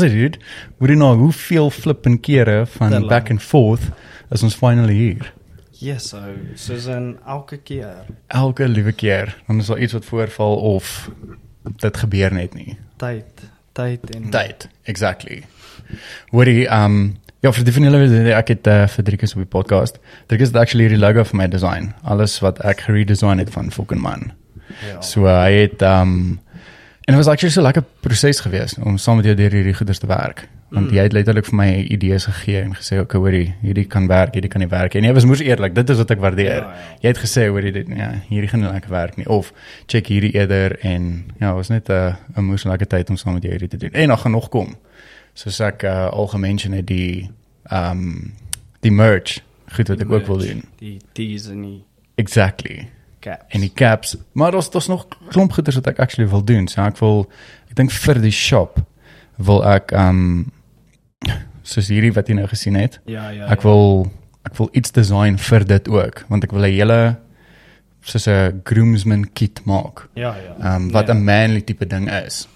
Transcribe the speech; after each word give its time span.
Het 0.00 0.12
dit. 0.12 0.38
Hoor 0.78 0.92
jy 0.92 0.98
nou 1.00 1.16
hoeveel 1.16 1.70
flipping 1.70 2.20
kere 2.20 2.64
Te 2.66 2.78
van 2.78 3.06
back 3.08 3.30
and 3.30 3.42
forth 3.42 3.90
is 4.30 4.42
ons 4.42 4.54
finally 4.54 4.94
hier. 4.94 5.32
Yes, 5.78 6.08
so 6.10 6.18
soos 6.58 6.88
in 6.90 7.12
elke 7.26 7.60
keer 7.62 8.02
Elke 8.26 8.66
liewe 8.68 8.92
keer 8.92 9.36
dan 9.46 9.60
is 9.62 9.66
daar 9.70 9.78
iets 9.78 9.94
wat 9.94 10.04
voorval 10.04 10.56
of 10.56 11.10
dit 11.62 11.96
gebeur 11.96 12.34
net 12.34 12.54
nie. 12.54 12.78
tyd, 12.96 13.46
tyd 13.72 14.10
en 14.16 14.30
Tyd. 14.30 14.68
Exactly. 14.82 15.44
Hoorie, 16.30 16.66
um 16.66 17.16
ja, 17.40 17.52
vir 17.54 17.64
die 17.64 17.72
van 17.76 17.86
julle 17.86 18.00
weet 18.02 18.32
ek 18.34 18.50
het 18.56 18.66
uh, 18.66 18.80
vir 18.90 19.06
Driekus 19.06 19.36
op 19.36 19.44
die 19.44 19.52
podcast. 19.52 20.00
Driekus 20.26 20.50
het 20.50 20.58
actually 20.58 20.88
die 20.90 20.98
logo 20.98 21.22
vir 21.30 21.38
my 21.38 21.46
design. 21.48 21.92
Alles 22.02 22.40
wat 22.42 22.58
ek 22.66 22.82
geredesign 22.88 23.38
het 23.38 23.52
van 23.54 23.70
fucking 23.70 24.02
man. 24.02 24.32
Ja. 24.82 24.98
So 25.00 25.28
uh, 25.28 25.38
hy 25.44 25.62
het 25.68 25.84
um 25.86 26.40
en 27.08 27.14
dit 27.14 27.24
was 27.24 27.26
actually 27.32 27.54
so 27.54 27.62
lekker 27.62 27.84
proses 28.04 28.40
geweest 28.44 28.78
om 28.84 28.98
saam 29.00 29.16
met 29.16 29.24
jou 29.24 29.34
deur 29.36 29.54
hierdie 29.56 29.74
goeders 29.74 29.98
te 29.98 30.06
werk. 30.06 30.42
Want 30.68 30.90
Mm. 30.90 30.94
jy 30.96 31.02
het 31.02 31.12
letterlik 31.12 31.46
vir 31.46 31.54
my 31.56 31.68
idees 31.88 32.24
gegee 32.24 32.60
en 32.60 32.74
gesê 32.76 32.98
okay, 33.00 33.20
hoorie, 33.20 33.54
hierdie 33.62 33.86
kan 33.86 34.06
werk, 34.06 34.34
hierdie 34.34 34.50
kan 34.50 34.60
nie 34.60 34.68
werk 34.68 34.92
nie. 34.92 35.00
En 35.00 35.08
jy 35.08 35.14
was 35.14 35.24
moes 35.24 35.40
eerlik, 35.40 35.74
dit 35.74 35.90
is 35.90 35.96
wat 35.96 36.10
ek 36.10 36.20
waardeer. 36.20 36.60
Ja, 36.60 36.74
ja. 36.74 36.98
Jy 37.00 37.08
het 37.08 37.18
gesê 37.22 37.46
hoorie 37.48 37.72
dit 37.72 37.88
ja, 37.88 38.10
hierdie 38.28 38.48
gaan 38.52 38.60
nie 38.60 38.68
lekker 38.72 38.90
werk 38.90 39.16
nie 39.16 39.26
of 39.28 39.52
check 39.86 40.06
hierdie 40.12 40.34
eerder 40.34 40.76
en 40.84 41.24
ja, 41.40 41.54
was 41.54 41.68
net 41.68 41.88
'n 41.88 41.92
uh, 41.92 42.14
'n 42.36 42.44
moes 42.44 42.64
lekker 42.64 42.86
tyd 42.86 43.10
om 43.10 43.16
saam 43.16 43.34
met 43.34 43.42
jou 43.42 43.52
hierdie 43.52 43.68
te 43.68 43.76
doen. 43.76 43.90
En 43.92 44.08
dan 44.08 44.18
gaan 44.18 44.32
nog 44.32 44.48
kom. 44.48 44.76
Soos 45.32 45.60
ek 45.60 45.82
uh, 45.82 46.10
al 46.10 46.26
gemention 46.26 46.72
het 46.72 46.86
die 46.86 47.30
um 47.72 48.34
die 48.80 48.92
merch 48.92 49.40
goed 49.72 49.88
wat 49.88 50.00
ek 50.00 50.10
ook 50.12 50.26
wil 50.26 50.36
merch, 50.36 50.48
doen. 50.50 50.62
Die 50.78 50.98
D's 51.12 51.48
en 51.48 51.62
die 51.62 51.84
Exactly 52.14 52.88
caps. 53.20 53.44
en 53.54 53.60
die 53.60 53.72
caps. 53.74 54.16
Maar 54.32 54.50
daar's 54.52 54.70
daar's 54.70 54.88
nog 54.88 55.06
klomp 55.28 55.52
goeders 55.52 55.74
wat 55.76 55.86
ek 55.86 55.98
actually 55.98 56.30
wil 56.30 56.44
doen. 56.44 56.68
So 56.68 56.80
ek 56.82 56.98
wil 56.98 57.26
ek 57.70 57.74
dink 57.76 57.90
vir 57.92 58.20
die 58.20 58.30
shop 58.34 58.80
wil 59.36 59.64
ek 59.64 59.92
um 59.92 60.50
soos 61.62 61.88
hierdie 61.88 62.12
wat 62.12 62.28
jy 62.28 62.34
nou 62.34 62.46
gesien 62.48 62.74
het. 62.74 63.00
ja, 63.06 63.28
ja. 63.30 63.46
Ek 63.46 63.62
ja. 63.62 63.68
wil 63.68 64.10
ek 64.44 64.56
wil 64.56 64.68
iets 64.72 64.90
design 64.92 65.36
vir 65.38 65.64
dit 65.64 65.88
ook 65.88 66.24
want 66.28 66.44
ek 66.44 66.52
wil 66.52 66.64
'n 66.64 66.72
hele 66.72 67.16
soos 68.02 68.26
'n 68.28 68.60
groomsman 68.64 69.32
kit 69.32 69.60
maak. 69.64 70.08
Ja, 70.14 70.34
ja. 70.36 70.74
Um 70.74 70.90
wat 70.92 71.08
'n 71.08 71.24
nee, 71.24 71.24
manly 71.24 71.60
tipe 71.60 71.86
ding 71.86 72.08
is. 72.10 72.48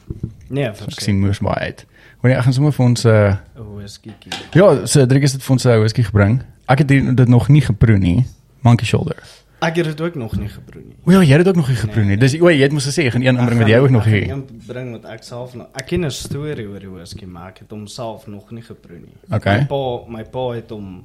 nee, 0.49 0.65
Ek 0.69 0.77
verseker. 0.77 1.03
sien 1.03 1.21
moes 1.21 1.39
baie 1.39 1.59
uit. 1.59 1.87
Wanneer 2.21 2.39
ek 2.39 2.45
gaan 2.45 2.53
sommer 2.53 2.73
vir 2.73 2.85
ons 2.87 3.05
'n 3.05 3.09
uh, 3.09 3.37
'n 3.57 3.75
whisky. 3.77 4.13
ja, 4.53 4.87
so 4.87 5.07
Driekus 5.07 5.33
het 5.33 5.43
vir 5.43 5.53
ons 5.53 5.65
'n 5.67 5.79
whisky 5.81 6.03
gebring. 6.03 6.43
Ek 6.69 6.79
het 6.79 6.89
dit 6.89 7.29
nog 7.29 7.49
nie 7.49 7.61
geproe 7.61 7.99
nie. 7.99 8.25
Monkey 8.63 8.87
shoulder. 8.87 9.17
Ek 9.63 9.77
het 9.79 9.85
dit 9.93 10.01
ook 10.01 10.15
nog 10.19 10.33
nie 10.37 10.49
geproe 10.51 10.83
nie. 10.83 10.97
O 11.07 11.13
ja, 11.15 11.21
jy 11.23 11.37
het 11.37 11.45
dit 11.45 11.49
ook 11.53 11.57
nog 11.61 11.69
nie 11.71 11.77
geproe 11.79 12.05
nie. 12.05 12.17
Dis 12.19 12.35
o, 12.41 12.49
jy 12.51 12.63
het 12.65 12.73
mos 12.75 12.87
gesê 12.89 13.05
jy 13.07 13.11
gaan 13.15 13.23
een 13.23 13.39
inbring 13.39 13.61
wat 13.63 13.69
jy 13.71 13.79
ook 13.79 13.93
nog 13.95 14.05
hier. 14.11 14.25
Ek 14.35 14.51
bring 14.67 14.89
wat 14.97 15.05
ek 15.13 15.23
self 15.23 15.55
nog. 15.55 15.69
Ek 15.79 15.87
ken 15.87 16.05
'n 16.05 16.11
storie 16.11 16.67
oor 16.69 16.81
die 16.81 16.91
whisky, 16.91 17.25
maar 17.27 17.49
ek 17.53 17.59
het 17.63 17.71
hom 17.71 17.87
self 17.87 18.27
nog 18.27 18.51
nie 18.51 18.63
geproe 18.63 18.99
nie. 18.99 19.15
Okay. 19.31 19.59
My 19.61 19.67
pa, 19.67 19.83
my 20.09 20.25
pa 20.25 20.51
het 20.59 20.71
hom 20.71 21.05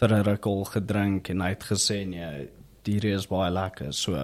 vir 0.00 0.08
'n 0.08 0.22
ruk 0.24 0.46
al 0.46 0.64
gedrink 0.64 1.28
en 1.30 1.40
hy 1.40 1.48
het 1.48 1.64
gesê 1.64 2.06
nee, 2.08 2.48
hierdie 2.84 3.14
is 3.14 3.26
baie 3.26 3.50
lekker. 3.50 3.92
So 3.92 4.16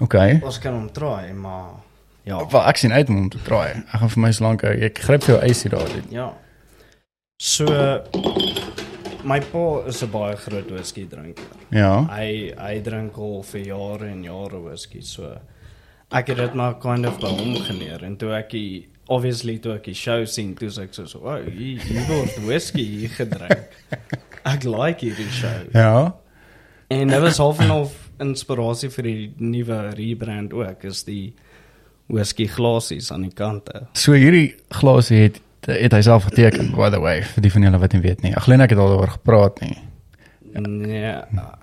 Okay. 0.00 0.40
ons 0.42 0.58
kan 0.58 0.74
hom 0.74 0.90
try, 0.92 1.32
maar 1.32 1.70
ja. 2.24 2.46
Wel, 2.50 2.62
ek 2.66 2.76
sien 2.76 2.92
uit 2.92 3.08
om 3.08 3.16
hom 3.16 3.28
te 3.28 3.38
proe. 3.38 3.62
Ek 3.64 3.98
gaan 4.00 4.10
vir 4.10 4.20
my 4.20 4.32
so 4.32 4.44
lank 4.44 4.62
hou. 4.62 4.72
Ek 4.72 4.98
gryp 4.98 5.22
jou 5.22 5.38
ysie 5.44 5.70
daar 5.70 5.88
uit. 5.88 6.10
Ja. 6.10 6.32
So 7.38 7.64
my 9.24 9.40
pa 9.40 9.86
is 9.88 10.02
'n 10.02 10.10
baie 10.10 10.36
groot 10.36 10.70
whisky 10.70 11.06
drinker. 11.08 11.44
Ja. 11.70 12.04
Hy 12.08 12.52
hy 12.56 12.80
drink 12.80 13.18
al 13.18 13.42
vir 13.42 13.60
jare 13.60 14.08
en 14.10 14.22
jare 14.22 14.60
whisky. 14.62 15.00
So 15.00 15.38
ek 16.12 16.28
het 16.28 16.36
dit 16.36 16.54
maar 16.54 16.74
kind 16.78 17.06
of 17.06 17.18
by 17.20 17.28
hom 17.28 17.56
geleer 17.56 18.04
en 18.04 18.16
toe 18.16 18.32
ek 18.32 18.50
die 18.50 18.88
obviously 19.08 19.58
toe 19.58 19.74
ek 19.74 19.84
die 19.84 19.94
show 19.94 20.24
sien, 20.24 20.54
toe 20.54 20.68
sê 20.68 20.84
ek 20.84 20.94
so, 20.94 21.18
"Wow, 21.18 21.42
hier 21.44 21.80
hier 21.80 22.06
word 22.08 22.36
whisky 22.46 22.84
hier 22.84 23.08
gedrink." 23.08 23.68
Ek 24.44 24.64
like 24.64 25.00
hierdie 25.00 25.30
show. 25.30 25.64
Ja. 25.72 26.14
En 26.88 27.08
dit 27.08 27.20
was 27.20 27.38
half 27.38 27.60
en 27.60 27.68
half 27.68 28.10
inspirasie 28.20 28.90
vir 28.90 29.02
die 29.02 29.34
nuwe 29.38 29.94
rebrand 29.96 30.52
ook, 30.52 30.84
is 30.84 31.02
die 31.04 31.32
whisky 32.12 32.46
glasies 32.46 33.10
aan 33.12 33.22
die 33.22 33.32
kante. 33.32 33.86
So 33.96 34.12
hierdie 34.12 34.54
glasie 34.68 35.22
het 35.22 35.40
het 35.66 35.92
hy 35.92 36.00
self 36.04 36.24
geteken 36.30 36.72
by 36.76 36.90
the 36.90 37.00
way 37.00 37.22
vir 37.22 37.42
die 37.42 37.50
van 37.52 37.62
julle 37.68 37.78
wat 37.82 37.92
nie 37.96 38.00
weet 38.04 38.22
nie. 38.22 38.32
Ek 38.36 38.46
glo 38.46 38.54
ek 38.60 38.70
het 38.74 38.78
al 38.78 38.92
daaroor 38.94 39.14
gepraat 39.18 39.60
nie. 39.64 39.76
Nee, 40.54 41.10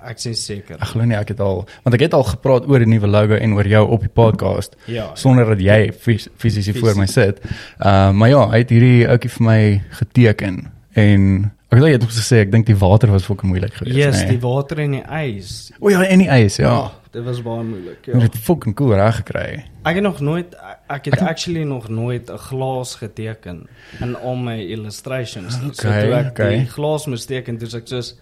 ek 0.04 0.20
is 0.28 0.42
seker. 0.44 0.76
Ek 0.82 0.90
glo 0.92 1.06
nie 1.08 1.16
ek 1.16 1.30
het 1.32 1.40
al 1.44 1.62
want 1.86 1.96
ek 1.96 2.02
het 2.08 2.16
al 2.18 2.26
gepraat 2.28 2.66
oor 2.68 2.84
die 2.84 2.90
nuwe 2.92 3.08
logo 3.08 3.38
en 3.40 3.54
oor 3.56 3.68
jou 3.72 3.86
op 3.96 4.04
die 4.04 4.12
podcast 4.12 4.76
Ja. 4.92 5.12
sonder 5.16 5.46
dat 5.54 5.62
jy 5.64 5.94
fys- 5.96 6.28
fisies 6.38 6.66
hier 6.68 6.80
voor 6.80 6.98
my 7.00 7.06
sit. 7.08 7.40
Uh 7.80 8.12
maar 8.12 8.30
ja, 8.30 8.44
hy 8.52 8.58
het 8.66 8.70
hierdie 8.70 9.08
ouetjie 9.08 9.32
vir 9.38 9.46
my 9.48 9.62
geteken 10.02 10.60
en 11.00 11.52
ek 11.72 11.80
het 11.80 12.02
net 12.02 12.04
gesê 12.12 12.42
ek 12.44 12.52
dink 12.52 12.66
die 12.68 12.76
water 12.76 13.12
was 13.12 13.24
fucking 13.24 13.52
moeilik 13.54 13.74
geweest. 13.80 13.96
Yes, 13.96 14.18
nee. 14.26 14.34
die 14.36 14.42
water 14.44 14.80
en 14.84 14.92
die 14.98 15.06
ys. 15.08 15.72
O 15.80 15.88
ja, 15.90 16.04
en 16.04 16.20
die 16.20 16.28
ys, 16.28 16.58
ja. 16.60 16.92
dit 17.14 17.24
was 17.24 17.40
baie 17.42 17.64
moeilik. 17.64 18.06
Ja. 18.12 18.20
dit 18.20 18.36
fucking 18.44 18.76
cool 18.76 18.92
reg 19.00 19.22
gekry. 19.24 19.64
Ek 19.88 19.96
het 19.96 20.04
nog 20.04 20.20
nooit 20.20 20.52
ek 20.96 21.06
het 21.06 21.22
actually 21.22 21.64
nog 21.64 21.90
nooit 21.90 22.30
'n 22.30 22.38
glas 22.38 22.96
geteken 22.96 23.68
in 24.00 24.16
al 24.16 24.36
my 24.36 24.60
illustrations. 24.60 25.60
nie. 25.62 25.74
so 25.74 25.88
Okay, 25.88 26.02
toe 26.04 26.14
ek 26.14 26.30
okay. 26.30 26.58
die 26.58 26.68
glas 26.68 27.06
moes 27.06 27.26
teken, 27.26 27.58
toe 27.58 27.78
ek 27.78 27.88
soos 27.88 28.16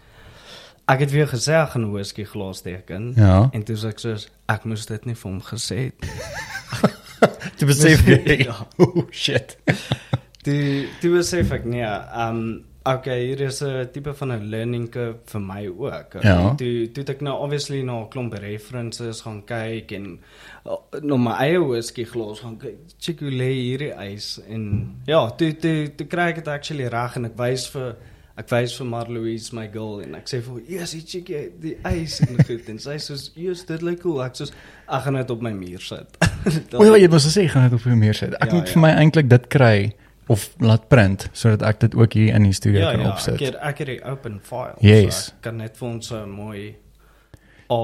ek 0.88 1.00
het 1.00 1.12
weer 1.12 1.28
gesê 1.28 1.54
ek 1.54 1.70
gaan 1.70 1.92
whisky 1.92 2.24
glas 2.26 2.62
teken. 2.62 3.14
Ja. 3.16 3.50
En 3.52 3.64
toe 3.64 3.78
ek 3.88 4.00
soos 4.00 4.30
ek 4.48 4.64
moes 4.64 4.86
dit 4.86 5.06
nie 5.06 5.16
vir 5.16 5.32
hom 5.32 5.42
gesê 5.42 5.76
het. 5.76 5.96
Jy 7.60 7.68
besef 7.68 8.06
jy. 8.08 8.44
Ja. 8.46 8.56
Oh 8.80 9.06
shit. 9.12 9.58
Toe 10.44 10.88
toe 11.02 11.12
besef 11.18 11.52
ek 11.52 11.66
nee, 11.66 11.86
um 12.16 12.64
okay, 12.88 13.26
hier 13.28 13.42
is 13.42 13.62
'n 13.62 13.90
tipe 13.92 14.14
van 14.14 14.32
'n 14.32 14.50
learning 14.50 14.90
curve 14.90 15.20
vir 15.26 15.42
my 15.42 15.68
ook. 15.68 16.16
Okay? 16.16 16.22
Ja. 16.24 16.56
Toe 16.56 16.92
toe 16.92 17.04
ek 17.04 17.22
nou 17.22 17.36
obviously 17.44 17.82
na 17.84 18.00
'n 18.00 18.10
klomp 18.10 18.34
references 18.34 19.22
gaan 19.22 19.44
kyk 19.46 19.92
en 19.92 20.20
na 21.02 21.18
my 21.18 21.32
eie 21.42 21.58
whisky 21.64 22.04
glas 22.06 22.40
gaan 22.44 22.58
kyk. 22.62 22.78
Check 23.02 23.20
hoe 23.26 23.32
lê 23.34 23.50
hierdie 23.56 23.94
ys 24.14 24.40
en 24.48 24.96
ja, 25.08 25.24
toe 25.40 25.54
toe 25.58 25.88
toe 25.98 26.06
kry 26.08 26.30
ek 26.30 26.36
dit 26.44 26.48
actually 26.54 26.88
reg 26.94 27.16
en 27.18 27.26
ek 27.26 27.38
wys 27.40 27.66
vir 27.74 27.96
ek 28.40 28.48
wys 28.54 28.76
vir 28.78 28.86
Marloise 28.88 29.52
my 29.56 29.66
girl 29.68 30.00
en 30.00 30.14
ek 30.16 30.30
sê 30.32 30.38
vir 30.42 30.54
haar, 30.54 30.64
"Yes, 30.70 30.94
jy 30.94 31.02
check 31.06 31.30
jy 31.30 31.42
die 31.60 31.76
ys 31.84 32.20
en 32.22 32.38
goed." 32.46 32.70
En 32.70 32.78
sy 32.80 32.96
sê 32.96 33.00
soos, 33.02 33.32
"Yes, 33.36 33.64
dit 33.66 33.82
lyk 33.82 34.02
cool." 34.02 34.22
Ek 34.24 34.34
sê 34.36 34.50
"Ek 34.88 35.04
gaan 35.04 35.16
dit 35.16 35.32
op 35.32 35.42
my 35.42 35.52
muur 35.52 35.80
sit." 35.82 36.18
O 36.80 36.84
ja, 36.86 36.96
jy 36.96 37.08
gesê 37.10 37.42
jy 37.44 37.48
gaan 37.50 37.70
dit 37.70 37.74
op 37.80 37.84
jou 37.86 37.96
meer 37.96 38.14
sit. 38.14 38.34
Ek 38.40 38.50
Ja, 38.50 38.56
moet 38.56 38.68
ja. 38.68 38.74
vir 38.74 38.82
my 38.82 38.90
eintlik 38.92 39.28
dit 39.30 39.48
kry 39.50 39.92
of 40.30 40.50
laat 40.60 40.88
print 40.90 41.30
sodat 41.34 41.64
ek 41.64 41.80
dit 41.80 41.96
ook 41.96 42.14
hier 42.14 42.36
in 42.36 42.44
die 42.44 42.54
studio 42.54 42.80
Ja, 42.80 42.92
kan 42.92 43.02
ja, 43.02 43.10
opsit. 43.12 43.34
ek 43.34 43.40
het 43.42 43.56
ek 43.56 43.78
het 43.80 43.88
die 43.88 44.04
open 44.06 44.40
file. 44.44 44.76
Yes. 44.80 45.26
So 45.26 45.32
ek 45.36 45.42
kan 45.42 45.58
net 45.58 45.76
vir 45.78 45.90
ons 45.90 46.12
'n 46.12 46.30
mooi 46.30 46.76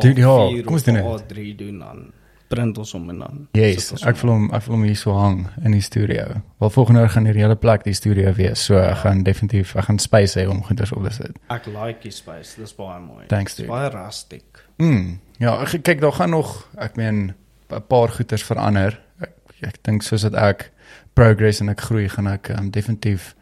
Dude, 0.02 0.22
ja, 0.22 0.28
A4 0.28 0.64
kom 0.64 0.74
ons 0.74 0.84
doen 0.84 0.96
dit. 0.96 1.04
A3 1.04 1.56
doen 1.58 1.80
dan 1.80 2.12
print 2.56 2.78
ons 2.82 2.92
hom 2.96 3.10
en 3.14 3.20
dan. 3.20 3.48
Yes, 3.58 3.92
ek 4.04 4.18
wil 4.24 4.32
hom 4.32 4.48
ek 4.56 4.66
wil 4.68 4.76
hom 4.78 4.84
hier 4.88 4.96
so 5.00 5.14
hang 5.18 5.46
in 5.64 5.72
die 5.76 5.82
studio. 5.86 6.42
Wel 6.64 6.70
volgende 6.74 7.00
jaar 7.04 7.10
gaan 7.16 7.26
hierdie 7.30 7.44
hele 7.46 7.56
plek 7.60 7.84
die 7.84 7.94
studio 7.94 8.34
wees. 8.34 8.66
So 8.66 8.78
ek 8.82 8.98
gaan 9.04 9.24
definitief 9.24 9.76
ek 9.76 9.86
gaan 9.90 10.00
space 10.00 10.40
hê 10.40 10.48
om 10.50 10.64
goeders 10.64 10.92
op 10.96 11.04
te 11.08 11.14
sit. 11.14 11.38
ek 11.50 11.66
like 11.68 12.02
die 12.02 12.12
space. 12.16 12.56
Dis 12.58 12.74
baie 12.76 13.00
mooi. 13.00 13.26
Thanks, 13.28 13.56
dude. 13.56 13.70
baie 13.70 13.90
rustic. 13.94 14.64
Mm. 14.80 15.20
Ja, 15.40 15.62
ek- 15.62 15.84
kyk 15.84 16.02
daar 16.02 16.12
gaan 16.16 16.30
nog 16.30 16.68
ek 16.78 16.96
meen 16.98 17.34
'n 17.72 17.82
paar 17.88 18.10
goeders 18.10 18.44
verander. 18.44 19.00
Ek, 19.22 19.34
ek 19.62 19.78
dink 19.84 20.04
soos 20.04 20.22
dat 20.22 20.34
ek 20.36 20.72
progress 21.14 21.62
en 21.62 21.70
ek 21.70 21.82
groei 21.82 22.10
gaan 22.10 22.28
ek 22.28 22.50
um, 22.50 22.70
definitief 22.72 23.36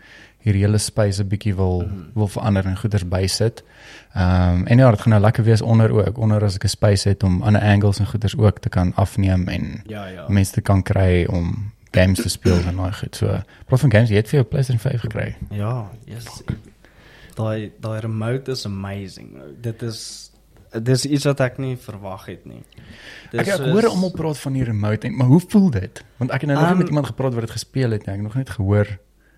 hierdie 0.44 0.62
hele 0.66 0.78
space 0.78 1.22
'n 1.24 1.28
bietjie 1.28 1.56
wil 1.56 1.82
Mhm. 1.82 2.14
wil 2.14 2.28
verander 2.28 2.66
en 2.66 2.78
goeders 2.78 3.08
bysit. 3.08 3.64
Ehm 4.14 4.56
um, 4.60 4.66
en 4.68 4.78
ja, 4.78 4.90
dit 4.92 5.02
gaan 5.02 5.10
nou 5.10 5.22
lekker 5.22 5.44
wees 5.44 5.62
onder 5.62 5.92
ook, 5.92 6.18
onder 6.18 6.44
as 6.44 6.56
ek 6.56 6.64
'n 6.64 6.68
space 6.68 7.10
het 7.10 7.24
om 7.24 7.42
ander 7.42 7.62
angles 7.62 8.00
en 8.00 8.08
goeders 8.08 8.38
ook 8.38 8.60
te 8.60 8.70
kan 8.70 8.94
afneem 8.96 9.48
en 9.48 9.82
Ja, 9.88 10.06
ja. 10.08 10.26
mense 10.28 10.52
te 10.52 10.62
kan 10.62 10.84
kry 10.84 11.26
om 11.30 11.72
games 11.92 12.22
te 12.22 12.30
speel 12.30 12.58
en 12.68 12.76
daai 12.76 12.92
goed. 12.94 13.16
So, 13.16 13.26
praat 13.66 13.80
van 13.80 13.92
games, 13.92 14.10
jy 14.10 14.16
het 14.16 14.28
vir 14.30 14.40
jou 14.40 14.44
PlayStation 14.50 14.92
5 14.92 15.02
gekry. 15.02 15.36
Ja, 15.52 15.90
yes. 16.06 16.44
Daai 17.36 17.72
daai 17.82 18.00
remote 18.00 18.52
is 18.52 18.66
amazing. 18.66 19.30
Dit 19.62 19.82
is 19.82 20.30
dis 20.84 21.06
iets 21.06 21.24
wat 21.26 21.40
ek 21.40 21.58
nie 21.58 21.78
verwag 21.78 22.26
het 22.26 22.46
nie. 22.46 22.64
Ek 23.32 23.48
ek 23.48 23.60
hoor 23.60 23.88
almal 23.88 24.12
praat 24.12 24.38
van 24.38 24.54
die 24.54 24.64
remote 24.64 25.08
en 25.08 25.16
maar 25.18 25.28
hoe 25.28 25.42
voel 25.48 25.70
dit? 25.70 26.04
Want 26.18 26.32
ek 26.32 26.42
het 26.42 26.50
nou 26.50 26.60
nog 26.60 26.68
nie 26.68 26.72
Um, 26.72 26.78
met 26.78 26.88
iemand 26.88 27.06
gepraat 27.06 27.34
wat 27.34 27.42
dit 27.42 27.52
gespeel 27.52 27.92
het 27.92 28.06
nie. 28.06 28.16
Ek 28.16 28.22
het 28.22 28.24
nog 28.24 28.36
net 28.36 28.50
gehoor. 28.50 28.88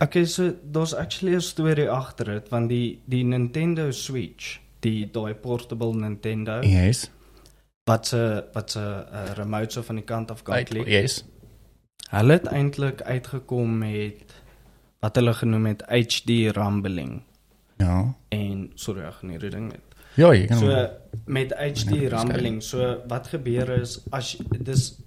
Okay, 0.03 0.25
so 0.25 0.53
daar's 0.71 0.93
actually 0.93 1.35
'n 1.35 1.41
storie 1.41 1.89
agter 1.89 2.25
dit 2.25 2.49
want 2.49 2.69
die 2.69 2.99
die 3.05 3.23
Nintendo 3.23 3.91
Switch, 3.91 4.59
die 4.79 5.05
daai 5.11 5.33
portable 5.33 5.93
Nintendo 5.95 6.61
Yes. 6.61 7.09
wat 7.85 8.07
se 8.07 8.43
wat 8.53 8.71
se 8.71 8.79
uh, 8.79 9.33
remote 9.35 9.71
so 9.71 9.81
van 9.81 9.95
die 9.95 10.03
kant 10.03 10.31
af 10.31 10.43
kan 10.43 10.63
klik. 10.63 10.87
yes. 10.87 11.23
Hulle 12.09 12.33
het 12.33 12.45
eintlik 12.45 13.01
uitgekom 13.01 13.77
met 13.77 14.33
wat 14.99 15.15
hulle 15.15 15.33
genoem 15.33 15.65
het 15.65 15.81
HD 15.89 16.29
rumbling 16.55 17.21
Ja. 17.77 18.13
en 18.29 18.71
sorry, 18.75 19.01
ek 19.01 19.13
gaan 19.13 19.29
hierdie 19.29 19.49
ding 19.49 19.67
net. 19.71 19.81
Ja, 20.15 20.31
jy 20.33 20.45
kan 20.47 20.57
So 20.57 20.87
met 21.25 21.51
HD 21.53 22.07
rumbling, 22.11 22.61
so 22.63 23.01
wat 23.07 23.27
gebeur 23.27 23.69
is 23.81 23.99
as 24.11 24.37
dis 24.63 25.01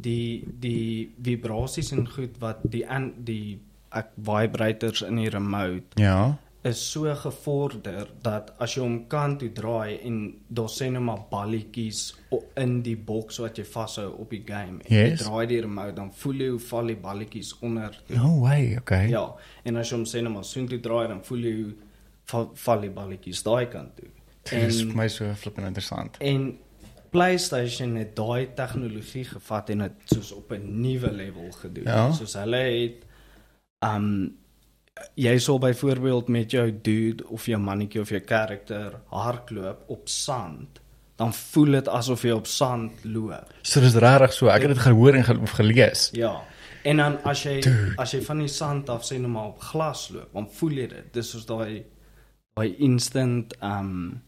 die 0.00 0.44
die 0.60 1.14
vibrasies 1.22 1.92
en 1.92 2.08
goed 2.08 2.38
wat 2.40 2.58
die 2.70 2.86
an, 2.88 3.12
die 3.24 3.58
ek 3.94 4.08
vibrators 4.16 5.02
in 5.02 5.16
die 5.16 5.28
remote 5.30 6.00
Ja. 6.02 6.36
is 6.64 6.80
so 6.92 7.14
gevorder 7.14 8.06
dat 8.22 8.54
as 8.58 8.74
jy 8.74 8.80
hom 8.82 9.06
kant 9.06 9.38
toe 9.40 9.50
draai 9.52 9.98
en 10.04 10.34
daar 10.48 10.68
sê 10.72 10.90
net 10.90 11.02
maar 11.02 11.26
balletjies 11.30 12.14
in 12.56 12.82
die 12.82 12.96
boks 12.96 13.38
wat 13.38 13.56
jy 13.58 13.64
vashou 13.64 14.06
op 14.18 14.30
die 14.30 14.42
game. 14.46 14.80
En 14.84 14.96
Yes. 14.96 15.20
jy 15.20 15.24
draai 15.26 15.46
die 15.46 15.60
remote 15.60 15.92
dan 15.94 16.10
voel 16.12 16.34
jy 16.34 16.48
hoe 16.48 16.58
val 16.60 16.86
die 16.86 16.96
balletjies 16.96 17.54
onder. 17.60 18.00
toe. 18.06 18.16
No 18.16 18.40
way, 18.40 18.76
okay. 18.78 19.08
Ja, 19.08 19.34
en 19.64 19.76
as 19.76 19.90
jy 19.90 19.96
hom 19.96 20.04
sê 20.06 20.22
net 20.22 20.32
maar 20.32 20.44
soontoe 20.44 20.80
draai 20.80 21.08
dan 21.08 21.22
voel 21.24 21.38
jy 21.38 21.54
hoe 21.62 21.72
val, 22.24 22.50
val 22.54 22.80
die 22.80 22.90
balletjies 22.90 23.42
daai 23.42 23.66
kant 23.68 23.96
toe. 23.96 24.08
Dit 24.44 24.52
is 24.68 24.82
vir 24.82 24.96
my 24.96 25.08
so 25.08 25.24
flippend 25.34 25.66
interessant. 25.66 26.16
En 26.20 26.56
PlayStation 27.10 27.94
het 27.96 28.16
daai 28.16 28.48
tegnologie 28.56 29.24
gevat 29.24 29.70
en 29.70 29.78
dit 29.84 29.92
soos 30.16 30.32
op 30.32 30.50
'n 30.52 30.80
nuwe 30.80 31.10
level 31.12 31.50
gedoen. 31.60 31.84
Ja. 31.84 32.10
Soos 32.12 32.32
hulle 32.34 32.56
het 32.56 33.03
um 33.84 34.08
jy 35.18 35.34
sal 35.42 35.58
byvoorbeeld 35.58 36.28
met 36.30 36.54
jou 36.54 36.68
dude 36.70 37.26
of 37.28 37.46
jou 37.50 37.58
mannetjie 37.60 38.00
of 38.00 38.12
jou 38.14 38.20
karakter 38.22 38.94
hardloop 39.10 39.88
op 39.90 40.08
sand, 40.08 40.80
dan 41.18 41.34
voel 41.34 41.78
dit 41.78 41.88
asof 41.88 42.24
jy 42.26 42.34
op 42.34 42.46
sand 42.50 43.04
loop. 43.06 43.52
So 43.62 43.82
dis 43.82 43.96
regtig 44.02 44.34
so. 44.34 44.50
Ek 44.50 44.66
het 44.66 44.74
dit 44.74 44.84
gehoor 44.86 45.18
en 45.18 45.26
gelees. 45.26 46.08
Ja. 46.16 46.36
En 46.84 47.00
dan 47.00 47.18
as 47.24 47.44
jy 47.46 47.60
Dude. 47.64 47.94
as 47.98 48.12
jy 48.12 48.20
van 48.26 48.42
die 48.44 48.50
sand 48.52 48.90
af 48.92 49.06
sê 49.08 49.18
nou 49.18 49.30
maar 49.32 49.54
op 49.54 49.62
glas 49.72 50.08
loop, 50.12 50.32
dan 50.34 50.48
voel 50.58 50.82
jy 50.82 50.88
dit. 50.92 51.12
Dis 51.14 51.30
soos 51.32 51.46
daai 51.48 51.84
daai 52.54 52.76
instant 52.86 53.54
um 53.64 54.20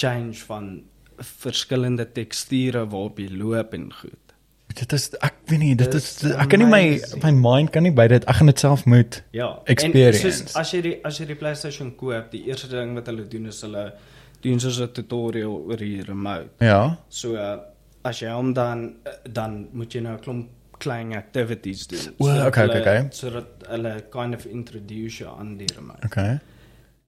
change 0.00 0.40
van 0.48 0.72
verskillende 1.20 2.06
teksture 2.16 2.86
waarop 2.88 3.20
jy 3.20 3.28
loop 3.36 3.74
en 3.76 3.90
goed. 3.92 4.29
Dit 4.74 4.92
is 4.92 5.08
ek 5.20 5.34
weet 5.50 5.58
nie, 5.58 5.74
dit 5.74 5.94
is 5.94 6.04
Dis 6.20 6.32
ek 6.32 6.48
kan 6.52 6.58
nie 6.62 6.66
my 6.70 7.00
my 7.22 7.30
mind 7.32 7.70
kan 7.74 7.82
nie 7.82 7.90
by 7.92 8.06
dit. 8.08 8.24
Ek 8.30 8.36
gaan 8.36 8.46
dit 8.46 8.58
self 8.58 8.84
moet. 8.86 9.22
Ja, 9.32 9.48
Experience. 9.66 10.22
En 10.26 10.32
soos 10.32 10.54
as 10.56 10.70
jy 10.72 10.80
die 10.82 10.94
as 11.04 11.18
jy 11.18 11.26
die 11.26 11.34
PlayStation 11.34 11.90
koop, 11.96 12.30
die 12.30 12.44
eerste 12.46 12.68
ding 12.68 12.94
wat 12.94 13.06
hulle 13.10 13.26
doen 13.28 13.46
is 13.50 13.60
hulle 13.66 13.92
doen 14.42 14.60
soos 14.60 14.78
'n 14.80 14.92
tutorial 14.92 15.56
oor 15.66 15.76
die 15.76 16.02
remote. 16.02 16.48
Ja. 16.60 16.96
So 17.08 17.34
uh, 17.34 17.58
as 18.04 18.20
jy 18.22 18.30
hom 18.30 18.52
dan 18.54 18.94
uh, 19.06 19.12
dan 19.28 19.68
moet 19.72 19.92
jy 19.94 20.00
nou 20.00 20.14
'n 20.14 20.20
klomp 20.22 20.48
klein 20.78 21.12
activities 21.14 21.86
doen. 21.86 22.14
O, 22.18 22.24
sodat 22.26 22.46
okay, 22.46 22.62
hulle- 22.62 22.80
okay, 22.80 22.98
okay. 23.00 23.08
Sodat 23.12 23.66
hulle 23.68 24.04
kind 24.10 24.34
of 24.34 24.46
introduce 24.46 25.18
jou 25.24 25.38
aan 25.38 25.56
die 25.58 25.68
remote. 25.76 26.06
Okay. 26.06 26.38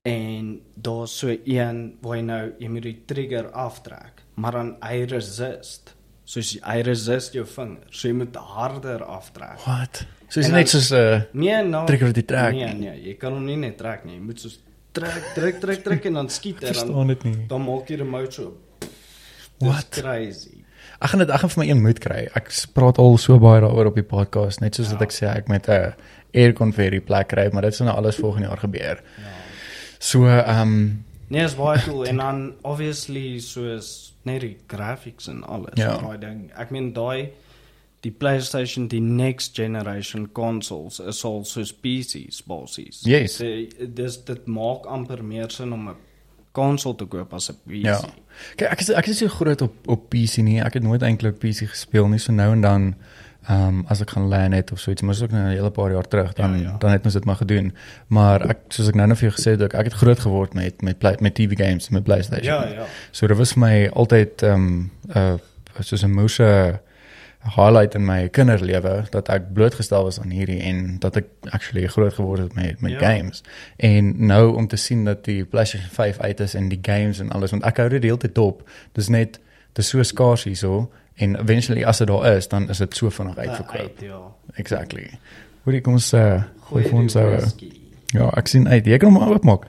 En 0.05 0.61
daar's 0.75 1.15
so 1.19 1.29
een 1.45 1.97
waar 2.03 2.17
jy 2.17 2.23
nou 2.27 2.53
jy 2.59 2.69
moet 2.69 2.83
die 2.83 2.99
trigger 3.07 3.51
aftrek, 3.53 4.23
maar 4.35 4.53
dan 4.53 4.77
hy 4.83 5.05
resist. 5.09 5.95
Soos 6.33 6.55
hy 6.65 6.79
resist 6.87 7.35
jou 7.37 7.45
vinger. 7.45 7.83
So 7.93 8.09
jy 8.09 8.15
moet 8.23 8.37
harder 8.55 9.03
aftrek. 9.05 9.59
What? 9.67 10.05
So 10.33 10.41
is 10.41 10.47
dit 10.49 10.55
net 10.55 10.71
soos 10.73 10.91
'n 10.93 10.97
uh, 10.97 11.23
Nee, 11.37 11.59
nou. 11.69 11.83
Trigger 11.87 12.09
wat 12.09 12.17
jy 12.17 12.25
trek 12.31 12.55
Nee, 12.57 12.73
nee, 12.75 12.95
jy 13.11 13.15
kan 13.21 13.33
hom 13.37 13.45
nie 13.45 13.57
net 13.61 13.77
trek 13.79 14.05
nie. 14.09 14.15
Jy 14.17 14.23
moet 14.31 14.41
soos 14.41 14.59
trek, 14.97 15.33
trek, 15.35 15.61
trek, 15.61 15.83
trek 15.85 16.05
en 16.09 16.15
dan 16.21 16.29
skiet 16.33 16.61
hy 16.65 16.71
dan. 16.71 16.75
verstaan 16.75 17.07
dit 17.13 17.25
nie. 17.29 17.47
Dan 17.51 17.63
maak 17.67 17.89
jy 17.91 17.97
die 17.97 18.03
remote 18.05 18.33
so. 18.33 18.55
What? 19.61 19.91
crazy. 19.91 20.59
Ek 21.03 21.11
gaan 21.13 21.21
dit 21.23 21.31
ek 21.35 21.41
gaan 21.43 21.51
vir 21.51 21.61
my 21.65 21.69
een 21.71 21.83
moet 21.83 21.99
kry. 22.03 22.23
Ek 22.39 22.49
praat 22.75 22.99
al 22.99 23.19
so 23.19 23.39
baie 23.43 23.61
daaroor 23.61 23.91
op 23.93 23.95
die 23.99 24.07
podcast, 24.07 24.61
net 24.61 24.75
soos 24.75 24.89
Ja. 24.91 24.93
wat 24.97 25.03
ek 25.03 25.13
sê 25.13 25.27
ek 25.37 25.49
met 25.49 25.69
'n 25.69 25.95
aircon 26.35 26.73
vir 26.73 26.91
die 26.91 27.01
plek 27.01 27.29
kry, 27.29 27.51
maar 27.53 27.63
dit 27.63 27.75
sal 27.75 27.87
nou 27.87 27.97
alles 27.97 28.17
volgende 28.17 28.49
jaar 28.49 28.59
gebeur. 28.59 29.03
Ja. 29.19 29.33
So 29.99 30.25
ehm 30.27 30.61
um, 30.63 31.05
Nee, 31.29 31.45
is 31.45 31.55
baie 31.57 31.81
cool 31.83 32.05
en 32.07 32.17
dan 32.25 32.55
obviously 32.63 33.39
soos 33.41 34.12
net 34.25 34.41
die 34.41 34.57
graphics 34.67 35.29
en 35.29 35.45
alles. 35.45 35.79
Ja. 35.81 35.97
Daai 35.99 36.19
ding. 36.19 36.51
Ek 36.57 36.71
meen 36.71 36.93
daai 36.93 37.31
die 38.03 38.11
PlayStation 38.11 38.89
die 38.91 39.01
next 39.01 39.55
generation 39.55 40.27
consoles 40.35 40.99
is 41.01 41.25
al 41.25 41.45
soos 41.47 41.73
PC's 41.73 42.43
basies. 42.43 43.03
Yes. 43.07 43.39
Dis 43.39 44.19
dit 44.27 44.49
maak 44.51 44.89
amper 44.91 45.23
meer 45.25 45.51
sin 45.51 45.73
om 45.73 45.89
'n 45.89 45.97
konsol 46.53 46.95
te 46.95 47.07
koop 47.07 47.33
as 47.35 47.51
'n 47.51 47.57
PC. 47.67 47.85
ja. 47.85 48.01
Kyk, 48.57 48.73
ek 48.73 48.81
is 48.81 48.91
ek 48.91 49.07
is 49.07 49.19
so 49.19 49.29
groot 49.29 49.63
op 49.63 49.89
op 49.89 50.11
PC 50.11 50.43
nie. 50.43 50.61
Ek 50.61 50.75
het 50.75 50.83
nooit 50.83 51.03
eintlik 51.03 51.39
PC 51.39 51.69
gespeel 51.69 52.09
nie, 52.09 52.19
so 52.19 52.33
nou 52.33 52.53
en 52.53 52.61
dan 52.61 52.95
ehm 53.49 53.69
um, 53.69 53.85
as 53.89 54.01
ek 54.01 54.11
gaan 54.11 54.29
LAN 54.29 54.53
het 54.53 54.73
of 54.73 54.79
so 54.79 54.91
iets, 54.91 55.03
maar 55.03 55.15
dis 55.15 55.23
ook 55.23 55.31
nou 55.31 55.45
'n 55.45 55.49
hele 55.57 55.71
paar 55.71 55.93
jaar 55.93 56.09
terug, 56.09 56.33
dan 56.33 56.51
Ja, 56.59 56.63
ja. 56.71 56.77
dan 56.79 56.91
het 56.91 57.05
ons 57.05 57.13
dit 57.15 57.25
maar 57.25 57.37
gedoen. 57.37 57.75
Maar 58.07 58.49
ek 58.49 58.59
soos 58.69 58.89
ek 58.89 58.95
nou 58.95 59.07
net 59.09 59.19
vir 59.19 59.29
jou 59.29 59.41
gesê 59.41 59.51
het, 59.51 59.63
ook, 59.63 59.73
ek 59.73 59.85
het 59.85 59.93
groot 59.93 60.21
geword 60.21 60.55
met 60.55 60.83
met 60.83 60.99
play, 60.99 61.17
met 61.21 61.35
TV 61.35 61.57
games 61.57 61.89
met 61.89 62.03
PlayStation. 62.03 62.55
Ja, 62.55 62.67
ja. 62.69 62.85
So 63.11 63.27
dit 63.27 63.37
was 63.37 63.55
my 63.55 63.89
altyd 63.93 64.43
ehm 64.43 64.53
um, 64.55 64.91
uh 65.17 65.35
soos 65.81 66.03
'n 66.05 66.11
moeë 66.11 66.79
highlight 67.57 67.95
in 67.95 68.05
my 68.07 68.29
kinderlewe 68.29 69.03
dat 69.11 69.29
ek 69.29 69.53
blootgestel 69.53 70.05
was 70.07 70.21
aan 70.21 70.31
hierdie 70.31 70.61
en 70.63 70.97
dat 71.03 71.17
ek 71.17 71.25
actually 71.51 71.87
groot 71.87 72.15
geword 72.15 72.41
het 72.41 72.55
met 72.55 72.81
met 72.81 72.91
Ja. 72.93 72.99
games. 72.99 73.43
En 73.77 74.27
nou 74.27 74.55
om 74.57 74.67
te 74.67 74.77
sien 74.77 75.05
dat 75.05 75.25
die 75.25 75.45
PlayStation 75.45 75.91
5 75.91 76.19
uit 76.19 76.41
is 76.41 76.55
en 76.55 76.69
die 76.69 76.79
games 76.83 77.19
en 77.19 77.31
alles 77.31 77.51
want 77.51 77.65
ek 77.65 77.77
hou 77.77 77.89
dit 77.89 78.01
die 78.03 78.11
hele 78.11 78.21
tyd 78.23 78.35
dop. 78.35 78.69
Dis 78.93 79.09
net 79.09 79.41
dis 79.73 79.89
so 79.89 80.03
skaars 80.03 80.45
hierso 80.45 80.93
en 81.15 81.37
eventually 81.37 81.85
as 81.85 81.99
dit 81.99 82.07
daar 82.07 82.37
is, 82.37 82.49
dan 82.49 82.69
is 82.71 82.79
dit 82.79 82.97
so 82.97 83.11
vinnig 83.11 83.37
uitverkoop. 83.37 83.81
Uit, 83.81 84.01
ja. 84.01 84.21
Exactly. 84.55 85.11
Hoorie 85.65 85.81
kom 85.81 85.93
ons 85.93 86.13
uh, 86.13 86.43
gooi 86.61 86.83
vir 86.85 86.99
ons 86.99 87.13
die 87.13 87.23
ou 87.23 87.31
whisky. 87.31 87.71
Ja, 88.13 88.31
ek 88.37 88.47
sien 88.49 88.69
uit. 88.69 88.87
Jy 88.87 88.99
kan 88.99 89.13
hom 89.15 89.23
oopmaak. 89.29 89.67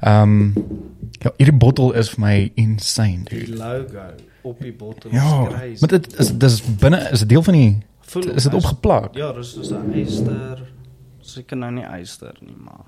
Ehm 0.00 0.52
ja, 1.20 1.30
hierdie 1.36 1.56
bottel 1.58 1.92
is 1.98 2.10
vir 2.10 2.20
my 2.20 2.52
insane, 2.54 3.24
Die 3.24 3.44
dude. 3.44 3.56
logo 3.58 4.02
op 4.42 4.60
die 4.60 4.72
bottel 4.72 5.10
Ja, 5.12 5.46
is 5.48 5.54
crazy. 5.54 5.80
maar 5.80 5.88
dit 5.88 6.18
is 6.18 6.32
dis 6.38 6.62
binne 6.78 7.08
is 7.12 7.22
'n 7.22 7.26
deel 7.26 7.42
van 7.42 7.54
die 7.54 7.78
Voel 8.00 8.30
is 8.30 8.42
dit 8.42 8.54
opgeplak? 8.54 9.14
Ja, 9.14 9.32
dis 9.32 9.52
soos 9.52 9.70
'n 9.72 9.92
eyster. 9.92 10.62
Seker 11.20 11.56
nou 11.56 11.72
nie 11.72 11.84
eyster 11.84 12.34
nie, 12.40 12.56
maar 12.64 12.84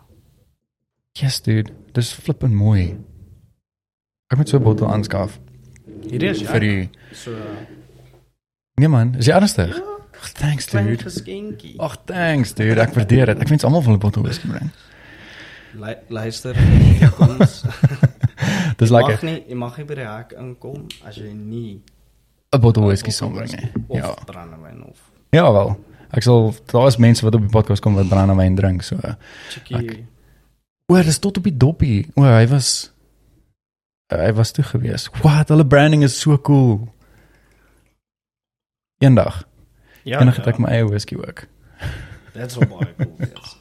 Yes, 1.13 1.41
dude. 1.43 1.71
Dis 1.93 2.13
flippend 2.13 2.55
mooi. 2.55 2.97
Ek 4.31 4.37
moet 4.39 4.49
so 4.49 4.57
'n 4.57 4.63
bottel 4.63 4.87
aanskaf 4.93 5.39
hierdie 6.11 6.31
is 6.31 6.43
vir 6.43 6.61
die 6.61 6.89
so 7.13 7.35
Nee 8.81 8.89
man, 8.89 9.15
is 9.19 9.27
jy 9.27 9.35
ernstig? 9.37 9.75
ja, 9.77 9.83
Ag, 10.21 10.33
thanks 10.33 10.67
dude. 10.67 10.97
geskenkie. 11.03 11.75
Ag, 11.81 11.97
thanks 12.09 12.55
dude. 12.55 12.81
Ek 12.81 12.95
waardeer 12.95 13.27
dit. 13.27 13.39
Ek 13.41 13.49
wens 13.49 13.65
almal 13.65 13.83
wil 13.85 13.95
'n 13.95 13.99
bottel 13.99 14.23
whisky 14.23 14.49
bring. 14.49 14.71
Lu- 15.75 16.03
Luister, 16.09 16.57
ons 17.25 17.63
Dis 18.81 18.91
mag 18.91 19.07
lekker. 19.09 19.25
nie, 19.25 19.45
jy 19.49 19.55
mag 19.55 19.77
nie 19.79 19.85
by 19.85 19.95
die 19.95 20.07
hek 20.09 20.33
inkom 20.39 20.87
as 21.05 21.17
jy 21.17 21.33
nie 21.35 21.81
'n 22.53 22.61
Bottel 22.61 22.85
whisky 22.89 23.11
saambring 23.11 23.53
nie. 23.53 23.71
of 23.89 23.97
Ja. 23.97 24.15
brandewyn 24.27 24.83
of 24.89 24.99
Ja 25.33 25.53
wel. 25.53 25.77
Ek 26.13 26.23
sal 26.23 26.55
daar 26.67 26.87
is 26.89 26.97
mense 26.97 27.23
wat 27.25 27.35
op 27.35 27.41
die 27.41 27.51
podcast 27.51 27.83
kom 27.83 27.95
wat 27.95 28.09
brandewyn 28.09 28.55
drink 28.57 28.83
so. 28.83 28.97
chickie. 29.49 30.07
O, 30.89 30.97
dis 31.03 31.19
tot 31.19 31.37
op 31.37 31.45
die 31.45 31.57
doppie. 31.57 32.09
O, 32.17 32.23
hy 32.23 32.47
was 32.49 32.91
hy 34.11 34.33
was 34.35 34.51
toe 34.53 34.65
gewees. 34.65 35.09
Wat, 35.23 35.49
hulle 35.49 35.67
branding 35.67 36.03
is 36.03 36.19
so 36.21 36.39
cool. 36.39 36.89
Eendag, 38.99 39.45
Ja, 40.05 40.19
eendag 40.19 40.37
het 40.41 40.47
ek 40.47 40.59
my 40.59 40.69
eie 40.73 40.85
whisky 40.89 41.17
ook. 41.17 41.47
That's 42.35 42.55
so 42.55 42.61
baie 42.67 42.95
cool. 42.97 43.17
Yes. 43.19 43.57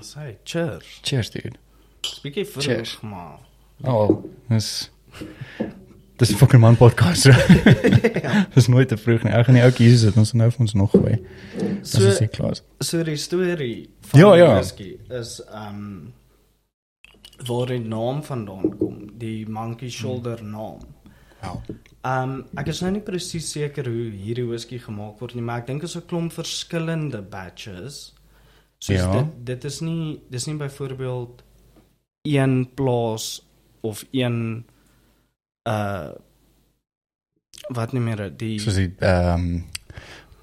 Say, 0.00 0.38
cheers. 0.44 1.00
Cheers, 1.02 1.30
dude. 1.30 1.56
Speakie 2.02 2.44
vroeg, 2.46 2.64
Cheers. 2.64 3.00
maar. 3.00 3.38
Oh, 3.84 4.24
dis 4.48 4.90
Dis 6.18 6.30
'n 6.32 6.36
fucking 6.36 6.60
man 6.60 6.76
podcast. 6.76 7.24
dis 8.54 8.66
nooit 8.68 8.88
te 8.88 8.96
vroeg 8.96 9.22
nie. 9.24 9.32
Ek 9.32 9.46
gaan 9.46 9.54
die 9.58 9.64
ou 9.64 9.70
kies 9.74 10.00
sit 10.04 10.16
ons 10.20 10.32
nou 10.38 10.50
vir 10.50 10.60
ons 10.60 10.74
nog 10.78 10.90
gooi. 10.94 11.16
Dis 11.58 11.90
So, 11.94 12.06
is 12.08 12.18
die 12.18 12.28
klas. 12.28 12.62
so 12.80 13.02
die 13.02 13.16
storie 13.16 13.88
van 14.10 14.20
Ja, 14.20 14.34
ja. 14.36 14.54
whisky 14.54 14.98
is 15.10 15.40
um 15.54 16.12
waar 17.46 17.66
die 17.66 17.80
naam 17.80 18.22
vandaan 18.22 18.76
kom, 18.78 18.98
die 19.18 19.46
monkey 19.48 19.90
shoulder 19.90 20.38
naam. 20.44 20.78
Ja. 21.42 21.56
Um 22.22 22.44
ek 22.56 22.68
is 22.68 22.80
nou 22.82 22.92
nie 22.92 23.00
presies 23.02 23.50
seker 23.50 23.84
hoe 23.90 24.10
hierdie 24.14 24.46
whisky 24.46 24.78
gemaak 24.78 25.18
word 25.20 25.34
nie, 25.34 25.42
maar 25.42 25.58
ek 25.64 25.66
dink 25.66 25.82
is 25.82 25.96
'n 25.96 26.06
klomp 26.06 26.32
verskillende 26.32 27.22
batches. 27.22 28.12
Soos 28.78 28.96
Ja. 28.98 29.12
dit 29.12 29.44
dit 29.44 29.64
is 29.64 29.80
nie 29.80 30.20
dis 30.30 30.46
nie 30.46 30.56
byvoorbeeld 30.56 31.42
een 32.22 32.68
plaas 32.74 33.42
of 33.82 34.04
een 34.12 34.64
uh 35.68 36.10
wat 37.68 37.92
nie 37.92 38.00
meer 38.00 38.30
die 38.36 38.58
Soos 38.58 38.74
die 38.74 38.90
ehm 38.98 39.34
um, 39.34 39.64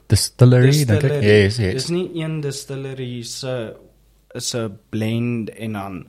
distillery, 0.09 0.71
dink 0.71 0.89
ek. 0.89 1.01
Distillery. 1.01 1.25
Yes, 1.43 1.57
Dis 1.57 1.73
yes. 1.73 1.89
nie 1.89 2.07
een 2.23 2.39
distillery 2.41 3.23
se 3.23 3.75
is 4.35 4.53
'n 4.55 4.77
blend 4.89 5.49
en 5.49 5.73
dan 5.73 6.05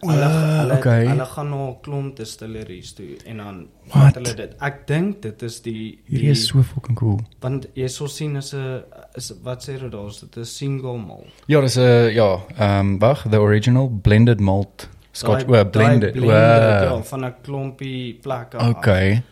O, 0.00 0.08
hulle 0.10 0.26
hulle, 0.30 0.76
okay. 0.76 1.06
hulle 1.06 1.24
gaan 1.26 1.48
na 1.50 1.56
'n 1.68 1.76
klomp 1.82 2.16
distilleries 2.16 2.92
toe 2.94 3.16
en 3.26 3.36
dan 3.36 3.66
vat 3.90 4.14
hulle 4.14 4.34
dit. 4.34 4.52
Ek 4.60 4.86
dink 4.86 5.22
dit 5.22 5.42
is 5.42 5.60
die 5.62 5.98
Hierdie 6.06 6.30
is 6.30 6.46
so 6.46 6.62
fucking 6.62 6.96
cool. 6.96 7.18
want 7.40 7.66
jy 7.74 7.88
sou 7.88 8.06
sien 8.08 8.36
is 8.36 8.52
'n 8.54 8.82
is 9.16 9.32
wat 9.42 9.62
sê 9.68 9.78
dit 9.80 9.90
daar 9.90 10.06
is 10.08 10.20
dit 10.20 10.36
'n 10.36 10.44
single 10.44 10.98
malt. 10.98 11.26
Ja, 11.46 11.60
dis 11.60 11.76
'n 11.76 12.12
ja, 12.14 12.40
ehm 12.58 12.80
um, 12.80 12.98
wag, 12.98 13.26
the 13.30 13.38
original 13.40 13.88
blended 13.88 14.40
malt 14.40 14.88
Scotch, 15.10 15.44
blended. 15.44 15.72
daai 15.72 16.12
blended, 16.12 16.14
ja, 16.24 17.02
van 17.02 17.24
'n 17.24 17.34
klompie 17.42 18.14
plekke. 18.14 18.56
af. 18.56 18.68
Okay. 18.76 19.22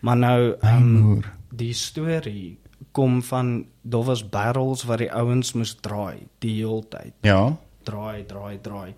Maar 0.00 0.16
nou 0.16 0.54
um, 0.62 1.22
die 1.50 1.72
storie 1.72 2.58
kom 2.92 3.22
van 3.22 3.66
daar 3.82 4.04
was 4.04 4.28
barrels 4.28 4.84
wat 4.84 4.98
die 4.98 5.12
ouens 5.12 5.52
moes 5.52 5.74
draai 5.80 6.26
die 6.38 6.54
hele 6.60 6.84
tyd. 6.88 7.12
Ja. 7.20 7.56
Draai, 7.82 8.24
draai, 8.26 8.58
draai. 8.60 8.94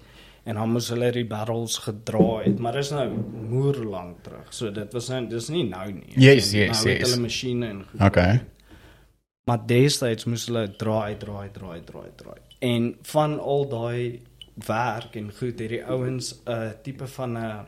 En 0.49 0.55
dan 0.55 0.71
moes 0.73 0.89
hulle 0.89 1.11
die 1.13 1.27
barrels 1.29 1.79
gedraai 1.85 2.45
het, 2.45 2.59
maar 2.59 2.73
dis 2.79 2.91
nou 2.91 3.09
moer 3.51 3.77
lank 3.85 4.23
terug. 4.25 4.47
So 4.55 4.71
dit 4.73 4.93
was 4.93 5.09
nou 5.13 5.27
dis 5.29 5.49
nie 5.53 5.65
nou 5.69 5.91
nie. 5.93 6.15
Yes, 6.17 6.53
En 6.53 6.59
yes, 6.59 6.85
nou 6.85 6.89
het 6.95 6.99
yes. 7.03 7.11
Hulle 7.11 7.23
masjiene 7.23 7.67
en 7.69 7.83
goed. 7.91 8.01
Okay. 8.07 8.41
Maar 9.45 9.67
destyds 9.67 10.25
moes 10.25 10.47
hulle 10.47 10.65
draai, 10.77 11.17
draai, 11.17 11.51
draai, 11.53 11.81
draai, 11.85 12.09
draai. 12.17 12.41
En 12.65 12.97
van 13.03 13.39
al 13.41 13.69
daai 13.69 14.21
werk 14.67 15.15
en 15.17 15.31
goed 15.39 15.59
het 15.59 15.69
die 15.69 15.85
ouens 15.85 16.35
'n 16.45 16.51
uh, 16.51 16.71
tipe 16.83 17.07
van 17.07 17.37
'n 17.39 17.67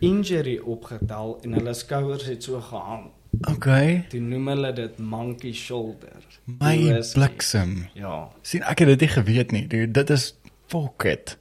injury 0.00 0.58
opgetel 0.58 1.38
en 1.42 1.52
hulle 1.52 1.74
skouers 1.74 2.24
het 2.24 2.42
so 2.42 2.60
gehang. 2.60 3.10
Okay. 3.54 4.04
Toe 4.08 4.20
noem 4.20 4.48
hulle 4.48 4.72
dit 4.72 4.98
monkey 4.98 5.52
shoulder. 5.52 6.20
My 6.44 6.74
is- 6.98 7.12
bliksem. 7.12 7.86
Ja. 7.94 8.28
sien 8.42 8.62
ek 8.62 8.78
het 8.78 8.88
dit 8.88 9.00
nie 9.00 9.08
geweet 9.08 9.52
nie. 9.52 9.66
Dude, 9.66 9.90
dit 9.90 10.10
is 10.10 10.34
fuck 10.66 11.02
it. 11.04 11.38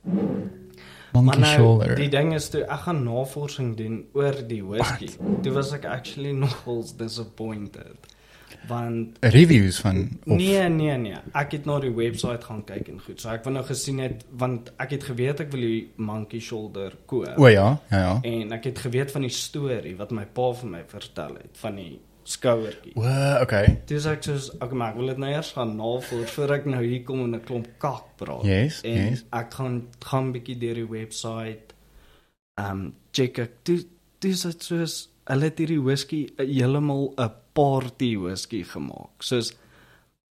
Monkey 1.12 1.39
Maar 1.39 1.39
nou, 1.39 1.53
shoulder. 1.53 1.96
die 1.96 2.10
ding 2.10 2.34
is 2.34 2.50
toe 2.50 2.62
ek 2.63 2.80
gaan 2.86 3.03
navorsing 3.03 3.75
doen 3.77 4.06
oor 4.13 4.48
die 4.48 4.63
whisky. 4.63 5.10
Toe 5.41 5.51
was 5.51 5.74
ek 5.74 5.86
actually 5.86 6.32
nogals 6.46 6.96
disappointed. 6.98 7.96
Want 8.68 9.18
Reviews 9.20 9.80
van 9.80 10.10
of 10.25 10.38
Nee, 10.38 10.70
nee, 10.70 10.98
nee. 10.98 11.18
Ek 11.34 11.51
het 11.51 11.65
na 11.65 11.80
die 11.82 11.94
webwerf 11.96 12.44
gaan 12.46 12.62
kyk 12.68 12.91
en 12.94 13.00
goed. 13.01 13.22
So 13.22 13.32
ek 13.34 13.44
wou 13.48 13.53
nou 13.56 13.63
gesien 13.65 14.00
het 14.03 14.25
want 14.38 14.70
ek 14.82 14.96
het 14.98 15.08
geweet 15.10 15.41
ek 15.46 15.51
wil 15.56 15.65
die 15.65 15.82
monkey 15.96 16.39
shoulder 16.39 16.94
koop. 17.06 17.34
O 17.41 17.50
ja, 17.50 17.80
ja 17.89 18.03
ja. 18.06 18.13
En 18.22 18.53
ek 18.58 18.70
het 18.70 18.86
geweet 18.86 19.12
van 19.12 19.25
die 19.25 19.34
storie 19.34 19.96
wat 19.98 20.13
my 20.13 20.25
pa 20.25 20.51
vir 20.62 20.74
my 20.77 20.84
vertel 20.88 21.36
het 21.41 21.58
van 21.63 21.82
die 21.82 22.00
skouertjie. 22.24 22.94
O, 22.96 23.08
okay. 23.41 23.82
Sê 23.89 24.01
ek 24.13 24.24
soos 24.30 24.51
ek 24.62 24.77
maar 24.77 24.94
ek 24.94 25.01
wil 25.01 25.13
dit 25.13 25.22
nou 25.25 25.34
eers 25.34 25.51
gaan 25.58 25.75
navors 25.80 26.38
voor 26.38 26.56
ek 26.60 26.70
nou 26.70 26.84
hier 26.86 27.03
kom 27.08 27.25
en 27.25 27.36
'n 27.36 27.44
klomp 27.48 27.68
kak 27.82 28.13
praat. 28.22 28.46
Yes, 28.46 28.82
en 28.86 29.10
yes. 29.10 29.25
ek 29.34 29.53
gaan 29.58 29.88
gaan 30.00 30.30
'n 30.30 30.34
bietjie 30.38 30.58
deur 30.62 30.75
die 30.75 30.89
webwerf 30.89 31.72
ehm 32.62 32.72
um, 32.72 32.94
check 33.12 33.39
ek 33.39 33.51
toe 33.63 33.80
toe 34.20 34.32
is 34.36 34.44
dit 34.48 34.63
soos 34.63 34.96
hulle 35.32 35.48
het 35.50 35.62
hierdie 35.62 35.82
whisky 35.82 36.22
eh, 36.36 36.46
heeltemal 36.46 37.13
'n 37.15 37.30
party 37.53 38.15
whisky 38.20 38.63
gemaak. 38.67 39.24
Soos 39.25 39.53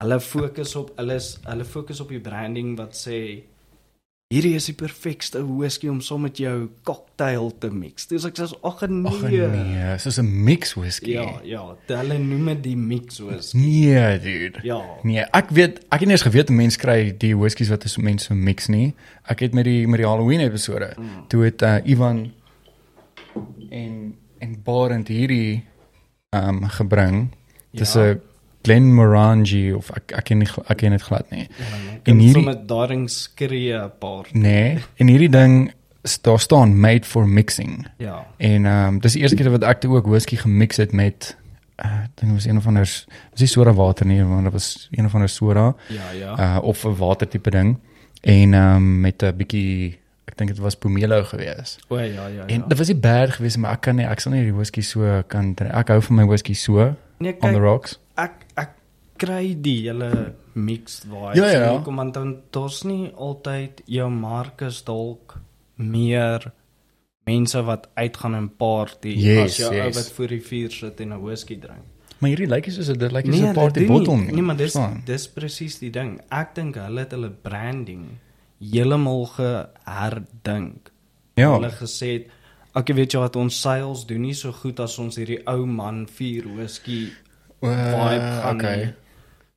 hulle 0.00 0.20
fokus 0.24 0.74
op 0.80 0.92
hulle 0.96 1.16
is 1.20 1.34
hulle 1.44 1.64
fokus 1.68 2.00
op 2.00 2.12
die 2.12 2.22
branding 2.24 2.76
wat 2.78 2.96
sê 2.96 3.20
hierdie 4.30 4.54
is 4.54 4.68
die 4.70 4.76
perfekste 4.78 5.40
whisky 5.42 5.88
om 5.90 5.98
saam 6.04 6.22
met 6.22 6.38
jou 6.38 6.68
cocktail 6.86 7.48
te 7.58 7.66
mix. 7.74 8.06
Dis 8.06 8.24
ek 8.28 8.36
sê 8.38 8.46
ag 8.46 8.84
nee. 8.86 9.10
Ag 9.10 9.24
nee, 9.26 9.96
soos 9.98 10.20
'n 10.22 10.30
mix 10.46 10.76
whisky. 10.78 11.16
Ja, 11.16 11.40
ja, 11.44 11.64
hulle 11.88 12.18
noem 12.18 12.52
dit 12.54 12.62
die 12.68 12.76
mix 12.76 13.18
whisky. 13.18 13.58
Nee, 13.58 14.18
dude. 14.22 14.62
Ja. 14.62 14.78
Nee, 15.02 15.26
ek 15.34 15.50
weet 15.50 15.82
ek 15.90 16.00
het 16.00 16.06
nie 16.06 16.14
eens 16.14 16.28
geweet 16.28 16.50
mense 16.50 16.78
kry 16.78 17.10
die 17.10 17.34
whiskies 17.34 17.72
wat 17.74 17.84
is 17.84 17.98
mense 17.98 18.34
mix 18.34 18.68
nie. 18.68 18.94
Ek 19.26 19.40
het 19.40 19.52
met 19.52 19.64
die 19.64 19.88
met 19.88 19.98
die 19.98 20.06
Halloween 20.06 20.40
episode 20.46 20.94
mm. 20.96 21.26
toe 21.28 21.44
het 21.44 21.62
uh, 21.62 21.76
Ivan 21.84 22.30
en 23.70 24.14
en 24.38 24.62
Barend 24.62 25.08
hierdie 25.08 25.64
um, 26.36 26.64
gebring. 26.68 27.28
Dis 27.72 27.94
'n 27.94 27.98
Ja. 27.98 28.04
ja. 28.06 28.14
Glenmorangie 28.62 29.76
of 29.76 29.90
ek 29.90 30.12
ek 30.12 30.24
ken 30.24 30.38
nie 30.38 30.48
ek 30.68 30.76
ken 30.76 30.90
dit 30.90 31.02
glad 31.02 31.30
nie. 31.30 31.48
En 32.02 32.12
En 32.12 32.18
hierdie- 32.18 32.44
met 32.44 32.68
daring 32.68 33.10
skree 33.10 33.72
'n 33.74 33.90
paar. 33.98 34.26
Nee, 34.32 34.78
en 34.96 35.06
hierdie 35.06 35.28
ding 35.30 35.72
daar 36.22 36.38
staan 36.40 36.80
made 36.80 37.04
for 37.06 37.28
mixing. 37.28 37.86
Ja. 37.98 38.26
En 38.36 38.64
ehm 38.66 38.86
um, 38.94 38.98
dis 39.00 39.12
die 39.12 39.22
eerste 39.22 39.36
keer 39.36 39.50
wat 39.50 39.62
ek 39.64 39.80
toe 39.80 39.96
ook 39.96 40.06
whisky 40.06 40.36
gemix 40.36 40.76
het 40.76 40.92
met 40.92 41.36
uh, 41.84 41.86
ek 42.04 42.10
dink 42.14 42.32
dit 42.32 42.32
was 42.32 42.44
een 42.44 42.56
of 42.56 42.66
ander 42.66 42.86
s- 42.86 43.06
was 43.30 43.40
nie 43.40 43.48
soda 43.48 43.72
water 43.72 44.06
nie, 44.06 44.22
maar 44.22 44.42
dit 44.42 44.52
was 44.52 44.88
een 44.90 45.04
of 45.04 45.14
ander 45.14 45.28
soda 45.28 45.74
Ja, 45.88 46.10
ja. 46.10 46.56
uh 46.56 46.62
of 46.62 46.84
'n 46.84 46.96
water 46.96 47.28
tipe 47.28 47.50
ding 47.50 47.78
en 48.20 48.54
ehm 48.54 48.76
um, 48.76 49.00
met 49.00 49.22
'n 49.22 49.36
bietjie 49.36 49.98
ek 50.30 50.36
dink 50.38 50.52
dit 50.54 50.62
was 50.62 50.76
pomelo 50.78 51.22
gewees. 51.28 51.76
o 51.90 51.98
ja, 51.98 52.04
ja, 52.06 52.26
ja. 52.28 52.46
En 52.46 52.64
dit 52.68 52.78
was 52.78 52.88
nie 52.92 52.96
bad 52.98 53.30
geweest 53.36 53.58
maar 53.58 53.72
ek 53.78 53.80
kan 53.88 53.96
nie 53.98 54.06
ek 54.06 54.20
sal 54.22 54.32
nie 54.32 54.44
die 54.46 54.54
whisky 54.56 54.82
so 54.86 55.22
kan. 55.28 55.54
Ek 55.58 55.88
hou 55.92 56.00
van 56.08 56.16
my 56.16 56.26
whisky 56.30 56.54
so 56.54 56.94
nee, 57.18 57.34
on 57.40 57.52
the 57.52 57.58
kyk, 57.58 57.62
rocks. 57.66 57.98
ek 58.16 58.46
ek 58.56 58.76
kry 59.20 59.54
die 59.60 59.82
hele 59.88 60.34
mixed 60.54 61.04
vibes. 61.04 61.36
Ja, 61.36 61.50
ja. 61.52 61.74
Kom 61.84 62.00
aan 62.00 62.12
dan 62.12 62.36
daar's 62.54 62.84
nie 62.88 63.10
altyd 63.16 63.82
jou 63.86 64.08
markes 64.10 64.82
dalk 64.86 65.36
meer 65.76 66.52
mense 67.28 67.60
wat 67.62 67.88
uitgaan 67.94 68.34
en 68.34 68.48
party 68.56 69.12
Yes, 69.14 69.44
as 69.44 69.56
jou 69.60 69.70
ou 69.74 69.76
yes. 69.76 69.96
wat 69.96 70.12
voor 70.16 70.28
die 70.28 70.40
vuur 70.40 70.70
sit 70.70 71.00
en 71.00 71.12
'n 71.12 71.20
whisky 71.22 71.58
drink. 71.58 71.84
Maar 72.20 72.30
hierdie 72.30 72.48
lyk 72.48 72.66
nie 72.66 72.74
soos 72.74 72.88
'n 72.88 72.98
dit 72.98 73.12
lyk 73.12 73.24
Nee, 73.26 73.32
soos 73.32 73.40
'n 73.40 73.46
hulle 73.46 73.60
party 73.60 73.86
bottle 73.86 74.16
nie. 74.16 74.32
Nee, 74.32 74.42
maar 74.42 74.56
dis 74.56 74.76
dis 75.04 75.28
presies 75.28 75.78
die 75.78 75.90
ding. 75.90 76.20
Ek 76.30 76.54
dink 76.54 76.74
hulle 76.74 77.00
het 77.00 77.10
hulle 77.12 77.30
branding 77.30 78.06
heeltemal 78.60 79.26
geherdink. 79.36 80.90
Ja. 81.38 81.54
Hulle 81.56 81.70
gesê 81.72 82.12
het 82.18 82.26
ek 82.78 82.92
weet 82.94 83.12
jy 83.16 83.18
wat 83.22 83.36
ons 83.40 83.56
sales 83.60 84.04
doen 84.06 84.22
nie 84.22 84.34
so 84.34 84.52
goed 84.52 84.78
as 84.80 84.98
ons 85.02 85.16
hierdie 85.18 85.40
ou 85.50 85.64
man 85.66 86.04
vier 86.06 86.44
whisky 86.56 87.08
vibe 87.60 87.70
Uh, 87.70 88.42
gaan. 88.42 88.56
okay. 88.56 88.76
nie. 88.76 88.92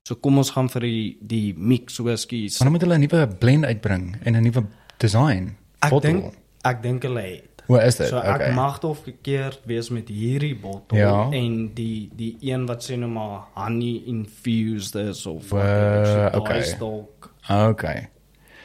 So 0.07 0.15
kom 0.19 0.38
ons 0.38 0.50
gaan 0.51 0.67
vir 0.69 0.81
die 0.81 1.17
die 1.22 1.53
mix 1.55 1.98
whiskies. 2.03 2.60
Maar 2.60 2.65
dan 2.65 2.74
moet 2.74 2.81
hulle 2.81 2.98
'n 2.98 3.01
nuwe 3.07 3.27
blend 3.39 3.65
uitbring 3.65 4.15
en 4.25 4.36
'n 4.36 4.43
nuwe 4.43 4.63
design. 5.00 5.55
Ek 5.81 6.01
dink 6.01 6.33
ek 6.63 6.81
dink 6.83 7.03
hulle 7.03 7.22
het. 7.22 7.50
Hoe 7.67 7.79
is 7.81 7.95
dit? 7.95 8.07
So 8.07 8.17
ek 8.17 8.36
okay. 8.36 8.51
mag 8.53 8.79
dalk 8.79 8.98
verkeerd 9.03 9.60
wees 9.65 9.89
met 9.89 10.07
hierdie 10.10 10.55
bottel 10.55 10.98
Ja. 10.98 11.29
en 11.31 11.72
die 11.74 12.10
die 12.15 12.38
een 12.41 12.65
wat 12.67 12.83
sê 12.83 12.98
nou 12.98 13.10
maar 13.10 13.43
honey 13.55 14.01
infused 14.05 14.95
is 14.95 15.25
of 15.25 15.50
Wa- 15.50 15.60
whatever. 15.60 16.31
So 16.33 16.39
okay. 16.39 16.77
dalk 16.79 17.29
Okay. 17.50 18.07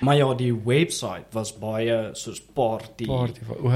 Maar 0.00 0.16
ja, 0.16 0.34
die 0.34 0.52
webwerf 0.64 1.24
was 1.32 1.58
baie 1.58 2.10
soos 2.12 2.40
party, 2.54 3.06
Party. 3.06 3.40
O, 3.62 3.66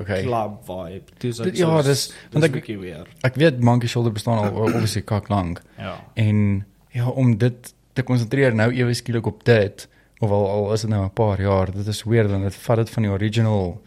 okay. 0.00 0.22
club 0.22 0.58
vibe. 0.66 1.02
Dis 1.18 1.36
Dit- 1.36 1.56
ja, 1.56 1.82
dis- 1.82 2.12
want 2.32 2.44
ek- 2.44 2.66
weer. 2.66 3.06
Ek 3.22 3.34
weet 3.34 3.60
Monkey 3.60 3.88
Shoulder 3.88 4.12
bestaan 4.12 4.38
al 4.38 4.60
obviously 4.62 5.02
kak 5.02 5.28
lank 5.28 5.62
Ja. 5.78 6.04
en 6.14 6.64
ja 6.90 7.08
om 7.08 7.36
dit 7.38 7.74
te 7.92 8.02
konsentreer 8.02 8.54
nou 8.54 8.70
ewe 8.72 8.94
skielik 8.94 9.26
op 9.26 9.44
dit 9.44 9.88
of 10.20 10.30
al 10.30 10.48
al 10.50 10.72
is 10.72 10.80
dit 10.80 10.90
nou 10.90 11.04
'n 11.04 11.12
paar 11.12 11.40
jaar 11.40 11.70
dit 11.72 11.86
is 11.86 12.02
weird 12.04 12.30
want 12.30 12.42
dit 12.42 12.54
vat 12.54 12.76
dit 12.76 12.90
van 12.90 13.02
die 13.02 13.12
original 13.12 13.80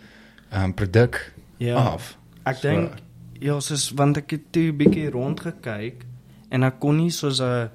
ehm 0.52 0.64
um, 0.64 0.74
produk 0.74 1.34
Ja. 1.58 1.76
af. 1.76 2.18
Ek 2.46 2.56
So- 2.56 2.68
dink 2.70 2.92
ja, 3.40 3.60
soos 3.60 3.92
want 3.96 4.18
ek 4.18 4.32
het 4.32 4.52
toe 4.52 4.72
'n 4.72 4.78
bietjie 4.78 5.10
rondgekyk 5.10 6.06
en 6.50 6.64
ek 6.64 6.80
kon 6.80 6.96
nie 6.98 7.10
soos 7.12 7.40
'n 7.42 7.70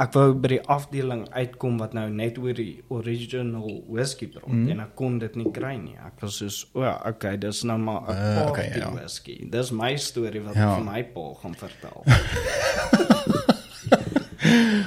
ek 0.00 0.14
wou 0.16 0.30
by 0.40 0.48
die 0.54 0.60
afdeling 0.72 1.26
uitkom 1.36 1.74
wat 1.82 1.92
nou 1.92 2.06
net 2.10 2.38
oor 2.40 2.54
die 2.56 2.80
original 2.88 3.82
whisky 3.92 4.24
praat 4.32 4.48
mm. 4.48 4.70
en 4.72 4.80
ek 4.86 4.94
kon 4.96 5.18
dit 5.20 5.34
nie 5.36 5.50
kry 5.52 5.74
nie. 5.76 5.98
Ek 6.00 6.16
was 6.24 6.38
soos, 6.40 6.62
o, 6.72 6.80
ja, 6.86 6.94
okay, 7.10 7.36
dis 7.36 7.60
nou 7.68 7.76
maar 7.78 8.08
'n 8.08 8.16
Uh, 8.16 8.48
okay, 8.48 8.68
okay, 8.70 8.80
ja. 8.80 8.88
whisky. 8.94 9.36
Dis 9.50 9.70
my 9.70 9.96
storie 9.96 10.40
wat 10.40 10.54
Ja. 10.56 10.70
ek 10.72 10.78
vir 10.80 10.84
my 10.92 11.02
pa 11.12 11.26
gaan 11.42 11.54
vertel. 11.54 12.04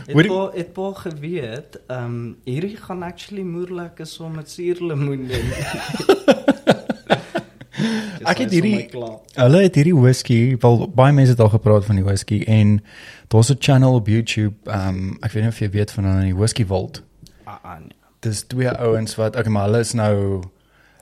Het 0.06 0.14
Hoorie- 0.14 0.30
pa 0.30 0.52
het 0.54 0.74
pa 0.74 0.92
geweet, 0.94 1.78
ehm 1.88 2.04
um, 2.06 2.38
hierdie 2.46 2.78
gaan 2.78 3.04
actually 3.04 3.44
moeilik 3.44 4.00
is 4.00 4.20
om 4.20 4.36
met 4.36 4.50
suurlemoen 4.50 5.28
doen. 5.28 5.48
Ek 8.24 8.38
het 8.38 8.52
hierdie-. 8.52 8.88
Hulle 9.36 9.62
het 9.62 9.76
hierdie 9.76 9.96
whisky, 9.96 10.40
wel 10.62 10.88
baie 10.96 11.14
mense 11.14 11.32
het 11.36 11.44
al 11.44 11.52
gepraat 11.54 11.86
van 11.86 12.00
die 12.00 12.06
whisky 12.06 12.44
en 12.48 12.80
daar's 13.28 13.52
'n 13.52 13.60
channel 13.60 13.94
op 13.94 14.08
YouTube, 14.08 14.56
ehm 14.64 14.88
um, 14.88 15.18
ek 15.22 15.32
weet 15.32 15.44
nie 15.44 15.52
of 15.52 15.60
jy 15.60 15.70
weet 15.70 15.92
van 15.92 16.04
hulle 16.04 16.24
die 16.24 16.36
Whisky 16.36 16.66
Vault. 16.66 17.04
Ah, 17.44 17.58
ah, 17.64 17.80
nee. 17.80 17.96
Dis 18.20 18.44
twee 18.48 18.70
ouens 18.70 19.16
wat 19.16 19.36
okay, 19.36 19.52
maar 19.52 19.66
hulle 19.66 19.80
is 19.80 19.94
nou 19.94 20.42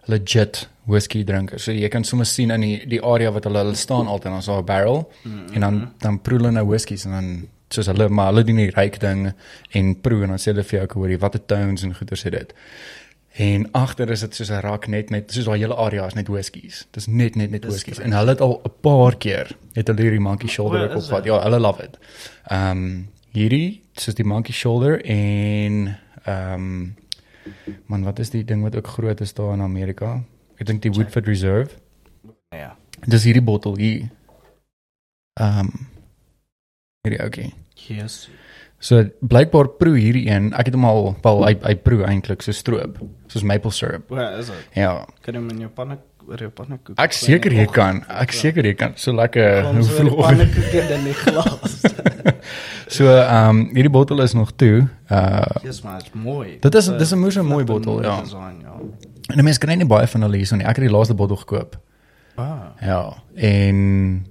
legit 0.05 0.69
whisky 0.85 1.23
drinkers. 1.23 1.63
So 1.63 1.71
jy 1.71 1.87
kan 1.89 2.03
sommer 2.03 2.27
sien 2.27 2.51
in 2.51 2.61
die 2.61 2.77
die 2.89 3.01
area 3.03 3.31
wat 3.31 3.47
hulle 3.47 3.63
hulle 3.63 3.79
staan 3.79 4.07
altyd 4.11 4.33
ons 4.33 4.45
daar 4.45 4.61
'n 4.61 4.65
barrel 4.65 5.11
mm 5.23 5.31
-hmm. 5.31 5.53
en 5.53 5.61
dan 5.61 5.91
dan 5.97 6.21
proe 6.21 6.37
hulle 6.37 6.51
nou 6.51 6.65
whiskies 6.67 7.05
en 7.05 7.11
dan 7.11 7.47
soos 7.69 7.85
hulle 7.85 8.09
maar 8.09 8.25
hulle 8.31 8.43
doen 8.43 8.55
die 8.55 8.69
ryk 8.69 8.99
ding 8.99 9.33
en 9.69 10.01
proe 10.01 10.23
en 10.23 10.29
dan 10.35 10.37
sê 10.37 10.51
hulle 10.51 10.63
vir 10.63 10.79
jou 10.79 10.83
ek 10.83 10.91
hoor 10.91 11.09
jy 11.09 11.17
watter 11.17 11.45
tones 11.45 11.83
en 11.83 11.95
goeie 11.95 12.19
sê 12.19 12.29
dit. 12.29 12.53
En 13.33 13.71
agter 13.71 14.09
is 14.09 14.19
dit 14.19 14.35
soos 14.35 14.49
'n 14.51 14.61
rak 14.61 14.87
net 14.87 15.09
met 15.09 15.31
soos 15.33 15.45
daai 15.45 15.59
hele 15.59 15.75
area 15.75 16.05
is 16.05 16.13
net 16.13 16.27
whiskies. 16.27 16.87
Dis 16.91 17.07
net 17.07 17.35
net 17.35 17.49
net 17.49 17.65
whiskies. 17.65 17.97
correct. 17.97 18.11
En 18.13 18.17
hulle 18.17 18.29
het 18.29 18.41
al 18.41 18.61
'n 18.65 18.71
paar 18.81 19.17
keer 19.17 19.57
het 19.73 19.87
hulle 19.87 20.01
hierdie 20.01 20.19
monkey 20.19 20.49
shoulder 20.49 20.79
O, 20.79 20.83
ook 20.83 20.89
is 20.89 21.03
opgehad. 21.03 21.23
dit? 21.23 21.33
Ja, 21.33 21.41
hulle 21.41 21.59
love 21.59 21.83
it. 21.83 21.97
Ehm 22.47 22.69
um, 22.77 23.09
hierdie 23.31 23.81
soos 23.93 24.13
die 24.15 24.25
monkey 24.25 24.53
shoulder 24.53 25.01
en 25.05 25.97
ehm 26.23 26.53
um, 26.53 26.95
man 27.85 28.03
wat 28.03 28.19
is 28.19 28.29
die 28.29 28.43
ding 28.45 28.61
wat 28.61 28.75
ook 28.75 28.87
groot 28.87 29.21
is 29.21 29.33
daar 29.33 29.53
in 29.53 29.61
Amerika? 29.61 30.23
Ek 30.57 30.65
dink 30.65 30.81
die 30.81 30.91
Woodford 30.91 31.25
Reserve. 31.27 31.71
Ja. 32.49 32.77
Dis 33.07 33.23
hierdie 33.23 33.41
bottel 33.41 33.77
hier. 33.77 34.09
Ehm 35.39 35.59
um, 35.59 35.87
hierdie 37.01 37.21
ouetjie. 37.21 37.53
Yes. 37.73 38.29
So 38.83 38.99
blykbaar 39.23 39.69
proe 39.79 39.95
hierdie 39.97 40.25
een. 40.27 40.49
Ek 40.59 40.67
het 40.67 40.75
hom 40.75 40.83
al 40.89 41.13
wel 41.23 41.43
hy 41.47 41.53
hy 41.63 41.75
proe 41.85 42.03
eintlik 42.03 42.41
so 42.43 42.51
stroop, 42.51 42.97
soos 43.31 43.43
maple 43.47 43.71
syrup. 43.71 44.09
Waar 44.11 44.39
is 44.41 44.49
dit? 44.51 44.65
Ja, 44.75 45.05
Kan 45.23 45.37
jy 45.37 45.43
met 45.45 45.61
jou 45.63 45.69
panne 45.71 45.97
oor 46.27 46.37
jou 46.39 46.49
pannekoek? 46.55 46.97
ek 46.99 47.13
seker 47.15 47.51
jy 47.55 47.65
kan. 47.71 48.03
Ek 48.09 48.31
seker 48.35 48.65
jy 48.67 48.73
kan. 48.79 48.93
So 48.99 49.11
lekker 49.15 49.63
Hoe 49.63 49.73
hoe 49.73 49.83
voel 49.83 50.09
vroeg 50.09 50.27
pannekoek 50.27 50.91
in 50.97 51.03
die 51.09 51.13
glas? 51.13 51.79
So 52.93 53.07
ehm 53.09 53.49
um, 53.49 53.59
hierdie 53.73 53.89
bottel 53.89 54.21
is 54.21 54.33
nog 54.35 54.51
toe. 54.59 54.83
Uh 55.09 55.41
Dis 55.63 55.79
maar 55.81 56.03
mooi. 56.13 56.57
Dit 56.61 56.75
is- 56.75 56.91
Dis 56.99 57.11
'n 57.11 57.15
'n 57.15 57.21
moeë 57.23 57.41
mooi 57.41 57.63
flippin 57.65 57.73
bottel, 57.73 58.03
ja. 58.03 58.19
Design, 58.21 58.59
ja. 58.61 58.75
en 59.31 59.39
'n 59.39 59.43
mens 59.43 59.57
kry 59.57 59.73
nie 59.75 59.85
baie 59.87 60.07
van 60.07 60.21
hulle 60.21 60.37
hier 60.37 60.45
so 60.45 60.55
nie. 60.55 60.65
Ek 60.67 60.75
het 60.75 60.85
die 60.87 60.91
laaste 60.97 61.13
bottel 61.15 61.35
gekoop. 61.37 61.75
Ah. 62.35 62.75
Ja, 62.81 63.13
en 63.35 64.25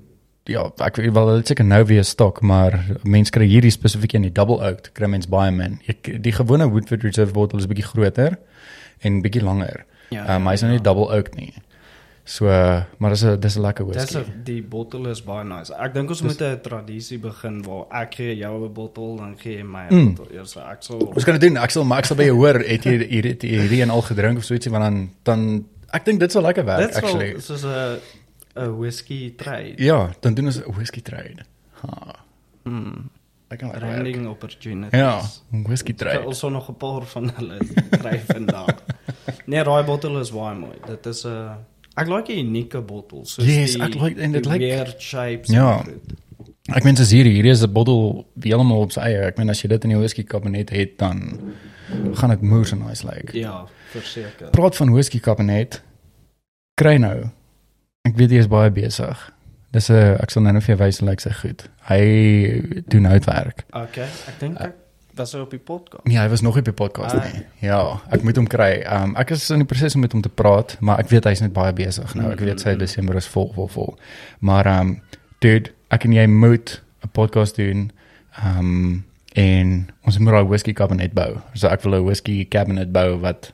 ja, 0.47 0.71
ek 0.79 0.97
weet 0.97 1.13
wel 1.13 1.35
dit 1.37 1.47
seker 1.47 1.65
nou 1.65 1.85
weer 1.85 2.05
stok, 2.05 2.41
maar 2.43 2.85
mense 3.05 3.31
kry 3.31 3.47
hierdie 3.47 3.71
spesifiek 3.71 4.15
in 4.15 4.23
die 4.23 4.33
double 4.33 4.59
oaked 4.61 4.93
kry 4.93 5.07
mens 5.07 5.27
baie 5.29 5.51
min. 5.53 5.79
Ek 5.89 6.23
die 6.23 6.33
gewone 6.33 6.69
Woodford 6.71 7.03
Reserve 7.03 7.33
bottel 7.33 7.59
is 7.59 7.67
bietjie 7.67 7.85
groter 7.87 8.39
en 9.03 9.23
bietjie 9.23 9.43
langer. 9.43 9.85
Ja, 10.11 10.37
um, 10.37 10.47
hy's 10.47 10.63
nou 10.63 10.73
nie 10.73 10.81
double 10.83 11.09
oaked 11.15 11.37
nie. 11.37 11.53
So, 12.25 12.47
maar 12.99 13.11
dis 13.11 13.25
'n 13.25 13.41
dis 13.41 13.57
'n 13.57 13.63
lekker 13.63 13.85
Dis 13.87 13.97
whisky. 14.13 14.19
'n- 14.19 14.43
die 14.45 14.63
bottel 14.63 15.07
is 15.09 15.23
baie 15.25 15.45
nice. 15.45 15.73
Ek 15.75 15.93
dink 15.95 16.09
ons 16.11 16.23
moet 16.23 16.41
'n 16.41 16.61
tradisie 16.63 17.19
begin 17.19 17.63
waar 17.63 17.87
ek 18.03 18.15
gee 18.15 18.37
jou 18.37 18.65
'n 18.65 18.73
bottel 18.73 19.17
dan 19.17 19.35
gee 19.39 19.57
jy 19.59 19.65
my 19.65 19.87
'n 19.91 19.95
Mm. 19.95 20.15
bottel. 20.15 20.37
Eers 20.37 20.57
ek 20.57 20.77
sal 20.83 20.97
Ons 21.15 21.25
kan 21.25 21.39
dit 21.39 21.49
doen. 21.49 21.57
Ek 21.63 21.71
sal 21.71 21.85
maar 21.85 21.99
ek 21.99 22.05
sal 22.05 22.17
by 22.17 22.25
jou 22.25 22.37
hoor, 22.37 22.55
het 22.61 22.85
jy 22.85 22.99
hierdie 23.09 23.37
hierdie 23.41 23.83
en 23.83 23.91
al 23.91 24.03
gedrink 24.03 24.39
of 24.39 24.45
so 24.45 24.55
ietsie 24.55 24.71
want 24.71 24.85
dan 24.85 25.11
dan 25.25 25.65
ek 25.93 26.05
dink 26.05 26.21
dit 26.21 26.31
sal 26.33 26.43
lekker 26.43 26.65
werk 26.65 26.87
Dit 26.93 26.97
actually. 27.03 27.41
sal 27.41 27.57
soos 27.57 27.65
'n 27.65 27.99
'n 28.57 28.79
whisky 28.79 29.35
trade. 29.37 29.75
Ja, 29.77 30.11
dan 30.21 30.35
doen 30.35 30.45
ons 30.47 30.59
'n 30.59 30.73
whisky 30.73 31.01
trade. 31.03 31.45
Ha. 31.81 32.15
Mm. 32.65 33.11
Ek 33.49 33.59
kan 33.59 33.69
werk. 33.71 33.81
Branding 33.81 34.27
opportunities. 34.29 34.99
Ja, 35.01 35.21
'n 35.53 35.63
whisky 35.63 35.91
Ek 35.91 35.97
trade. 35.99 36.25
also 36.25 36.49
nog 36.49 36.69
'n 36.69 36.77
paar 36.77 37.03
van 37.05 37.31
hulle 37.37 37.59
kry 37.91 38.21
vandag. 38.27 38.67
Nee, 39.47 39.65
daai 39.65 39.85
bottel 39.85 40.21
is 40.21 40.31
baie 40.33 40.55
mooi. 40.59 40.77
Dit 40.87 41.07
is 41.07 41.25
'n 41.25 41.57
ek 41.97 42.07
like 42.09 42.27
die 42.33 42.45
unieke 42.45 42.81
bottel. 42.81 43.25
Soos 43.25 43.45
Yes, 43.47 43.73
die, 43.73 43.83
ek 43.83 43.95
like- 43.95 44.21
en 44.21 44.33
dit 44.33 44.43
die 44.43 44.53
lyk- 44.53 44.61
weird 44.61 45.01
shapes. 45.03 45.49
Ja. 45.51 45.85
Ek 46.73 46.85
meen 46.85 46.97
soos 46.97 47.11
hierdie, 47.11 47.33
hierdie 47.35 47.51
is 47.51 47.63
'n 47.63 47.73
bottel 47.73 48.27
heeltemal 48.41 48.81
op 48.81 48.93
sy 48.93 49.01
eie. 49.01 49.27
Ek 49.27 49.37
meen 49.39 49.51
as 49.51 49.61
jy 49.63 49.69
dit 49.69 49.85
in 49.85 49.91
jou 49.91 49.99
whisky 50.01 50.23
kabinet 50.23 50.71
het, 50.71 50.99
dan 50.99 51.39
gaan 52.15 52.31
dit 52.31 52.41
moer 52.43 52.69
en 52.73 52.79
nice 52.79 53.05
lyk. 53.07 53.33
Ja, 53.33 53.67
verseker. 53.91 54.51
Praat 54.51 54.77
van 54.77 54.93
whisky 54.93 55.19
kabinet. 55.21 55.83
Kry 56.75 56.97
nou. 56.97 57.25
Ek 58.03 58.17
weet 58.19 58.33
jy 58.35 58.41
is 58.43 58.49
baie 58.51 58.71
besig. 58.75 59.19
Dis 59.73 59.87
'n 59.91 60.17
ek 60.21 60.31
sal 60.31 60.43
nou 60.43 60.53
net 60.53 60.65
vir 60.65 60.75
jou 60.75 60.81
wys 60.85 60.99
hoe 60.99 61.09
lyk 61.09 61.21
sy 61.23 61.31
goed. 61.31 61.69
Hy 61.89 62.83
doen 62.91 63.05
houtwerk. 63.07 63.65
Okay, 63.73 64.09
ek 64.29 64.39
dink 64.41 64.59
ek 64.61 64.75
was 65.15 65.35
op 65.35 65.51
die 65.51 65.59
podcast. 65.61 66.05
Nee, 66.07 66.19
hy 66.19 66.29
was 66.29 66.41
nog 66.43 66.55
nie 66.55 66.61
op 66.61 66.65
die 66.65 66.73
podcast 66.89 67.15
Ah. 67.15 67.25
nie. 67.33 67.45
Ja, 67.61 68.01
ek 68.11 68.23
moet 68.25 68.37
hom 68.37 68.47
kry. 68.47 68.83
Um 68.83 69.15
ek 69.17 69.31
is 69.31 69.51
in 69.51 69.59
die 69.59 69.65
proses 69.67 69.95
om 69.95 70.01
met 70.01 70.13
hom 70.13 70.21
te 70.23 70.29
praat, 70.29 70.77
maar 70.81 70.99
ek 70.99 71.09
weet 71.11 71.25
hy's 71.25 71.41
net 71.41 71.53
baie 71.53 71.73
besig 71.73 72.15
nou. 72.15 72.33
Ek 72.33 72.41
weet 72.41 72.61
sy 72.61 72.75
Desember 72.77 73.15
is 73.17 73.27
vol 73.29 73.53
vol 73.55 73.69
vol. 73.69 73.99
Maar 74.41 74.67
um 74.81 75.01
dude, 75.41 75.71
ek 75.91 76.05
en 76.05 76.13
jy 76.13 76.27
moet 76.27 76.83
'n 77.05 77.09
podcast 77.13 77.57
doen. 77.57 77.93
Um 78.45 79.05
en 79.37 79.89
ons 80.05 80.19
moet 80.19 80.33
daai 80.33 80.45
whisky 80.49 80.73
kabinet 80.73 81.15
bou. 81.15 81.41
So 81.55 81.69
ek 81.69 81.83
wil 81.85 81.95
'n 81.95 82.05
whisky 82.05 82.45
cabinet 82.49 82.93
bou 82.93 83.21
wat 83.21 83.53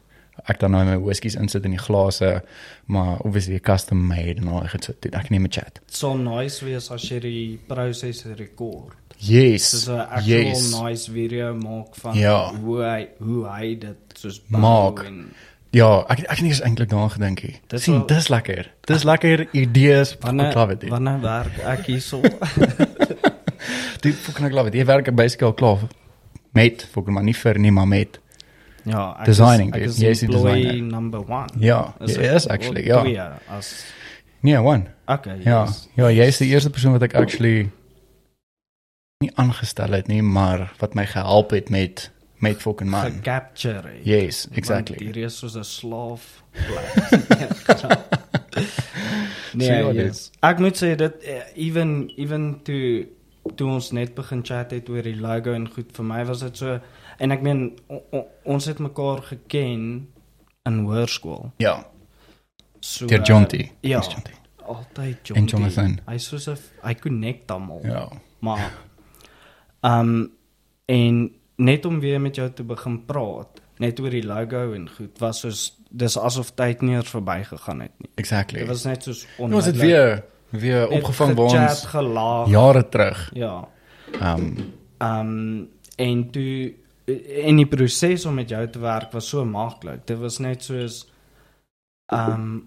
ek 0.48 0.60
dan 0.60 0.70
nou 0.72 0.84
my 0.84 0.96
whiskies 0.98 1.34
insit 1.36 1.64
in 1.64 1.70
die 1.76 1.78
glase, 1.82 2.42
maar 2.86 3.18
obviously 3.24 3.58
custom 3.60 4.06
made 4.06 4.36
en 4.40 4.48
al 4.48 4.60
dit 4.72 4.84
so. 4.84 4.92
Dude, 5.00 5.16
ek 5.16 5.30
neem 5.30 5.44
'n 5.44 5.50
chat. 5.50 5.80
Sal 5.86 6.16
nice 6.16 6.64
wees 6.64 6.90
as 6.90 7.02
jy 7.10 7.20
die 7.20 7.58
proses 7.68 8.24
rekord. 8.36 8.96
Yes. 9.18 9.70
Soos 9.70 9.88
'n 9.88 10.00
actual 10.00 10.46
yes. 10.46 10.70
nice 10.82 11.10
video 11.12 11.54
maak 11.54 11.94
van 11.96 12.14
Ja. 12.16 12.52
hoe 12.54 12.82
hy 12.82 13.08
hoe 13.18 13.46
hy 13.48 13.74
dit 13.78 13.96
soos 14.14 14.40
Maak. 14.48 15.04
en 15.06 15.32
Ja, 15.70 16.00
ek 16.08 16.20
ek 16.20 16.28
het 16.30 16.40
nie 16.40 16.48
eens 16.50 16.62
eintlik 16.62 16.88
daaraan 16.88 17.11
gedink 17.11 17.42
nie. 17.42 17.56
Dis 17.68 17.82
Sien, 17.82 18.06
dis 18.06 18.28
lekker. 18.28 18.70
Dis 18.87 19.02
lekker 19.04 19.48
idees. 19.52 20.12
Ek 20.14 20.22
wanneer 20.22 20.54
love 20.54 20.72
it. 20.72 20.80
dude. 20.80 20.90
wanneer 20.92 21.20
werk 21.20 21.58
ek 21.58 21.87
hierso? 21.87 22.20
Dit 24.00 24.14
fucking 24.14 24.46
ek 24.46 24.52
love 24.54 24.68
it. 24.70 24.74
Jy 24.78 24.84
werk 24.88 25.11
basically 25.14 25.48
al 25.50 25.54
klaar 25.58 25.78
met 26.56 26.87
fucking 26.92 27.14
maar 27.14 27.24
nie 27.26 27.34
vir 27.37 27.58
nie, 27.58 27.70
maar 27.74 27.87
met. 27.88 28.18
Ja, 28.84 29.16
ek 29.20 29.24
Designing, 29.24 29.74
is, 29.74 29.80
ek 29.80 29.88
is 29.88 29.98
Jy 29.98 30.08
is 30.10 30.18
die 30.20 30.28
employee 30.28 30.62
designer. 30.62 30.90
number 30.92 31.20
1. 31.28 31.46
Ja, 31.60 31.94
jy 32.06 32.34
is 32.34 32.46
actually, 32.48 32.86
ja. 32.86 33.02
Ja, 33.04 33.38
as 33.48 33.84
Nee, 34.40 34.56
one. 34.60 34.86
okay, 35.06 35.40
Ja. 35.44 35.64
yes. 35.64 35.88
Ja, 35.96 36.08
jy 36.10 36.26
is 36.26 36.36
die 36.38 36.48
eerste 36.48 36.70
persoon 36.70 36.92
wat 36.92 37.02
ek 37.02 37.14
actually 37.14 37.70
nie 39.20 39.30
aangestel 39.34 39.92
het 39.92 40.06
nie, 40.08 40.22
maar 40.22 40.72
wat 40.78 40.94
my 40.94 41.06
gehelp 41.06 41.50
het 41.50 41.70
met 41.70 42.10
met 42.40 42.56
fucking 42.62 42.90
man. 42.90 43.12
Gecapture. 43.12 43.82
het. 43.88 44.04
Yes, 44.06 44.44
Want 44.44 44.58
exactly. 44.58 44.96
Hier 45.00 45.16
is 45.16 45.38
soos 45.38 45.56
'n 45.56 45.64
slaaf. 45.64 46.42
bly. 46.52 46.84
nee, 49.54 49.66
So 49.66 49.72
ja, 49.72 49.90
yes. 49.92 50.30
Ek 50.40 50.58
moet 50.62 50.76
sê 50.78 50.94
dat 50.98 51.18
eh, 51.22 51.42
even 51.56 52.10
even 52.16 52.60
toe 52.62 53.06
toe 53.56 53.68
ons 53.70 53.90
net 53.96 54.14
begin 54.14 54.42
chat 54.44 54.70
het 54.70 54.88
oor 54.88 55.02
die 55.02 55.16
logo 55.16 55.52
en 55.56 55.68
goed 55.72 55.90
vir 55.96 56.04
my 56.04 56.24
was 56.28 56.40
dit 56.44 56.56
so 56.56 56.78
en 57.18 57.31
ek 57.35 57.42
meen 57.42 57.62
o, 57.88 58.02
o, 58.11 58.24
ons 58.44 58.64
het 58.70 58.78
mekaar 58.78 59.22
geken 59.22 60.09
in 60.68 60.78
hoërskool. 60.87 61.52
Ja, 61.62 61.85
So 62.81 63.07
deur 63.07 63.22
Jonty. 63.26 63.70
Ja. 63.81 63.98
Dis 63.98 64.12
Jonty. 64.12 64.33
Altyd 64.64 65.26
Jonty. 65.26 65.40
En 65.40 65.46
Jonathan. 65.46 65.98
Hy 66.07 66.18
soos 66.18 66.46
'n 66.48 66.57
hy 66.83 66.94
connect 66.94 67.50
almal. 67.50 67.81
Ja. 67.83 68.09
Maar 68.38 68.72
ehm 69.81 70.00
um, 70.00 70.33
en 70.87 71.33
net 71.57 71.85
om 71.85 72.00
weer 72.00 72.20
met 72.20 72.35
jou 72.37 72.50
te 72.52 72.62
begin 72.62 73.04
praat, 73.04 73.61
net 73.78 74.00
oor 74.00 74.11
die 74.11 74.24
logo 74.26 74.72
en 74.72 74.88
goed, 74.88 75.18
was 75.18 75.40
soos 75.40 75.76
dis 75.90 76.18
asof 76.18 76.50
tyd 76.54 76.83
nie 76.83 76.94
eers 76.94 77.11
verbygegaan 77.11 77.81
het 77.81 77.92
nie. 77.98 78.11
Exactly. 78.14 78.59
Dit 78.59 78.68
was 78.68 78.85
net 78.85 79.02
soos 79.02 79.26
Nou 79.38 79.50
was 79.50 79.64
dit 79.64 79.76
weer 79.76 80.24
weer 80.50 80.88
opgevang 80.88 81.35
by 81.35 81.48
Chat 81.48 81.70
ons 81.70 81.85
gelaag. 81.85 82.48
jare 82.48 82.88
terug. 82.88 83.31
Ja. 83.35 83.68
Um 84.22 84.74
Ehm 84.98 85.20
um, 85.20 85.68
en 85.96 86.31
toe 86.31 86.74
en 87.09 87.61
die 87.61 87.68
proses 87.68 88.27
om 88.29 88.37
met 88.38 88.51
jou 88.53 88.62
te 88.71 88.81
werk 88.83 89.12
was 89.16 89.29
so 89.33 89.44
maklik. 89.49 90.05
Dit 90.07 90.18
was 90.21 90.38
net 90.44 90.64
soos 90.66 91.05
ehm 92.12 92.33
um, 92.35 92.59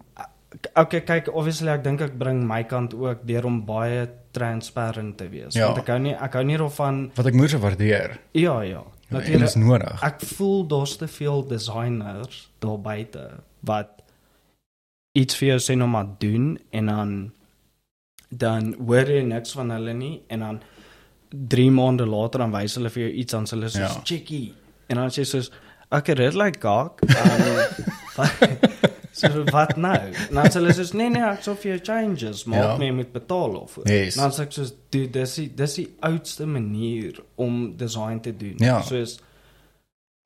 okay, 0.76 1.02
kyk, 1.08 1.30
obviously 1.32 1.72
ek 1.72 1.84
dink 1.86 2.02
ek 2.04 2.18
bring 2.20 2.42
my 2.48 2.64
kant 2.68 2.94
ook 2.98 3.24
deur 3.28 3.48
om 3.48 3.62
baie 3.66 4.08
transparant 4.36 5.18
te 5.18 5.30
wees. 5.32 5.56
Ja. 5.56 5.72
Want 5.72 5.84
ek 5.84 5.92
hou 5.94 6.00
nie 6.04 6.16
ek 6.16 6.36
hou 6.40 6.44
nie 6.48 6.60
daarvan 6.60 7.04
wat 7.16 7.32
ek 7.32 7.38
moes 7.38 7.56
waardeer. 7.56 8.20
ja, 8.38 8.58
ja. 8.68 8.84
Natuurlik 9.12 9.50
is 9.50 9.58
nodig. 9.60 10.04
ek 10.08 10.22
voel 10.38 10.62
daar's 10.72 10.96
te 10.96 11.08
veel 11.12 11.42
designers 11.48 12.46
daar 12.64 12.80
buite 12.80 13.26
wat 13.68 14.00
iets 15.20 15.36
vir 15.36 15.50
jou 15.50 15.60
sê 15.60 15.76
nou 15.76 15.90
maar 15.92 16.08
doen 16.20 16.54
en 16.72 16.92
dan 16.92 17.16
dan 18.32 18.74
hoor 18.80 19.12
jy 19.12 19.26
niks 19.28 19.52
van 19.58 19.74
hulle 19.76 19.94
nie 19.94 20.14
en 20.32 20.46
dan 20.46 20.62
3 21.32 21.70
maande 21.72 22.06
later 22.06 22.40
dan 22.44 22.52
wys 22.52 22.76
hulle 22.76 22.90
vir 22.90 23.04
jou 23.08 23.12
iets 23.24 23.34
aan 23.34 23.46
hulle 23.50 23.70
soos 23.70 23.96
Ja. 23.96 24.02
chickie 24.04 24.54
en 24.90 24.96
dan 24.98 25.10
sê 25.10 25.24
soos 25.26 25.52
ek 25.92 26.08
het 26.08 26.18
dit 26.18 26.34
like 26.36 26.60
kak 26.60 27.02
um, 27.08 28.28
so 29.12 29.44
wat 29.52 29.76
nou 29.78 30.12
dan 30.32 30.46
sê 30.52 30.60
hulle 30.60 30.74
soos 30.76 30.94
nee 30.98 31.10
nee 31.14 31.24
ek 31.24 31.44
sal 31.46 31.56
vir 31.60 31.72
jou 31.76 31.80
changes 31.92 32.46
maak 32.46 32.60
Ja. 32.62 32.70
ja. 32.72 32.78
nee 32.78 32.92
moet 32.92 33.12
betaal 33.14 33.56
of 33.64 33.78
Yes. 33.86 34.16
dan 34.20 34.32
sê 34.32 34.46
ek 34.48 34.52
soos 34.56 34.74
dude 34.92 35.12
dis 35.20 35.36
die 35.40 35.50
dis 35.56 35.76
die 35.82 35.88
oudste 36.08 36.46
manier 36.48 37.20
om 37.36 37.76
design 37.78 38.20
te 38.20 38.32
doen 38.38 38.56
Ja. 38.60 38.82
soos 38.82 39.20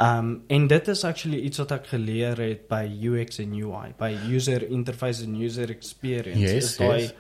Um 0.04 0.42
en 0.52 0.66
dit 0.68 0.88
is 0.92 1.04
actually 1.08 1.38
iets 1.48 1.58
wat 1.62 1.72
ek 1.72 1.86
geleer 1.88 2.36
het 2.44 2.66
by 2.68 2.82
UX 2.84 3.38
en 3.40 3.54
UI, 3.56 3.94
by 3.98 4.10
user 4.28 4.66
interface 4.68 5.24
en 5.24 5.38
user 5.40 5.70
experience. 5.72 6.42
Yes, 6.42 6.66
is 6.66 6.76
daai 6.82 7.02
yes. 7.06 7.14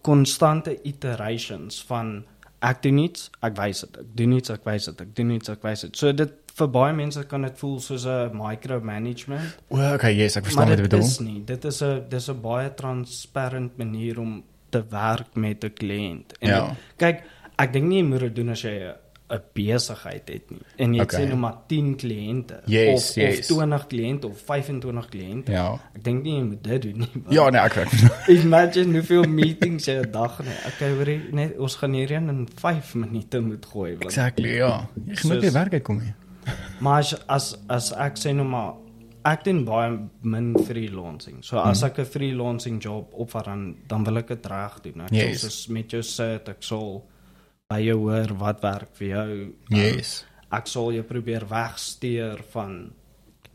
konstante 0.00 0.78
iterations 0.88 1.82
van 1.84 2.24
ek 2.62 2.82
doen 2.82 2.98
iets, 2.98 3.30
ek 3.42 3.56
wys 3.56 3.80
dit. 3.80 3.96
Ek 3.98 4.16
doen 4.16 4.32
iets, 4.32 4.50
ek 4.50 4.64
wys 4.64 4.84
dit. 4.84 5.00
Ek 5.00 5.14
doen 5.16 5.30
iets, 5.30 5.48
ek 5.48 5.62
wys 5.62 5.80
dit. 5.80 5.96
So 5.96 6.12
dit 6.12 6.32
vir 6.58 6.68
baie 6.68 6.92
mense 6.92 7.22
kan 7.30 7.42
dit 7.42 7.58
voel 7.58 7.80
soos 7.80 8.04
'n 8.06 8.30
micromanagement, 8.34 9.56
O, 9.70 9.94
okay, 9.94 10.12
yes, 10.16 10.36
ek 10.36 10.42
maar 10.42 10.50
verstaan 10.50 10.68
wat 10.68 10.76
jy 10.78 10.82
dit 10.82 10.90
bedoel. 10.90 11.06
is 11.06 11.20
nie. 11.20 11.40
Dit 11.44 11.64
is 11.64 11.82
'n 11.82 12.04
dis 12.08 12.28
'n 12.28 12.40
baie 12.40 12.74
transparant 12.74 13.78
manier 13.78 14.18
om 14.18 14.42
te 14.70 14.82
werk 14.90 15.34
met 15.36 15.64
'n 15.64 15.70
kliënt. 15.72 16.32
En 16.40 16.48
Ja. 16.48 16.66
dit- 16.68 16.76
kyk, 16.96 17.22
ek 17.58 17.72
dink 17.72 17.84
nie 17.86 18.02
jy 18.02 18.08
moet 18.08 18.20
dit 18.20 18.34
doen 18.36 18.48
as 18.50 18.62
jy 18.62 18.70
'n 18.70 18.94
'n 19.30 19.40
besigheid 19.54 20.28
het 20.28 20.50
nie. 20.50 20.60
En 20.76 20.94
jy 20.94 21.00
Okay. 21.02 21.20
sê 21.20 21.28
nou 21.28 21.36
maar 21.38 21.54
10 21.66 21.96
kliënte 21.96 22.60
Yes, 22.66 23.08
of 23.10 23.14
yes. 23.16 23.38
of 23.50 23.56
20 23.56 23.86
kliënte 23.86 24.26
of 24.26 24.38
25 24.46 25.08
kliënte. 25.08 25.50
Ja. 25.52 25.72
Ek 25.94 26.02
dink 26.04 26.22
nie 26.22 26.34
jy 26.38 26.42
moet 26.44 26.62
dit 26.64 26.82
doen 26.82 26.98
nie. 26.98 27.22
Ja, 27.28 27.50
nee, 27.50 27.60
ek 27.60 27.76
ek 27.76 27.92
Imagine 28.44 28.92
hoeveel 28.92 29.22
meetings 29.24 29.84
jy 29.86 30.00
'n 30.00 30.10
dag 30.10 30.38
nee. 30.44 30.54
Okay, 30.66 30.90
hoorie, 30.94 31.20
net 31.32 31.58
ons 31.58 31.76
gaan 31.76 31.92
hierheen 31.92 32.28
in 32.28 32.48
5 32.54 32.94
minute 32.94 33.40
moet 33.40 33.66
gooi. 33.66 33.90
want- 33.92 34.04
Exactly, 34.04 34.56
ja. 34.56 34.88
Jy 34.94 35.02
gaan 35.04 35.06
net 35.06 35.18
Soos- 35.18 35.40
weer 35.40 35.52
werk 35.52 35.72
uitkom 35.72 35.98
nie. 35.98 36.14
Maar 36.80 36.98
as 36.98 37.14
as, 37.28 37.56
as 37.68 37.92
ek 37.92 38.16
sê 38.16 38.32
nou 38.34 38.46
maar 38.48 38.72
ek 39.24 39.44
doen 39.44 39.64
baie 39.64 39.98
min 40.22 40.54
freelancing. 40.64 41.36
So 41.44 41.58
as 41.58 41.82
ek 41.82 41.98
'n 41.98 42.04
freelancing 42.04 42.82
job 42.82 43.12
opvat 43.12 43.44
dan 43.44 43.76
dan 43.86 44.04
wil 44.04 44.16
ek 44.18 44.28
dit 44.28 44.46
reg 44.46 44.80
doen. 44.82 45.00
Ek 45.02 45.10
Yes. 45.12 45.40
sal 45.40 45.50
soos 45.50 45.66
met 45.68 45.90
jou 45.90 46.02
sit, 46.02 46.48
ek 46.48 46.56
sal 46.62 47.04
by 47.68 47.82
jou 47.84 47.98
hoor 48.06 48.30
wat 48.40 48.62
werk 48.64 48.94
vir 48.96 49.08
jou. 49.10 49.32
Yes. 49.76 50.22
Ek 50.56 50.70
sal 50.70 50.94
jou 50.94 51.02
probeer 51.04 51.44
wegsteer 51.50 52.40
van 52.54 52.78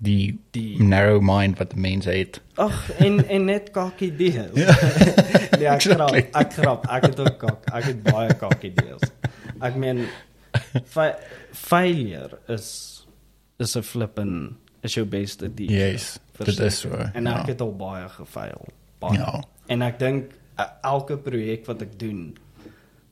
Die 0.03 0.35
die 0.51 0.83
narrow 0.83 1.21
mind 1.23 1.57
wat 1.61 1.71
die 1.71 1.79
mens 1.81 2.05
het. 2.09 2.41
Ag 2.59 2.75
en 3.01 3.21
en 3.23 3.47
net 3.47 3.71
kak 3.73 4.01
idees. 4.05 4.51
Ja. 4.59 4.73
nee, 5.57 5.69
ek 5.69 5.85
grap, 5.85 6.11
Exactly. 6.11 6.23
ek 6.41 6.53
grap, 6.57 6.85
ek 6.91 7.07
het 7.07 7.21
ook 7.23 7.37
kak, 7.39 7.69
ek 7.79 7.87
het 7.87 8.03
baie 8.05 8.35
kak 8.41 8.65
idees. 8.67 9.07
Ek 9.63 9.79
meen 9.81 10.03
fa 10.91 11.07
failure 11.55 12.41
is 12.51 12.67
is 13.63 13.77
'n 13.79 13.85
flippin 13.87 14.35
is 14.83 14.99
jou 14.99 15.07
beste 15.09 15.49
teacher. 15.49 15.73
Yes, 15.73 16.19
dit 16.37 16.59
is 16.59 16.79
so. 16.85 16.91
En 16.93 17.31
ek 17.31 17.47
ja. 17.47 17.51
het 17.55 17.65
al 17.65 17.73
baie 17.79 18.09
gefaal. 18.19 18.67
Baie. 18.99 19.17
Ja. 19.17 19.39
En 19.73 19.81
ek 19.81 19.97
dink 20.03 20.37
uh, 20.59 20.69
elke 20.83 21.17
projek 21.17 21.65
wat 21.65 21.81
ek 21.81 21.97
doen 21.97 22.33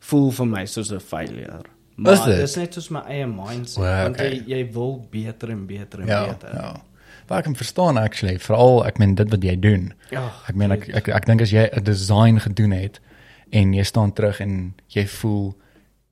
voel 0.10 0.32
vir 0.32 0.48
my 0.48 0.66
soos 0.66 0.92
'n 0.92 1.00
failure. 1.00 1.62
Is 1.62 2.04
Maar 2.04 2.26
dit? 2.26 2.38
dis 2.42 2.56
net 2.58 2.74
soos 2.74 2.90
my 2.90 3.02
eie 3.08 3.28
mindset 3.28 3.84
want 3.84 4.16
okay. 4.16 4.30
jy 4.32 4.44
jy 4.58 4.72
wil 4.74 4.96
beter 5.12 5.50
en 5.54 5.66
beter 5.68 6.02
en 6.02 6.08
Ja, 6.08 6.26
beter. 6.28 6.54
ja. 6.56 6.72
Maar 7.30 7.38
ek 7.38 7.44
kan 7.46 7.56
verstaan 7.56 7.98
actually, 7.98 8.38
veral 8.40 8.86
ek 8.86 8.98
meen 9.00 9.16
dit 9.16 9.30
wat 9.30 9.44
jy 9.44 9.56
doen. 9.60 9.94
Ja, 10.12 10.32
Ek 10.50 10.56
meen 10.56 10.72
ek 10.72 10.90
ek, 10.90 11.08
ek 11.10 11.26
dink 11.26 11.42
as 11.42 11.52
jy 11.52 11.70
'n 11.72 11.84
design 11.84 12.40
gedoen 12.40 12.72
het 12.72 13.00
en 13.52 13.74
jy 13.74 13.84
staan 13.84 14.14
terug 14.14 14.40
en 14.42 14.74
jy 14.88 15.06
voel 15.08 15.54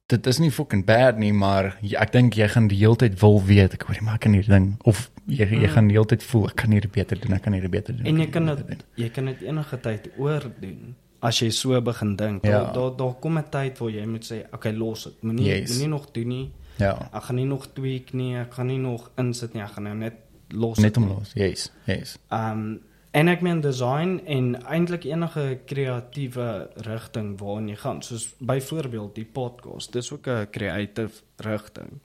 dit 0.10 0.28
is 0.28 0.39
nie 0.39 0.49
fucking 0.52 0.86
bad 0.86 1.17
nie, 1.17 1.32
maar 1.34 1.78
jy, 1.82 1.95
ek 1.97 2.12
dink 2.12 2.34
jy 2.36 2.47
gaan 2.47 2.67
die 2.67 2.78
hele 2.78 2.95
tyd 2.95 3.19
wil 3.21 3.41
weet 3.45 3.73
ek 3.73 3.84
hoor 3.84 3.97
maar 4.02 4.15
ek 4.15 4.21
kan 4.21 4.34
hierdie 4.34 4.49
ding 4.54 4.78
of 4.84 5.10
jy 5.28 5.45
jy 5.45 5.67
gaan 5.67 5.88
die 5.88 5.93
hele 5.95 6.06
tyd 6.06 6.23
voel 6.23 6.47
ek 6.47 6.56
kan 6.56 6.71
hierdie 6.71 6.89
beter 6.91 7.19
doen, 7.19 7.34
ek 7.34 7.41
kan 7.43 7.54
hierdie 7.54 7.69
beter 7.69 7.93
doen. 7.95 8.06
En 8.06 8.17
jy 8.17 8.23
ek 8.23 8.32
kan 8.32 8.45
dit 8.45 8.84
jy 8.95 9.10
kan 9.10 9.25
dit 9.25 9.41
enige 9.41 9.78
tyd 9.82 10.10
oordoen 10.17 10.95
as 11.21 11.39
jy 11.39 11.49
so 11.51 11.82
begin 11.82 12.15
dink. 12.15 12.43
Ja. 12.45 12.51
Daar 12.63 12.73
daar 12.73 12.95
daar 12.97 13.13
kom 13.19 13.38
'n 13.38 13.49
tyd 13.49 13.77
waar 13.77 13.89
jy 13.91 14.05
moet 14.05 14.32
sê, 14.32 14.45
okay, 14.53 14.73
los 14.73 15.03
dit. 15.03 15.21
Moenie 15.23 15.45
Yes. 15.45 15.69
moenie 15.69 15.88
nog 15.88 16.12
doen 16.12 16.27
nie. 16.27 16.51
Ja. 16.77 17.10
Ek 17.13 17.23
gaan 17.23 17.36
nie 17.36 17.45
nog 17.45 17.67
tweak 17.73 18.13
nie, 18.13 18.36
ek 18.38 18.53
gaan 18.53 18.67
nie 18.67 18.77
nog 18.77 19.12
insit 19.17 19.53
nie, 19.53 19.62
ek 19.63 19.69
gaan 19.69 19.84
nou 19.84 19.95
net 19.95 20.13
los. 20.47 20.77
Net 20.77 20.97
om 20.97 21.08
los. 21.08 21.32
Yes. 21.34 21.71
Yes. 21.86 22.17
Um 22.32 22.82
en 23.12 23.27
ek 23.27 23.41
meen 23.41 23.62
design 23.62 24.21
en 24.25 24.55
eintlik 24.65 25.03
enige 25.03 25.60
kreatiewe 25.65 26.69
rigting 26.75 27.39
waarin 27.39 27.67
jy 27.67 27.75
gaan, 27.75 28.01
soos 28.01 28.34
byvoorbeeld 28.39 29.15
die 29.15 29.25
podcast, 29.25 29.91
dis 29.93 30.12
ook 30.12 30.27
'n 30.27 30.47
creative 30.51 31.21
rigting. 31.38 31.99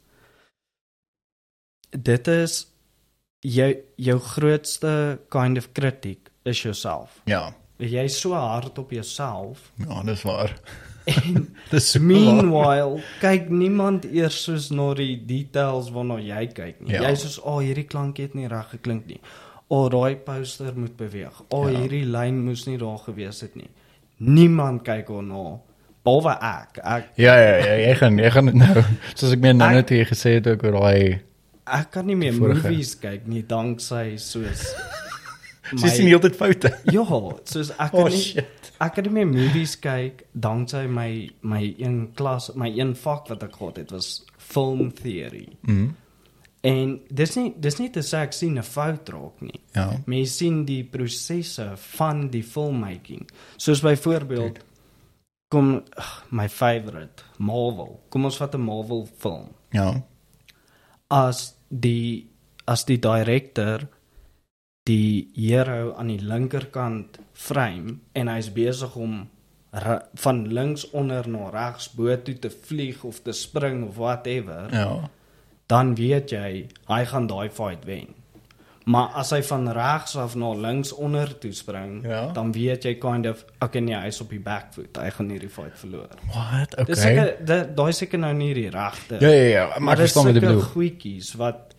Dit 1.90 2.26
is 2.28 2.66
jou 3.40 3.76
jou 3.96 4.18
grootste 4.18 5.18
kind 5.28 5.58
of 5.58 5.72
critic 5.72 6.30
is 6.42 6.62
jouself. 6.62 7.20
Ja. 7.24 7.54
Jy's 7.78 8.20
so 8.20 8.32
hard 8.32 8.78
op 8.78 8.90
jouself 8.90 9.70
Ja, 9.88 10.02
dis 10.02 10.22
waar. 10.22 10.52
en 11.04 11.48
Dis 11.70 11.90
so 11.90 11.98
waar. 11.98 12.06
meanwhile 12.06 13.00
kyk 13.20 13.48
niemand 13.50 14.04
eers 14.04 14.42
soos 14.44 14.70
na 14.70 14.92
die 14.94 15.16
details 15.26 15.90
waarna 15.92 16.16
jy 16.22 16.46
kyk 16.54 16.80
nie. 16.80 16.94
Ja. 16.94 17.02
Jy 17.02 17.10
is 17.12 17.20
soos, 17.26 17.38
"O, 17.42 17.56
oh, 17.56 17.58
hierdie 17.60 17.84
klank 17.86 18.16
het 18.22 18.34
nie 18.34 18.46
reg 18.48 18.70
geklink 18.70 19.06
nie. 19.06 19.20
O, 19.68 19.84
oh, 19.84 19.88
daai 19.90 20.16
poster 20.16 20.72
moet 20.76 20.96
beweeg. 20.96 21.40
O, 21.50 21.64
oh, 21.64 21.70
Ja. 21.70 21.78
hierdie 21.80 22.04
lyn 22.06 22.44
moes 22.44 22.66
nie 22.66 22.78
daar 22.78 22.98
gewees 22.98 23.40
het 23.40 23.56
nie." 23.56 23.68
Niemand 24.18 24.82
kyk 24.84 25.06
daarna. 25.08 25.58
Behalwe 26.04 26.36
ek. 26.40 26.78
Ek 26.84 27.04
Ja, 27.16 27.34
ja, 27.36 27.56
ja, 27.56 27.76
jy 27.88 27.94
gaan 27.96 28.18
jy 28.18 28.30
gaan 28.30 28.50
nou 28.56 28.82
soos 29.14 29.32
ek 29.32 29.40
meen 29.40 29.56
nou 29.56 29.70
net 29.72 29.88
hier 29.88 30.04
gesê 30.06 30.34
het 30.38 30.46
ook 30.46 30.62
oor 30.64 30.72
daai 30.80 31.20
ek 31.66 31.90
kan 31.90 32.06
nie 32.06 32.14
meer 32.16 32.32
Vorige. 32.34 32.68
movies 32.68 32.94
kyk 33.00 33.26
nie 33.26 33.42
danksy 33.42 34.16
soos 34.20 34.74
Sy 35.72 35.88
sien 35.88 36.06
heeltyd 36.10 36.36
foute. 36.36 36.70
Ja, 36.92 37.04
soos 37.48 37.70
ek 37.86 37.94
Oh 37.96 38.08
nie 38.08 38.20
shit. 38.20 38.72
ek 38.80 38.98
nie 39.04 39.10
meer 39.10 39.26
movies 39.30 39.76
kyk 39.80 40.26
danksy 40.34 40.86
my 40.88 41.30
my 41.42 41.62
een 41.78 42.12
klas, 42.16 42.50
my 42.54 42.68
een 42.68 42.94
vak 42.94 43.28
wat 43.32 43.42
ek 43.42 43.56
gehad 43.56 43.76
het 43.76 43.90
was 43.94 44.24
film 44.38 44.90
theory. 44.92 45.48
Mhm. 45.62 45.94
En 46.64 47.00
dis 47.12 47.34
nie 47.36 47.50
dis 47.60 47.78
nie 47.78 47.90
te 47.92 48.00
sê 48.00 48.22
ek 48.24 48.32
sien 48.32 48.58
'n 48.58 48.62
fout 48.62 49.08
raak 49.12 49.40
nie. 49.42 49.60
Ja. 49.74 50.00
Jy 50.06 50.24
sien 50.26 50.64
die 50.64 50.82
prosesse 50.84 51.76
van 51.76 52.28
die 52.28 52.42
filmmaking. 52.42 53.28
Soos 53.56 53.80
byvoorbeeld 53.80 54.58
kom 55.50 55.82
my 56.30 56.48
favorite 56.48 57.22
Marvel. 57.38 58.00
Kom 58.10 58.24
ons 58.24 58.36
vat 58.36 58.54
'n 58.54 58.60
Marvel 58.60 59.06
film. 59.18 59.48
Ja. 59.72 60.02
As 61.10 61.54
die 61.68 62.28
as 62.66 62.84
die 62.84 62.98
director 62.98 63.88
die 64.88 65.30
hero 65.34 65.94
aan 65.96 66.10
die 66.12 66.20
linkerkant 66.20 67.18
frame 67.32 67.96
en 68.12 68.28
hy's 68.28 68.50
besig 68.52 68.96
om 69.00 69.22
van 70.22 70.42
links 70.54 70.84
onder 70.94 71.26
na 71.28 71.48
regs 71.50 71.88
bo 71.96 72.12
toe 72.22 72.34
te 72.38 72.50
vlieg 72.52 73.00
of 73.04 73.22
te 73.24 73.32
spring 73.34 73.86
of 73.88 73.96
whatever 73.96 74.68
Ja. 74.70 75.08
dan 75.66 75.94
weet 75.96 76.30
jy 76.30 76.66
hy 76.88 77.04
gaan 77.04 77.26
daai 77.26 77.48
fight 77.50 77.84
wen. 77.88 78.12
Maar 78.86 79.08
as 79.16 79.30
hy 79.32 79.40
van 79.42 79.68
regs 79.72 80.16
af 80.20 80.34
na 80.36 80.52
links 80.52 80.92
onder 80.92 81.38
toe 81.40 81.52
spring, 81.52 82.04
Ja. 82.06 82.26
dan 82.32 82.52
weet 82.52 82.84
jy 82.84 82.94
kind 83.00 83.26
of 83.26 83.44
okay 83.60 83.80
nee, 83.80 83.96
hy's 83.96 84.20
op 84.20 84.28
die 84.30 84.38
back 84.38 84.74
foot. 84.74 84.96
Hy 84.96 85.10
gaan 85.10 85.30
hierdie 85.30 85.48
fight 85.50 85.78
verloor. 85.78 86.08
What? 86.34 86.76
Dis 86.86 86.98
Okay. 86.98 87.14
seker 87.14 87.46
da- 87.46 87.64
daai 87.64 87.92
seker 87.92 88.18
nou 88.18 88.34
nie 88.34 88.52
die 88.54 88.68
regte. 88.70 89.16
Ja 89.20 89.28
ja 89.28 89.48
ja, 89.48 89.78
maar 89.78 89.94
ek 89.96 90.00
dis 90.04 90.12
verstaan 90.12 90.24
wat 90.26 90.34
jy 90.34 90.40
bedoel. 90.40 90.60
Goedjies 90.62 91.34
wat 91.34 91.73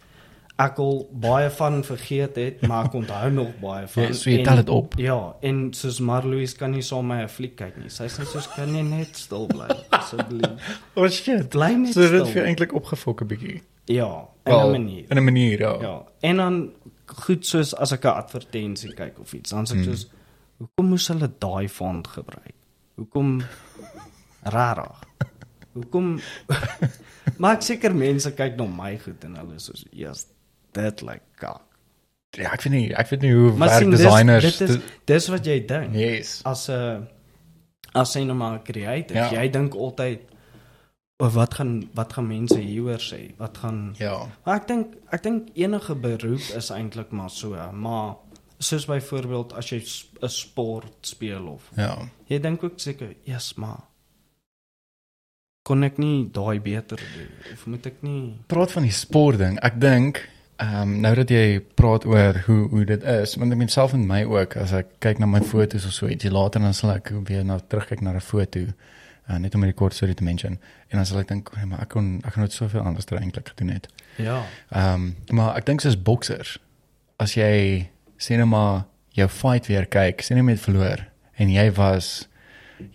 ek 0.57 0.77
al 0.79 1.09
baie 1.11 1.49
van 1.49 1.83
vergeet 1.83 2.35
het, 2.35 2.61
maar 2.67 2.85
ek 2.85 2.93
onthou 2.93 3.31
nog 3.31 3.49
baie 3.59 3.87
van. 3.87 4.03
Ja, 4.03 4.13
so 4.13 4.29
jy 4.29 4.43
tel 4.43 4.55
dit 4.55 4.69
op. 4.69 4.93
Ja, 4.97 5.35
en 5.41 5.73
soos 5.73 5.99
Marloes 5.99 6.53
kan 6.55 6.71
nie 6.71 6.81
saam 6.81 7.07
met 7.07 7.17
my 7.17 7.23
'n 7.23 7.29
fliek 7.29 7.55
kyk 7.55 7.77
nie. 7.77 7.89
Sy 7.89 8.03
sê 8.07 8.23
soos 8.25 8.47
kan 8.55 8.73
jy 8.75 8.81
net 8.81 9.17
stil 9.17 9.47
bly 9.47 9.67
asseblief. 9.89 10.79
Oh 10.95 11.07
shit. 11.09 11.49
Bly 11.49 11.73
net 11.75 11.93
So 11.93 11.99
dit 12.01 12.09
stil. 12.09 12.25
vir 12.33 12.45
eintlik 12.45 12.73
opgefok 12.73 13.21
'n 13.21 13.27
bietjie. 13.27 13.61
Ja, 13.85 14.27
in 14.45 14.53
'n 14.53 14.71
manier. 14.71 15.05
In 15.09 15.17
'n 15.17 15.23
manier, 15.23 15.59
ja. 15.59 15.81
Ja, 15.81 16.03
en 16.21 16.35
dan 16.37 16.71
goed 17.05 17.45
soos 17.45 17.75
as 17.75 17.91
ek 17.91 18.03
'n 18.05 18.07
advertensie 18.15 18.93
kyk 18.93 19.19
of 19.19 19.33
iets, 19.33 19.49
dan 19.49 19.65
sê 19.65 19.71
ek 19.71 19.83
Hmm. 19.85 19.93
soos 19.93 20.07
hoekom 20.59 20.85
moes 20.89 21.07
hulle 21.07 21.29
daai 21.39 21.67
font 21.69 22.07
gebruik? 22.07 22.55
Hoekom 22.95 23.41
rarig? 24.55 25.03
Hoekom 25.73 26.19
Maar 27.39 27.55
ek 27.55 27.61
seker 27.61 27.95
mense 27.95 28.31
kyk 28.31 28.55
na 28.57 28.65
my 28.65 28.97
goed 29.01 29.23
en 29.23 29.35
hulle 29.35 29.59
soos 29.59 29.85
eers 29.91 30.25
dit 30.75 31.01
lyk 31.07 31.21
kak. 31.39 31.61
Ja, 32.35 32.51
ek 32.51 32.65
weet 32.65 32.73
nie, 32.73 32.87
ek 32.99 33.07
weet 33.13 33.21
nie 33.23 33.31
hoe 33.31 33.51
Maar 33.55 33.69
werk 33.71 33.81
sien 33.81 33.91
dis 33.93 34.01
designers. 34.03 34.43
dit 34.57 34.69
is 34.69 34.75
dis- 34.75 34.91
dis 35.07 35.27
wat 35.31 35.45
jy 35.47 35.59
dink. 35.69 35.93
Yes. 35.95 36.41
As 36.43 36.67
'n 36.69 37.07
as 37.95 38.13
jy 38.15 38.23
nou 38.27 38.35
maar 38.35 38.59
creative, 38.63 39.15
Ja. 39.17 39.29
jy 39.31 39.49
dink 39.51 39.73
altyd 39.73 40.19
o 41.19 41.29
wat 41.29 41.53
gaan 41.53 41.89
wat 41.95 42.13
gaan 42.13 42.27
mense 42.27 42.59
hieroor 42.59 42.99
sê? 42.99 43.31
Wat 43.37 43.57
gaan 43.57 43.95
Ja. 43.99 44.27
Maar 44.45 44.55
ek 44.59 44.67
dink 44.67 44.95
ek 45.11 45.23
dink 45.23 45.47
enige 45.55 45.95
beroep 45.95 46.41
is 46.57 46.69
eintlik 46.71 47.11
maar 47.11 47.29
so, 47.29 47.55
maar 47.71 48.15
soos 48.59 48.85
byvoorbeeld 48.85 49.53
as 49.53 49.69
jy 49.69 49.79
'n 50.21 50.29
sport 50.29 50.91
speel 51.07 51.47
of 51.47 51.69
Ja. 51.77 51.97
jy 52.27 52.39
dink 52.39 52.63
ook 52.63 52.79
seker, 52.79 53.15
"Yes, 53.23 53.53
maar 53.55 53.79
kon 55.63 55.83
ek 55.83 55.97
nie 55.97 56.25
daai 56.31 56.59
beter 56.59 56.97
doen 56.97 57.31
of 57.53 57.65
moet 57.67 57.85
ek 57.85 58.01
nie?" 58.03 58.37
Praat 58.47 58.71
van 58.71 58.83
die 58.83 58.91
sport 58.91 59.37
ding. 59.37 59.57
Ek 59.63 59.79
dink 59.79 60.29
ehm 60.57 60.81
um, 60.81 60.99
nou 61.03 61.15
dat 61.15 61.29
jy 61.29 61.61
praat 61.75 62.05
oor 62.05 62.43
hoe 62.45 62.69
hoe 62.69 62.85
dit 62.85 63.03
is, 63.03 63.35
want 63.35 63.51
ek 63.51 63.59
myself 63.59 63.93
en 63.93 64.05
my 64.07 64.23
ook 64.23 64.55
as 64.61 64.71
ek 64.71 64.93
kyk 65.03 65.19
na 65.19 65.27
my 65.27 65.41
foto's 65.43 65.85
of 65.85 65.91
so 65.91 66.07
ietsie 66.07 66.31
later 66.31 66.63
dan 66.63 66.73
sal 66.73 66.93
ek 66.95 67.11
weer 67.27 67.43
na 67.43 67.59
terugkyk 67.59 68.01
na 68.01 68.13
'n 68.15 68.21
foto. 68.21 68.67
Uh, 69.29 69.37
net 69.37 69.55
om 69.55 69.65
'n 69.65 69.73
kort 69.73 69.93
storie 69.93 70.15
te 70.15 70.23
mention. 70.23 70.59
En 70.89 70.97
dan 70.97 71.05
sal 71.05 71.19
ek 71.19 71.27
dink, 71.27 71.49
"Hey, 71.55 71.65
maar 71.65 71.81
ek 71.81 71.89
kon 71.89 72.21
ek 72.25 72.33
kon 72.33 72.43
dit 72.43 72.53
soveel 72.53 72.81
anders 72.81 73.05
eintlik 73.05 73.47
gedoen 73.47 73.73
het." 73.73 73.87
Ja. 74.15 74.43
Ehm 74.69 74.93
um, 74.93 75.15
maar 75.35 75.55
ek 75.57 75.65
dink 75.65 75.81
soos 75.81 76.01
boksers 76.01 76.59
as 77.17 77.33
jy 77.33 77.87
sê 78.17 78.37
net 78.37 78.47
maar 78.47 78.85
jou 79.15 79.27
fight 79.27 79.67
weer 79.67 79.85
kyk, 79.85 80.21
sê 80.21 80.35
net 80.35 80.43
met 80.43 80.59
verloor 80.59 81.05
en 81.39 81.51
jy 81.51 81.71
was 81.71 82.27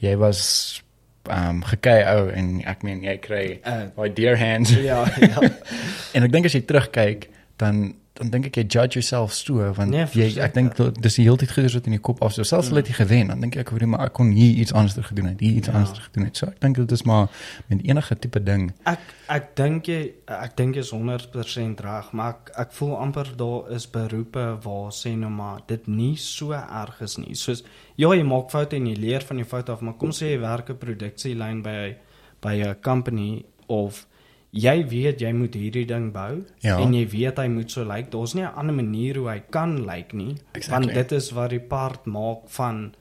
jy 0.00 0.16
was 0.16 0.82
ehm 1.28 1.48
um, 1.48 1.62
gekei 1.64 2.00
ou 2.14 2.30
en 2.32 2.62
ek 2.68 2.82
meen 2.82 3.02
jy 3.04 3.16
kry 3.22 3.60
Uh, 3.66 3.88
daai 3.96 4.14
deer 4.14 4.38
hands 4.38 4.70
ja, 4.70 5.04
ja. 5.20 5.40
en 6.14 6.24
ek 6.24 6.32
dink 6.32 6.48
as 6.48 6.56
jy 6.56 6.62
terugkyk 6.64 7.28
dan 7.60 7.90
dan 8.20 8.28
dink 8.34 8.46
ek 8.50 8.56
jy 8.58 8.64
judge 8.74 8.98
yourself 8.98 9.32
so 9.32 9.54
want 9.76 9.90
Nee, 9.94 10.04
jy 10.12 10.26
ek 10.44 10.52
dink 10.56 10.74
dis 11.00 11.14
die 11.16 11.22
hele 11.24 11.38
tyd 11.40 11.52
goeders 11.54 11.76
wat 11.78 11.86
in 11.88 11.94
die 11.94 12.00
kop 12.08 12.18
af 12.26 12.34
so 12.34 12.42
selfs 12.44 12.68
al 12.72 12.76
het 12.80 12.88
jy 12.90 12.96
gewen 12.98 13.30
dan 13.32 13.40
dink 13.40 13.56
ek 13.56 13.70
hoorie 13.72 13.86
maar 13.88 14.02
ek 14.08 14.12
kon 14.18 14.32
hier 14.36 14.58
iets 14.60 14.74
anders 14.76 14.98
gedoen 15.06 15.30
het 15.30 15.40
hier 15.40 15.54
iets 15.60 15.68
Ja. 15.70 15.74
anders 15.78 16.02
gedoen 16.04 16.26
het 16.28 16.36
so 16.36 16.46
ek 16.50 16.58
dink 16.60 16.76
dit 16.76 16.92
is 16.96 17.04
maar 17.08 17.30
met 17.70 17.80
enige 17.86 18.18
tipe 18.18 18.42
ding. 18.42 18.66
Ek 18.84 18.98
ek 19.28 19.54
dink 19.56 19.86
jy 19.88 20.00
ek 20.26 20.56
dink 20.58 20.74
jy 20.76 20.80
is 20.84 20.90
100% 20.92 21.80
reg, 21.86 22.12
maar 22.12 22.34
ek 22.34 22.50
ek 22.66 22.72
voel 22.72 22.96
amper 22.98 23.32
daar 23.36 23.70
is 23.76 23.86
beroepe 23.90 24.44
waar 24.66 24.90
sê 24.92 25.14
nou 25.16 25.30
maar 25.30 25.62
dit 25.66 25.86
nie 25.88 26.16
so 26.16 26.52
erg 26.52 27.00
is 27.00 27.16
nie. 27.18 27.34
Soos 27.34 27.62
ja, 27.96 28.08
jy 28.12 28.22
maak 28.26 28.50
foute 28.50 28.76
en 28.76 28.86
jy 28.86 28.96
leer 29.00 29.20
van 29.22 29.36
die 29.40 29.44
foute 29.48 29.72
af, 29.72 29.80
maar 29.80 29.94
kom 30.00 30.10
sê 30.10 30.34
jy 30.34 30.40
werk 30.40 30.70
'n 30.70 30.76
produksielyn 30.76 31.62
by 31.62 31.96
by 32.42 32.54
'n 32.68 32.74
company 32.82 33.44
of 33.68 34.06
jy 34.52 34.84
weet 34.88 35.20
jy 35.20 35.32
moet 35.32 35.54
hierdie 35.54 35.86
ding 35.86 36.12
bou 36.12 36.44
Ja. 36.62 36.78
en 36.80 36.92
jy 36.94 37.06
weet 37.08 37.36
hy 37.38 37.48
moet 37.48 37.70
so 37.70 37.84
lyk. 37.84 38.10
Daar's 38.10 38.34
nie 38.34 38.42
'n 38.44 38.54
ander 38.56 38.74
manier 38.74 39.16
hoe 39.16 39.28
hy 39.28 39.42
kan 39.50 39.86
lyk 39.86 40.12
nie, 40.12 40.36
Exactly. 40.54 40.70
want 40.86 40.94
dit 40.94 41.12
is 41.12 41.30
wat 41.30 41.50
die 41.50 41.60
part 41.60 42.06
maak 42.06 42.48
van 42.48 42.94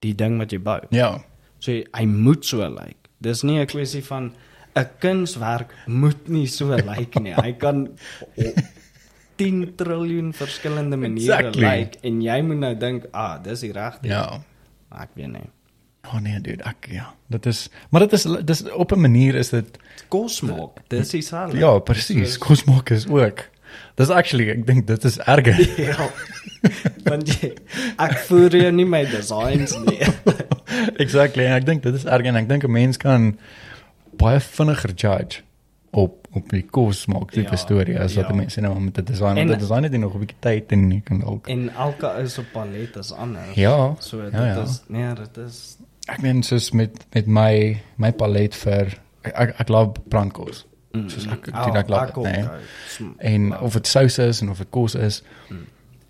die 0.00 0.14
ding 0.14 0.38
wat 0.38 0.50
jy 0.52 0.58
bou. 0.58 0.80
ja 0.90 1.18
So 1.60 1.72
hy 1.72 2.04
moet 2.06 2.44
so 2.44 2.56
lyk. 2.68 2.96
Dis 3.20 3.42
nie 3.42 3.58
'n 3.60 3.66
kwessie 3.66 4.02
van 4.02 4.32
'n 4.76 4.86
kunswerk 5.00 5.74
moet 5.86 6.28
nie 6.28 6.46
so 6.46 6.66
lyk 6.74 7.20
nie. 7.20 7.34
Hy 7.34 7.52
kan 7.52 7.88
op 8.36 8.54
10 9.36 9.74
triljoen 9.76 10.32
verskillende 10.32 10.96
maniere 10.96 11.36
Exactly. 11.48 11.62
lyk 11.62 11.94
en 12.02 12.20
jy 12.22 12.42
moet 12.42 12.56
nou 12.58 12.74
dink, 12.74 13.04
ah, 13.12 13.42
dis 13.42 13.60
die 13.60 13.72
regte. 13.72 14.08
ja 14.08 14.42
Maar 14.90 15.02
ek 15.02 15.08
weet 15.14 15.32
nie. 15.32 15.50
Oh 16.06 16.18
nee, 16.20 16.40
dude, 16.40 16.62
ek 16.64 16.86
ja. 16.90 17.14
Dit 17.28 17.46
is 17.46 17.68
maar 17.90 18.00
dit 18.00 18.12
is 18.12 18.22
dis 18.44 18.62
op 18.72 18.92
'n 18.92 19.00
manier 19.00 19.34
is 19.34 19.48
dit 19.50 19.78
Kos 20.08 20.40
maak. 20.40 20.80
Dis 20.88 21.08
dieselfde. 21.10 21.58
ja, 21.58 21.78
presies. 21.78 22.38
Kos 22.38 22.64
maak 22.64 22.90
is 22.90 23.06
ook. 23.08 23.48
Dis 23.94 24.08
actually 24.08 24.50
ek 24.50 24.66
dink 24.66 24.86
dit 24.86 25.04
is 25.04 25.18
erger. 25.18 25.58
Ja. 25.90 26.08
Want 27.04 27.28
jy, 27.40 27.52
ek 27.98 28.18
voer 28.18 28.56
jou 28.56 28.72
nie 28.72 28.84
my 28.84 29.04
designs 29.04 29.76
nie. 29.84 29.98
exactly. 31.04 31.44
En 31.46 31.52
ek 31.54 31.66
dink 31.66 31.82
dit 31.82 31.94
is 31.94 32.04
erg 32.04 32.24
en 32.26 32.36
ek 32.36 32.48
dink 32.48 32.64
'n 32.64 32.70
mens 32.72 32.96
kan 32.96 33.38
baie 34.18 34.40
vinniger 34.40 34.92
judge 34.94 35.40
op 35.92 36.16
op 36.32 36.48
die 36.50 36.62
kos 36.62 37.06
maak 37.06 37.30
tipe 37.32 37.50
Ja, 37.50 37.56
storie 37.56 37.98
as 37.98 38.14
wat 38.14 38.28
ja. 38.28 38.34
mense 38.34 38.60
nou 38.60 38.80
met 38.80 38.98
'n 38.98 39.04
design 39.04 39.36
En- 39.36 39.48
want 39.48 39.50
'n 39.50 39.66
design 39.66 39.82
het 39.82 39.92
nog 39.98 40.14
'n 40.14 40.18
bietjie 40.18 40.36
tyd 40.40 40.72
en 40.72 40.90
jy 40.92 41.00
kan 41.04 41.18
dalk 41.20 41.48
En 41.48 41.70
elke 41.74 42.06
is 42.22 42.38
op 42.38 42.44
palet 42.52 42.96
is 42.96 43.12
anders. 43.12 43.54
Ja, 43.54 43.94
So 43.98 44.22
dit 44.22 44.32
ja, 44.32 44.44
ja. 44.46 44.62
is 44.62 44.82
nee, 44.88 45.14
dit 45.14 45.36
is 45.36 45.76
ek 46.10 46.22
meen 46.24 46.42
soos 46.46 46.70
met 46.76 46.96
met 47.14 47.26
my 47.26 47.52
my 47.96 48.12
palet 48.12 48.56
vir 48.64 48.94
ek 49.22 49.34
ek, 49.34 49.54
ek 49.64 49.72
love 49.72 50.02
brandkos. 50.12 50.64
Soos 50.92 51.26
ek 51.30 51.50
ek, 51.52 51.76
ek 51.84 51.92
love 51.92 52.08
ek 52.08 52.14
dit, 52.14 52.24
nee. 52.24 53.10
En 53.30 53.52
of 53.60 53.76
dit 53.78 53.86
sous 53.86 54.18
is 54.18 54.40
en 54.42 54.50
of 54.50 54.58
dit 54.58 54.70
kos 54.74 54.96
is. 54.98 55.22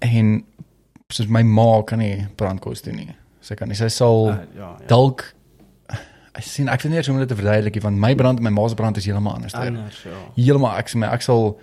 En 0.00 0.38
soos 1.12 1.28
my 1.28 1.42
ma 1.42 1.82
kan 1.86 2.00
nie 2.00 2.26
brandkos 2.40 2.84
doen 2.86 3.02
nie. 3.02 3.10
Sy 3.44 3.56
kan 3.58 3.68
nie. 3.68 3.78
Sy 3.78 3.90
sal 3.92 4.30
uh, 4.30 4.38
ja, 4.56 4.72
ja. 4.78 4.88
dalk 4.90 5.26
ek 6.38 6.46
sien 6.46 6.70
ek 6.70 6.84
weet 6.84 6.92
nie 6.92 7.02
hoe 7.02 7.14
om 7.16 7.20
dit 7.20 7.28
te 7.28 7.36
verduidelik 7.36 7.80
want 7.82 7.98
my 8.00 8.12
brand 8.16 8.40
en 8.40 8.46
my 8.46 8.52
ma 8.54 8.66
se 8.70 8.78
brand 8.78 8.96
is 8.96 9.08
heeltemal 9.08 9.36
anders. 9.36 9.56
anders 9.58 10.02
ja. 10.06 10.18
Heeltemal 10.36 10.78
ek 10.80 10.92
sê 10.92 11.00
my 11.02 11.10
ek 11.12 11.26
sal 11.26 11.54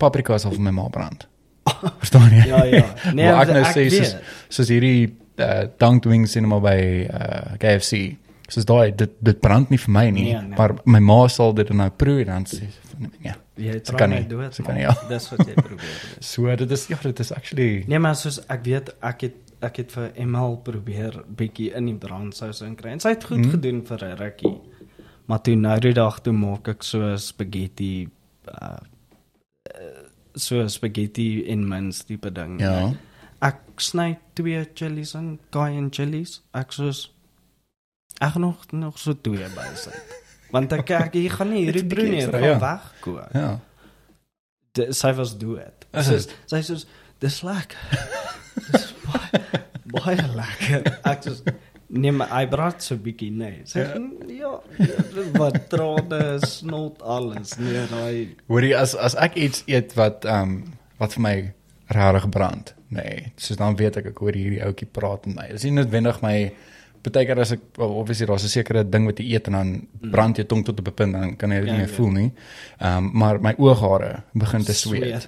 paprika 0.00 0.38
sal 0.42 0.56
vir 0.56 0.64
my 0.66 0.74
ma 0.74 0.88
brand. 0.92 1.26
Verstaan 2.02 2.32
jy? 2.34 2.44
Ja, 2.50 2.64
ja. 2.66 2.86
Nee, 3.14 3.28
maar 3.28 3.44
ek 3.44 3.54
nou 3.54 3.62
ek 3.62 3.76
sê 3.76 3.86
soos 3.94 4.16
soos 4.50 4.72
hierdie 4.72 5.12
uh, 5.40 5.68
dunked 5.80 6.08
wings 6.10 6.32
cinema 6.36 6.60
by 6.60 6.78
uh, 7.06 7.56
KFC. 7.62 8.16
Soos 8.50 8.66
daai 8.66 8.90
dit 8.96 9.12
dit 9.22 9.40
brand 9.40 9.70
nie 9.70 9.78
vir 9.78 9.92
my 9.94 10.06
nie, 10.10 10.24
Nee, 10.32 10.40
nee. 10.42 10.56
maar 10.58 10.74
my 10.84 10.98
ma 10.98 11.20
sal 11.30 11.54
dit 11.54 11.68
nou 11.70 11.90
proe 11.90 12.24
en 12.24 12.32
dan 12.32 12.46
sê 12.50 12.66
van 12.90 13.12
ja. 13.22 13.36
Jy 13.60 13.76
try 13.84 13.98
kan 14.00 14.10
nie. 14.10 14.22
dood. 14.26 14.56
Kan 14.64 14.74
nie, 14.74 14.86
ja. 14.86 14.94
Dis 15.08 15.28
wat 15.30 15.44
jy 15.46 15.54
probeer. 15.54 16.00
So 16.32 16.56
dit 16.56 16.70
is 16.70 16.86
ja, 16.90 16.98
dit 17.02 17.20
is 17.20 17.32
actually 17.36 17.84
Nee, 17.86 17.98
maar 17.98 18.16
soos 18.18 18.40
ek 18.48 18.64
weet 18.66 18.92
ek 19.00 19.26
het 19.28 19.38
ek 19.60 19.82
het 19.82 19.92
vir 19.92 20.12
ML 20.24 20.56
probeer 20.64 21.18
bietjie 21.36 21.68
in 21.76 21.90
die 21.90 21.96
brandsous 22.00 22.62
inkry. 22.64 22.94
En 22.96 23.02
sy 23.04 23.12
het 23.12 23.26
goed 23.28 23.44
mm. 23.44 23.50
gedoen 23.54 23.82
vir 23.86 24.04
'n 24.06 24.16
rukkie. 24.16 24.54
Maar 25.28 25.42
toe 25.46 25.54
nou 25.56 25.78
die 25.80 25.92
dag 25.94 26.20
toe 26.24 26.32
maak 26.32 26.68
ek 26.68 26.82
so 26.82 27.16
spaghetti 27.16 28.08
uh 28.48 28.80
uh, 29.68 30.08
so 30.34 30.66
spaghetti 30.68 31.44
in 31.44 31.68
mins 31.68 32.04
tipe 32.04 32.32
ding. 32.32 32.60
ja. 32.60 32.90
Ek 33.80 33.86
sny 33.86 34.10
twee 34.36 34.60
chillies 34.76 35.14
in, 35.16 35.38
cayenne 35.48 35.88
chillies. 35.88 36.42
Ek 36.52 36.74
soos 36.76 37.06
ek 38.20 38.34
nog 38.36 38.66
nog 38.76 38.98
so 39.00 39.14
twee 39.16 39.46
bysit. 39.54 40.10
Want 40.52 40.74
ek 40.76 40.90
ek 40.98 41.14
jy 41.16 41.30
gaan 41.32 41.48
nie 41.48 41.62
hierdie 41.64 41.86
brood 41.88 42.10
nie 42.12 42.26
gaan 42.26 42.42
ja. 42.44 42.58
wegkook. 42.60 43.30
Ja. 43.32 43.46
De, 44.76 44.90
sy 44.92 45.14
was 45.16 45.32
dood. 45.40 45.86
Is 45.96 46.28
Sy 46.50 46.60
soos 46.66 46.84
dis 47.24 47.38
lekker. 47.40 48.02
dis 48.66 48.84
baie 49.06 49.40
baie 49.94 50.26
lekker. 50.34 50.84
Ek 51.08 51.24
soos 51.24 51.40
nee 51.88 52.12
maar 52.12 52.28
hy 52.34 52.42
braat 52.52 52.84
so 52.84 53.00
bietjie 53.00 53.30
nee. 53.32 53.62
Ja. 53.72 53.86
ja, 54.28 54.50
ja 54.76 55.24
wat 55.40 55.56
trane 55.72 56.20
snot 56.44 57.00
alles 57.00 57.56
nee 57.58 57.86
daai 57.90 58.36
Hoorie 58.52 58.76
as 58.78 58.92
as 58.92 59.16
ek 59.16 59.40
iets 59.40 59.64
eet 59.72 59.96
wat 59.96 60.28
ehm 60.28 60.52
um, 60.52 60.60
wat 61.00 61.16
vir 61.16 61.24
my 61.24 61.34
regtig 61.96 62.28
brand. 62.36 62.74
Nee, 62.90 63.32
soos 63.36 63.56
dan 63.56 63.76
weet 63.76 63.96
ek 63.96 64.06
ek 64.06 64.18
hoor 64.18 64.32
hierdie 64.34 64.62
ouetjie 64.64 64.86
praat 64.90 65.26
met 65.26 65.36
my. 65.36 65.48
Dis 65.54 65.64
nie 65.64 65.72
noodwendig 65.72 66.20
my 66.22 66.52
Partykeer 67.02 67.38
as 67.40 67.52
ek 67.52 67.60
well, 67.78 67.94
obviously 67.96 68.26
daar's 68.26 68.44
'n 68.44 68.48
sekere 68.48 68.84
ding 68.84 69.06
wat 69.06 69.16
jy 69.18 69.32
eet 69.34 69.46
en 69.48 69.52
dan 69.52 69.86
brand 70.10 70.36
jou 70.36 70.44
tong 70.46 70.64
tot 70.64 70.78
op 70.80 70.88
'n 70.88 70.92
punt 70.94 71.12
dan 71.12 71.36
kan 71.36 71.50
jy 71.50 71.60
dit 71.60 71.66
Ja, 71.68 71.72
nie 71.72 71.78
meer 71.80 71.88
ja. 71.88 71.94
voel 71.94 72.10
nie. 72.10 72.32
Ehm 72.78 72.96
um, 72.98 73.10
maar 73.14 73.40
my 73.40 73.54
ooghare 73.58 74.22
begin 74.34 74.62
te 74.64 74.72
sweet. 74.74 75.26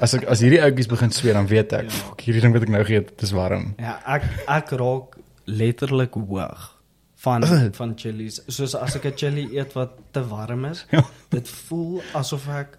As 0.00 0.14
ek 0.14 0.24
as 0.24 0.40
hierdie 0.40 0.60
ouetjies 0.60 0.88
begin 0.88 1.10
sweet 1.10 1.34
dan 1.34 1.46
weet 1.46 1.72
ek, 1.72 1.82
Ja. 1.84 1.88
fuck, 1.90 2.20
hierdie 2.20 2.40
ding 2.40 2.52
wat 2.52 2.62
ek 2.62 2.68
nou 2.68 2.84
geëet, 2.84 3.08
dit 3.08 3.22
is 3.22 3.30
warm. 3.30 3.74
Ja, 3.78 4.00
ek 4.06 4.22
ek 4.48 4.70
raak 4.70 5.16
letterlik 5.46 6.14
hoog 6.14 6.80
van 7.16 7.42
van 7.80 7.92
chillies. 7.96 8.40
Soos 8.48 8.74
as 8.74 8.96
ek 8.96 9.04
'n 9.04 9.12
chili 9.16 9.56
eet 9.58 9.72
wat 9.74 9.90
te 10.12 10.26
warm 10.26 10.64
is, 10.64 10.86
Ja. 10.90 11.04
dit 11.30 11.48
voel 11.48 12.02
asof 12.14 12.48
ek 12.48 12.78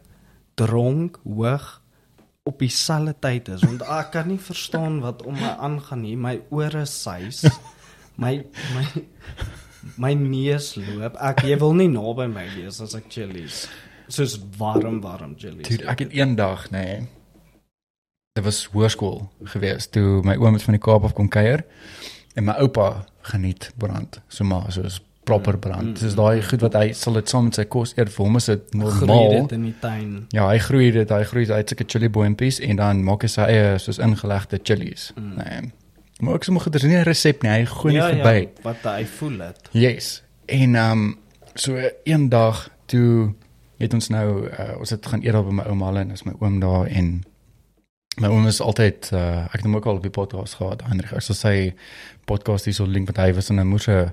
dronk 0.55 1.19
hoog 1.23 1.81
op 2.43 2.59
dieselfde 2.59 3.15
tyd 3.23 3.47
is 3.47 3.63
want 3.63 3.85
ek 3.87 4.11
kan 4.17 4.27
nie 4.27 4.39
verstaan 4.39 4.99
wat 5.03 5.23
om 5.23 5.37
my 5.39 5.53
aangaan 5.63 6.03
nie. 6.03 6.15
My 6.19 6.41
ore 6.51 6.85
suis. 6.89 7.43
My 8.19 8.43
my 8.75 8.85
my 9.97 10.11
neus 10.13 10.75
loop. 10.75 11.15
Ek 11.17 11.45
jy 11.47 11.55
wil 11.61 11.73
nie 11.79 11.89
naby 11.89 12.27
my 12.29 12.43
wees 12.53 12.81
as 12.83 12.93
ek 12.99 13.07
chillies. 13.09 13.63
Soos 14.11 14.35
warm 14.59 14.99
warm 15.01 15.37
chillies. 15.39 15.65
Dude, 15.65 15.87
ek 15.89 16.03
het 16.05 16.13
eendag, 16.13 16.67
nê. 16.75 16.83
Nee, 16.83 17.07
dit 18.37 18.45
was 18.45 18.65
hoërskool 18.73 19.23
gewees 19.53 19.87
toe 19.93 20.21
my 20.25 20.35
oom 20.41 20.57
het 20.57 20.67
van 20.67 20.77
die 20.77 20.83
Kaap 20.83 21.07
af 21.07 21.15
kom 21.17 21.31
kuier 21.31 21.63
en 22.35 22.47
my 22.49 22.57
oupa 22.61 23.05
geniet 23.31 23.71
brand. 23.81 24.19
So 24.27 24.45
maar 24.45 24.71
soos 24.73 24.99
proper 25.23 25.57
brand. 25.57 25.99
Dis 25.99 26.15
daai 26.15 26.41
goed 26.43 26.61
wat 26.61 26.73
hy 26.73 26.91
sal 26.97 27.13
dit 27.13 27.29
saam 27.29 27.47
met 27.47 27.55
sy 27.55 27.65
kos 27.65 27.93
eet. 27.97 28.11
Vir 28.13 28.25
hom 28.25 28.39
is 28.39 28.49
dit 28.51 28.73
groei 28.73 29.07
normaal. 29.07 29.47
dit 29.47 29.55
in 29.57 29.63
die 29.69 29.75
tuin. 29.79 30.11
Ja, 30.35 30.47
hy 30.49 30.57
groei 30.63 30.91
dit, 30.91 31.09
hy 31.09 31.23
groei 31.23 31.45
het 31.49 31.69
sulke 31.71 31.87
chili 31.87 32.09
boompies 32.09 32.59
en 32.59 32.81
dan 32.81 33.03
maak 33.03 33.23
hy 33.23 33.31
sy 33.31 33.47
eie 33.47 33.79
soos 33.79 34.01
ingelegde 34.03 34.59
chilies. 34.63 35.11
Mm. 35.15 35.33
Nee. 35.39 35.71
Maar 36.23 36.39
ek 36.39 36.47
sommige 36.47 36.69
dis 36.69 36.83
nie 36.83 36.97
'n 36.97 37.07
resep 37.07 37.43
nie. 37.43 37.51
Hy 37.51 37.65
gooi 37.65 37.93
net 37.93 38.03
verby. 38.03 38.39
ja, 38.39 38.63
wat 38.63 38.83
hy 38.83 39.05
voel 39.05 39.37
dit. 39.37 39.69
Yes. 39.71 40.23
En 40.45 40.75
ehm 40.75 40.91
um, 40.91 41.17
so 41.55 41.77
eendag 42.03 42.69
toe 42.85 43.33
het 43.77 43.93
ons 43.93 44.09
nou 44.09 44.47
uh, 44.47 44.79
ons 44.79 44.89
het 44.89 45.05
gaan 45.05 45.23
eet 45.23 45.33
daar 45.33 45.45
by 45.45 45.51
my 45.51 45.63
ouma 45.63 45.93
en 45.99 46.11
is 46.11 46.23
my 46.23 46.33
oom 46.39 46.59
daar 46.59 46.87
en 46.87 47.23
my 48.21 48.29
oom 48.29 48.47
is 48.47 48.61
altyd 48.61 49.09
uh, 49.13 49.45
ek 49.45 49.51
het 49.61 49.65
hom 49.67 49.75
ook 49.75 49.85
al 49.85 49.95
op 49.95 50.05
die 50.05 50.13
podcast 50.13 50.53
gehad 50.61 50.81
Hendrik. 50.85 51.11
Ek 51.11 51.25
sal 51.25 51.35
sy 51.35 51.73
podcast 52.25 52.65
hier 52.65 52.73
so 52.77 52.85
link 52.85 53.07
met 53.09 53.17
hy 53.17 53.33
was 53.33 53.49
in 53.49 53.59
'n 53.59 53.67
moeë 53.67 54.11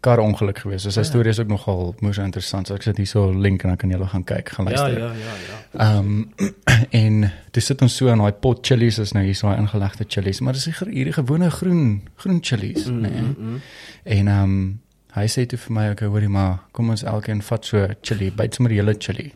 kar 0.00 0.18
ongeluk 0.22 0.58
geweest. 0.58 0.84
So 0.84 0.90
sy 0.90 1.00
Ja. 1.00 1.04
storie 1.06 1.30
is 1.30 1.38
ook 1.40 1.48
nogal 1.48 1.94
moeë 2.00 2.22
interessant. 2.24 2.66
So 2.66 2.74
ek 2.74 2.82
sit 2.82 2.96
hier 2.96 3.06
so 3.06 3.30
link 3.32 3.62
en 3.62 3.68
dan 3.68 3.76
kan 3.76 3.90
julle 3.90 4.06
gaan 4.06 4.24
kyk, 4.24 4.48
gaan 4.48 4.66
Ja, 4.68 4.82
luister. 4.82 4.98
ja, 4.98 5.12
ja, 5.12 5.34
ja. 5.48 5.96
Ehm 5.98 5.98
um, 5.98 6.32
en 7.02 7.30
dis 7.52 7.66
sit 7.66 7.82
ons 7.82 7.96
so 7.96 8.08
in 8.08 8.18
daai 8.18 8.32
pot 8.32 8.62
chilies 8.66 8.98
is 8.98 9.12
nou 9.12 9.24
hier 9.24 9.34
so 9.34 9.48
daai 9.48 9.58
ingelegde 9.58 10.04
chilies, 10.08 10.40
maar 10.40 10.52
dis 10.52 10.64
ge- 10.70 10.90
hierdie 10.90 11.12
gewone 11.12 11.50
groen 11.50 12.02
groen 12.16 12.38
chilies, 12.42 12.86
mm, 12.86 13.00
nee. 13.00 13.22
mm. 13.38 13.60
En 14.04 14.28
ehm 14.28 14.42
um, 14.42 14.80
hy 15.14 15.26
sê 15.26 15.46
toe 15.46 15.58
vir 15.58 15.72
my, 15.74 15.90
okay, 15.90 16.08
hoorie 16.08 16.28
maar, 16.28 16.58
kom 16.72 16.90
ons 16.90 17.02
elkeen 17.02 17.42
vat 17.42 17.64
so 17.64 17.86
chili, 18.02 18.30
byt 18.30 18.54
sommer 18.54 18.70
die 18.70 18.78
hele 18.78 18.94
chili. 18.98 19.32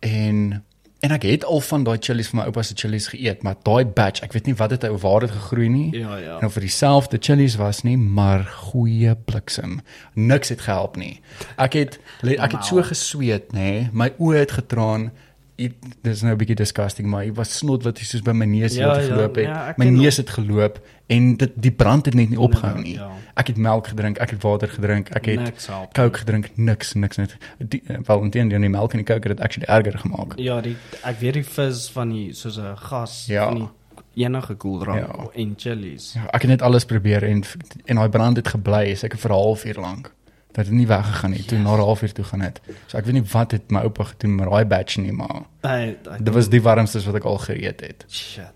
En 0.00 0.62
en 1.04 1.12
ek 1.16 1.26
het 1.28 1.44
al 1.44 1.60
van 1.64 1.84
daai 1.84 1.98
chilies 2.00 2.30
vir 2.32 2.38
my 2.40 2.46
oupa 2.48 2.62
se 2.64 2.76
chilies 2.78 3.10
geëet, 3.12 3.42
maar 3.44 3.58
daai 3.66 3.84
batch, 3.84 4.24
ek 4.24 4.32
weet 4.36 4.48
nie 4.48 4.56
wat 4.58 4.72
dit 4.72 4.86
of 4.88 5.02
waar 5.04 5.26
dit 5.26 5.34
gegroei 5.34 5.68
nie. 5.68 5.90
Ja, 5.98 6.16
ja. 6.22 6.38
En 6.40 6.48
of 6.48 6.56
vir 6.56 6.64
dieselfde 6.66 7.20
chilies 7.20 7.58
was 7.60 7.82
nie, 7.84 7.96
maar 7.98 8.46
goeie 8.70 9.12
bliksem. 9.28 9.80
Niks 10.14 10.54
het 10.54 10.64
gehelp 10.64 10.96
nie. 11.00 11.18
Ek 11.60 11.76
het 11.76 12.00
ek 12.24 12.56
het 12.56 12.64
so 12.64 12.82
gesweet, 12.82 13.52
nê. 13.52 13.68
Nee, 13.74 13.88
my 13.92 14.10
oë 14.18 14.44
het 14.44 14.56
getraan. 14.60 15.10
Dit 15.56 15.72
dis 16.02 16.22
nou 16.22 16.32
'n 16.34 16.36
bietjie 16.38 16.56
disgusting, 16.56 17.06
maar 17.08 17.24
dit 17.24 17.36
was 17.36 17.56
snot 17.58 17.82
wat 17.84 17.98
soos 17.98 18.22
by 18.22 18.32
my 18.32 18.44
neus 18.44 18.74
Ja, 18.74 18.94
het 18.94 19.06
ja, 19.06 19.14
geloop 19.14 19.34
het. 19.34 19.44
ja, 19.44 19.68
ek 19.68 19.76
my 19.78 19.84
neus 19.88 20.16
het 20.16 20.30
geloop 20.30 20.80
en 21.06 21.36
dit 21.36 21.52
die 21.54 21.70
brand 21.70 22.04
het 22.06 22.14
net 22.14 22.28
nie 22.30 22.38
opgehou 22.40 22.76
Ja, 22.76 22.82
nie. 22.82 22.94
ja. 22.94 23.10
Ek 23.36 23.46
het 23.46 23.56
melk 23.56 23.86
gedrink, 23.86 24.18
ek 24.18 24.30
het 24.30 24.42
water 24.42 24.68
gedrink, 24.68 25.08
ek 25.10 25.24
het. 25.26 25.68
Coke 25.92 26.18
gedrink, 26.18 26.50
niks, 26.56 26.94
niks 26.94 27.16
net. 27.16 27.36
Die 27.58 27.82
eh, 27.86 27.96
wel 28.04 28.22
intendeel 28.22 28.60
die 28.60 28.68
melk 28.68 28.92
en 28.92 28.98
die 28.98 29.06
Coke 29.06 29.28
het 29.28 29.36
dit 29.36 29.40
actually 29.40 29.66
erger 29.68 29.98
gemaak. 29.98 30.32
Ja, 30.38 30.60
die 30.60 30.76
ek 31.04 31.18
weet 31.20 31.34
die 31.34 31.44
vis 31.44 31.88
van 31.90 32.10
die 32.10 32.32
soos 32.32 32.56
'n 32.58 32.76
gas 32.76 33.26
Ja. 33.28 33.44
van 33.48 33.70
die 34.14 34.24
enige 34.24 34.54
koeldrank 34.54 35.06
Ja. 35.16 35.26
en 35.34 35.54
chilies. 35.56 36.12
Ja, 36.14 36.24
ek 36.32 36.42
het 36.42 36.50
net 36.50 36.62
alles 36.62 36.84
probeer 36.84 37.22
en 37.22 37.42
en 37.84 37.96
daai 37.96 38.08
brand 38.08 38.36
het 38.36 38.48
gebly 38.48 38.94
seker 38.94 39.18
vir 39.18 39.30
'n 39.30 39.34
halfuur 39.34 39.80
lank. 39.80 40.12
Dat 40.54 40.66
het 40.66 40.74
nie 40.74 40.86
weggegaan 40.86 41.30
nie. 41.34 41.42
Toe 41.44 41.58
na 41.58 41.74
'n 41.74 41.78
halfuur 41.82 42.12
toe 42.12 42.24
gaan 42.24 42.40
dit. 42.40 42.60
So 42.86 42.98
ek 42.98 43.04
weet 43.04 43.14
nie 43.14 43.22
wat 43.32 43.50
het 43.50 43.70
my 43.70 43.80
oupa 43.80 44.04
gedoen 44.04 44.34
met 44.36 44.48
daai 44.50 44.64
batch 44.64 44.96
nie, 44.96 45.12
maar 45.12 45.42
Hy 45.62 45.96
dit 46.22 46.34
was 46.34 46.48
die 46.48 46.62
warmste 46.62 47.00
wat 47.04 47.14
ek 47.14 47.24
al 47.24 47.38
geëet 47.38 47.80
het. 47.80 48.04
shit. 48.08 48.52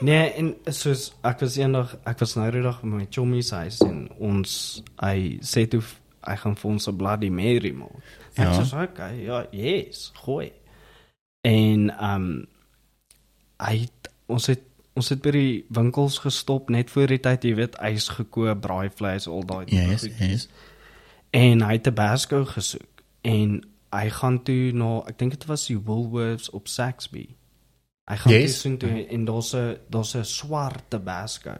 Nee, 0.00 0.32
en 0.32 0.54
soos 0.72 1.12
ek 1.24 1.40
was 1.40 1.56
eendag 1.56 1.96
ek 2.06 2.18
was 2.18 2.34
nou 2.36 2.50
die 2.50 2.62
dag 2.62 2.80
by 2.80 2.86
my 2.88 3.06
chommy 3.10 3.42
se 3.42 3.54
huis 3.54 3.80
en 3.80 4.08
ons 4.18 4.82
hy 5.02 5.38
sê 5.42 5.66
toe 5.68 5.82
hy 6.26 6.36
gaan 6.36 6.56
vir 6.56 6.70
ons 6.70 6.86
'n 6.88 6.96
bloody 6.96 7.28
mary 7.30 7.72
maak. 7.72 7.90
Ek 8.36 8.46
Ja. 8.46 8.62
sê 8.62 8.82
okay, 8.82 9.24
ja, 9.24 9.46
yes, 9.52 10.12
gooi. 10.14 10.52
En 11.44 11.90
ehm 11.90 12.14
um, 12.14 12.46
hy 13.60 13.76
het, 13.78 14.10
ons 14.28 14.46
het 14.46 14.60
ons 14.96 15.08
het 15.08 15.22
by 15.22 15.30
die 15.30 15.64
winkels 15.70 16.18
gestop 16.18 16.68
net 16.70 16.90
voor 16.90 17.06
die 17.06 17.20
tyd, 17.20 17.44
jy 17.44 17.54
weet, 17.54 17.76
ys 17.82 18.08
gekoop, 18.08 18.60
braaivleis, 18.60 19.26
al 19.30 19.44
daai 19.46 19.64
Yes, 19.66 20.00
goedjies. 20.02 20.30
yes. 20.30 20.48
En 21.30 21.62
hy 21.62 21.72
het 21.72 21.82
Tabasco 21.82 22.44
gesoek 22.44 23.02
en 23.22 23.60
hy 23.94 24.06
gaan 24.10 24.42
toe 24.42 24.72
na 24.72 25.02
ek 25.10 25.18
dink 25.18 25.30
dit 25.30 25.44
was 25.50 25.66
die 25.66 25.78
Woolworths 25.78 26.50
op 26.50 26.68
Saxby. 26.68 27.26
Hy 28.10 28.16
gaan 28.16 28.32
Yes. 28.32 28.42
toe 28.62 28.70
soontoe 28.70 29.06
en 29.06 29.24
daar's 29.24 29.54
'n 29.54 29.76
daar's 29.90 30.14
'n 30.16 30.24
swart 30.24 30.82
Tabasco. 30.90 31.54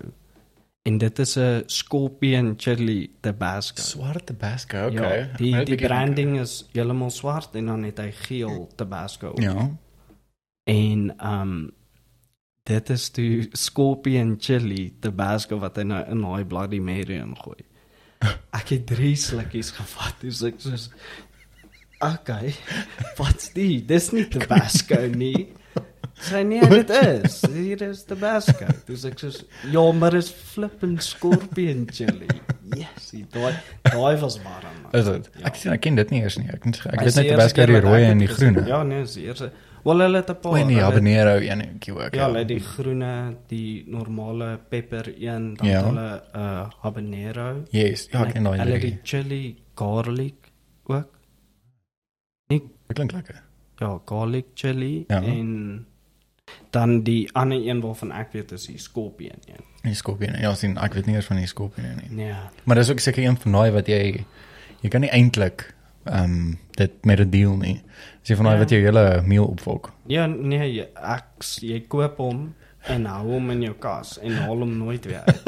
En 0.82 0.98
dit 0.98 1.18
is 1.18 1.36
'n 1.36 1.62
Scorpion 1.66 2.54
Chili 2.56 3.10
Tabasco. 3.20 3.82
Swart 3.82 4.26
Tabasco, 4.26 4.86
okay. 4.86 5.18
Ja, 5.18 5.36
die 5.36 5.64
die 5.64 5.76
branding 5.86 6.40
is 6.40 6.66
heeltemal 6.72 7.10
swart 7.10 7.54
en 7.54 7.66
dan 7.66 7.82
het 7.82 7.98
hy 7.98 8.10
geel 8.12 8.68
Tabasco. 8.76 9.32
Ja. 9.36 9.70
En 10.64 11.26
um 11.26 11.70
dit 12.62 12.90
is 12.90 13.10
die 13.12 13.48
Scorpion 13.52 14.36
Chili 14.38 14.96
Tabasco 15.00 15.58
wat 15.58 15.76
hy 15.76 15.82
nou 15.82 16.04
in 16.10 16.20
daai 16.20 16.44
Bloody 16.44 16.78
Mary 16.78 17.16
ingooi. 17.18 17.64
Ek 18.52 18.74
het 18.74 18.86
drie 18.90 19.14
slukkies 19.16 19.70
gevat, 19.78 20.16
dis 20.20 20.42
ek 20.44 20.60
soos 20.60 20.90
Okay. 22.00 22.54
Wat's 23.18 23.50
die? 23.52 23.82
Dis 23.84 24.06
nie 24.16 24.24
Tabasco 24.32 24.96
nie. 25.12 25.50
Sy 26.20 26.40
nee, 26.48 26.64
dit 26.68 26.90
is. 26.96 27.38
Hier 27.52 27.82
is 27.84 28.02
Tabasco. 28.08 28.68
Dis 28.88 29.04
ek 29.08 29.20
soos 29.20 29.42
ja, 29.72 29.82
maar 29.96 30.16
is 30.16 30.30
flippin 30.32 30.96
Scorpion 31.04 31.86
Chili. 31.92 32.28
Yes, 32.76 33.10
die 33.12 33.24
daai 33.34 33.52
daai 33.88 34.16
was 34.22 34.38
warm. 34.44 34.68
man. 34.82 34.92
Is 34.96 35.08
dit? 35.08 35.28
Ja. 35.40 35.46
Ek 35.50 35.60
sien 35.60 35.72
ek 35.76 35.84
ken 35.84 36.00
dit 36.00 36.12
nie 36.14 36.22
eers 36.24 36.38
nie. 36.40 36.48
Ek 36.48 36.64
ek 36.64 36.80
Maar 36.84 37.04
weet 37.04 37.16
die 37.16 37.24
net 37.24 37.32
Tabasco 37.34 37.66
die 37.66 37.76
wat 37.76 37.82
ek 37.82 37.88
rooi 37.88 38.00
dit 38.00 38.10
en 38.14 38.24
die 38.24 38.30
groene. 38.32 38.64
Ja, 38.68 38.80
nee, 38.86 39.04
is 39.08 39.16
die 39.18 39.26
eerste. 39.28 39.50
Wel 39.84 39.98
hulle 40.00 40.16
het 40.16 40.28
'n 40.30 40.36
paar. 40.40 40.52
O, 40.52 40.54
en 40.56 40.66
die 40.66 40.76
hulle- 40.76 40.86
habanero 40.92 41.38
enetjie 41.38 41.94
ook. 41.94 42.14
Ja, 42.14 42.26
hulle 42.26 42.38
het 42.38 42.48
die 42.48 42.60
groene, 42.60 43.36
die 43.46 43.84
normale 43.86 44.58
pepper 44.68 45.14
een, 45.22 45.54
dan 45.56 45.66
Ja. 45.68 45.72
ja. 45.78 45.84
hulle 45.86 46.22
uh 46.34 46.68
habanero. 46.80 47.62
Yes, 47.70 48.08
ja, 48.10 48.24
ek 48.26 48.32
ken 48.32 48.42
daai. 48.44 48.58
Hulle 48.58 48.78
die 48.78 48.98
chili 49.02 49.56
garlic 49.74 50.34
ook. 50.84 51.08
Nie 52.48 52.60
Dit 52.86 52.96
klink 52.96 53.12
lekker. 53.12 53.42
ja, 53.78 54.00
garlic 54.04 54.44
chili 54.54 55.04
Ja. 55.08 55.22
en 55.22 55.86
dan 56.70 57.02
die 57.02 57.32
ander 57.32 57.66
een 57.68 57.80
waarvan 57.80 58.12
ek 58.12 58.32
weet 58.32 58.52
is 58.52 58.66
die 58.66 58.78
scorpion 58.78 59.36
een. 59.46 59.64
Die 59.82 59.94
skorpioen. 59.94 60.38
Ja, 60.40 60.54
sien, 60.54 60.76
ek 60.78 60.92
weet 60.94 61.06
nie 61.06 61.14
eers 61.14 61.26
van 61.26 61.36
die 61.36 61.46
skorpioen 61.46 61.96
nie. 62.02 62.10
Nee. 62.24 62.34
Maar 62.64 62.76
dis 62.76 62.90
ook 62.90 62.98
seker 62.98 63.24
een 63.24 63.36
van 63.36 63.52
daai 63.52 63.70
wat 63.70 63.86
jy 63.86 64.24
jy 64.80 64.88
kan 64.88 65.00
nie 65.00 65.10
eintlik 65.10 65.74
ehm 66.04 66.24
um, 66.24 66.58
dit 66.70 66.90
met 67.04 67.20
'n 67.20 67.30
deal 67.30 67.56
nie. 67.56 67.82
Dis 68.20 68.28
een 68.30 68.36
van 68.36 68.44
daai 68.44 68.56
Ja. 68.56 68.60
wat 68.62 68.70
jou 68.70 68.82
hele 68.82 69.22
meal 69.26 69.44
opvolk. 69.44 69.90
Ja, 70.06 70.26
nee, 70.26 70.72
jy- 70.74 70.88
ek 70.94 71.24
jy 71.60 71.80
koop 71.88 72.16
hom 72.16 72.54
en 72.88 73.04
hou 73.04 73.26
hom 73.32 73.50
in 73.50 73.62
jou 73.62 73.74
kas 73.78 74.18
en 74.22 74.32
haal 74.32 74.58
hom 74.58 74.76
nooit 74.78 75.04
weer 75.04 75.22
uit. 75.24 75.42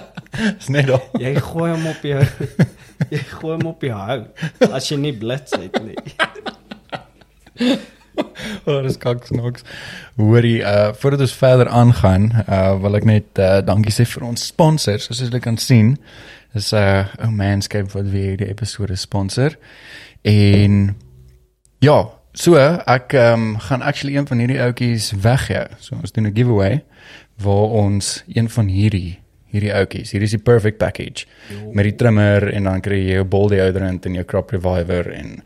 Dis 0.58 0.68
net 0.68 0.90
al. 0.90 1.02
Jy 1.18 1.34
gooi 1.40 1.70
hom 1.72 1.86
op 1.86 2.02
jou 2.02 2.24
jy 3.10 3.18
gooi 3.18 3.56
hom 3.56 3.66
op 3.66 3.82
jou 3.82 3.92
hout 3.98 4.26
as 4.72 4.88
jy 4.88 4.96
nie 4.96 5.12
blits 5.16 5.52
het 5.56 5.82
nie. 5.84 5.96
Oh, 8.66 8.82
dis 8.82 8.96
kaks 8.98 9.30
noks. 9.30 9.62
Hoorie, 10.16 10.60
uh 10.64 10.92
voordat 10.96 11.20
ons 11.20 11.34
verder 11.36 11.68
aangaan, 11.68 12.30
uh 12.48 12.72
wil 12.80 12.96
ek 12.96 13.04
net 13.04 13.38
uh 13.38 13.58
dankie 13.64 13.92
sê 13.92 14.06
vir 14.08 14.24
ons 14.24 14.46
sponsors. 14.46 15.04
Soos 15.06 15.20
julle 15.20 15.40
kan 15.44 15.56
sien, 15.60 15.98
is 16.56 16.72
uh 16.72 17.06
ou 17.22 17.30
Manscape 17.30 17.92
wat 17.94 18.08
weer 18.10 18.34
hierdie 18.34 18.48
episode 18.48 18.96
sponsor. 18.96 19.56
En 20.26 20.96
ja, 21.84 21.98
so 22.32 22.56
ek 22.56 23.14
um, 23.20 23.54
gaan 23.68 23.82
actually 23.82 24.16
een 24.16 24.26
van 24.26 24.42
hierdie 24.42 24.60
ouetjies 24.60 25.12
weggee. 25.22 25.66
So 25.78 25.96
ons 26.00 26.12
doen 26.12 26.26
'n 26.26 26.36
giveaway 26.36 26.82
waar 27.36 27.70
ons 27.84 28.24
een 28.26 28.48
van 28.48 28.66
hierdie 28.66 29.20
hierdie 29.56 29.72
ouetjies, 29.74 30.10
hier 30.12 30.24
is 30.26 30.34
die 30.34 30.42
perfect 30.42 30.78
package 30.78 31.24
met 31.72 31.86
die 31.88 31.94
trimmer 31.94 32.48
en 32.50 32.68
dan 32.68 32.82
kry 32.84 32.98
jy 32.98 33.16
jou 33.20 33.24
bol 33.24 33.48
deodorant 33.52 34.06
en 34.08 34.18
jou 34.18 34.24
crop 34.28 34.50
reviver 34.50 35.08
en 35.14 35.40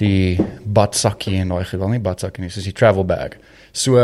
die 0.00 0.38
badsakkie 0.64 1.40
en 1.42 1.54
daai 1.54 1.64
gewel 1.68 1.94
nie 1.94 2.02
badsakkie 2.02 2.44
nie, 2.44 2.50
soos 2.50 2.68
die 2.68 2.76
travel 2.76 3.04
bag. 3.04 3.36
So 3.72 3.98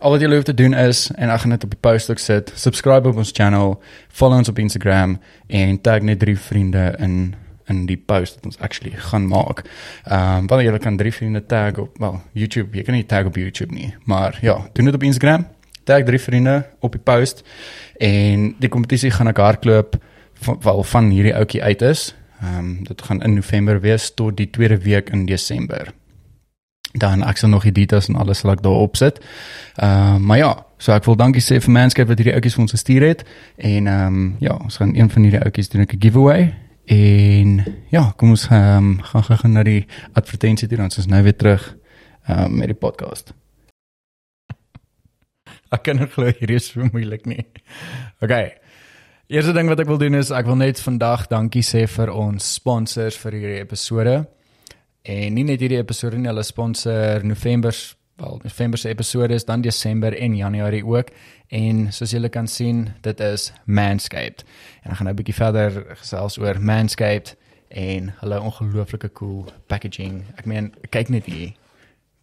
al 0.00 0.14
wat 0.14 0.22
jy 0.22 0.30
hoef 0.32 0.48
te 0.48 0.54
doen 0.56 0.74
is 0.74 1.08
en 1.16 1.30
ek 1.32 1.42
gaan 1.42 1.54
dit 1.54 1.64
op 1.66 1.74
die 1.74 1.82
post 1.84 2.10
ook 2.10 2.18
sit, 2.22 2.52
subscribe 2.56 3.08
op 3.08 3.20
ons 3.20 3.32
channel, 3.36 3.76
follow 4.08 4.40
ons 4.40 4.48
op 4.48 4.58
Instagram 4.58 5.18
en 5.46 5.80
tag 5.84 6.06
net 6.08 6.20
drie 6.24 6.38
vriende 6.38 6.90
in 6.98 7.34
in 7.70 7.84
die 7.86 7.96
post 7.96 8.40
wat 8.40 8.48
ons 8.48 8.58
actually 8.66 8.90
gaan 9.10 9.28
maak. 9.30 9.62
Ehm 10.04 10.42
um, 10.42 10.46
want 10.50 10.64
jy 10.64 10.78
kan 10.82 10.96
drie 10.98 11.12
vriende 11.14 11.44
tag 11.46 11.78
op 11.78 11.98
wel 12.02 12.20
YouTube, 12.32 12.76
jy 12.76 12.82
kan 12.82 12.96
nie 12.98 13.06
tag 13.06 13.28
op 13.30 13.36
YouTube 13.38 13.74
nie, 13.74 13.94
maar 14.04 14.38
ja, 14.42 14.56
doen 14.72 14.90
dit 14.90 14.94
op 14.94 15.06
Instagram. 15.06 15.46
Tag 15.84 16.02
drie 16.08 16.20
vriende 16.20 16.66
op 16.80 16.92
die 16.92 17.02
post 17.04 17.44
en 17.98 18.54
die 18.58 18.68
kompetisie 18.68 19.10
gaan 19.10 19.30
ek 19.30 19.38
hardloop 19.38 20.00
van, 20.42 20.58
wel 20.64 20.82
van 20.82 21.10
hierdie 21.14 21.36
ouetjie 21.36 21.62
uit 21.62 21.82
is. 21.82 22.10
Ehm 22.40 22.58
um, 22.58 22.76
dit 22.88 23.02
gaan 23.02 23.22
in 23.22 23.34
November 23.34 23.80
wees 23.80 24.10
tot 24.14 24.36
die 24.36 24.50
tweede 24.50 24.78
week 24.82 25.10
in 25.10 25.26
Desember. 25.26 25.94
Dan 26.92 27.22
ek 27.22 27.38
sal 27.38 27.48
nog 27.52 27.62
die 27.62 27.72
details 27.72 28.08
en 28.08 28.16
alles 28.16 28.42
sal 28.42 28.50
ek 28.56 28.62
daar 28.62 28.80
opsit. 28.82 29.20
Ehm 29.76 30.16
uh, 30.16 30.18
maar 30.18 30.38
ja, 30.38 30.50
so 30.78 30.92
ek 30.92 31.04
wil 31.04 31.16
dankie 31.16 31.42
sê 31.44 31.60
vir 31.60 31.70
Manscape 31.70 32.08
wat 32.08 32.18
hierdie 32.18 32.34
ouetjies 32.34 32.56
vir 32.56 32.64
ons 32.64 32.74
gestuur 32.74 33.06
het 33.06 33.24
en 33.56 33.86
ehm 33.86 34.06
um, 34.06 34.36
ja, 34.40 34.56
ons 34.56 34.76
gaan 34.80 34.94
een 34.96 35.10
van 35.10 35.22
hierdie 35.22 35.42
ouetjies 35.42 35.68
doen 35.68 35.86
'n 35.86 36.00
giveaway 36.00 36.54
en 36.90 37.64
ja, 37.90 38.12
kom 38.16 38.30
ons 38.30 38.48
um, 38.50 38.96
gaan 39.02 39.24
gou 39.24 39.36
gaan 39.38 39.52
na 39.52 39.62
die 39.62 39.86
advertensie 40.12 40.68
toe 40.68 40.76
dan 40.76 40.90
is 40.90 40.98
ons 40.98 41.06
nou 41.06 41.22
weer 41.22 41.36
terug 41.36 41.76
ehm 42.26 42.44
um, 42.44 42.56
met 42.56 42.66
die 42.66 42.78
podcast. 42.78 43.34
Ek 45.70 45.82
kan 45.82 46.02
glo 46.08 46.26
hierdie 46.26 46.58
is 46.58 46.72
so 46.72 46.82
moeilik 46.92 47.26
nie. 47.26 47.46
Okay. 48.20 48.56
Eerste 49.30 49.52
ding 49.52 49.68
wat 49.70 49.78
ek 49.78 49.86
wil 49.86 49.98
doen 49.98 50.18
is 50.18 50.32
ek 50.34 50.46
wil 50.46 50.58
net 50.58 50.80
vandag 50.82 51.28
dankie 51.30 51.62
sê 51.62 51.86
vir 51.86 52.10
ons 52.10 52.54
sponsors 52.54 53.18
vir 53.22 53.32
hierdie 53.38 53.60
episode. 53.60 54.26
En 55.02 55.32
nie 55.34 55.44
net 55.44 55.60
hierdie 55.60 55.80
episode 55.80 56.18
nie, 56.18 56.28
hulle 56.28 56.42
sponsor 56.44 57.24
November 57.24 57.72
wel 58.20 58.40
November 58.42 58.78
se 58.78 58.88
episode 58.88 59.34
is 59.34 59.44
dan 59.44 59.60
Desember 59.60 60.18
en 60.18 60.36
Januarie 60.36 60.84
ook. 60.84 61.08
En 61.48 61.92
soos 61.92 62.10
julle 62.10 62.28
kan 62.28 62.46
sien, 62.48 62.88
dit 63.00 63.20
is 63.20 63.52
Manscaped. 63.64 64.44
En 64.82 64.90
ek 64.90 64.96
gaan 64.96 65.06
nou 65.06 65.14
'n 65.14 65.16
bietjie 65.16 65.34
verder 65.34 65.84
gesels 65.96 66.38
oor 66.38 66.60
Manscaped 66.60 67.36
en 67.68 68.12
hulle 68.20 68.40
ongelooflike 68.40 69.12
cool 69.12 69.52
packaging. 69.66 70.24
Ek 70.36 70.46
meen, 70.46 70.74
kyk 70.90 71.08
net 71.08 71.24
hier. 71.24 71.52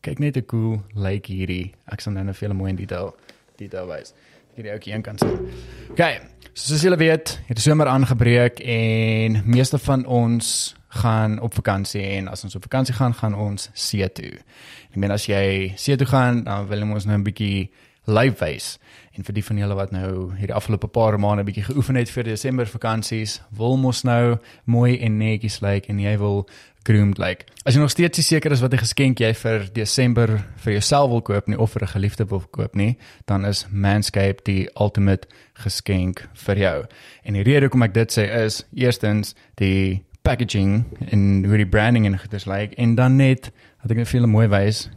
Kyk 0.01 0.19
net 0.19 0.33
hoe 0.33 0.45
cool 0.45 0.81
lyk 0.93 1.03
like 1.03 1.33
hierdie. 1.33 1.73
Ek 1.85 2.01
sal 2.01 2.13
nou 2.13 2.23
net 2.23 2.35
vir 2.35 2.47
julle 2.47 2.59
mooi 2.59 2.75
detail 2.75 3.15
detail 3.55 3.87
wys. 3.87 4.13
Hierdie 4.55 4.71
ouetjie 4.71 4.93
een 4.93 5.01
kant 5.01 5.19
sien. 5.19 5.49
Okay, 5.89 6.19
soos 6.53 6.81
julle 6.81 6.97
weet, 6.97 7.39
het 7.47 7.57
die 7.57 7.61
somer 7.61 7.87
aangebreek 7.87 8.59
en 8.59 9.41
meeste 9.45 9.77
van 9.77 10.05
ons 10.05 10.76
gaan 10.97 11.39
op 11.39 11.53
vakansie 11.53 12.03
en 12.17 12.27
as 12.27 12.43
ons 12.43 12.55
op 12.55 12.65
vakansie 12.67 12.95
gaan, 12.95 13.13
gaan 13.13 13.35
ons 13.35 13.69
see 13.73 14.07
toe. 14.09 14.37
Ek 14.89 14.95
meen 14.95 15.11
as 15.11 15.27
jy 15.29 15.73
see 15.77 15.95
toe 15.95 16.07
gaan, 16.07 16.43
dan 16.43 16.67
wil 16.67 16.81
ons 16.81 17.05
nou 17.05 17.17
'n 17.17 17.23
bietjie 17.23 17.69
live 18.07 18.39
wys. 18.39 18.77
En 19.17 19.23
vir 19.23 19.33
die 19.33 19.43
van 19.43 19.57
julle 19.57 19.75
wat 19.75 19.91
nou 19.91 20.31
hierdie 20.37 20.55
afgelope 20.55 20.87
paar 20.87 21.19
maande 21.19 21.43
bietjie 21.43 21.65
geoefen 21.67 21.95
het 21.95 22.09
vir 22.09 22.23
Desember 22.23 22.69
vakansies, 22.69 23.41
wil 23.57 23.77
mos 23.77 24.03
nou 24.07 24.37
mooi 24.65 24.99
en 25.03 25.17
netjies 25.17 25.59
lyk 25.61 25.73
like, 25.73 25.89
en 25.89 25.99
jy 25.99 26.17
wil 26.21 26.47
groomed 26.87 27.17
lyk. 27.19 27.43
Like. 27.43 27.63
As 27.65 27.75
jy 27.75 27.81
nog 27.83 27.91
steeds 27.91 28.21
nie 28.21 28.23
seker 28.23 28.53
is 28.55 28.61
wat 28.63 28.73
'n 28.73 28.83
geskenk 28.85 29.19
jy 29.19 29.33
vir 29.33 29.67
Desember 29.73 30.45
vir 30.63 30.73
jouself 30.73 31.09
wil 31.09 31.21
koop 31.21 31.47
nie 31.47 31.59
of 31.59 31.71
vir 31.71 31.83
'n 31.83 31.93
geliefde 31.95 32.25
wil 32.29 32.39
koop 32.51 32.75
nie, 32.75 32.97
dan 33.25 33.45
is 33.45 33.65
Manscaped 33.71 34.45
die 34.45 34.69
ultimate 34.79 35.27
geskenk 35.53 36.29
vir 36.33 36.57
jou. 36.57 36.85
En 37.23 37.33
die 37.33 37.43
rede 37.43 37.67
hoekom 37.67 37.83
ek 37.83 37.93
dit 37.93 38.11
sê 38.11 38.45
is 38.45 38.63
eerstens 38.73 39.35
die 39.55 40.03
packaging 40.27 40.83
en 41.07 41.45
hoe 41.47 41.57
die 41.57 41.69
branding 41.69 42.05
en 42.05 42.19
goeders 42.19 42.45
lyk 42.49 42.69
like, 42.69 42.75
en 42.81 42.95
dan 42.95 43.15
net 43.15 43.51
dat 43.81 43.93
ek 43.93 44.01
net 44.01 44.09
vir 44.11 44.19
julle 44.19 44.31
mooi 44.31 44.47
wys 44.51 44.87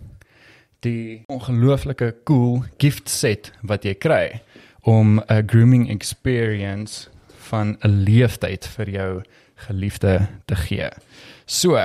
die 0.84 1.22
ongelooflike 1.30 2.08
cool 2.28 2.64
gift 2.82 3.10
set 3.12 3.52
wat 3.62 3.84
jy 3.86 3.94
kry 3.94 4.40
om 4.88 5.20
'n 5.20 5.46
grooming 5.46 5.90
experience 5.90 7.08
van 7.50 7.76
'n 7.84 8.02
leeftyd 8.08 8.66
vir 8.66 8.90
jou 8.90 9.22
geliefde 9.54 10.28
te 10.46 10.56
gee. 10.56 10.88
So, 11.46 11.78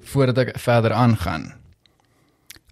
voordat 0.00 0.38
ek 0.38 0.58
verder 0.58 0.92
aangaan. 0.92 1.54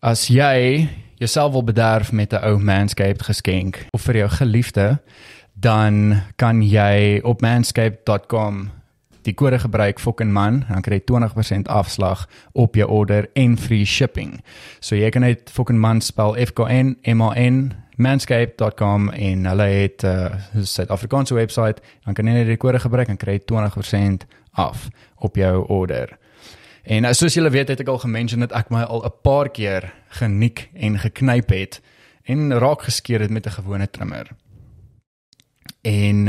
As 0.02 0.28
jy 0.28 0.88
jouself 1.16 1.52
wil 1.52 1.64
bederf 1.64 2.12
met 2.12 2.32
'n 2.32 2.44
ou 2.44 2.58
Manscaped 2.58 3.22
geskenk 3.22 3.86
of 3.90 4.02
vir 4.02 4.16
jou 4.16 4.28
geliefde, 4.28 5.00
dan 5.54 6.22
kan 6.36 6.62
jy 6.62 7.20
op 7.22 7.40
manscaped.com 7.40 8.75
die 9.26 9.34
kode 9.34 9.58
gebruik 9.58 10.00
fucking 10.00 10.32
man 10.32 10.64
dan 10.68 10.84
kry 10.86 11.00
jy 11.00 11.06
20% 11.10 11.70
afslag 11.72 12.26
op 12.54 12.76
jou 12.78 12.86
order 12.88 13.28
en 13.34 13.56
free 13.58 13.84
shipping. 13.84 14.40
So 14.80 14.96
jy 14.96 15.10
kan 15.10 15.26
net 15.26 15.50
fucking 15.50 15.80
man 15.80 16.00
spel 16.00 16.36
F 16.38 16.54
K 16.56 16.68
N 16.70 16.96
M 17.02 17.22
A 17.22 17.34
N 17.34 17.74
manscaped.com 17.96 19.08
en 19.10 19.46
hulle 19.46 19.62
het 19.62 20.02
'n 20.02 20.06
uh, 20.06 20.62
Suid-Afrikaanse 20.62 21.34
webwerf, 21.34 21.76
dan 22.04 22.14
kan 22.14 22.26
jy 22.26 22.32
net 22.32 22.46
die 22.46 22.56
kode 22.56 22.78
gebruik 22.78 23.08
en 23.08 23.16
kry 23.16 23.32
jy 23.32 23.42
20% 23.44 24.26
af 24.52 24.88
op 25.16 25.36
jou 25.36 25.66
order. 25.68 26.18
En 26.82 27.04
uh, 27.04 27.12
soos 27.12 27.34
julle 27.34 27.50
weet 27.50 27.68
het 27.68 27.80
ek 27.80 27.88
al 27.88 27.98
gemention 27.98 28.40
dat 28.40 28.52
ek 28.52 28.70
my 28.70 28.82
al 28.82 29.04
'n 29.04 29.12
paar 29.22 29.48
keer 29.48 29.92
geniek 30.08 30.68
en 30.74 30.98
geknyp 30.98 31.48
het 31.50 31.80
en 32.22 32.58
raak 32.58 32.82
geskeur 32.82 33.20
het 33.20 33.30
met 33.30 33.46
'n 33.46 33.58
gewone 33.58 33.90
trimmer. 33.90 34.30
En 35.82 36.28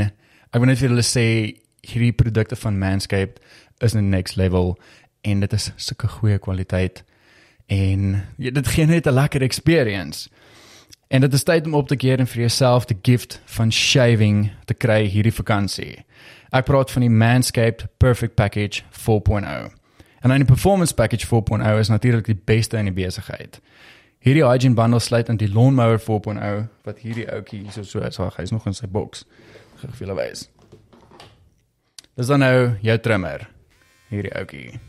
ek 0.50 0.60
wil 0.60 0.66
net 0.66 0.78
vir 0.78 0.88
julle 0.88 1.02
sê 1.02 1.58
hierdie 1.90 2.12
produkte 2.12 2.56
van 2.56 2.78
Manscaped 2.78 3.40
is 3.78 3.94
'n 3.94 4.08
next 4.08 4.36
level 4.36 4.78
en 5.20 5.40
dit 5.40 5.52
is 5.52 5.72
sulke 5.76 6.08
goeie 6.08 6.38
kwaliteit 6.38 7.04
en 7.66 8.24
ja, 8.36 8.50
dit 8.50 8.66
gee 8.66 8.86
net 8.86 9.06
'n 9.06 9.12
lekker 9.12 9.42
experience. 9.42 10.28
En 11.08 11.20
dit 11.20 11.32
is 11.32 11.42
tyd 11.42 11.66
om 11.66 11.74
op 11.74 11.88
te 11.88 11.96
keer 11.96 12.18
en 12.18 12.26
vir 12.26 12.38
jouself 12.38 12.84
die 12.84 12.98
gift 13.02 13.40
van 13.44 13.72
shaving 13.72 14.50
te 14.64 14.74
kry 14.74 15.06
hierdie 15.06 15.32
vakansie. 15.32 16.04
Ek 16.50 16.64
praat 16.64 16.90
van 16.90 17.02
die 17.02 17.10
Manscaped 17.10 17.86
Perfect 17.96 18.34
Package 18.34 18.82
4.0. 18.90 19.72
En 20.20 20.30
'n 20.30 20.44
performance 20.44 20.94
package 20.94 21.26
4.0 21.26 21.78
is 21.78 21.88
natuurlik 21.88 22.24
die 22.24 22.40
beste 22.44 22.76
in 22.76 22.84
die 22.84 23.04
besigheid. 23.04 23.60
Hierdie 24.18 24.44
hygiene 24.44 24.74
bundle 24.74 24.98
sluit 24.98 25.28
aan 25.28 25.36
die 25.36 25.52
lawnmower 25.52 26.00
4.0 26.00 26.68
wat 26.82 26.98
hierdie 26.98 27.32
ouetjie 27.32 27.60
hier 27.60 27.72
so 27.72 27.82
so 27.82 27.98
is, 27.98 28.16
hy 28.16 28.42
is 28.42 28.50
nog 28.50 28.66
in 28.66 28.74
sy 28.74 28.86
boks. 28.86 29.24
Gaan 29.76 29.90
vir 29.90 30.06
julle 30.06 30.16
wys. 30.18 30.48
Dis 32.18 32.26
dan 32.26 32.42
nou 32.42 32.72
jou 32.82 32.96
trimmer. 32.98 33.44
Hierdie 34.10 34.32
ouetjie. 34.34 34.80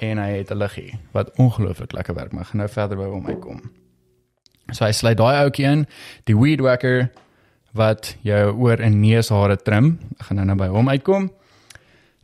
En 0.00 0.18
hy 0.18 0.38
het 0.38 0.50
'n 0.50 0.56
liggie 0.56 0.98
wat 1.12 1.36
ongelooflik 1.36 1.92
lekker 1.92 2.14
werk, 2.14 2.32
maar 2.32 2.44
gaan 2.44 2.56
nou 2.56 2.68
verder 2.68 2.96
by 2.96 3.04
hom 3.04 3.26
uitkom. 3.26 3.60
So 4.72 4.84
hy 4.84 4.92
sluit 4.92 5.16
daai 5.16 5.36
ouetjie 5.36 5.66
in, 5.66 5.86
die 6.24 6.36
weed 6.36 6.60
whacker 6.60 7.10
wat 7.72 8.16
jou 8.22 8.52
oor 8.56 8.80
en 8.80 9.00
neushare 9.00 9.56
trim. 9.56 9.98
Ek 10.18 10.26
gaan 10.26 10.36
nou 10.36 10.46
nou 10.46 10.56
by 10.56 10.66
hom 10.66 10.88
uitkom. 10.88 11.30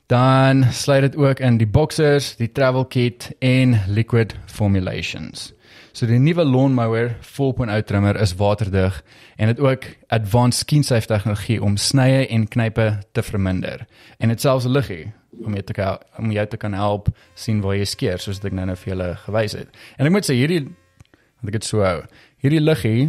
Dan 0.07 0.65
sluit 0.73 1.03
dit 1.03 1.17
ook 1.17 1.41
in 1.41 1.59
die 1.59 1.67
boxers, 1.67 2.37
die 2.37 2.53
travel 2.53 2.85
kit 2.85 3.33
en 3.39 3.81
liquid 3.87 4.35
formulations. 4.47 5.53
So 5.97 6.05
die 6.05 6.19
nuwe 6.21 6.45
lawnmower 6.45 7.15
4.0 7.25 7.85
trimmer 7.89 8.19
is 8.21 8.35
waterdig 8.37 8.99
en 9.41 9.49
dit 9.49 9.61
ook 9.65 9.87
advanced 10.13 10.61
skin 10.61 10.83
safe 10.85 11.09
tegnologie 11.09 11.57
om 11.65 11.79
snye 11.81 12.27
en 12.29 12.45
knype 12.53 12.99
te 13.17 13.23
verminder. 13.25 13.87
En 14.21 14.29
dit 14.29 14.41
selfs 14.41 14.67
liggie 14.69 15.07
om 15.41 15.57
jou 15.57 15.63
te 15.65 15.73
kan 15.73 15.97
om 16.21 16.35
jou 16.37 16.45
te 16.53 16.61
kan 16.61 16.77
help 16.77 17.09
sien 17.33 17.63
waar 17.65 17.79
jy 17.79 17.89
skeer 17.89 18.21
soos 18.21 18.43
ek 18.45 18.53
nou 18.53 18.67
nou 18.69 18.77
vir 18.77 18.93
julle 18.93 19.09
gewys 19.23 19.57
het. 19.57 19.73
En 19.97 20.05
ek 20.05 20.13
moet 20.13 20.29
sê 20.29 20.37
hierdie 20.37 20.67
want 20.67 21.49
ek 21.49 21.57
het 21.63 21.71
so 21.71 21.81
hou. 21.81 22.03
Hierdie 22.45 22.61
liggie 22.61 23.09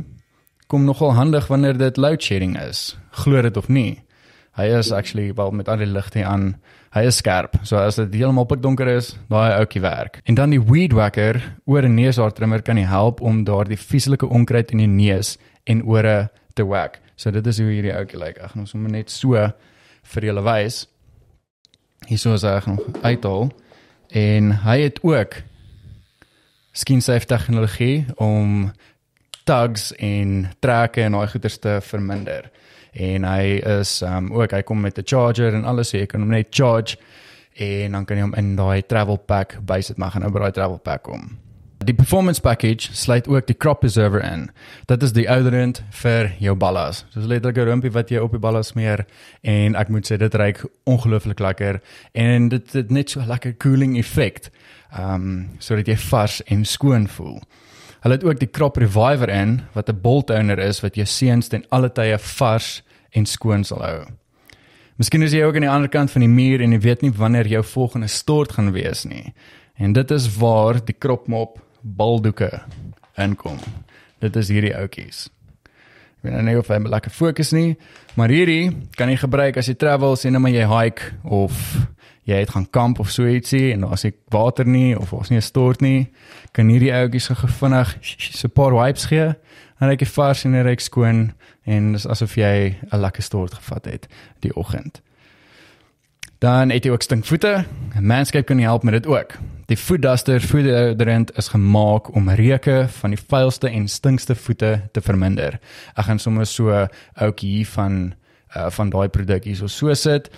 kom 0.71 0.87
nogal 0.87 1.11
handig 1.19 1.51
wanneer 1.51 1.75
dit 1.75 1.99
load 1.99 2.23
shedding 2.23 2.55
is. 2.55 2.93
Glo 3.19 3.43
dit 3.43 3.59
of 3.59 3.67
nie. 3.67 3.97
Hy 4.55 4.71
is 4.79 4.95
actually 4.95 5.33
wel 5.35 5.51
met 5.51 5.67
al 5.67 5.83
die 5.83 5.91
ligte 5.91 6.23
aan. 6.23 6.53
Hy 6.97 7.03
is 7.05 7.19
skerp. 7.21 7.59
So 7.61 7.77
as 7.77 7.99
dit 7.99 8.15
heeltemal 8.17 8.47
pikdonker 8.49 8.89
is, 8.89 9.11
daai 9.29 9.59
ouetjie 9.59 9.83
werk. 9.83 10.15
En 10.25 10.37
dan 10.37 10.49
die 10.49 10.61
weed 10.65 10.95
whacker 10.97 11.37
oor 11.69 11.85
'n 11.85 11.93
neushaar 11.93 12.33
trimmer 12.33 12.61
kan 12.61 12.77
help 12.77 13.21
om 13.21 13.43
daardie 13.43 13.77
vieslike 13.77 14.25
onkruid 14.25 14.71
in 14.71 14.81
die 14.81 14.87
neus 14.87 15.37
en 15.67 15.83
ore 15.83 16.31
te 16.55 16.65
whack. 16.65 16.99
So 17.15 17.29
dit 17.31 17.45
is 17.47 17.59
hoe 17.59 17.69
hierdie 17.69 17.93
ouetjie 17.93 18.17
lyk. 18.17 18.37
Ek 18.37 18.49
gaan 18.49 18.63
hom 18.63 18.65
sommer 18.65 18.89
net 18.89 19.11
so 19.11 19.51
vir 20.03 20.23
julle 20.23 20.41
wys. 20.41 20.87
Hierso 22.07 22.33
is 22.33 22.41
hy 22.41 22.61
nog 22.65 22.81
uithaal 23.03 23.51
en 24.09 24.51
hy 24.51 24.81
het 24.81 24.99
ook 25.03 25.43
skin 26.73 27.01
safe 27.01 27.25
tegnologie 27.25 28.05
om 28.17 28.71
tugs 29.45 29.91
en 29.99 30.49
trekke 30.59 31.01
en 31.01 31.11
daai 31.11 31.27
goeters 31.27 31.57
te 31.57 31.79
verminder. 31.81 32.49
En 32.97 33.25
hy 33.27 33.57
is 33.79 34.01
um 34.01 34.31
ook 34.33 34.55
hy 34.55 34.63
kom 34.65 34.81
met 34.81 34.97
'n 34.97 35.05
charger 35.05 35.53
en 35.53 35.65
alles 35.65 35.89
so 35.89 35.97
jy 35.97 36.05
kan 36.05 36.21
hom 36.21 36.29
net 36.29 36.47
charge 36.49 36.97
en 37.53 37.91
dan 37.91 38.05
kan 38.05 38.17
jy 38.17 38.23
hom 38.23 38.33
in 38.37 38.55
daai 38.55 38.81
travel 38.85 39.17
pack 39.17 39.57
bysit 39.65 39.97
maar 39.97 40.11
gaan 40.11 40.21
nou 40.21 40.31
by 40.31 40.39
daai 40.39 40.51
travel 40.51 40.77
pack 40.77 41.03
kom. 41.03 41.37
Die 41.77 41.93
performance 41.93 42.41
package 42.41 42.89
sluit 42.91 43.27
ook 43.27 43.45
die 43.47 43.57
crop 43.57 43.79
preserver 43.79 44.23
in. 44.23 44.49
Dit 44.85 45.03
is 45.03 45.13
die 45.13 45.29
ouderend 45.29 45.83
vir 46.01 46.31
jou 46.41 46.55
ballas. 46.55 47.05
Soos 47.13 47.25
letterlik 47.25 47.57
'n 47.57 47.69
rumpie 47.69 47.91
wat 47.91 48.09
jy 48.09 48.17
op 48.17 48.31
die 48.31 48.39
ballas 48.39 48.67
smeer 48.67 49.05
en 49.43 49.75
ek 49.75 49.89
moet 49.89 50.11
sê 50.11 50.17
dit 50.17 50.33
ruik 50.33 50.65
ongelooflik 50.85 51.39
lekker 51.39 51.81
en 52.13 52.49
dit 52.49 52.73
het 52.73 52.91
net 52.91 53.09
so 53.09 53.21
lekker 53.21 53.57
cooling 53.57 53.97
effek. 53.97 54.49
Ehm 54.91 55.13
um, 55.13 55.49
sodat 55.59 55.87
jy 55.87 55.97
vars 55.97 56.43
en 56.43 56.65
skoon 56.65 57.07
voel. 57.07 57.41
Hulle 58.01 58.15
het 58.15 58.23
ook 58.23 58.39
die 58.39 58.51
crop 58.51 58.77
reviver 58.77 59.29
in 59.29 59.61
wat 59.73 59.89
'n 59.89 60.01
bolt 60.01 60.27
toner 60.27 60.59
is 60.59 60.81
wat 60.81 60.95
jou 60.95 61.05
seuns 61.05 61.47
ten 61.47 61.65
alle 61.69 61.91
tye 61.91 62.17
vars 62.17 62.83
en 63.11 63.25
skoon 63.25 63.63
sal 63.67 63.83
hou. 63.83 63.99
Miskien 64.97 65.21
is 65.21 65.33
jy 65.35 65.43
ook 65.45 65.55
aan 65.59 65.67
die 65.67 65.69
ander 65.69 65.91
kant 65.93 66.09
van 66.09 66.23
die 66.25 66.31
muur 66.31 66.63
en 66.65 66.73
jy 66.73 66.79
weet 66.81 67.03
nie 67.05 67.13
wanneer 67.13 67.47
jou 67.51 67.61
volgende 67.63 68.09
stort 68.09 68.55
gaan 68.57 68.71
wees 68.73 69.05
nie. 69.05 69.33
En 69.77 69.93
dit 69.93 70.11
is 70.11 70.25
waar 70.39 70.79
die 70.81 70.95
crop 70.97 71.27
mop 71.29 71.59
baldoeke 71.81 72.49
inkom. 73.21 73.59
Dit 74.19 74.35
is 74.35 74.49
hierdie 74.49 74.73
ouetjies. 74.73 75.27
Ek 76.17 76.25
weet 76.25 76.33
nou 76.33 76.45
nie 76.47 76.57
of 76.57 76.71
hy 76.73 76.79
lekker 76.81 77.13
fokus 77.13 77.53
nie, 77.53 77.75
maar 78.17 78.33
hierdie 78.33 78.71
kan 78.97 79.11
jy 79.13 79.19
gebruik 79.21 79.59
as 79.61 79.69
jy 79.69 79.77
travel, 79.77 80.17
sien 80.17 80.33
nou 80.33 80.41
maar 80.41 80.55
jy 80.55 80.65
hike 80.65 81.13
of 81.23 81.53
jy 82.27 82.41
het 82.43 82.51
gaan 82.51 82.67
kamp 82.69 82.99
of 82.99 83.11
so 83.11 83.25
ietsie 83.27 83.71
en 83.71 83.85
as 83.87 84.03
ek 84.07 84.17
water 84.33 84.67
nie 84.67 84.97
of 84.99 85.13
as 85.15 85.29
nie 85.31 85.39
'n 85.39 85.45
stort 85.45 85.81
nie, 85.81 86.11
kan 86.51 86.67
hierdie 86.67 86.91
ouetjies 86.91 87.25
so 87.25 87.33
vinnig 87.33 87.97
so 88.01 88.47
'n 88.47 88.51
paar 88.51 88.75
wipes 88.75 89.05
gee 89.05 89.35
en 89.79 89.89
is 89.89 90.09
vars 90.09 90.45
en 90.45 90.61
reg 90.63 90.81
skoon 90.81 91.31
en 91.65 91.91
dis 91.93 92.07
asof 92.07 92.35
jy 92.35 92.75
'n 92.91 92.99
lekker 92.99 93.23
stort 93.23 93.53
gevat 93.53 93.85
het 93.85 94.07
die 94.39 94.55
oggend. 94.55 95.01
Dan 96.39 96.69
het 96.69 96.83
jy 96.83 96.91
ook 96.91 97.01
stinkvoete. 97.01 97.65
Manscaped 97.99 98.45
kan 98.45 98.59
help 98.59 98.83
met 98.83 98.93
dit 98.93 99.07
ook. 99.07 99.33
Die 99.65 99.77
foot 99.77 100.01
duster 100.01 100.41
voederant 100.41 101.37
is 101.37 101.47
gemaak 101.47 102.13
om 102.15 102.29
reuke 102.29 102.85
van 102.89 103.09
die 103.09 103.19
vuilste 103.27 103.69
en 103.69 103.87
stinkste 103.87 104.35
voete 104.35 104.81
te 104.91 105.01
verminder. 105.01 105.59
Ek 105.95 106.05
gaan 106.05 106.19
sommer 106.19 106.45
so 106.45 106.87
ouetjie 107.13 107.49
hier 107.49 107.65
van 107.65 108.13
uh, 108.55 108.69
van 108.69 108.89
daai 108.89 109.07
produk 109.07 109.43
hier 109.43 109.55
so 109.55 109.67
so 109.67 109.93
sit 109.93 110.29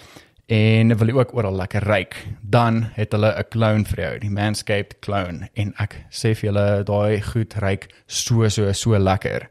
en 0.50 0.96
wil 0.98 1.12
jy 1.12 1.14
ook 1.14 1.34
oral 1.38 1.56
lekker 1.56 1.86
ryk, 1.86 2.16
dan 2.42 2.90
het 2.96 3.12
hulle 3.14 3.30
'n 3.38 3.50
clone 3.50 3.86
vir 3.86 4.00
jou, 4.04 4.20
die 4.20 4.30
Manscaped 4.30 5.00
clone 5.00 5.50
en 5.54 5.74
ek 5.78 6.06
sê 6.10 6.34
vir 6.34 6.50
julle 6.50 6.84
daai 6.84 7.22
goed 7.22 7.54
ryk 7.54 7.88
so 8.08 8.50
so 8.50 8.74
so 8.74 8.98
lekker. 8.98 9.50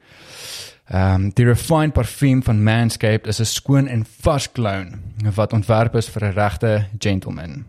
Ehm 0.90 1.14
um, 1.14 1.30
die 1.30 1.44
refined 1.44 1.92
parfuum 1.92 2.42
van 2.42 2.62
Manscaped 2.62 3.26
is 3.26 3.40
'n 3.40 3.44
skoon 3.44 3.88
en 3.88 4.06
vars 4.20 4.52
cologne 4.52 4.98
wat 5.34 5.52
ontwerp 5.52 5.94
is 5.94 6.08
vir 6.08 6.24
'n 6.24 6.34
regte 6.34 6.86
gentleman. 6.98 7.64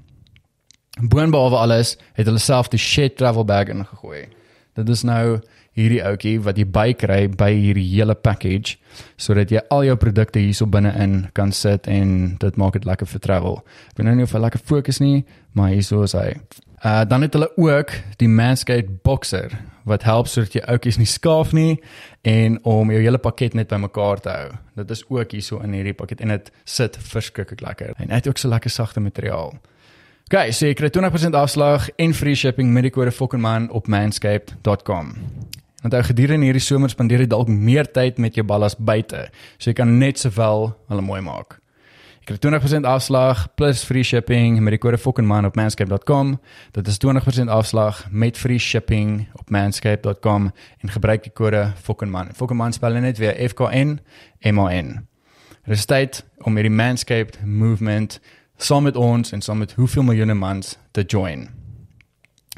Boonbehalwe 1.01 1.57
alles 1.57 1.97
het 2.13 2.25
hulle 2.25 2.39
self 2.39 2.67
die 2.67 2.79
shit 2.79 3.17
travel 3.17 3.45
bag 3.45 3.67
ingegooi. 3.67 4.27
Dit 4.73 4.89
is 4.89 5.03
nou 5.03 5.39
hierdie 5.79 6.01
ouetjie 6.05 6.37
wat 6.45 6.59
jy 6.59 6.67
bykry 6.69 7.19
by 7.39 7.49
hierdie 7.55 7.87
hele 7.93 8.15
package 8.15 8.77
sodat 9.17 9.51
jy 9.53 9.61
al 9.71 9.85
jou 9.87 9.97
produkte 10.01 10.41
hierso 10.43 10.67
binne-in 10.67 11.29
kan 11.37 11.53
sit 11.55 11.87
en 11.87 12.35
dit 12.41 12.59
maak 12.59 12.75
dit 12.75 12.87
lekker 12.87 13.07
vir 13.09 13.23
travel. 13.23 13.61
Ek 13.91 13.99
weet 13.99 14.09
nou 14.09 14.17
nie 14.19 14.27
of 14.27 14.35
hy 14.35 14.43
lekker 14.43 14.65
fokus 14.71 14.99
nie, 15.03 15.23
maar 15.55 15.71
hierso 15.73 16.03
is 16.07 16.17
hy. 16.17 16.33
Uh 16.79 17.03
dan 17.07 17.25
het 17.25 17.33
hulle 17.35 17.49
ook 17.59 17.91
die 18.21 18.29
Manscaped 18.31 19.01
Boxer 19.03 19.51
wat 19.89 20.05
help 20.07 20.29
sodat 20.31 20.55
jy 20.55 20.61
ouetjies 20.67 20.99
nie 20.99 21.09
skaaf 21.09 21.51
nie 21.55 21.79
en 22.27 22.59
om 22.63 22.91
jou 22.93 23.01
hele 23.01 23.19
pakket 23.19 23.57
net 23.57 23.71
bymekaar 23.71 24.21
te 24.23 24.31
hou. 24.31 24.53
Dit 24.79 24.93
is 24.95 25.03
ook 25.09 25.35
hierso 25.35 25.59
in 25.65 25.75
hierdie 25.75 25.95
pakket 25.97 26.21
en 26.23 26.35
dit 26.35 26.51
sit 26.63 26.95
verskriklik 27.11 27.63
lekker. 27.65 27.97
En 27.97 28.13
hy 28.13 28.21
het 28.21 28.29
ook 28.31 28.39
so 28.39 28.51
lekker 28.51 28.71
sagte 28.71 29.03
materiaal. 29.03 29.55
Okay, 30.29 30.51
so 30.53 30.67
jy 30.69 30.75
kry 30.77 30.91
20% 30.93 31.33
afslag 31.33 31.87
en 31.97 32.13
free 32.13 32.37
shipping 32.37 32.69
met 32.69 32.85
die 32.85 32.93
kode 32.93 33.11
FOKKENMAN 33.11 33.71
op 33.73 33.87
manscaped.com. 33.89 35.15
Want 35.81 35.95
ou 35.95 36.03
gedurende 36.03 36.47
hierdie 36.49 36.63
somer 36.63 36.91
spandeer 36.91 37.23
jy 37.23 37.29
dalk 37.31 37.47
meer 37.47 37.87
tyd 37.87 38.19
met 38.19 38.35
jou 38.35 38.43
ballas 38.43 38.75
buite, 38.75 39.29
so 39.57 39.69
jy 39.71 39.77
kan 39.79 39.97
net 39.99 40.19
sowel 40.19 40.73
hulle 40.91 41.03
mooi 41.05 41.21
maak. 41.23 41.59
Jy 42.19 42.35
kry 42.35 42.39
20% 42.43 42.85
afslag 42.85 43.45
plus 43.57 43.85
free 43.87 44.03
shipping 44.03 44.59
met 44.61 44.75
die 44.75 44.81
kode 44.81 44.99
FOKKENMAN 44.99 45.47
op 45.47 45.55
manscaped.com. 45.57 46.35
Dit 46.75 46.89
is 46.91 46.99
20% 47.01 47.49
afslag 47.49 48.03
met 48.11 48.37
free 48.37 48.59
shipping 48.59 49.29
op 49.39 49.49
manscaped.com 49.49 50.51
en 50.51 50.93
gebruik 50.93 51.23
die 51.25 51.33
kode 51.33 51.71
FOKKENMAN. 51.87 52.35
FOKKENMAN 52.35 52.75
spel 52.75 52.99
net 52.99 53.17
weer 53.23 53.39
F 53.47 53.55
K 53.57 53.71
N 53.71 54.01
M 54.43 54.59
A 54.59 54.67
N. 54.81 55.07
Dit 55.65 55.77
is 55.77 55.85
tyd 55.85 56.21
om 56.43 56.55
hierdie 56.59 56.73
Manscaped 56.73 57.39
movement 57.45 58.19
saam 58.57 58.83
met 58.83 58.95
ons 58.95 59.31
en 59.31 59.41
saam 59.41 59.57
met 59.57 59.73
hoeveel 59.79 60.03
miljoene 60.03 60.33
mans 60.33 60.77
te 60.91 61.03
join. 61.07 61.47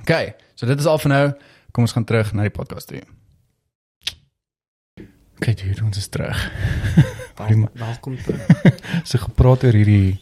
OK, 0.01 0.34
so 0.55 0.65
dit 0.65 0.80
is 0.80 0.86
al 0.86 0.99
vir 1.03 1.11
nou. 1.11 1.26
Kom 1.72 1.88
ons 1.88 1.93
gaan 1.95 2.03
terug 2.03 2.34
na 2.36 2.43
die 2.47 2.51
podcast 2.51 2.91
toe. 2.91 3.01
OK, 5.39 5.53
dude, 5.57 5.84
ons 5.84 5.97
is 5.97 6.09
terug. 6.11 6.38
Wel, 7.39 7.69
welkom 7.74 8.17
terug. 8.22 8.76
so 9.09 9.17
gepraat 9.17 9.63
oor 9.63 9.78
hierdie 9.80 10.19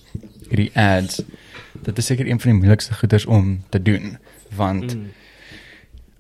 hierdie 0.49 0.69
ads. 0.77 1.23
Dit 1.85 1.97
is 1.97 2.05
seker 2.05 2.29
een 2.29 2.39
van 2.41 2.53
die 2.53 2.59
moeilikste 2.61 2.93
goeders 2.97 3.25
om 3.25 3.57
te 3.69 3.81
doen 3.81 4.17
want 4.57 4.95
mm. 4.95 5.09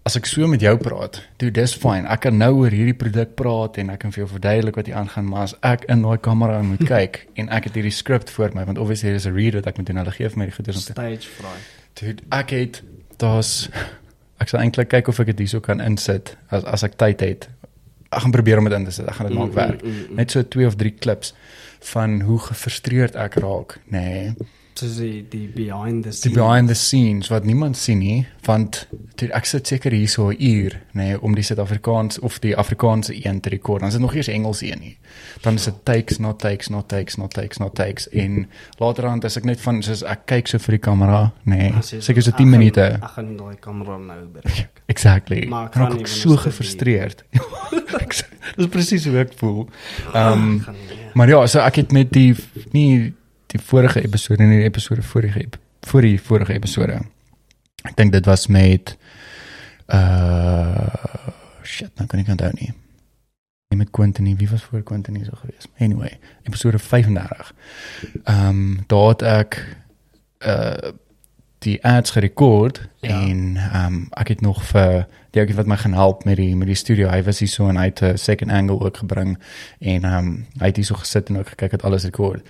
as 0.05 0.17
ek 0.19 0.27
so 0.29 0.45
met 0.49 0.61
jou 0.61 0.75
praat, 0.77 1.21
dude, 1.41 1.53
dis 1.57 1.73
fyn. 1.77 2.05
Ek 2.09 2.21
kan 2.27 2.37
nou 2.37 2.51
oor 2.59 2.73
hierdie 2.73 2.97
produk 2.97 3.31
praat 3.37 3.79
en 3.81 3.89
ek 3.93 4.03
kan 4.03 4.13
vir 4.13 4.23
jou 4.23 4.27
verduidelik 4.33 4.77
wat 4.77 4.89
hier 4.89 4.99
aangaan, 4.99 5.29
maar 5.31 5.47
as 5.47 5.55
ek 5.65 5.87
in 5.89 6.05
daai 6.05 6.19
kamera 6.25 6.59
moet 6.65 6.83
kyk 6.93 7.23
en 7.41 7.49
ek 7.53 7.69
het 7.69 7.79
hierdie 7.79 7.93
skrip 7.93 8.29
voor 8.33 8.53
my 8.57 8.65
want 8.69 8.81
obviously 8.81 9.13
is 9.13 9.29
'n 9.29 9.37
reader 9.37 9.61
wat 9.61 9.73
ek 9.73 9.81
moet 9.81 9.89
doen. 9.93 10.01
Hulle 10.01 10.17
gee 10.17 10.29
vir 10.29 10.41
my 10.41 10.49
die 10.49 10.57
goeders 10.57 10.81
om 10.81 10.85
te 10.89 10.97
Stage 10.97 11.29
fright. 11.37 11.73
Dude, 12.01 12.23
ek 12.33 12.53
het 12.57 12.83
daar's 13.17 13.69
ek 14.39 14.51
sal 14.51 14.61
eintlik 14.63 14.91
kyk 14.91 15.09
of 15.11 15.19
ek 15.19 15.33
dit 15.33 15.45
hierso 15.45 15.61
kan 15.63 15.81
insit 15.83 16.35
as 16.49 16.63
as 16.63 16.85
ek 16.87 16.97
tyd 17.01 17.23
het. 17.25 17.49
Ek 18.09 18.23
gaan 18.25 18.33
probeer 18.33 18.61
om 18.61 18.69
dit 18.69 18.77
in 18.77 18.87
te 18.87 18.93
sit. 18.95 19.07
Ek 19.07 19.19
gaan 19.19 19.29
dit 19.29 19.37
maak 19.37 19.53
werk. 19.57 19.83
Net 20.17 20.31
so 20.33 20.43
twee 20.43 20.67
of 20.67 20.77
drie 20.79 20.95
klips 20.95 21.33
van 21.91 22.21
hoe 22.27 22.39
gefrustreerd 22.49 23.15
ek 23.19 23.37
raak, 23.43 23.77
nê. 23.93 24.07
Nee. 24.33 24.49
Soos 24.79 24.97
die 25.01 25.21
die 25.29 25.47
behind 25.55 26.03
the 26.03 26.09
die 26.09 26.17
scenes. 26.17 26.35
behind 26.37 26.67
the 26.71 26.75
scenes? 26.79 27.29
wat 27.31 27.45
niemand 27.47 27.77
sien 27.77 27.99
nie 27.99 28.25
want 28.47 28.85
toe 29.19 29.29
ek 29.35 29.45
sit 29.45 29.67
seker 29.67 29.91
hier 29.93 30.07
so 30.09 30.29
'n 30.31 30.37
uur 30.39 30.79
nê 30.93 31.03
nee, 31.11 31.19
om 31.21 31.35
die 31.35 31.43
Suid-Afrikaans 31.43 32.19
of 32.25 32.39
die 32.39 32.55
Afrikaanse 32.57 33.13
een 33.25 33.39
te 33.41 33.49
rekord 33.49 33.79
dan 33.83 33.89
is 33.89 33.93
dit 33.97 34.01
nog 34.01 34.15
eens 34.15 34.27
Engels 34.27 34.61
een 34.61 34.79
nie. 34.79 34.97
Dan 35.41 35.55
is 35.55 35.63
dit 35.65 35.75
takes 35.85 36.17
not 36.19 36.39
takes 36.39 36.69
not 36.69 36.87
takes 36.89 37.17
not 37.17 37.33
takes 37.33 37.57
not 37.57 37.75
takes. 37.75 38.07
En 38.09 38.47
laterand 38.79 39.25
as 39.25 39.37
ek 39.37 39.45
net 39.45 39.61
van 39.61 39.81
soos 39.83 40.03
ek 40.03 40.25
kyk 40.25 40.47
so 40.47 40.57
vir 40.59 40.77
die 40.77 40.83
kamera 40.83 41.21
nê 41.45 41.69
nee, 41.71 41.81
seker 41.81 42.21
so 42.21 42.31
ek 42.31 42.37
10 42.37 42.45
gaan- 42.45 42.49
minute. 42.49 42.81
Ek 42.81 43.13
gaan 43.15 43.37
daai 43.37 43.55
kamera 43.59 43.97
nou 43.97 44.19
breek. 44.33 44.69
exactly. 44.93 45.45
Maar 45.47 45.65
ek 45.69 45.75
want 45.75 46.07
so 46.09 46.29
dit 46.35 46.39
gefrustreerd. 46.47 47.23
Dis 48.57 48.67
presies 48.67 49.05
hoe 49.05 49.17
ek 49.23 49.33
voel. 49.39 49.67
Ehm 50.13 50.33
um, 50.33 50.59
gaan 50.59 50.75
nie. 50.87 50.97
Maar 51.13 51.29
ja, 51.29 51.45
so 51.47 51.59
ek 51.59 51.75
het 51.83 51.91
met 51.91 52.11
die 52.13 52.35
nie 52.71 53.13
die 53.49 53.59
vorige 53.61 54.01
episode 54.05 54.43
nie, 54.45 54.59
die 54.61 54.67
episode 54.69 55.01
vorige 55.01 55.39
ep- 55.43 55.57
voor 55.89 56.01
die 56.05 56.19
vorige 56.21 56.53
episode. 56.53 56.99
Ek 57.87 57.95
dink 57.97 58.11
dit 58.13 58.25
was 58.27 58.47
met 58.51 58.95
uh 59.93 60.87
shit, 61.63 61.91
nou 61.97 62.07
kan 62.09 62.19
ek 62.23 62.29
onthou 62.33 62.51
nie. 62.59 62.71
Nie 63.69 63.77
met 63.83 63.91
Quentin 63.93 64.29
wie 64.37 64.49
was 64.49 64.63
voor 64.65 64.81
Quentin 64.83 65.17
so 65.25 65.37
gewees. 65.41 65.67
Anyway, 65.79 66.17
episode 66.49 66.79
35. 66.79 67.53
Ehm 68.23 68.47
um, 68.49 68.83
daar 68.87 69.07
het 69.13 69.21
ek 69.21 69.59
uh 70.45 70.91
die 71.59 71.83
ads 71.85 72.11
gerekord 72.11 72.87
Ja. 73.01 73.09
ja. 73.09 73.27
en 73.29 73.57
ehm 73.57 73.85
um, 73.93 74.07
ek 74.11 74.27
het 74.27 74.41
nog 74.41 74.63
vir 74.63 75.05
die 75.31 75.41
ou 75.43 75.53
wat 75.55 75.67
my 75.67 75.75
gaan 75.77 75.93
help 75.93 76.23
met 76.25 76.35
die 76.37 76.55
met 76.55 76.67
die 76.67 76.75
studio. 76.75 77.07
Hy 77.09 77.21
was 77.23 77.39
hier 77.39 77.47
so 77.47 77.67
en 77.69 77.77
hy 77.77 77.85
het 77.85 78.01
'n 78.03 78.17
second 78.17 78.51
angle 78.51 78.79
ook 78.79 78.97
gebring 78.97 79.37
en 79.79 80.03
ehm 80.03 80.17
um, 80.17 80.45
hy 80.59 80.65
het 80.65 80.75
hier 80.75 80.85
so 80.85 80.95
gesit 80.95 81.29
en 81.29 81.37
ook 81.37 81.47
gekyk 81.49 81.71
het 81.71 81.83
alles 81.83 82.03
rekord. 82.03 82.41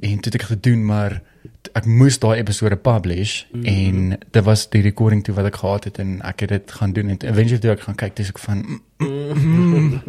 En 0.00 0.18
toe 0.20 0.32
het 0.32 0.34
ek 0.34 0.42
gedoen 0.42 0.84
maar 0.86 1.22
ek 1.74 1.86
moes 1.86 2.18
daai 2.18 2.38
episode 2.38 2.76
publish 2.76 3.42
mm 3.52 3.64
en 3.64 4.18
dit 4.30 4.44
was 4.44 4.68
die 4.70 4.82
recording 4.82 5.24
toe 5.24 5.34
wat 5.34 5.44
ek 5.46 5.56
gehad 5.56 5.84
het 5.84 5.98
en 5.98 6.20
ek 6.22 6.40
het 6.40 6.48
dit 6.48 6.72
gaan 6.72 6.92
doen 6.92 7.08
en 7.08 7.16
eventually 7.22 7.58
toe 7.58 7.70
ek 7.70 7.80
gaan 7.80 7.94
kyk 7.94 8.16
dis 8.16 8.28
ek 8.28 8.38
van 8.38 8.58
mm, 8.58 8.80
mm, 9.34 10.02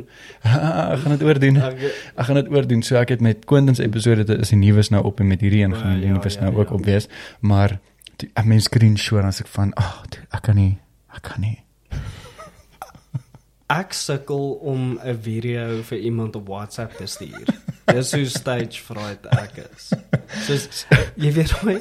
ek 0.94 1.00
gaan 1.00 1.12
dit 1.18 1.24
oordoen. 1.24 1.56
Ek- 1.58 2.12
Ek 2.16 2.26
gaan 2.26 2.36
dit 2.36 2.50
oordoen. 2.50 2.82
So 2.84 2.96
ek 2.96 3.10
het 3.10 3.22
met 3.22 3.46
Quentin 3.46 3.76
se 3.76 3.84
episode 3.84 4.24
dit 4.24 4.40
is 4.40 4.50
die 4.50 4.58
nuus 4.58 4.90
nou 4.90 5.04
op 5.04 5.20
en 5.20 5.28
met 5.28 5.42
hierdie 5.42 5.64
een 5.64 5.76
gaan 5.76 5.94
Ja, 5.94 6.00
die 6.00 6.08
ja, 6.08 6.18
nuus 6.18 6.34
ja, 6.34 6.42
nou 6.42 6.56
ook 6.56 6.68
ja. 6.70 6.74
op 6.76 6.86
wees. 6.86 7.08
Maar 7.40 7.80
die- 8.22 8.32
ek 8.36 8.46
mens 8.46 8.68
screenshot 8.70 9.24
as 9.26 9.42
ek 9.42 9.48
van 9.56 9.74
ag 9.80 9.90
oh, 10.04 10.20
ek 10.36 10.42
kan 10.46 10.56
nie 10.60 10.78
ek 11.16 11.24
kan 11.26 11.42
nie. 11.42 11.58
Ek 13.70 13.94
sukkel 13.94 14.58
om 14.66 14.98
'n 15.04 15.18
video 15.22 15.82
vir 15.86 16.00
iemand 16.00 16.36
op 16.36 16.48
WhatsApp 16.50 16.96
te 16.98 17.06
stuur. 17.06 17.46
Dis 17.86 18.12
hoe 18.18 18.26
stage 18.26 18.82
fright 18.82 19.26
ek 19.30 19.60
is. 19.70 19.92
Soos 20.48 20.86
jy 21.16 21.32
weet 21.34 21.52
hoe 21.62 21.76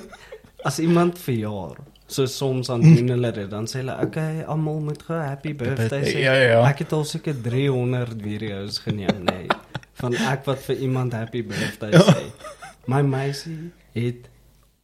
as 0.68 0.78
iemand 0.84 1.16
verjaar, 1.18 1.78
so 2.07 2.26
soms 2.26 2.66
dan 2.68 2.80
doen 2.82 3.09
hulle 3.14 3.30
dit, 3.32 3.49
dan 3.51 3.64
sê 3.66 3.80
hulle, 3.80 3.95
"Oké, 3.95 4.05
okay, 4.07 4.43
almal 4.43 4.80
moet 4.80 5.03
gou 5.03 5.16
happy 5.16 5.55
birthday 5.55 6.03
sê." 6.05 6.18
Ja, 6.18 6.32
ja, 6.34 6.49
ja. 6.51 6.68
Ek 6.68 6.78
het 6.78 6.93
al 6.93 7.05
seker 7.05 7.34
300 7.43 8.20
video's 8.22 8.78
geneem, 8.78 9.24
nee, 9.24 9.47
van 9.95 10.14
ek 10.14 10.45
wat 10.45 10.59
vir 10.68 10.76
iemand 10.76 11.12
happy 11.12 11.43
birthday 11.43 11.93
sê. 12.12 12.32
My 12.86 13.01
meisie 13.03 13.72
het 13.95 14.28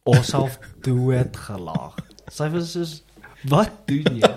osself 0.05 0.59
dood 0.85 1.37
gelag. 1.47 1.99
Sy 2.31 2.49
was 2.53 2.71
soos, 2.75 3.03
"Wat 3.49 3.71
doen 3.89 4.21
jy?" 4.21 4.33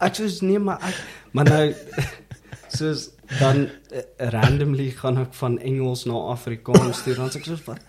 Ek 0.00 0.16
soos 0.16 0.40
nee, 0.40 0.58
maar 0.58 0.80
ek 0.80 0.96
maar 1.32 1.44
nou 1.44 1.74
soos 2.78 3.10
dan 3.38 3.68
uh, 3.68 4.02
randomly 4.32 4.90
gaan 4.96 5.20
ek 5.22 5.34
van 5.38 5.58
Engels 5.58 6.06
na 6.08 6.18
Afrikaans 6.32 7.02
stuur 7.04 7.20
dan 7.20 7.30
sê 7.30 7.38
ek 7.38 7.50
soos 7.52 7.64
wat 7.68 7.82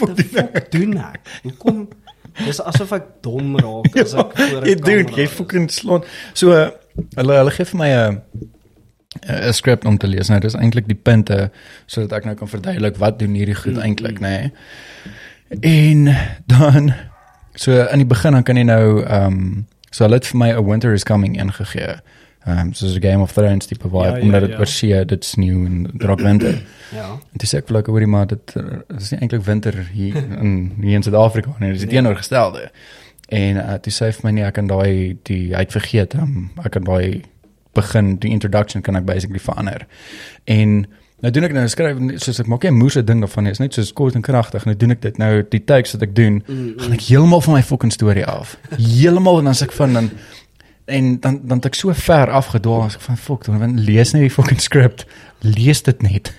wat 0.00 0.16
die 0.16 0.28
fuck 0.30 0.70
doen 0.72 0.96
ek? 0.98 1.20
Hoekom 1.42 1.88
Dis 2.44 2.60
asof 2.60 2.92
ek 2.96 3.06
dom 3.24 3.56
raak 3.60 3.96
as 4.02 4.12
ek 4.12 4.34
voor 4.36 4.60
'n 4.60 4.68
jy 4.68 4.76
doen 4.76 5.14
jy 5.16 5.26
fucking 5.28 5.70
slaan. 5.72 6.04
So 6.34 6.52
uh, 6.52 6.68
hulle 7.16 7.38
hulle 7.40 7.54
gee 7.54 7.68
vir 7.70 7.78
my 7.80 7.90
'n 7.90 8.20
'n 9.24 9.52
skrip 9.56 9.86
om 9.86 9.96
te 9.98 10.06
lees. 10.06 10.28
Nou 10.28 10.40
dis 10.40 10.54
eintlik 10.54 10.88
die 10.88 10.98
punte 11.08 11.50
sodat 11.86 12.18
ek 12.18 12.24
nou 12.24 12.34
kan 12.36 12.48
verduidelik 12.48 12.96
wat 13.00 13.18
doen 13.18 13.34
hierdie 13.34 13.56
goed 13.56 13.76
Mm, 13.80 13.84
eintlik, 13.88 14.20
nê. 14.20 14.36
Nee. 14.36 14.52
En 15.48 16.16
dan 16.46 16.92
so 17.54 17.72
in 17.86 17.98
die 17.98 18.06
begin 18.06 18.32
dan 18.32 18.42
kan 18.42 18.56
jy 18.56 18.62
nou 18.62 19.02
ehm 19.04 19.32
um, 19.32 19.66
so 19.90 20.04
hulle 20.04 20.14
het 20.18 20.26
vir 20.26 20.38
my 20.38 20.50
'n 20.52 20.64
Winter 20.66 20.92
is 20.92 21.04
Coming 21.04 21.38
ingegee. 21.40 21.96
Ehm 22.46 22.58
um, 22.58 22.72
soos 22.74 22.94
'n 22.94 23.00
Game 23.02 23.22
of 23.22 23.32
Thrones 23.32 23.66
tipe 23.66 23.88
vibe 23.88 24.04
Ja, 24.04 24.16
ja, 24.16 24.22
omdat 24.22 24.40
dit 24.40 24.50
ja. 24.50 24.58
oor 24.58 24.66
see 24.66 25.04
dit's 25.04 25.34
nieuw 25.34 25.64
en 25.66 25.90
drok 25.98 26.20
winter. 26.20 26.54
Ja. 26.94 27.08
En 27.32 27.46
sê 27.46 27.56
ek 27.58 27.66
vir 27.66 27.74
hulle 27.76 27.90
hoorie 27.90 28.06
maar 28.06 28.26
dit 28.26 28.54
is 28.98 29.10
nie 29.10 29.20
eintlik 29.20 29.42
winter 29.44 29.74
hier 29.92 30.16
in 30.42 30.72
hier 30.80 30.94
in 30.94 31.02
Suid-Afrika 31.02 31.50
nie, 31.58 31.72
dis 31.72 31.78
die 31.80 31.86
Nee. 31.88 31.94
teenoorgestelde. 31.96 32.70
En 33.28 33.56
uh, 33.56 33.74
toe 33.74 33.92
sê 33.92 34.04
hy 34.06 34.12
vir 34.12 34.20
my 34.24 34.30
nee, 34.30 34.44
ek 34.44 34.54
kan 34.54 34.66
daai 34.66 35.16
die 35.22 35.50
hy 35.54 35.58
het 35.64 35.72
vergeet, 35.72 36.14
um, 36.14 36.50
ek 36.64 36.70
kan 36.72 36.84
daai 36.84 37.22
begin 37.74 38.16
die 38.18 38.30
introduction 38.30 38.82
kan 38.82 38.96
ek 38.96 39.04
basically 39.04 39.40
verander. 39.40 39.86
En 40.44 40.86
nou 41.22 41.30
doen 41.32 41.44
ek 41.44 41.52
nou 41.52 41.66
skryf 41.68 41.98
soos 42.22 42.40
ek 42.40 42.46
maak 42.46 42.62
nie 42.62 42.70
'n 42.70 42.78
moeëse 42.78 43.04
ding 43.04 43.20
daarvan 43.20 43.44
nie, 43.44 43.50
is 43.52 43.58
net 43.58 43.74
soos 43.74 43.92
kort 43.92 44.14
en 44.14 44.22
kragtig. 44.22 44.64
Nou 44.66 44.76
doen 44.76 44.90
ek 44.90 45.00
dit 45.00 45.18
nou 45.18 45.42
die 45.50 45.64
takes 45.64 45.92
wat 45.92 46.02
ek 46.02 46.14
doen, 46.14 46.42
Mm, 46.48 46.74
gaan 46.78 46.92
ek 46.92 47.00
heeltemal 47.00 47.40
van 47.40 47.54
my 47.54 47.62
fucking 47.62 47.92
storie 47.92 48.26
af. 48.26 48.56
Heeltemal 48.76 49.38
en 49.38 49.44
dan 49.44 49.54
sê 49.54 49.62
ek 49.62 49.72
van 49.72 49.92
dan 49.92 50.10
en 50.86 51.18
dan 51.20 51.40
dan 51.44 51.60
ek 51.64 51.74
so 51.74 51.92
ver 51.92 52.30
afgedwaal 52.30 52.82
as 52.84 52.94
ek 52.94 53.00
van 53.00 53.16
fuck, 53.16 53.44
dan 53.44 53.76
lees 53.78 54.12
net 54.12 54.22
die 54.22 54.30
fucking 54.30 54.60
script. 54.60 55.06
Lees 55.42 55.82
dit 55.82 56.02
net. 56.02 56.32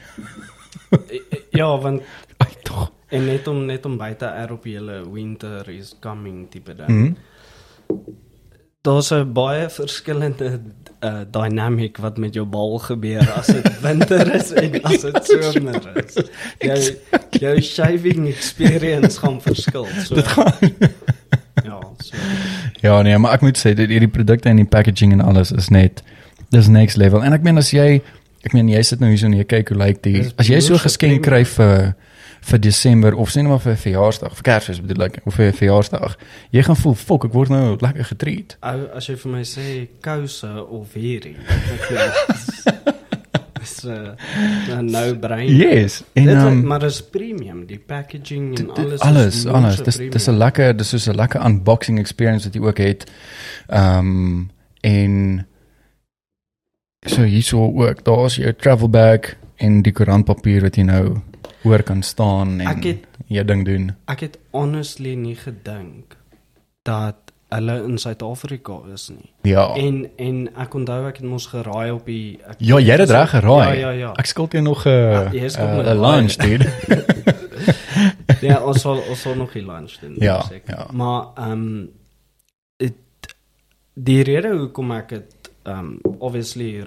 Ja, 1.52 1.78
want 1.78 2.02
Ai 2.40 2.54
tog. 2.64 2.92
en 3.10 3.26
net 3.26 3.48
om 3.48 3.66
net 3.66 3.86
om 3.86 3.98
buite 3.98 4.26
er 4.26 4.52
op 4.52 4.64
julle 4.66 5.04
winter 5.12 5.70
is 5.70 5.96
coming 6.00 6.50
tipe 6.50 6.76
ding. 6.76 6.90
Mhm. 6.90 7.16
Daar's 8.88 9.12
'n 9.12 9.34
baie 9.36 9.70
verskillende 9.70 10.60
uh, 11.04 11.20
dynamic 11.32 11.98
wat 11.98 12.18
met 12.18 12.34
jou 12.34 12.46
bal 12.46 12.78
gebeur 12.80 13.32
as 13.32 13.46
dit 13.46 13.80
winter 13.88 14.36
is 14.36 14.52
en 14.52 14.82
as 14.82 15.02
dit 15.02 15.26
somer 15.26 15.82
is. 16.06 16.20
Jou 16.60 16.80
jou 17.30 17.62
shaving 17.62 18.28
experience 18.28 19.20
gaan 19.20 19.42
verskil. 19.42 19.88
So 20.06 20.16
Dit 20.16 20.28
gaan 20.28 20.54
ja, 21.70 21.80
so 21.98 22.16
Ja 22.82 23.02
nee, 23.02 23.18
maar 23.18 23.38
ek 23.38 23.42
moet 23.42 23.58
sê 23.60 23.74
dit 23.74 23.90
hierdie 23.90 24.12
produkte 24.12 24.50
en 24.50 24.62
die 24.62 24.70
packaging 24.70 25.12
en 25.18 25.22
alles 25.22 25.52
is 25.52 25.70
net 25.74 26.04
dis 26.50 26.68
next 26.68 26.98
level. 26.98 27.24
En 27.24 27.34
ek 27.34 27.44
meen 27.44 27.58
as 27.58 27.74
jy 27.76 28.02
ek 28.48 28.54
meen 28.54 28.70
jy 28.72 28.82
sit 28.86 29.02
nou 29.04 29.10
hier 29.12 29.20
so 29.20 29.28
en 29.28 29.36
jy 29.36 29.46
kyk 29.50 29.74
hoe 29.74 29.80
lyk 29.82 30.04
die 30.06 30.22
as 30.38 30.48
jy 30.50 30.62
so 30.64 30.80
geskenk 30.82 31.26
kry 31.28 31.44
vir 31.58 31.92
vir 32.42 32.60
Desember 32.60 33.14
of 33.16 33.30
sê 33.30 33.36
net 33.42 33.48
maar 33.48 33.60
vir 33.60 33.72
'n 33.74 33.78
verjaarsdag, 33.78 34.34
vir 34.36 34.44
Kersfees 34.44 34.82
bedoel 34.82 35.04
ek, 35.06 35.20
of 35.26 35.34
vir 35.36 35.46
'n 35.48 35.54
verjaarsdag. 35.54 36.18
Jy 36.52 36.64
gaan 36.64 36.76
voel, 36.76 36.96
"Fok, 36.96 37.26
ek 37.26 37.34
word 37.34 37.50
nou 37.50 37.78
lekker 37.80 38.06
getreat." 38.06 38.58
as 38.94 39.08
jy 39.08 39.16
vir 39.16 39.32
my 39.32 39.44
sê 39.44 39.88
kouse 40.02 40.66
of 40.70 40.94
hierdie. 40.94 41.36
Dis 43.60 43.84
'n 43.84 44.86
no 44.86 45.16
brain. 45.16 45.56
Yes. 45.56 46.04
En 46.14 46.26
Dit 46.26 46.36
um, 46.36 46.66
maar 46.66 46.84
is 46.84 47.02
premium, 47.02 47.66
die 47.66 47.80
packaging 47.80 48.60
en 48.60 48.70
alles. 48.72 49.00
alles 49.00 49.36
is 49.36 49.46
alles 49.46 49.82
dis 49.84 49.98
dis 49.98 50.28
'n 50.28 50.38
lekker 50.38 50.78
dis 50.78 50.94
is 50.94 51.08
'n 51.08 51.16
lekker 51.16 51.46
unboxing 51.46 52.00
experience 52.00 52.44
wat 52.46 52.54
jy 52.54 52.62
ook 52.62 52.78
het. 52.78 53.12
Ehm 53.68 53.98
um, 53.98 54.50
en 54.82 55.48
so 57.06 57.22
hierso 57.24 57.72
ook 57.74 58.04
daar's 58.04 58.36
jou 58.36 58.54
travel 58.54 58.90
bag 58.90 59.20
en 59.56 59.82
die 59.82 59.92
koerantpapier 59.92 60.62
wat 60.62 60.76
jy 60.76 60.84
nou 60.84 61.22
oor 61.68 61.84
kan 61.84 62.04
staan 62.04 62.60
en 62.62 62.82
het- 62.84 63.06
jou 63.28 63.46
ding 63.46 63.66
doen. 63.66 63.96
Ek 64.08 64.20
het 64.20 64.38
honestly 64.52 65.14
nie 65.16 65.36
gedink 65.36 66.16
dat 66.84 67.16
hulle 67.50 67.84
in 67.84 67.98
Suid-Afrika 67.98 68.80
is 68.94 69.10
nie. 69.10 69.30
Ja. 69.42 69.74
En 69.76 70.10
en 70.18 70.50
ek 70.56 70.74
onthou 70.74 71.08
ek 71.08 71.18
het 71.22 71.26
mos 71.26 71.46
geraai 71.48 71.92
op 71.92 72.06
die 72.06 72.40
ek, 72.48 72.56
Ja, 72.60 72.80
jy 72.80 72.92
het 72.92 72.98
dit 73.06 73.10
reg 73.10 73.30
geraai. 73.30 73.80
Ja, 73.80 73.90
ja, 73.90 73.90
ja. 73.92 74.12
Ek 74.20 74.26
skuld 74.26 74.52
jou 74.52 74.64
nog 74.64 74.86
'n 74.86 74.90
Ja, 74.90 75.30
jy 75.32 75.50
skuld 75.50 75.70
my 75.70 75.84
'n 75.84 76.02
lunch 76.02 76.36
dude. 76.36 76.68
ja, 78.48 78.60
ons 78.64 78.82
sal 78.82 79.00
ons 79.10 79.22
sal 79.22 79.36
nog 79.36 79.54
die 79.54 79.66
lunch 79.66 80.00
doen. 80.02 80.16
Ja, 80.20 80.42
seker. 80.42 80.76
ja. 80.78 80.88
Maar 80.92 81.26
ehm 81.36 81.52
um, 81.52 81.90
dit 82.78 82.94
die 83.94 84.24
rede 84.24 84.52
hoekom 84.58 84.92
ek 84.92 85.10
dit 85.10 85.34
ehm 85.64 85.80
um, 85.80 86.18
obviously 86.20 86.84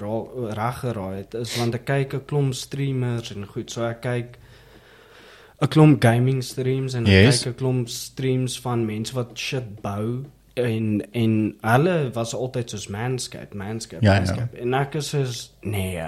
reg 0.57 0.78
geraai 0.81 1.16
het 1.16 1.35
is 1.35 1.57
want 1.59 1.74
ek 1.74 1.85
kyk 1.85 2.14
'n 2.14 2.24
klomp 2.24 2.55
streamers 2.55 3.35
en 3.35 3.47
goed, 3.47 3.70
so 3.70 3.85
ek 3.85 4.01
kyk 4.01 4.39
'n 5.61 5.68
klomp 5.68 6.02
gaming 6.02 6.42
streams 6.44 6.94
en 6.94 7.04
Yes. 7.04 7.42
kyk 7.42 7.52
'n 7.52 7.56
klomp 7.56 7.88
streams 7.88 8.61
van 8.61 8.84
mense 8.86 9.14
wat 9.14 9.30
shit 9.38 9.80
bou 9.82 10.24
en 10.54 11.02
en 11.12 11.54
hulle 11.61 12.11
was 12.12 12.34
altyd 12.34 12.70
soos 12.70 12.88
manscape, 12.88 13.56
manscape, 13.56 14.04
Ja, 14.04 14.12
ja. 14.12 14.18
manscape. 14.18 14.56
En 14.61 14.74
ek 14.74 14.94
is 14.94 15.08
soos 15.08 15.52
nee. 15.61 16.02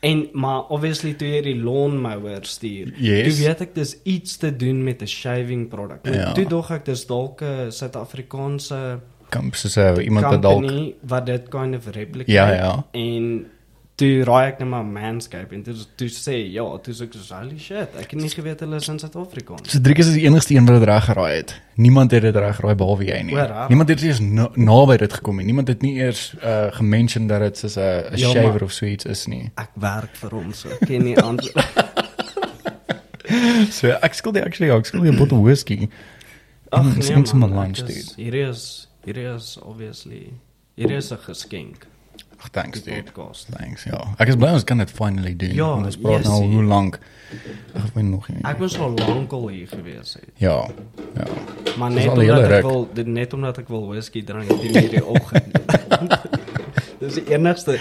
En 0.00 0.28
maar 0.32 0.62
obviously 0.72 1.12
toe 1.14 1.28
jy 1.28 1.42
die 1.42 1.56
lawnmower 1.62 2.38
stuur. 2.48 2.92
Yes. 2.96 3.26
Toe 3.36 3.46
weet 3.46 3.60
ek 3.60 3.74
dis 3.74 3.96
iets 4.02 4.36
te 4.36 4.56
doen 4.56 4.84
met 4.84 5.02
'n 5.02 5.06
shaving 5.06 5.68
produk. 5.68 6.04
Maar 6.04 6.14
Ja. 6.14 6.32
Toe 6.32 6.46
dog 6.46 6.70
ek 6.70 6.84
dis 6.84 7.06
dalk 7.06 7.42
'n 7.42 7.70
Suid-Afrikaanse 7.72 9.00
Kom 9.30 9.52
soos 9.52 9.76
uh, 9.76 9.92
iemand 10.04 10.26
wat 10.26 10.42
dalk 10.42 10.94
wat 11.06 11.26
dit 11.26 11.48
kind 11.48 11.76
of 11.76 11.86
replicate. 11.86 12.32
Ja, 12.32 12.52
ja. 12.52 12.84
En 12.92 13.46
toe 14.00 14.24
raai 14.28 14.46
ek 14.50 14.60
net 14.62 14.68
maar 14.72 14.84
Manscape 14.88 15.54
en 15.56 15.62
toe 15.66 15.74
toe 16.00 16.08
sê 16.08 16.36
ja, 16.54 16.64
toe 16.84 16.94
sê 16.96 17.04
ek 17.08 17.14
so 17.18 17.34
holy 17.36 17.58
shit, 17.60 17.94
ek 18.00 18.14
het 18.14 18.20
nie 18.20 18.30
geweet 18.32 18.60
hulle 18.64 18.76
is 18.80 18.88
in 18.88 18.98
Suid-Afrika 19.02 19.58
nie. 19.60 19.68
So 19.72 19.80
Driekus 19.84 20.08
is 20.12 20.16
die 20.18 20.24
enigste 20.28 20.54
een 20.56 20.66
wat 20.68 20.78
dit 20.80 20.88
reg 20.88 21.04
geraai 21.10 21.34
het. 21.36 21.54
Niemand 21.76 22.10
het 22.16 22.22
dit 22.26 22.36
reg 22.36 22.56
geraai 22.60 22.74
behalwe 22.80 23.04
jy 23.10 23.20
nie. 23.28 23.34
O, 23.36 23.38
rarig. 23.44 23.68
Niemand 23.72 23.88
het 23.92 24.02
eers 24.02 24.20
na, 24.20 24.48
naby 24.56 24.96
dit 25.04 25.12
gekom 25.20 25.36
nie. 25.40 25.46
Niemand 25.50 25.68
het 25.68 25.82
nie 25.82 25.94
eers 26.00 26.34
uh 26.42 26.70
gemention 26.78 27.26
dat 27.28 27.40
dit 27.40 27.56
soos 27.58 27.76
'n 27.76 27.80
'n 28.14 28.16
Ja, 28.18 28.32
shaver 28.32 28.50
maar- 28.52 28.62
of 28.62 28.72
so 28.72 28.86
iets 28.86 29.04
is 29.04 29.26
nie. 29.28 29.50
Ek 29.56 29.70
werk 29.76 30.16
vir 30.16 30.30
hom 30.30 30.52
so. 30.52 30.68
Ek 30.68 30.80
ken 30.88 31.02
nie 31.04 31.16
antwoord. 31.16 31.66
So 33.70 33.88
ek 34.02 34.14
skuld 34.18 34.34
jy 34.36 34.42
actually 34.42 34.70
ek 34.74 34.86
skuld 34.88 35.04
jy 35.06 35.12
'n 35.12 35.18
bottle 35.18 35.38
whisky. 35.42 35.88
Ag 36.72 36.82
Mm, 36.84 36.98
nee 36.98 37.12
in 37.14 37.38
my 37.38 37.46
man, 37.46 37.54
lunch, 37.54 37.78
is-. 37.88 38.14
Hierdie 38.16 38.46
is 38.48 38.88
hierdie 39.04 39.26
is 39.34 39.56
obviously 39.62 40.32
hierdie 40.76 40.96
is 40.96 41.10
'n 41.12 41.18
geskenk. 41.26 41.86
Ag 42.40 42.48
thanks 42.50 42.80
Die 42.82 42.94
dude. 42.94 43.02
podcast. 43.12 43.48
Thanks. 43.58 43.84
Ja. 43.84 43.98
Ek 44.18 44.28
is 44.32 44.36
bly 44.40 44.48
ons 44.56 44.64
kan 44.64 44.78
dit 44.80 44.90
finally 44.90 45.34
doen. 45.36 45.52
Ja, 45.54 45.66
ons 45.76 45.96
praat 46.00 46.22
nou 46.24 46.38
yes, 46.42 46.52
hoe 46.54 46.62
lank. 46.64 46.98
Ag 47.76 47.84
ek 47.90 47.94
weet 47.98 48.04
nog 48.08 48.28
nie. 48.32 48.40
Ek 48.48 48.58
was 48.62 48.78
al 48.80 48.94
lank 48.96 49.32
al 49.36 49.48
hier 49.52 49.66
gewees 49.68 50.14
het. 50.16 50.30
Ja. 50.40 50.54
Ja. 51.18 51.26
Maar 51.78 51.90
net 51.90 52.08
omdat 52.08 52.40
ek 52.40 52.50
ruk. 52.54 52.62
wil 52.64 52.88
dit 52.96 53.06
net 53.06 53.32
omdat 53.36 53.58
ek 53.58 53.68
wil 53.68 53.84
whisky 53.90 54.22
drink 54.24 54.48
die 54.62 54.72
hierdie 54.72 55.04
oggend. 55.04 55.58
Dis 57.00 57.14
die 57.16 57.26
enigste 57.32 57.76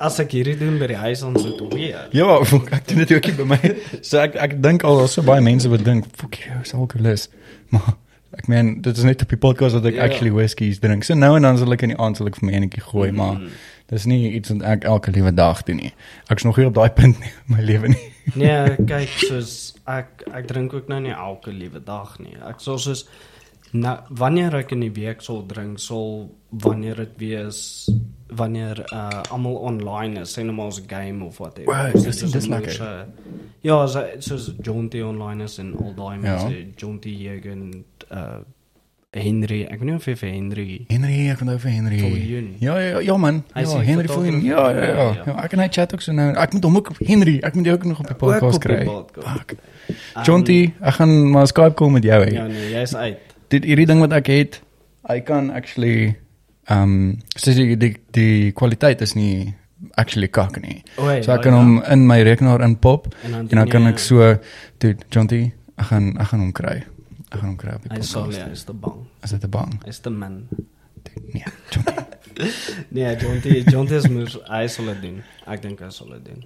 as 0.00 0.18
ek 0.22 0.32
hierdie 0.36 0.56
doen 0.60 0.78
by 0.80 0.86
die 0.92 0.96
huis 1.00 1.22
ons 1.26 1.42
moet 1.44 1.64
weer. 1.74 2.06
Ja, 2.16 2.36
ek 2.76 2.86
doen 2.88 3.02
dit 3.04 3.12
ook 3.16 3.30
by 3.40 3.46
my. 3.54 3.58
So 4.04 4.20
ek 4.22 4.36
ek 4.40 4.58
dink 4.64 4.84
al 4.88 5.00
daar's 5.02 5.16
so 5.18 5.24
baie 5.26 5.40
mense 5.44 5.68
wat 5.72 5.84
dink, 5.84 6.06
"Fuck 6.16 6.38
jy, 6.44 6.60
is 6.62 6.72
alkoholis." 6.76 7.28
Maar 7.72 7.94
ek 8.36 8.48
meen, 8.48 8.80
dit 8.84 8.96
is 8.96 9.04
net 9.04 9.22
op 9.24 9.28
die 9.32 9.40
podcast 9.40 9.74
dat 9.80 9.84
ek 9.88 9.94
Ja. 9.96 10.04
actually 10.08 10.32
whiskies 10.32 10.80
drink. 10.80 11.04
So 11.04 11.14
nou 11.14 11.36
en 11.36 11.42
dan 11.42 11.58
sal 11.58 11.72
ek 11.72 11.82
in 11.88 11.92
die 11.96 11.98
aand 12.00 12.16
sal 12.16 12.26
ek 12.28 12.36
vir 12.40 12.46
my 12.50 12.52
enetjie 12.56 12.82
gooi, 12.84 13.10
maar 13.12 13.34
Mm. 13.36 13.48
Dis 13.88 14.04
nie 14.06 14.32
iets 14.36 14.50
wat 14.52 14.62
ek 14.62 14.84
elke 14.84 15.10
liewe 15.14 15.32
dag 15.34 15.62
doen 15.64 15.76
nie. 15.76 15.92
Ek's 16.28 16.44
nog 16.44 16.56
nie 16.60 16.66
op 16.68 16.74
daai 16.76 16.90
punt 16.92 17.18
nie 17.20 17.30
in 17.32 17.54
my 17.56 17.62
lewe 17.64 17.88
nie. 17.94 18.04
Nee, 18.36 18.74
kyk, 18.90 19.08
soos 19.24 19.52
ek 19.88 20.26
ek 20.36 20.48
drink 20.50 20.74
ook 20.76 20.88
nou 20.92 21.00
nie 21.00 21.14
elke 21.14 21.50
liewe 21.52 21.80
dag 21.80 22.18
nie. 22.20 22.34
Ek 22.44 22.60
sal 22.60 22.76
soos 22.78 23.06
nou 23.72 23.94
wanneer 24.10 24.54
ek 24.60 24.72
in 24.76 24.80
die 24.84 24.92
week 24.92 25.22
sal 25.24 25.42
drink, 25.48 25.78
sal 25.80 26.28
wanneer 26.50 26.96
dit 27.06 27.14
wees 27.20 27.88
wanneer 28.36 28.82
uh 28.92 29.22
almal 29.32 29.56
online 29.70 30.20
is, 30.20 30.36
maar 30.36 30.68
ons 30.68 30.82
game 30.86 31.24
of 31.24 31.38
wat 31.40 31.58
Wow, 31.64 31.88
Ons 31.94 32.04
dis- 32.04 32.32
dis 32.32 32.46
lekker. 32.52 33.06
Ja, 33.64 33.86
so 33.88 34.04
soos 34.20 34.50
Jonty 34.62 35.00
online 35.02 35.44
is 35.48 35.56
en 35.58 35.72
al 35.80 35.94
daai 35.96 36.14
Ja. 36.20 36.20
mense, 36.36 36.66
Jonty 36.76 37.16
Jegen 37.24 37.84
uh 38.12 38.40
Henry, 39.16 39.62
ek 39.64 39.78
weet 39.80 39.88
nie 39.88 39.94
of 39.96 40.04
jy 40.04 40.12
vir 40.20 40.28
Henry 40.28 40.64
Henry, 40.90 41.14
ek 41.32 41.40
onthou 41.40 41.54
vir 41.62 41.70
Henry. 41.72 41.98
Viljoen. 42.02 42.48
Ja, 42.60 42.74
ja, 42.76 42.98
ja 43.00 43.14
man. 43.16 43.38
Hy 43.54 43.62
Ja, 43.64 43.78
Henry. 43.86 44.08
Viljoen. 44.10 44.42
Ja, 44.44 44.66
ja, 44.68 44.82
ja. 44.82 44.88
Ja, 44.90 45.06
ja. 45.14 45.22
ja. 45.30 45.36
Ek 45.46 45.54
en 45.56 45.62
hy 45.62 45.68
chat 45.72 45.94
ook 45.96 46.04
so 46.04 46.12
nou. 46.12 46.26
Ek 46.36 46.52
moet 46.52 46.66
hom 46.68 46.76
ook 46.76 46.90
Henry, 47.00 47.38
ek 47.40 47.56
moet 47.56 47.70
jou 47.70 47.76
ook 47.78 47.86
nog 47.88 48.02
op 48.04 48.10
die 48.10 48.16
podcast 48.20 48.60
kry. 48.60 48.82
Fuck. 48.84 49.54
Um, 49.88 50.26
Jonty, 50.28 50.58
ek 50.84 50.98
gaan 50.98 51.14
maar 51.32 51.48
Skype 51.48 51.78
call 51.80 51.94
met 51.94 52.04
jou 52.04 52.18
hê. 52.20 52.34
Ja 52.36 52.44
nee, 52.50 52.66
jy's 52.74 52.92
uit. 53.00 53.32
dit 53.48 53.64
hierdie 53.64 53.86
ding 53.88 54.04
wat 54.04 54.12
ek 54.12 54.28
het, 54.28 54.60
I 55.08 55.22
kan 55.24 55.48
actually 55.56 56.18
ehm 56.68 56.92
um, 56.92 57.16
sê 57.32 57.56
die, 57.56 57.78
die 57.80 57.94
die 58.12 58.52
kwaliteit 58.52 59.00
is 59.00 59.16
nie 59.16 59.54
actually 59.96 60.28
kak 60.28 60.60
nie. 60.60 60.82
O, 60.98 61.08
ja, 61.08 61.22
So 61.24 61.32
ek 61.32 61.46
kan 61.48 61.56
ja. 61.56 61.62
hom 61.64 61.80
in 61.80 62.04
my 62.10 62.20
rekenaar 62.28 62.60
inpop 62.66 63.08
En 63.24 63.32
dan 63.32 63.48
en 63.48 63.62
dan 63.62 63.72
kan 63.72 63.88
ek 63.88 64.04
so 64.04 64.34
dude, 64.84 65.08
Jonty, 65.08 65.46
ek 65.80 65.92
gaan 65.94 66.12
ek 66.20 66.34
gaan 66.34 66.44
hom 66.44 66.52
kry. 66.52 66.82
Ek 67.30 67.38
gaan 67.40 67.48
hom 67.48 67.56
kry 67.56 67.74
op 67.76 67.82
die 67.82 67.90
Hy 67.92 68.00
sal 68.02 68.22
podcast. 68.24 68.46
ja, 68.46 68.52
is 68.52 68.64
te 68.64 68.72
bang. 68.72 69.06
Is 69.22 69.30
dit 69.30 69.44
'n 69.44 69.50
bang? 69.50 69.80
Hy's 69.84 69.98
te 70.00 70.10
min. 70.10 70.48
Nee, 71.32 71.44
Jonty. 71.70 71.92
Nee, 72.94 73.16
Jonty, 73.16 73.64
Jonty 73.66 73.94
is 73.94 74.06
moes 74.08 74.36
hy 74.48 74.66
sal 74.68 74.84
dit 74.86 75.00
doen. 75.02 75.22
Ek 75.46 75.62
dink 75.62 75.80
hy 75.80 75.88
sal 75.90 76.08
dit 76.14 76.24
doen. 76.24 76.44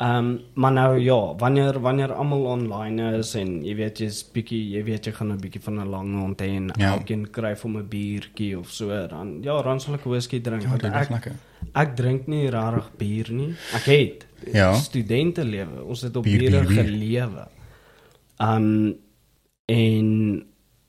Ehm 0.00 0.16
um, 0.16 0.40
maar 0.54 0.72
nou 0.72 0.98
ja, 0.98 1.34
wanneer 1.38 1.78
wanneer 1.80 2.12
almal 2.12 2.44
online 2.44 3.18
is 3.18 3.34
en 3.34 3.62
jy 3.64 3.74
weet 3.76 3.98
jy's 3.98 4.22
bietjie, 4.34 4.70
jy 4.74 4.82
weet 4.84 5.06
jy 5.06 5.12
gaan 5.12 5.32
'n 5.32 5.38
bietjie 5.40 5.60
van 5.62 5.78
'n 5.80 5.88
lang 5.90 6.14
aand 6.24 6.40
hê 6.40 6.48
en 6.56 6.70
Ja. 6.76 6.92
elkeen 6.96 7.30
kry 7.30 7.54
vir 7.56 7.70
'n 7.70 7.88
biertjie 7.88 8.58
of 8.58 8.70
so, 8.70 8.88
dan 9.06 9.42
ja, 9.42 9.62
dan 9.62 9.80
sal 9.80 9.94
ek 9.94 10.04
whisky 10.04 10.40
drink. 10.40 10.62
Ja, 10.62 10.74
is 10.74 10.82
ek 10.84 11.10
lekker. 11.10 11.32
ek 11.74 11.96
drink 11.96 12.26
nie 12.26 12.50
regtig 12.50 12.90
bier 12.98 13.30
nie. 13.32 13.54
Ek 13.74 13.82
het 13.84 14.26
Ja. 14.52 14.74
studente 14.74 15.44
lewe. 15.44 15.84
Ons 15.84 16.00
het 16.02 16.16
op 16.16 16.24
Bier, 16.24 16.38
bier, 16.38 16.66
bier, 16.66 16.84
gelewe. 16.84 17.48
Um 18.40 18.94
en 19.68 20.08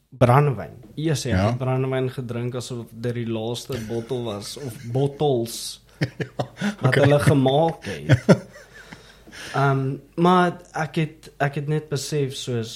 brandewyn. 0.10 0.78
Eers 0.96 1.24
ja, 1.24 1.36
Ja. 1.38 1.46
het 1.52 1.58
brandewyn 1.58 2.10
gedrink 2.12 2.56
asof 2.56 2.86
dit 2.92 3.14
die 3.14 3.28
laaste 3.30 3.78
bottel 3.88 4.24
was 4.24 4.58
of 4.58 4.74
bottels 4.92 5.82
wat 6.82 6.88
okay. 6.88 7.04
hulle 7.04 7.20
gemaak 7.20 7.86
het. 7.86 8.24
Um 9.56 10.02
maar 10.16 10.58
ek 10.78 10.96
het 11.00 11.30
ek 11.42 11.56
het 11.56 11.68
net 11.72 11.88
besef 11.90 12.36
soos 12.38 12.74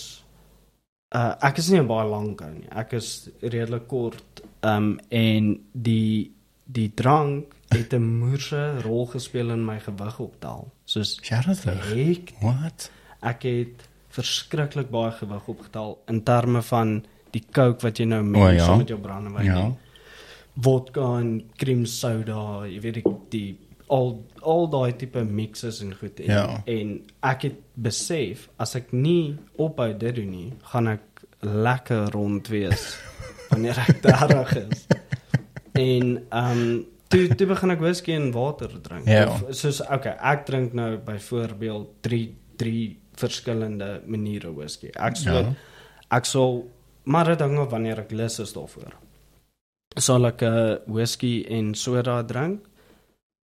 uh 1.16 1.34
ek 1.46 1.58
is 1.62 1.68
nie 1.70 1.82
baie 1.86 2.08
lank 2.10 2.42
ou 2.42 2.50
nie. 2.54 2.70
Ek 2.72 2.94
is 2.98 3.30
redelik 3.42 3.88
kort. 3.92 4.42
Um 4.66 4.96
en 5.10 5.52
die 5.74 6.32
die 6.66 6.90
drank 6.96 7.54
het 7.70 7.94
'n 7.94 8.02
moerse 8.20 8.80
rol 8.82 9.06
gespeel 9.12 9.52
in 9.52 9.66
my 9.66 9.80
gewig 9.80 10.20
optel. 10.20 10.72
Soos 10.86 11.20
Charlotte. 11.22 11.70
ek 11.94 12.34
What? 12.42 12.90
ek 13.22 13.44
het 13.44 13.88
verskriklik 14.14 14.90
baie 14.94 15.12
gewig 15.18 15.48
opgetel 15.50 15.98
in 16.12 16.22
terme 16.28 16.62
van 16.70 17.00
die 17.34 17.44
coke 17.54 17.82
wat 17.88 17.98
jy 18.00 18.06
nou 18.12 18.22
meng 18.24 18.44
O, 18.44 18.50
ja. 18.54 18.66
saam 18.68 18.84
met 18.84 18.92
jou 18.94 19.00
brandewyn. 19.02 19.46
Ja. 19.48 19.60
en 19.66 19.78
Vodka 20.64 21.08
en 21.20 21.32
cream 21.58 21.86
soda, 21.90 22.62
jy 22.70 22.78
weet 22.84 23.00
die, 23.00 23.14
die 23.34 23.48
al 23.94 24.12
al 24.46 24.68
daai 24.70 24.94
tipe 25.02 25.24
mixes 25.26 25.80
en 25.82 25.96
goed 25.98 26.20
en, 26.22 26.30
Ja. 26.30 26.44
en 26.70 26.92
ek 27.26 27.48
het 27.48 27.58
besef 27.76 28.48
as 28.62 28.76
ek 28.78 28.92
nie 28.94 29.36
ophou 29.58 29.90
dit 29.98 30.16
doen 30.16 30.30
nie, 30.30 30.52
gaan 30.72 30.88
ek 30.94 31.24
lekker 31.42 32.12
rond 32.14 32.48
wees 32.54 32.86
wanneer 33.50 33.82
ek 33.88 34.02
30 34.06 34.54
is. 34.70 34.86
En 35.74 36.18
ehm 36.30 36.60
um, 36.62 36.86
toe 37.14 37.28
toe 37.38 37.48
begin 37.50 37.70
ek 37.74 37.82
whisky 37.82 38.14
en 38.14 38.32
water 38.34 38.70
drink. 38.82 39.08
Ja. 39.10 39.26
Of, 39.30 39.44
soos 39.58 39.82
okay, 39.86 40.14
ek 40.22 40.46
drink 40.46 40.74
nou 40.78 40.98
byvoorbeeld 41.06 41.90
3 42.06 42.22
3 42.62 42.86
verskillende 43.20 44.02
maniere 44.06 44.54
whisky. 44.56 44.90
Ek 44.96 45.16
sal 45.16 45.36
Ja. 45.36 45.54
ek 46.12 46.26
sal 46.26 46.64
maar 47.06 47.26
dit 47.26 47.40
hang 47.40 47.58
af 47.60 47.72
wanneer 47.72 48.00
ek 48.00 48.12
lus 48.12 48.40
is 48.40 48.54
daarvoor. 48.54 48.94
Sal 49.98 50.26
ek 50.26 50.42
'n 50.42 50.46
uh, 50.46 50.78
whisky 50.88 51.46
en 51.50 51.74
soda 51.76 52.24
drink, 52.24 52.62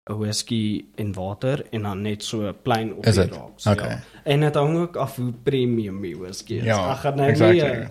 'n 0.10 0.18
whisky 0.20 0.86
en 0.98 1.14
water 1.14 1.66
en 1.72 1.84
dan 1.84 2.02
net 2.02 2.24
so 2.24 2.54
plain 2.64 2.94
op 2.94 3.04
die 3.04 3.28
rocks. 3.28 3.68
Okay. 3.68 3.90
Ja. 3.90 4.00
En 4.24 4.40
dit 4.40 4.56
hang 4.56 4.78
ook 4.78 4.96
af 4.96 5.16
hoe 5.16 5.34
premium 5.44 6.02
die 6.02 6.16
whisky 6.18 6.54
is. 6.54 6.64
Ja, 6.64 6.92
ek 6.92 6.98
gaan 6.98 7.16
nou 7.16 7.30
exactly. 7.30 7.70
nie 7.70 7.84
uh, 7.84 7.88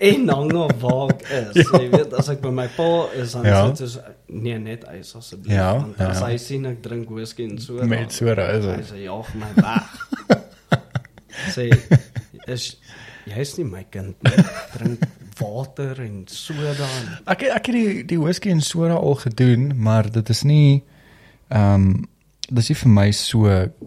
en 0.00 0.28
hang 0.28 0.52
af 0.58 0.72
waar 0.82 1.10
ek 1.14 1.22
is. 1.30 1.68
Jy 1.70 1.88
weet 1.92 2.14
as 2.18 2.28
ek 2.32 2.40
by 2.42 2.50
my 2.54 2.66
pa 2.76 2.88
is 3.14 3.32
dan 3.36 3.44
Ja. 3.46 3.50
ja. 3.66 3.74
sit 3.74 3.90
so 3.94 4.00
nee 4.28 4.58
net 4.58 4.84
ys 4.94 5.14
asseblief 5.18 5.54
Ja, 5.54 5.72
want 5.78 6.00
as 6.00 6.18
ja. 6.20 6.26
hy 6.30 6.36
sien 6.42 6.66
ek 6.70 6.82
drink 6.82 7.10
whisky 7.14 7.44
en 7.46 7.58
soda 7.62 7.86
Met 7.86 8.12
soda 8.12 8.48
is 8.56 8.64
hy 8.66 8.76
dit. 8.80 8.90
sê 8.90 9.02
jaag 9.04 9.30
my 9.38 9.50
weg. 9.60 10.50
sê 11.54 11.68
is 12.50 12.76
jy's 13.30 13.56
nie 13.58 13.64
my 13.70 13.84
kind 13.92 14.16
nie. 14.26 14.44
Drink 14.76 15.06
water 15.40 16.00
en 16.04 16.24
soda 16.28 16.86
en 17.00 17.10
Ek 17.30 17.42
ek 17.48 17.70
het 17.70 17.74
die 17.76 18.02
die 18.14 18.20
whisky 18.20 18.50
en 18.52 18.60
soda 18.64 18.98
al 18.98 19.14
gedoen, 19.22 19.70
maar 19.76 20.10
dit 20.10 20.28
is 20.34 20.42
nie 20.44 20.82
ehm 21.50 21.74
um, 21.74 22.08
dis 22.50 22.68
nie 22.72 22.76
vir 22.82 22.90
my 22.90 23.10
so 23.14 23.46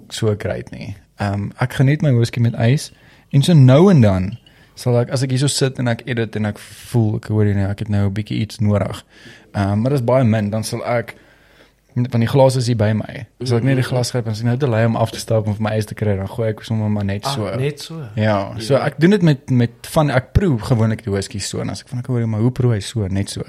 so 0.10 0.36
great 0.40 0.72
nie. 0.72 0.94
Ehm 1.20 1.34
um, 1.34 1.52
ek 1.60 1.74
geniet 1.82 2.02
my 2.06 2.14
whisky 2.16 2.40
met 2.44 2.56
ys 2.60 2.92
en 3.34 3.42
so 3.44 3.54
nou 3.58 3.90
en 3.92 4.02
dan 4.02 4.32
sal 4.76 4.98
ek 5.00 5.10
as 5.14 5.24
ek 5.24 5.30
hierso 5.36 5.48
sit 5.48 5.80
en 5.80 5.88
ek 5.88 6.02
edit 6.06 6.36
en 6.36 6.46
ek 6.46 6.58
voel 6.92 7.16
ek 7.18 7.28
hoor 7.30 7.46
jy 7.46 7.54
nou 7.56 7.70
ek 7.72 7.80
het 7.80 7.90
nou 7.90 8.08
'n 8.08 8.14
bietjie 8.14 8.40
iets 8.42 8.60
nodig. 8.60 9.04
Ehm 9.54 9.72
um, 9.72 9.82
maar 9.82 9.92
dit 9.92 10.00
is 10.00 10.06
baie 10.06 10.24
min 10.24 10.50
dan 10.50 10.64
sal 10.64 10.86
ek 10.86 11.16
van 12.10 12.20
die 12.20 12.28
glas 12.28 12.56
is 12.56 12.66
hier 12.68 12.76
by 12.76 12.92
my. 12.94 13.28
Sal 13.44 13.58
ek 13.58 13.64
net 13.64 13.76
die 13.76 13.84
glas 13.86 14.10
gryp 14.12 14.26
en 14.26 14.32
as 14.32 14.40
ek 14.40 14.46
nou 14.46 14.58
te 14.58 14.68
lui 14.68 14.86
om 14.86 14.96
af 14.96 15.12
te 15.12 15.20
stap 15.20 15.46
om 15.48 15.54
vir 15.54 15.62
my 15.62 15.76
ys 15.78 15.86
te 15.86 15.94
kry 15.94 16.16
dan 16.18 16.28
gooi 16.28 16.50
ek 16.50 16.64
sommer 16.64 16.90
maar 16.90 17.06
net 17.06 17.26
so. 17.26 17.46
ah, 17.46 17.56
net 17.56 17.80
so. 17.80 18.02
Ja, 18.16 18.56
so 18.60 18.74
Ja. 18.74 18.86
ek 18.86 18.96
doen 19.00 19.12
dit 19.12 19.22
met 19.22 19.50
met 19.52 19.72
van 19.82 20.10
ek 20.10 20.34
proe 20.34 20.58
gewoonlik 20.60 21.04
die 21.04 21.12
whisky 21.14 21.40
so 21.40 21.60
en 21.62 21.70
as 21.70 21.82
ek 21.82 21.90
van 21.90 22.00
ek 22.00 22.08
hoor 22.08 22.28
maar 22.28 22.42
hoe 22.42 22.52
proe 22.52 22.74
hy 22.74 22.80
so 22.80 23.08
net 23.08 23.30
so 23.30 23.42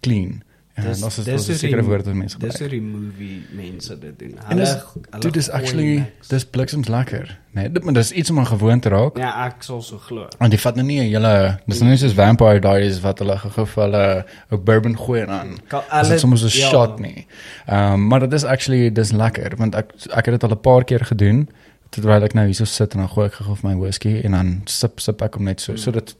clean. 0.00 0.42
Ja, 0.74 0.82
Dis- 0.82 1.00
dis 1.00 1.14
dis 1.14 1.24
dis 1.24 1.24
dis 1.24 1.46
'n 1.46 1.50
hoe 1.50 1.58
sekere 1.58 1.82
woord 1.84 2.06
wat 2.06 2.14
mense 2.14 2.38
Dis 2.38 2.56
gebruik. 2.56 2.58
hoe 2.58 2.68
die 2.68 2.80
movie 2.80 3.42
mense 3.52 3.98
dit 3.98 4.18
doen. 4.18 4.38
En 4.48 4.56
dis 4.56 4.68
hulle 4.70 5.20
dit 5.20 5.36
is 5.36 5.50
actually 5.50 6.12
dis 6.28 6.44
bliksems 6.44 6.88
lekker. 6.88 7.38
Nee, 7.52 7.72
dit 7.72 7.84
maar 7.84 7.92
dis 7.92 8.12
iets 8.12 8.30
om 8.30 8.38
aan 8.38 8.46
gewoon 8.46 8.80
te 8.80 8.88
raak. 8.88 9.16
Ja, 9.18 9.46
ek 9.46 9.62
sal 9.62 9.82
so 9.82 9.98
glo. 9.98 10.26
Want 10.38 10.52
jy 10.52 10.58
vat 10.58 10.74
nou 10.74 10.86
nie 10.86 11.00
'n 11.00 11.12
hele 11.12 11.58
dis 11.66 11.78
nou 11.80 11.90
nie 11.90 11.98
soos 11.98 12.12
Vampire 12.14 12.58
Diaries 12.60 13.00
wat 13.00 13.18
hulle 13.18 13.36
gegevalle 13.38 14.24
ook 14.50 14.64
bourbon 14.64 14.96
gooi 14.98 15.20
en 15.20 15.30
aan. 15.30 15.50
Dit 15.50 15.82
is 15.92 16.08
hulle- 16.08 16.18
soms 16.18 16.42
'n 16.42 16.46
ja. 16.58 16.68
shot 16.68 16.98
nie. 17.00 17.26
Ehm 17.66 17.92
um, 17.92 18.06
maar 18.06 18.20
dit 18.20 18.32
is 18.32 18.44
actually 18.44 18.90
dis 18.92 19.12
lekker 19.12 19.56
want 19.56 19.74
ek 19.74 19.92
ek 20.10 20.24
het 20.26 20.40
dit 20.40 20.44
al 20.44 20.56
'n 20.56 20.60
paar 20.60 20.84
keer 20.84 21.04
gedoen 21.04 21.48
terwyl 21.90 22.22
ek 22.24 22.32
nou 22.34 22.46
hierso 22.46 22.64
sit 22.64 22.94
en 22.94 22.98
dan 23.00 23.08
gooi 23.08 23.26
ek 23.26 23.34
vir 23.34 23.58
my 23.62 23.76
whisky 23.76 24.20
en 24.24 24.30
dan 24.30 24.62
sip 24.64 25.00
sip 25.00 25.20
ek 25.22 25.34
hom 25.34 25.44
net 25.44 25.60
so. 25.60 25.76
So 25.76 25.90
dit 25.90 26.16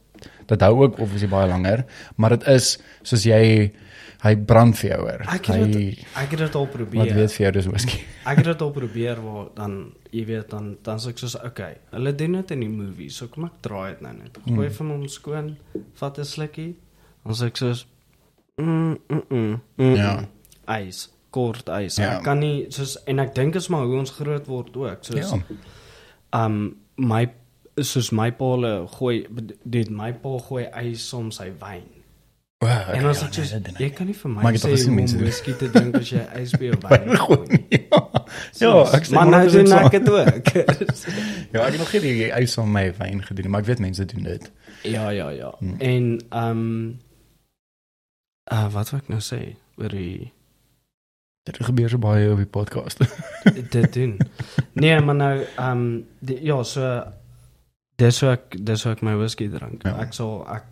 dit 0.46 0.60
hou 0.60 0.82
ook 0.82 0.98
obviously 0.98 1.28
baie 1.28 1.48
langer, 1.48 1.84
maar 2.16 2.30
dit 2.30 2.46
is 2.46 2.78
soos 3.02 3.22
jy 3.24 3.72
hy 4.22 4.34
brand 4.36 4.76
vir 4.78 4.90
jou 4.90 5.00
hoor. 5.00 5.22
Ek 5.34 5.46
Hy 5.46 5.56
het 5.58 5.76
ek 6.16 6.30
het 6.30 6.38
dit 6.38 6.54
al 6.54 6.66
probeer. 6.66 7.00
wat 7.02 7.12
weet 7.16 7.32
vir 7.32 7.42
jou 7.46 7.52
dis 7.52 7.66
whisky. 7.66 7.98
Ek 8.30 8.36
het 8.38 8.44
dit 8.46 8.60
al 8.62 8.70
probeer 8.70 9.18
waar 9.20 9.48
dan 9.56 9.92
jy 10.12 10.24
weet 10.26 10.50
dan 10.50 10.76
dan 10.82 10.98
sê 11.02 11.08
ek 11.10 11.18
soos 11.18 11.34
okay, 11.42 11.76
hulle 11.90 12.12
doen 12.14 12.32
dit 12.32 12.50
in 12.50 12.60
die 12.60 12.68
movies, 12.68 13.16
so 13.16 13.26
kom 13.26 13.44
ek 13.48 13.56
draai 13.62 13.90
dit 13.94 14.00
nou 14.02 14.12
net. 14.14 14.38
Gooi 14.46 14.68
Mm. 14.68 14.74
van 14.78 14.90
hom 14.90 15.08
skoon, 15.08 15.56
vat 15.98 16.18
'n 16.18 16.24
slukkie. 16.24 16.76
Dan 17.24 17.34
sê 17.34 17.46
ek 17.46 17.56
soos 17.56 17.86
mm 18.58 18.96
mm 19.08 19.22
mm. 19.30 19.60
mm 19.78 19.94
Ja. 19.96 20.24
Ys, 20.68 21.08
kort 21.30 21.68
ys. 21.68 21.96
Ja. 21.98 22.18
Ek 22.18 22.22
kan 22.24 22.38
nie 22.38 22.66
soos 22.70 22.96
en 23.06 23.18
ek 23.18 23.34
dink 23.34 23.54
is 23.56 23.68
maar 23.68 23.86
hoe 23.86 23.98
ons 23.98 24.10
groot 24.10 24.46
word 24.46 24.76
ook. 24.76 24.98
Soos 25.04 25.32
Ja. 25.32 26.44
um 26.44 26.76
my 26.96 27.26
soos 27.80 28.12
my 28.12 28.30
pa 28.30 28.86
gooi 28.98 29.26
dit 29.64 29.90
my 29.90 30.12
pa 30.12 30.38
gooi 30.38 30.66
ys 30.84 31.12
om 31.14 31.30
sy 31.30 31.50
wyn. 31.60 31.88
O, 32.62 32.66
okay, 32.66 32.94
en 32.94 33.06
ons 33.10 33.18
ja, 33.18 33.26
soos 33.34 33.52
nee, 33.58 33.72
jy 33.82 33.88
kan 33.90 34.06
nie 34.06 34.14
vir 34.14 34.30
my 34.30 34.52
sê 34.54 34.70
hoe 34.70 34.92
om 34.92 34.98
whisky 35.18 35.54
te 35.58 35.66
drink 35.74 35.96
as 35.98 36.10
jy 36.14 36.20
ys 36.38 36.52
by 36.60 36.68
jou 36.68 36.76
wyn 36.84 37.16
gooi. 37.24 37.38
nie. 37.56 37.80
Ja. 37.82 38.00
Ja, 38.62 38.68
Soos, 38.70 38.92
ek 38.96 39.08
sê 39.08 39.16
maar 39.18 39.32
nou 39.32 39.40
100% 39.48 39.56
doen 39.56 39.72
ek 39.78 39.96
dit 39.96 40.10
ook. 40.12 40.52
Ja, 41.52 41.64
ek 41.66 41.72
het 41.74 41.80
nog 41.82 41.90
nie 41.96 42.02
die 42.06 42.28
ys 42.38 42.54
van 42.60 42.70
my 42.72 42.84
wyn 43.00 43.24
gedoen, 43.26 43.48
nie, 43.48 43.52
maar 43.52 43.64
ek 43.64 43.72
weet 43.72 43.82
mense 43.82 44.06
doen 44.12 44.28
dit. 44.30 44.46
ja, 44.86 45.08
ja, 45.10 45.26
ja. 45.34 45.50
Hmm. 45.58 45.74
En 45.82 46.06
um 46.44 46.62
uh 48.52 48.68
wat 48.74 48.90
wil 48.92 49.02
ek 49.02 49.10
nou 49.10 49.20
sê 49.22 49.40
oor 49.80 49.92
die 49.94 50.30
Dit 51.42 51.58
gebeur 51.58 51.90
so 51.90 51.98
baie 51.98 52.30
op 52.30 52.38
die 52.38 52.46
podcast. 52.46 53.02
dit 53.74 53.92
doen. 53.96 54.14
Nee, 54.78 55.00
maar 55.02 55.18
nou 55.18 55.34
um 55.58 55.82
die, 56.22 56.38
ja, 56.46 56.62
so 56.62 56.86
dis 57.98 58.20
hoe 58.22 58.30
ek 58.36 58.54
dis 58.62 58.84
hoe 58.86 58.92
ek 58.94 59.02
my 59.02 59.16
whisky 59.18 59.48
drink. 59.50 59.82
Ja. 59.82 59.96
Ek 60.04 60.14
sal 60.14 60.44
ek 60.54 60.68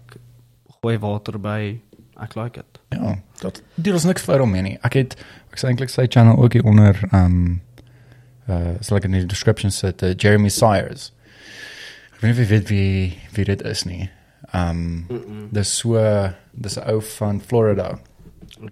gooi 0.80 0.98
water 0.98 1.38
by. 1.40 1.80
Ek 2.20 2.34
like 2.36 2.56
dit. 2.60 2.80
ja, 2.88 3.14
dat 3.40 3.62
dit 3.76 3.94
is 3.94 4.04
niks 4.04 4.22
vir 4.24 4.40
hom 4.42 4.52
nie. 4.52 4.76
Ek 4.84 4.96
het 4.98 5.14
ek 5.52 5.60
sê 5.60 5.68
eintlik 5.70 5.92
sy 5.92 6.06
channel 6.08 6.40
ook 6.40 6.56
hier 6.56 6.66
onder 6.68 6.96
um 7.16 7.60
uh 8.50 8.74
sal 8.84 8.98
ek 8.98 9.06
in 9.08 9.14
die 9.18 9.26
description 9.28 9.70
sit 9.72 10.02
uh, 10.04 10.12
Jeremy 10.16 10.48
Sires. 10.52 11.10
Ek 12.16 12.20
weet 12.22 12.30
nie 12.30 12.32
of 12.36 12.40
jy 12.42 12.48
weet 12.54 12.72
wie 12.72 13.18
wie 13.36 13.46
dit 13.52 13.64
is 13.68 13.84
nie. 13.88 14.08
Um 14.52 15.06
Mm 15.08 15.20
-mm. 15.20 15.48
dis 15.52 15.76
so 15.78 15.96
dis 16.52 16.76
'n 16.78 16.88
ou 16.90 17.00
van 17.18 17.40
Florida 17.40 17.98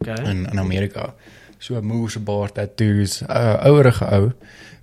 Okay. 0.01 0.25
in 0.31 0.47
in 0.53 0.59
Amerika. 0.59 1.15
So 1.59 1.75
'n 1.77 1.85
moose 1.85 2.21
baard 2.21 2.55
tattoos, 2.55 3.21
'n 3.23 3.31
uh, 3.31 3.65
ouerige 3.65 4.05
ou. 4.05 4.33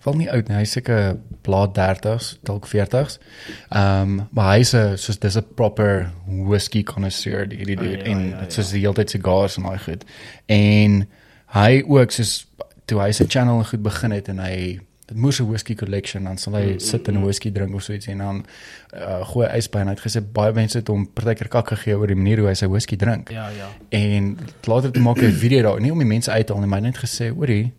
Val 0.05 0.17
nie 0.19 0.29
oud 0.29 0.49
nie, 0.51 0.57
hy's 0.59 0.75
seker 0.77 1.15
blaad 1.45 1.73
30s, 1.77 2.35
dalk 2.45 2.67
40s. 2.69 3.19
Ehm 3.69 4.01
um, 4.01 4.27
maar 4.37 4.55
hy's 4.55 4.73
'n 4.77 4.97
soos 5.01 5.19
dis 5.19 5.37
'n 5.37 5.45
proper 5.55 6.11
whisky 6.25 6.83
connoisseur 6.83 7.47
die 7.49 7.57
hierdie 7.57 7.77
dude 7.77 7.97
ja, 7.97 8.03
en 8.11 8.29
ja, 8.29 8.39
dit 8.39 8.55
ja. 8.55 8.61
is 8.61 8.69
die 8.69 8.81
hele 8.81 8.93
tyd 8.93 9.09
cigars 9.09 9.57
en 9.57 9.63
daai 9.63 9.79
goed. 9.79 10.03
En 10.45 11.07
hy 11.57 11.83
ook 11.87 12.11
soos 12.11 12.45
toe 12.85 13.01
hy 13.01 13.11
sy 13.11 13.25
channel 13.27 13.63
goed 13.63 13.81
begin 13.81 14.11
het 14.11 14.29
en 14.29 14.39
hy 14.39 14.79
dit 15.05 15.17
moes 15.17 15.39
'n 15.39 15.47
whisky 15.49 15.75
collection 15.75 16.23
dan 16.23 16.37
sal 16.37 16.53
hy 16.53 16.65
Mm, 16.73 16.79
sit 16.79 17.07
en 17.07 17.13
mm, 17.13 17.19
'n 17.19 17.23
whisky 17.23 17.51
drink 17.51 17.75
of 17.75 17.83
so 17.83 17.93
iets 17.93 18.07
en 18.07 18.17
dan 18.17 18.45
uh, 18.93 19.25
gooi 19.27 19.47
ys 19.57 19.69
by 19.69 19.79
en 19.79 19.87
hy 19.87 19.93
het 19.93 20.05
gesê 20.05 20.21
baie 20.33 20.53
mense 20.53 20.77
het 20.77 20.87
hom 20.87 21.07
partykeer 21.13 21.47
kak 21.47 21.67
gegee 21.67 21.97
oor 21.97 22.07
die 22.07 22.15
manier 22.15 22.39
hoe 22.39 22.47
hy 22.47 22.53
sy 22.53 22.67
whisky 22.67 22.95
drink. 22.95 23.29
Ja, 23.29 23.49
ja. 23.49 23.69
En 23.89 24.37
later 24.65 24.91
te 24.91 24.99
maak 24.99 25.17
'n 25.17 25.31
video 25.31 25.61
daar, 25.61 25.81
nie 25.81 25.91
om 25.91 25.97
die 25.97 26.07
mense 26.07 26.31
uit 26.31 26.47
te 26.47 26.53
haal 26.53 26.61
nie, 26.61 26.69
maar 26.69 26.81
net 26.81 26.97
gesê, 26.97 27.29
hoorie, 27.29 27.73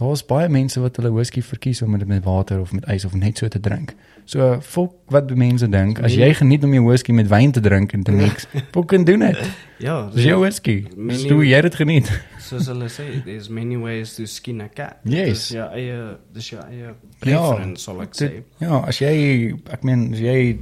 daar's 0.00 0.22
baie 0.26 0.48
mense 0.48 0.80
wat 0.80 0.96
hulle 0.98 1.12
whisky 1.12 1.42
verkies 1.44 1.82
om 1.84 1.98
dit 1.98 2.08
met 2.08 2.24
water 2.24 2.60
of 2.60 2.72
met 2.72 2.86
ys 2.88 3.04
of 3.04 3.14
net 3.14 3.38
so 3.38 3.48
te 3.52 3.60
drink. 3.60 3.92
So, 4.30 4.60
fok 4.62 4.94
wat 5.10 5.30
mense 5.34 5.66
dink, 5.68 5.98
as 6.00 6.14
Nee. 6.14 6.28
jy 6.28 6.34
geniet 6.38 6.64
om 6.64 6.72
jou 6.76 6.84
whisky 6.86 7.12
met 7.12 7.26
wyn 7.28 7.50
te 7.52 7.60
drink 7.60 7.92
en 7.96 8.02
te 8.06 8.12
mix, 8.20 8.46
fucking 8.72 9.06
doen 9.06 9.24
dit. 9.26 9.40
Ja, 9.82 10.08
Dis 10.14 10.24
jou 10.28 10.40
whisky. 10.40 10.84
Dis 10.96 11.24
hoe 11.28 11.44
jy 11.46 11.60
dit 11.66 11.74
geniet. 11.74 12.10
soos 12.50 12.66
hulle 12.70 12.88
sê, 12.90 13.08
there's 13.24 13.48
many 13.48 13.76
ways 13.78 14.14
to 14.16 14.26
skin 14.26 14.60
a 14.60 14.68
cat. 14.68 14.98
Yes. 15.04 15.28
Dis 15.28 15.48
jou 15.58 15.66
eie 15.74 15.98
dis 16.34 16.48
jou 16.50 16.62
eie 16.62 16.94
preference, 17.22 17.82
sal 17.84 18.00
ek 18.02 18.14
sê. 18.18 18.30
Ja, 18.62 18.80
as 18.86 18.98
jy 19.02 19.54
ek 19.70 19.84
meen 19.86 20.12
as 20.14 20.20
jy 20.22 20.58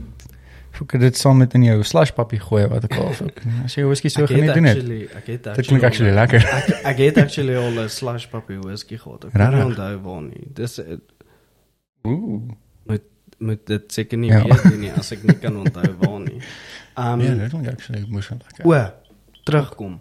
fok 0.79 0.95
dit 1.01 1.17
saam 1.19 1.37
met 1.43 1.55
in 1.59 1.65
jou 1.67 1.83
slush 1.85 2.11
pappie 2.17 2.39
gooi 2.41 2.67
wat 2.71 2.85
ek 2.87 2.95
al 3.01 3.13
fok. 3.19 3.41
As 3.65 3.75
jy 3.75 3.85
whisky 3.89 4.09
so 4.09 4.23
Ek 4.23 4.29
het 4.31 4.39
geniet 4.39 4.55
doen 4.55 4.63
dit. 4.69 4.77
actually, 4.77 5.03
ek 5.19 5.27
het 5.27 5.49
Dit 5.59 5.67
klink 5.67 5.83
actually 5.89 6.11
al- 6.15 6.21
lekker. 6.23 6.45
Ek 6.59 6.69
ek 6.93 6.99
het 7.05 7.19
actually 7.25 7.57
al 7.57 7.71
'n 7.85 7.89
slush 7.89 8.27
puppy 8.31 8.57
whisky 8.63 8.97
gehad. 8.97 9.25
Ek 9.25 9.33
kan 9.33 9.55
nie 9.55 9.65
onthou 9.65 9.99
waar 10.03 10.23
nie. 10.23 10.47
Dis 10.55 10.81
Ooh. 12.07 12.43
moet 13.39 13.61
dit 13.67 13.93
seker 13.93 14.19
nie 14.19 14.31
Ja. 14.31 14.39
ja. 14.47 14.55
weet 14.65 14.79
nie 14.81 14.91
as 14.93 15.13
ek 15.13 15.23
nie 15.23 15.37
kan 15.39 15.57
onthou 15.57 15.95
waar 16.01 16.21
nie. 16.21 16.41
Um 16.99 17.21
Ja, 17.21 17.35
dit 17.35 17.51
klink 17.51 17.69
actually 17.69 18.05
moes 18.09 18.29
lekker. 18.31 18.67
o, 18.67 18.91
terugkom. 19.45 20.01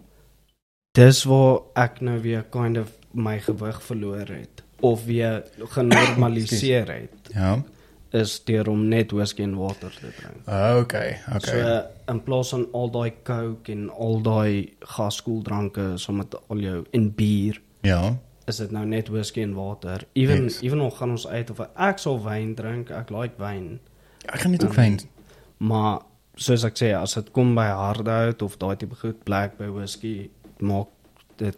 Dis 0.92 1.24
waar 1.24 1.60
ek 1.76 2.00
nou 2.00 2.20
weer 2.20 2.42
kind 2.50 2.78
of 2.78 2.88
my 3.14 3.38
gewig 3.40 3.82
verloor 3.82 4.26
het 4.26 4.62
of 4.80 5.04
weer 5.04 5.42
genormaliseer 5.58 6.86
het 6.90 7.30
Ja. 7.34 7.62
Is 8.16 8.38
deur 8.48 8.68
om 8.72 8.86
net 8.88 9.10
whisky 9.12 9.42
en 9.42 9.56
water 9.58 9.90
te 9.90 10.08
drink. 10.16 10.46
Okay, 10.80 11.18
okay. 11.34 11.40
So 11.60 12.12
in 12.12 12.22
plaas 12.24 12.48
van 12.54 12.66
al 12.72 12.90
daai 12.90 13.12
coke 13.22 13.72
en 13.72 13.90
al 13.90 14.22
daai 14.24 14.72
gaskoeldranke 14.96 15.90
saam 16.00 16.16
met 16.22 16.36
al 16.48 16.62
jou 16.64 16.78
en 16.96 17.10
bier 17.14 17.60
ja. 17.84 18.16
is 18.48 18.56
dit 18.56 18.70
nou 18.72 18.86
net 18.88 19.08
whisky 19.12 19.42
en 19.44 19.54
water. 19.54 20.06
Even 20.12 20.42
Yes. 20.48 20.60
even 20.62 20.78
nog 20.78 20.96
gaan 20.98 21.10
ons 21.10 21.26
uit 21.26 21.50
of 21.50 21.60
ek 21.76 21.98
sal 21.98 22.22
wyn 22.24 22.54
drink. 22.54 22.90
Ek 22.90 23.10
like 23.10 23.34
wyn. 23.38 23.80
Ek 24.24 24.40
gaan 24.40 24.52
dit 24.56 24.64
ook 24.64 24.70
Um, 24.70 24.74
fyn. 24.74 25.00
Maar 25.58 26.00
soos 26.36 26.64
ek 26.64 26.76
sê, 26.78 26.92
as 26.96 27.14
dit 27.14 27.30
kom 27.34 27.54
by 27.54 27.66
hardhout 27.66 28.42
of 28.42 28.56
daai 28.58 28.76
tipe 28.76 28.94
goed, 28.94 29.24
black 29.24 29.58
by 29.58 29.66
whisky, 29.68 30.30
maak 30.60 30.88
dit 31.36 31.56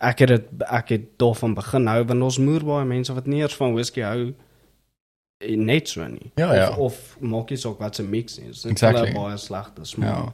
ek 0.00 0.18
het 0.24 0.28
dit 0.28 0.62
ek 0.70 0.88
het 0.88 1.04
daarvan 1.18 1.54
begin 1.54 1.86
hou 1.90 2.04
want 2.04 2.22
ons 2.22 2.38
moer 2.38 2.64
baie 2.64 2.86
mense 2.86 3.12
wat 3.14 3.26
nie 3.26 3.40
eers 3.42 3.54
van 3.58 3.74
whisky 3.74 4.00
hou 4.06 4.28
eh, 4.28 4.32
net 5.56 5.88
so 5.88 6.06
nie. 6.06 6.30
Ja, 6.36 6.54
ja. 6.54 6.68
Of, 6.70 6.78
of 6.78 7.16
maak 7.20 7.50
jy 7.50 7.58
ook 7.68 7.78
wat 7.82 7.96
se 7.96 8.02
mix 8.02 8.38
is. 8.38 8.62
Dit 8.62 8.70
Exactly. 8.72 9.00
exactly. 9.00 9.22
baie 9.22 9.36
slegte 9.38 9.84
smaak. 9.84 10.08
Ja. 10.16 10.32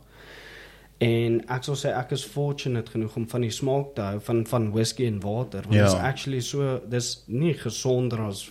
En 0.99 1.41
ek 1.49 1.63
sal 1.65 1.77
sê 1.79 1.93
ek 1.95 2.11
is 2.17 2.25
fortunate 2.27 2.91
genoeg 2.91 3.17
om 3.17 3.29
van 3.31 3.41
die 3.47 3.51
smaak 3.55 3.95
te 3.95 4.03
hou 4.03 4.21
van 4.21 4.41
van 4.51 4.71
whisky 4.75 5.07
en 5.07 5.21
water 5.23 5.63
want 5.63 5.75
Ja. 5.75 5.85
dit 5.85 5.93
is 5.95 6.01
actually 6.01 6.41
so 6.41 6.81
dis 6.91 7.25
nie 7.27 7.55
gesonder 7.55 8.21
as 8.27 8.49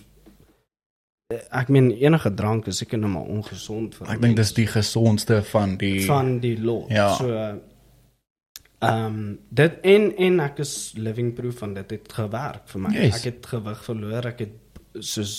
ek 1.52 1.68
meen 1.68 1.90
enige 1.92 2.30
drank 2.34 2.66
is 2.66 2.78
seker 2.80 2.98
nou 2.98 3.10
maar 3.12 3.28
ongesond 3.28 3.94
vir 3.94 4.08
Ek 4.14 4.20
dink 4.22 4.36
dis 4.36 4.52
die 4.56 4.66
gesondste 4.66 5.42
van 5.50 5.76
die 5.76 6.06
van 6.06 6.38
die 6.40 6.56
lot. 6.60 6.88
Ja. 6.88 7.10
So 7.20 7.28
ehm 7.36 9.04
um, 9.04 9.38
dit 9.50 9.72
en 9.82 10.16
en 10.16 10.40
ek 10.40 10.58
is 10.64 10.92
living 10.96 11.34
proof 11.34 11.58
van 11.58 11.74
dit 11.74 11.90
het 11.90 12.12
gewerk 12.12 12.68
vir 12.70 12.80
my. 12.80 12.94
Yes. 12.94 13.16
Ek 13.18 13.24
het 13.34 13.46
gewig 13.46 13.84
verloor. 13.84 14.26
Ek 14.26 14.38
het 14.38 15.04
soos 15.04 15.34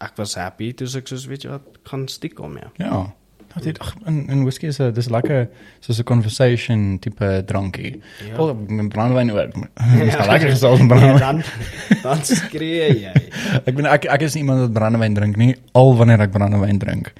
ek 0.00 0.16
was 0.16 0.34
happy 0.34 0.72
toe 0.72 0.88
ek 0.98 1.08
soos 1.08 1.26
weet 1.26 1.42
jy 1.46 1.50
wat 1.50 1.62
kan 1.88 2.08
stiekem 2.08 2.56
ja. 2.60 2.70
Ja. 2.76 3.04
Dat 3.54 3.64
dit 3.64 3.78
ag 3.80 3.94
in 4.06 4.26
in 4.28 4.42
whisky 4.44 4.66
is 4.68 4.78
'n 4.80 4.92
dis 4.92 5.08
lekker 5.08 5.48
soos 5.80 5.98
'n 5.98 6.04
conversation 6.04 6.98
tipe 7.00 7.42
drankie. 7.46 8.02
Ja. 8.26 8.36
Wel 8.36 8.54
met 8.68 8.88
brandewyn 8.92 9.30
ook. 9.32 9.54
Dis 9.98 10.12
ja, 10.12 10.26
lekker 10.26 10.50
gesels 10.50 10.80
met 10.80 11.00
Nee, 11.00 11.14
brandewyn. 11.16 11.20
dan 11.20 12.02
dan 12.02 12.24
skree 12.24 13.00
jy. 13.00 13.14
Ek 13.64 13.72
bedoel 13.74 13.86
ek 13.92 14.04
ek 14.04 14.20
is 14.22 14.34
nie 14.34 14.42
iemand 14.42 14.60
wat 14.60 14.72
brandewyn 14.72 15.14
drink 15.14 15.36
nie, 15.36 15.54
al 15.72 15.96
wanneer 15.96 16.20
ek 16.20 16.30
brandewyn 16.32 16.78
drink. 16.78 17.12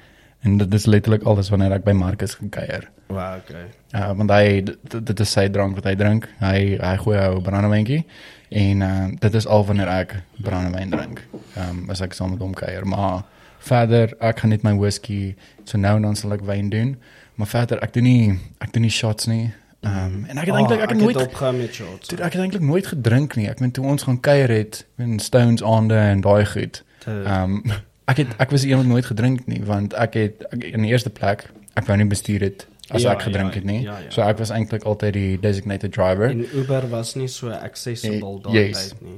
En 0.45 0.57
dit 0.57 0.73
is 0.73 0.85
letterlik 0.85 1.23
alles 1.23 1.49
wanneer 1.49 1.71
ek 1.71 1.83
by 1.83 1.91
Marcus 1.97 2.35
gaan 2.35 2.49
kuier. 2.49 2.85
Wow, 3.09 3.37
okay. 3.41 3.65
Uh 3.95 4.13
want 4.13 4.29
hy 4.29 4.61
dit, 4.61 5.05
dit 5.05 5.19
is 5.19 5.31
sy 5.31 5.47
drank 5.49 5.75
wat 5.75 5.85
hy 5.85 5.95
drink. 5.95 6.27
Hy 6.39 6.77
hy 6.77 6.97
gooi 6.97 7.17
ou 7.17 7.41
brandewyntjie 7.41 8.03
en 8.49 8.81
uh 8.81 9.05
dit 9.19 9.33
is 9.33 9.47
al 9.47 9.65
wanneer 9.65 9.87
ek 9.87 10.15
brandewyn 10.43 10.89
drink. 10.89 11.27
Ehm 11.55 11.69
um, 11.69 11.89
as 11.89 12.01
ek 12.01 12.13
saam 12.13 12.29
met 12.29 12.39
hom 12.39 12.53
kuier, 12.53 12.87
maar 12.87 13.23
verder 13.57 14.13
ek 14.19 14.39
gaan 14.39 14.49
net 14.49 14.63
my 14.63 14.75
whisky 14.77 15.35
so 15.63 15.77
nou 15.77 15.95
en 15.95 16.01
dan 16.01 16.15
sal 16.15 16.35
ek 16.37 16.45
wyn 16.47 16.69
doen, 16.69 16.95
maar 17.35 17.47
verder 17.47 17.81
ek 17.83 17.93
doen 17.93 18.03
nie 18.03 18.39
ek 18.63 18.73
doen 18.73 18.87
nie 18.87 18.93
shots 18.93 19.27
nie. 19.27 19.51
Ehm 19.81 20.05
um, 20.05 20.23
en 20.27 20.37
ek 20.37 20.51
het 20.51 20.55
eintlik 20.55 20.85
ek 20.85 20.95
het 20.95 21.01
nooit 21.01 21.21
opgehou 21.21 21.53
met 21.57 21.73
shots. 21.73 22.07
Dude, 22.07 22.23
ek 22.23 22.33
het 22.33 22.41
eintlik 22.41 22.63
nooit 22.63 22.87
gedrink 22.87 23.35
nie. 23.35 23.49
Ek 23.49 23.59
meen 23.59 23.71
toe 23.71 23.85
ons 23.85 24.03
gaan 24.03 24.19
kuier 24.19 24.49
het 24.49 24.85
in 24.97 25.19
Stones 25.19 25.63
aande 25.63 25.97
en 25.97 26.21
daai 26.21 26.45
goed. 26.45 26.83
Ehm 27.05 27.59
um, 27.59 27.61
ek 28.11 28.23
het 28.23 28.33
ek 28.39 28.51
was 28.55 28.63
iemand 28.63 28.87
nooit 28.87 29.05
gedrink 29.05 29.45
nie 29.51 29.63
want 29.67 29.93
ek 29.93 30.13
het 30.13 30.43
ek, 30.51 30.63
in 30.63 30.85
die 30.87 30.91
eerste 30.91 31.09
plek 31.09 31.49
ek 31.75 31.85
wou 31.89 31.97
nie 31.99 32.07
bestuur 32.07 32.41
het 32.41 32.67
as 32.91 33.01
Ja, 33.01 33.11
ek 33.11 33.21
gedrink 33.21 33.53
ja, 33.53 33.55
het 33.59 33.63
nie. 33.63 33.81
ja, 33.83 33.97
ja. 33.99 34.09
So 34.11 34.21
ek 34.21 34.37
was 34.37 34.49
eintlik 34.49 34.83
altyd 34.83 35.13
die 35.13 35.37
designated 35.39 35.91
driver. 35.93 36.29
En 36.29 36.45
Uber 36.53 36.89
was 36.89 37.15
nie 37.15 37.27
so 37.27 37.49
accessible 37.49 38.37
Eh, 38.37 38.43
daai 38.43 38.67
yes. 38.67 38.87
tyd 38.89 39.01
nie. 39.01 39.17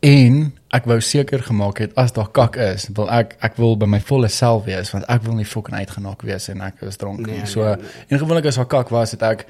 En 0.00 0.52
ek 0.74 0.84
wou 0.88 1.00
seker 1.00 1.42
gemaak 1.42 1.78
het 1.78 1.92
as 2.00 2.12
daar 2.16 2.28
kak 2.34 2.56
is, 2.56 2.88
wil 2.96 3.08
ek 3.12 3.36
ek 3.44 3.56
wil 3.60 3.76
by 3.78 3.86
my 3.86 4.00
volle 4.00 4.28
self 4.32 4.64
wees 4.66 4.90
want 4.94 5.04
ek 5.12 5.22
wil 5.26 5.34
nie 5.38 5.44
fucking 5.46 5.76
uitgenak 5.78 6.22
wees 6.26 6.48
en 6.52 6.60
ek 6.64 6.80
is 6.88 6.96
dronk 7.00 7.20
Nee, 7.26 7.38
nie. 7.42 7.46
So 7.46 7.64
nee, 7.64 7.76
nee. 7.76 8.06
en 8.08 8.18
gewoonlik 8.22 8.46
as 8.50 8.56
daar 8.60 8.66
kak 8.66 8.90
was, 8.94 9.10
het 9.16 9.22
ek 9.22 9.46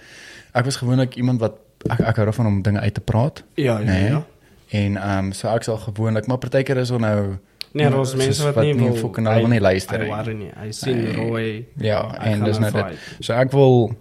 ek 0.55 0.65
was 0.65 0.77
gewoonlik 0.77 1.17
iemand 1.17 1.41
wat 1.41 1.59
ek 1.91 2.01
ek 2.01 2.17
hou 2.17 2.25
daarvan 2.27 2.47
om 2.47 2.63
dinge 2.63 2.81
uit 2.81 2.95
te 2.95 3.01
praat. 3.01 3.43
Ja, 3.55 3.79
ja, 3.79 3.85
Nee. 3.85 4.09
ja. 4.11 4.23
En 4.71 4.97
ehm 4.97 5.27
um, 5.27 5.33
so 5.33 5.49
ek 5.49 5.63
sal 5.63 5.77
gewoonlik, 5.79 6.27
maar 6.27 6.39
partykeer 6.39 6.77
is 6.83 6.91
er 6.91 7.01
nou 7.01 7.37
Nee, 7.77 7.91
daar's 7.93 8.11
soos 8.15 8.21
mense 8.23 8.49
wat 8.49 8.59
nie 8.65 8.75
wil 8.79 8.97
fucking 8.97 9.29
wil 9.29 9.47
nie 9.53 9.61
luister 9.61 9.99
Hy 10.01 10.05
nie. 10.07 10.11
worry 10.15 10.35
nie. 10.41 10.51
Hy 10.57 10.71
sien 10.73 11.01
rooi. 11.17 11.47
Ja, 11.83 12.01
Hy 12.17 12.33
en 12.33 12.45
dis 12.49 12.59
nou 12.63 12.71
dit. 12.73 13.07
So 13.21 13.37
ek 13.37 13.53
wil 13.53 13.95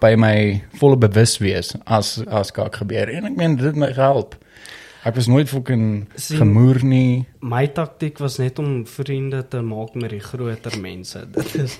by 0.00 0.14
my 0.16 0.34
volle 0.78 0.96
bewus 1.02 1.38
wees 1.42 1.74
as 1.86 2.16
as 2.28 2.52
kak 2.54 2.76
gebeur 2.80 3.10
en 3.12 3.26
ek 3.28 3.36
meen 3.36 3.56
dit 3.60 3.76
my 3.76 3.90
gehelp. 3.92 4.36
Ek 5.06 5.14
was 5.14 5.28
nooit 5.30 5.48
fucking 5.48 6.08
gemoer 6.38 6.80
nie. 6.84 7.26
My 7.40 7.66
taktik 7.70 8.18
was 8.18 8.38
net 8.42 8.58
om 8.58 8.82
vriende 8.86 9.44
te 9.48 9.60
maak 9.62 9.94
met 9.94 10.10
die 10.10 10.20
groter 10.20 10.74
mense. 10.82 11.22
Dit 11.36 11.54
is 11.54 11.78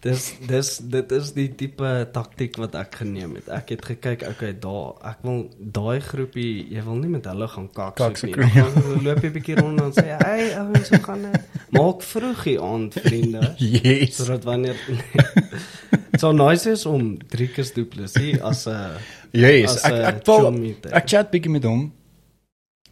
Dis 0.00 0.28
dis 0.46 0.68
dit 0.92 1.12
is 1.12 1.32
die 1.34 1.48
tipe 1.58 1.88
taktik 2.14 2.56
wat 2.62 2.76
ek 2.78 3.00
geneem 3.00 3.34
het. 3.34 3.48
Ek 3.50 3.72
het 3.74 3.84
gekyk, 3.84 4.22
okay, 4.30 4.52
daar, 4.62 4.92
ek 5.10 5.24
wil 5.26 5.40
daai 5.58 5.98
groepie, 6.04 6.68
jy 6.70 6.84
wil 6.86 7.00
nie 7.00 7.10
met 7.10 7.26
hulle 7.26 7.48
gaan 7.50 7.66
kak 7.74 7.96
Kak 7.98 8.20
soek 8.20 8.36
nie. 8.36 8.36
soek, 8.36 8.54
Dan 8.54 8.76
gaan 8.76 9.02
loop 9.04 9.22
jy 9.22 9.30
'n 9.30 9.34
bietjie 9.38 9.56
rond 9.58 9.80
en 9.80 9.92
sê, 9.92 10.06
"Hey, 10.22 10.54
ouens, 10.60 10.88
hoe 10.88 11.02
gaan 11.02 11.22
dit?" 11.22 11.42
Maak 11.74 12.02
vroeg 12.02 12.42
die 12.44 12.60
aand 12.60 12.94
vriende. 12.94 13.54
Yes. 13.58 14.16
sodat 14.16 14.44
wanneer 14.44 14.76
So 16.20 16.32
nice 16.32 16.66
is 16.70 16.86
om 16.86 17.16
Driekus 17.28 17.72
Du 17.74 17.84
Plessis 17.84 18.40
as 18.40 18.66
'n 18.66 18.98
Yes, 19.32 19.76
as 19.76 19.84
ek 19.84 19.92
'n 19.92 20.04
ek 20.04 20.26
wil 20.26 20.74
ek 20.92 21.06
chat 21.08 21.30
bietjie 21.30 21.50
met 21.50 21.64
hom. 21.64 21.92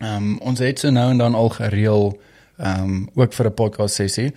Ehm 0.00 0.16
um, 0.16 0.38
ons 0.40 0.58
het 0.58 0.78
so 0.78 0.90
nou 0.90 1.10
en 1.10 1.18
dan 1.18 1.34
al 1.34 1.48
gereël 1.48 2.18
ehm 2.58 2.82
um, 2.82 3.08
ook 3.14 3.32
vir 3.32 3.46
'n 3.46 3.54
podcast 3.54 3.94
sessie. 3.94 4.32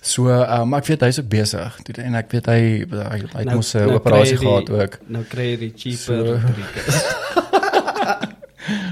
So 0.00 0.28
ehm 0.28 0.60
um, 0.62 0.74
ek 0.74 0.86
weet 0.86 1.00
hy's 1.00 1.18
ook 1.20 1.28
besig. 1.28 1.78
Toe- 1.82 2.02
En 2.04 2.14
ek 2.14 2.30
weet 2.30 2.46
hy 2.46 2.52
hy, 2.52 2.84
hy 2.88 3.18
het 3.38 3.44
Nou- 3.44 3.56
mos 3.56 3.74
'n 3.74 3.78
nou 3.78 3.94
operasie 3.94 4.38
die- 4.38 4.46
gehad 4.46 4.70
ook. 4.70 4.98
Nou 5.06 5.24
kry 5.24 5.50
jy 5.50 5.56
die 5.58 5.72
cheaper 5.76 5.96
So- 5.96 6.38
Driekus. 6.52 7.04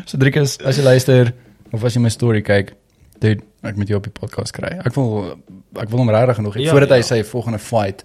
So 0.07 0.18
Driekus, 0.18 0.59
as 0.66 0.76
jy 0.76 0.83
luister 0.83 1.33
of 1.72 1.85
as 1.85 1.95
jy 1.95 2.01
my 2.01 2.09
story 2.11 2.43
kyk, 2.43 2.72
dude, 3.20 3.43
ek 3.62 3.76
moet 3.76 3.89
jou 3.89 3.99
op 4.01 4.05
die 4.09 4.12
podcast 4.12 4.53
kry. 4.57 4.72
Ek 4.85 4.95
wil 4.95 5.37
ek 5.78 5.89
wil 5.93 5.99
hom 5.99 6.11
regtig 6.11 6.37
genoeg 6.41 6.55
hê 6.57 6.64
Ja, 6.64 6.70
voordat 6.72 6.91
hy 6.91 6.97
ja. 6.97 7.03
sy 7.03 7.22
volgende 7.24 7.59
fight 7.59 8.03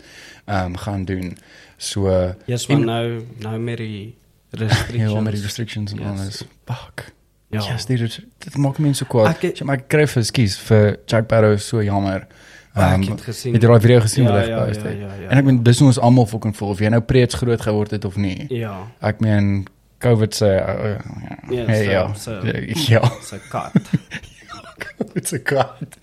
ehm 0.48 0.66
um, 0.66 0.78
gaan 0.78 1.06
doen. 1.06 1.38
So 1.78 2.08
Yes, 2.46 2.68
en- 2.70 2.86
nou 2.86 3.24
nou 3.40 3.60
met 3.60 3.78
die 3.78 4.16
ja, 4.52 4.60
restrictions. 4.68 5.24
met 5.24 5.34
die 5.34 5.42
restrictions 5.42 5.92
en 5.92 6.00
Yes. 6.00 6.08
alles. 6.20 6.44
Fuck. 6.66 7.14
Ja. 7.56 7.62
Ja, 7.68 7.72
yes, 7.74 7.86
dit 7.86 8.20
dit 8.46 8.58
maak 8.58 8.78
mense 8.80 9.06
kwaad. 9.06 9.36
Ek 9.36 9.42
het- 9.42 9.64
maar 9.64 9.78
ek 9.78 9.88
kry 9.88 10.06
vir 10.08 10.24
skuis 10.24 10.58
vir 10.68 10.98
Jack 11.06 11.28
Barrow 11.28 11.58
so 11.58 11.82
jammer. 11.84 12.28
Ehm, 12.76 13.02
ek 13.04 13.10
het 13.10 13.22
gesien. 13.22 13.54
Het 13.54 13.62
jy 13.64 13.68
daai 13.70 13.80
video 13.82 14.00
gesien 14.04 14.24
Ja, 14.26 14.32
wat 14.32 14.42
hy 14.44 14.50
ja, 14.50 14.60
gepost 14.60 14.82
ja, 14.84 14.90
het? 14.90 15.30
En 15.32 15.38
ek 15.38 15.46
meen 15.46 15.64
dis 15.64 15.82
ons 15.82 16.00
almal 16.00 16.26
fucking 16.28 16.56
voel 16.56 16.70
of 16.70 16.80
jy 16.80 16.90
nou 16.90 17.02
preets 17.02 17.36
groot 17.36 17.62
geword 17.62 17.92
het 17.92 18.06
of 18.06 18.16
nie. 18.18 18.46
Ja. 18.50 18.76
Ek 19.02 19.20
meen 19.20 19.66
COVID 20.00 20.36
se 20.36 20.46
uh, 20.46 20.86
uh, 20.86 21.00
ja. 21.24 21.38
Ja, 21.50 21.66
Hey, 21.66 21.84
so- 21.86 21.92
ja. 21.92 22.14
so- 22.14 22.42
Ja. 22.92 23.12
Sy 23.24 23.38
kat. 23.50 23.72
It's 25.16 25.34
a 25.34 25.40
cat. 25.40 25.98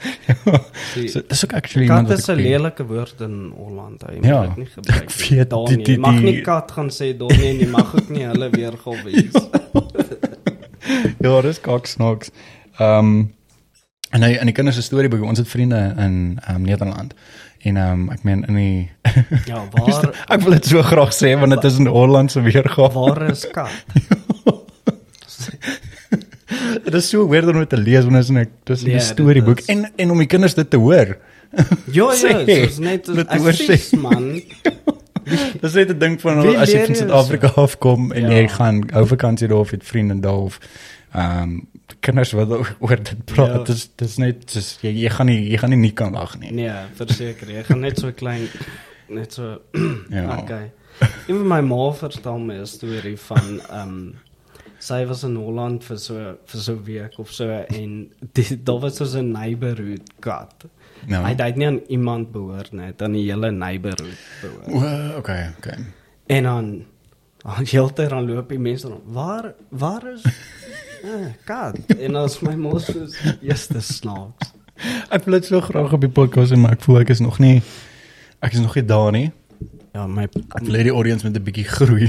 Die- 0.95 1.09
so, 1.09 1.21
dis 1.29 1.45
ook 1.45 1.53
actually 1.53 1.87
Kat 1.87 2.11
is 2.11 2.27
'n 2.29 2.35
lelike 2.37 2.87
woord 2.87 3.21
in 3.21 3.53
Holland. 3.57 4.03
Hy 4.03 4.19
Ja, 4.27 4.39
moet 4.41 4.49
dit 4.49 4.57
nie 4.57 4.67
gebruik. 4.67 5.03
ek 5.03 5.11
weet, 5.11 5.51
die- 5.51 5.77
nie. 5.77 5.85
die- 5.85 5.93
Jy 5.95 5.99
mag 6.01 6.21
nie 6.21 6.33
die- 6.33 6.41
kat 6.43 6.71
gaan 6.73 6.89
sê 6.91 7.17
daar 7.17 7.37
nie 7.37 7.49
en 7.49 7.59
jy 7.59 7.67
mag 7.69 7.95
ook 7.95 8.09
nie 8.09 8.25
hulle 8.25 8.51
weergawe 8.51 9.03
wees. 9.05 9.33
Ja, 11.21 11.41
dis 11.41 11.61
kak 11.61 11.87
snaaks. 11.87 12.31
Ehm 12.79 12.99
um, 12.99 13.35
en 14.13 14.23
hy 14.23 14.35
in 14.37 14.45
die 14.51 14.53
kinders 14.53 14.77
se 14.77 14.83
storieboek, 14.85 15.23
ons 15.25 15.39
het 15.41 15.49
vriende 15.49 15.79
in 15.97 16.39
ehm 16.47 16.57
um, 16.57 16.63
Nederland. 16.69 17.15
En 17.63 17.77
ehm 17.77 17.93
um, 17.93 18.11
ek 18.13 18.23
meen 18.29 18.45
in 18.49 18.55
die 18.55 18.91
Ja, 19.47 19.63
waar 19.73 20.11
ek 20.29 20.41
wil 20.43 20.53
dit 20.59 20.67
so 20.67 20.83
graag 20.83 21.13
sê 21.17 21.33
want 21.39 21.55
dit 21.55 21.65
is 21.71 21.79
in 21.79 21.87
Holland 21.87 22.33
se 22.33 22.41
weergawe. 22.45 22.93
waar 22.93 23.31
is 23.31 23.47
kat? 23.53 23.71
Dit 26.83 26.95
is 26.95 27.09
so 27.09 27.25
weird 27.29 27.47
om 27.49 27.59
dit 27.63 27.69
te 27.69 27.79
lees 27.81 28.05
wanneer 28.05 28.27
dit 28.45 28.51
dis 28.69 28.83
in 28.83 28.91
Ja, 28.91 28.99
die 28.99 28.99
dit 28.99 29.09
storieboek 29.09 29.61
is. 29.63 29.67
en 29.73 29.87
en 29.97 30.11
om 30.11 30.19
die 30.21 30.27
kinders 30.29 30.55
dit 30.55 30.71
te 30.71 30.77
hoor. 30.77 31.15
Ja, 31.93 32.13
ja, 32.13 32.13
soos 32.17 32.79
net 32.83 33.07
dit 33.07 33.33
ek 33.33 33.41
sê 33.57 33.79
man. 34.01 34.27
Dis 35.63 35.75
net 35.75 35.91
'n 35.91 35.99
ding 35.99 36.21
van 36.21 36.39
as 36.57 36.71
jy 36.73 36.87
van 36.87 36.95
Suid-Afrika 36.97 37.53
afkom 37.57 38.13
en 38.13 38.23
Ja. 38.23 38.29
jy 38.41 38.49
gaan 38.49 38.83
ou 38.95 39.07
vakansie 39.07 39.49
daar 39.49 39.59
of 39.59 39.71
het 39.71 39.85
vriende 39.85 40.21
daar 40.21 40.43
of 40.49 40.59
ehm 41.13 41.43
um, 41.43 41.67
kinders 42.01 42.33
wat 42.33 42.51
oor- 42.85 43.03
dit 43.03 43.25
praat. 43.25 43.49
Ja. 43.53 43.63
Dis 43.73 43.91
dis 43.97 44.17
net 44.17 44.53
dis 44.53 44.79
jy, 44.83 44.91
jy 45.05 45.09
gaan 45.11 45.27
nie 45.27 45.51
jy 45.51 45.57
gaan 45.59 45.71
nie 45.71 45.79
nie 45.79 45.93
kan 45.93 46.13
lag 46.13 46.39
nie. 46.39 46.51
Nee, 46.53 46.73
verseker, 46.95 47.49
jy 47.51 47.63
gaan 47.63 47.81
net 47.81 47.99
so 47.99 48.13
klein 48.13 48.49
net 49.09 49.33
so 49.33 49.61
Ja. 50.11 50.39
Okay. 50.39 50.71
Even 51.29 51.47
my 51.49 51.61
ma 51.61 51.91
vertel 51.93 52.39
my 52.39 52.55
'n 52.61 52.67
storie 52.67 53.17
van 53.19 53.61
ehm 53.71 53.89
um, 53.89 54.15
sy 54.83 55.05
was 55.07 55.23
in 55.23 55.37
Holland 55.37 55.85
vir 55.85 55.99
so 55.99 56.15
vir 56.47 56.61
so 56.61 56.73
'n 56.73 56.85
week 56.85 57.19
of 57.19 57.31
so 57.33 57.47
en 57.69 58.11
die, 58.33 58.63
daar 58.65 58.81
was 58.81 58.97
so 58.97 59.05
'n 59.19 59.31
neighborhood 59.33 60.03
kat. 60.21 60.65
Ja. 61.07 61.23
Hy 61.25 61.35
het 61.35 61.57
nie 61.57 61.67
aan 61.67 61.81
iemand 61.89 62.33
behoort 62.33 62.73
nie, 62.73 62.87
het 62.93 63.03
aan 63.03 63.17
die 63.17 63.25
hele 63.27 63.51
neighborhood 63.51 64.19
behoort. 64.41 64.69
O, 64.69 65.19
okay, 65.19 65.51
okay. 65.59 65.79
En 66.27 66.43
dan 66.43 66.73
heeltyd 67.43 68.11
dan 68.11 68.27
loop 68.29 68.49
die 68.49 68.59
mense 68.59 68.89
dan, 68.89 69.01
waar 69.05 69.53
waar 69.69 70.07
is 70.13 70.23
eh, 71.07 71.33
kat? 71.45 71.79
En 71.99 72.17
as 72.17 72.39
my 72.41 72.55
ma 72.55 72.79
so 72.79 73.07
eerste 73.41 73.81
snaaks. 73.81 74.53
Ek 75.11 75.27
wil 75.27 75.39
dit 75.39 75.51
so 75.51 75.61
graag 75.61 75.93
op 75.93 76.03
die 76.03 76.11
podcast 76.11 76.55
hê, 76.55 76.59
maar 76.59 76.79
ek 76.79 76.85
voel 76.87 77.03
ek 77.03 77.13
is 77.15 77.23
nog 77.23 77.39
nie 77.43 77.61
ek 78.43 78.55
is 78.55 78.63
nog 78.63 78.75
nie 78.79 78.87
daar 78.87 79.13
nie. 79.15 79.29
Ja, 79.93 80.07
my 80.09 80.23
Ek 80.25 80.63
wil 80.65 80.79
hê 80.79 80.83
die 80.87 80.93
audience 80.95 81.25
moet 81.27 81.37
'n 81.37 81.45
bietjie 81.45 81.67
groei. 81.69 82.09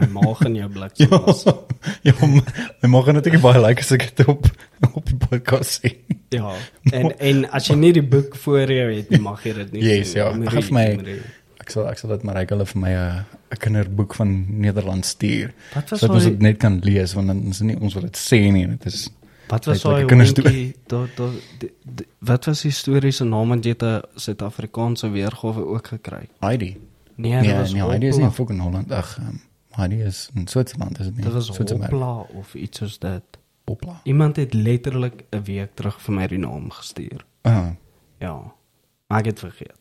my 0.00 0.06
maag 0.08 0.40
in 0.48 0.54
jou 0.56 0.68
blik 0.72 0.92
ja. 1.02 1.08
was. 1.26 1.44
Ja, 2.02 2.12
my 2.82 2.88
maak 2.88 3.06
natuurlik 3.12 3.42
baie 3.42 3.60
like 3.60 3.80
as 3.84 3.92
ek 3.92 4.16
dit 4.16 4.26
op 4.28 4.46
op 4.94 5.04
die 5.06 5.16
podcast 5.16 5.80
sê. 5.84 5.92
Ja. 6.32 6.54
En 6.92 7.12
en 7.20 7.44
as 7.52 7.68
jy 7.68 7.74
nie 7.76 7.92
die 7.92 8.02
boek 8.02 8.36
voor 8.36 8.66
jou 8.72 8.88
het, 8.94 9.10
nie, 9.10 9.20
mag 9.20 9.44
jy 9.44 9.52
dit 9.52 9.72
nie 9.72 9.82
Yes, 9.82 10.10
sien 10.12 10.22
ja. 10.22 10.30
Ek 10.32 10.48
gaan 10.56 10.62
vir 10.62 10.72
my- 10.72 11.20
Ek 11.66 11.70
sal 11.74 11.88
ek 11.90 11.98
sal 11.98 12.10
dit 12.14 12.22
maar 12.24 12.36
ek 12.38 12.50
hulle 12.54 12.64
vir 12.66 12.80
my 12.80 12.90
'n 12.94 13.24
'n 13.52 13.58
kinderboek 13.58 14.14
van 14.14 14.46
Nederland 14.60 15.04
stuur. 15.04 15.52
Wat 15.74 15.90
was 15.90 16.00
Sodat 16.00 16.14
ons 16.16 16.24
daai 16.24 16.32
dit 16.32 16.42
net 16.42 16.58
kan 16.58 16.80
lees 16.82 17.12
want 17.14 17.26
dan 17.28 17.42
is 17.50 17.60
nie 17.60 17.76
ons 17.80 17.94
wat 17.94 18.04
dit 18.04 18.16
sê 18.16 18.40
nie. 18.52 18.66
Dit 18.66 18.86
is 18.86 19.08
wat 19.48 19.64
was 19.64 19.82
daai 19.82 20.04
hondjie 20.04 20.74
daar 20.86 21.08
daar 21.16 21.32
wat 22.18 22.44
was 22.44 22.62
die 22.62 22.70
storie 22.70 23.10
se 23.12 23.24
naam 23.24 23.48
want 23.48 23.64
jy 23.64 23.70
het 23.70 23.82
'n 23.82 24.02
Suid-Afrikaanse 24.14 25.08
weergawe 25.10 25.64
ook 25.66 25.86
gekry. 25.86 26.28
Heidi. 26.38 26.76
Nee, 27.14 27.40
Nee, 27.40 27.54
was 27.54 27.72
nee, 27.72 27.82
Heidi 27.82 28.06
is 28.06 28.16
nie 28.16 28.30
fucking 28.30 28.60
Holland. 28.60 28.92
Ag, 28.92 29.18
um, 29.18 29.40
Heidi 29.70 30.02
is 30.02 30.30
in 30.34 30.46
Switserland, 30.48 30.98
is 30.98 31.06
dit 31.06 31.14
nie? 31.16 31.24
Dit 31.24 31.32
was. 31.32 31.48
Hopla 31.58 32.16
of 32.34 32.54
iets 32.54 32.78
soos 32.78 32.98
dit. 32.98 33.22
Hopla. 33.64 34.00
Iemand 34.02 34.36
het 34.36 34.54
letterlik 34.54 35.24
'n 35.30 35.42
week 35.42 35.70
terug 35.74 36.00
vir 36.00 36.14
my 36.14 36.26
die 36.26 36.38
naam 36.38 36.70
gestuur. 36.70 37.24
Ah, 37.42 37.66
Ja. 38.18 38.54
Maar 39.06 39.18
ek 39.18 39.24
het 39.26 39.38
vergeet. 39.38 39.78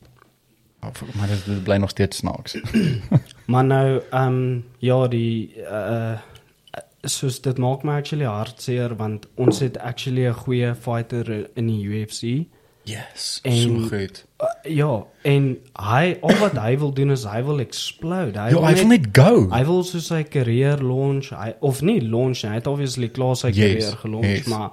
oh, 0.81 1.15
maar 1.17 1.27
dit 1.27 1.63
bly 1.63 1.75
nog 1.75 1.89
steeds 1.89 2.17
snaaks. 2.17 2.57
Maar 3.45 3.65
nou 3.65 4.01
ehm 4.11 4.27
um, 4.27 4.63
ja, 4.77 5.07
die 5.07 5.55
uh 5.55 6.19
soos 7.05 7.39
dit 7.41 7.57
maak 7.57 7.83
my 7.83 7.97
actually 7.99 8.25
hartseer 8.25 8.95
want 8.97 9.25
ons 9.37 9.59
het 9.59 9.77
actually 9.77 10.25
'n 10.27 10.33
goeie 10.33 10.75
fighter 10.75 11.49
in 11.55 11.67
die 11.67 11.83
UFC. 11.83 12.47
Yes. 12.83 13.39
En- 13.43 13.57
so 13.57 13.87
goed. 13.97 14.25
Uh, 14.41 14.47
ja, 14.75 15.03
en 15.23 15.57
hy 15.79 16.17
al 16.21 16.35
wat 16.39 16.57
hy 16.57 16.77
wil 16.77 16.91
doen 16.93 17.11
is 17.11 17.23
hy 17.25 17.41
wil 17.43 17.59
explode. 17.59 18.37
Hy 18.39 18.49
Ja, 18.51 18.61
hy 18.61 18.73
wil 18.75 18.87
net 18.87 19.07
go. 19.17 19.49
hy 19.49 19.63
wil 19.65 19.83
so 19.83 19.99
sy 19.99 20.23
carrière 20.23 20.81
launch, 20.83 21.29
hy 21.31 21.53
of 21.61 21.81
nie 21.81 22.01
launch 22.01 22.43
nie, 22.43 22.49
hy 22.51 22.55
het 22.55 22.67
obviously 22.67 23.09
klaar 23.09 23.35
sy 23.35 23.47
Yes, 23.47 23.55
carrière 23.57 23.97
gelaunch, 23.97 24.37
yes. 24.37 24.47
maar 24.47 24.71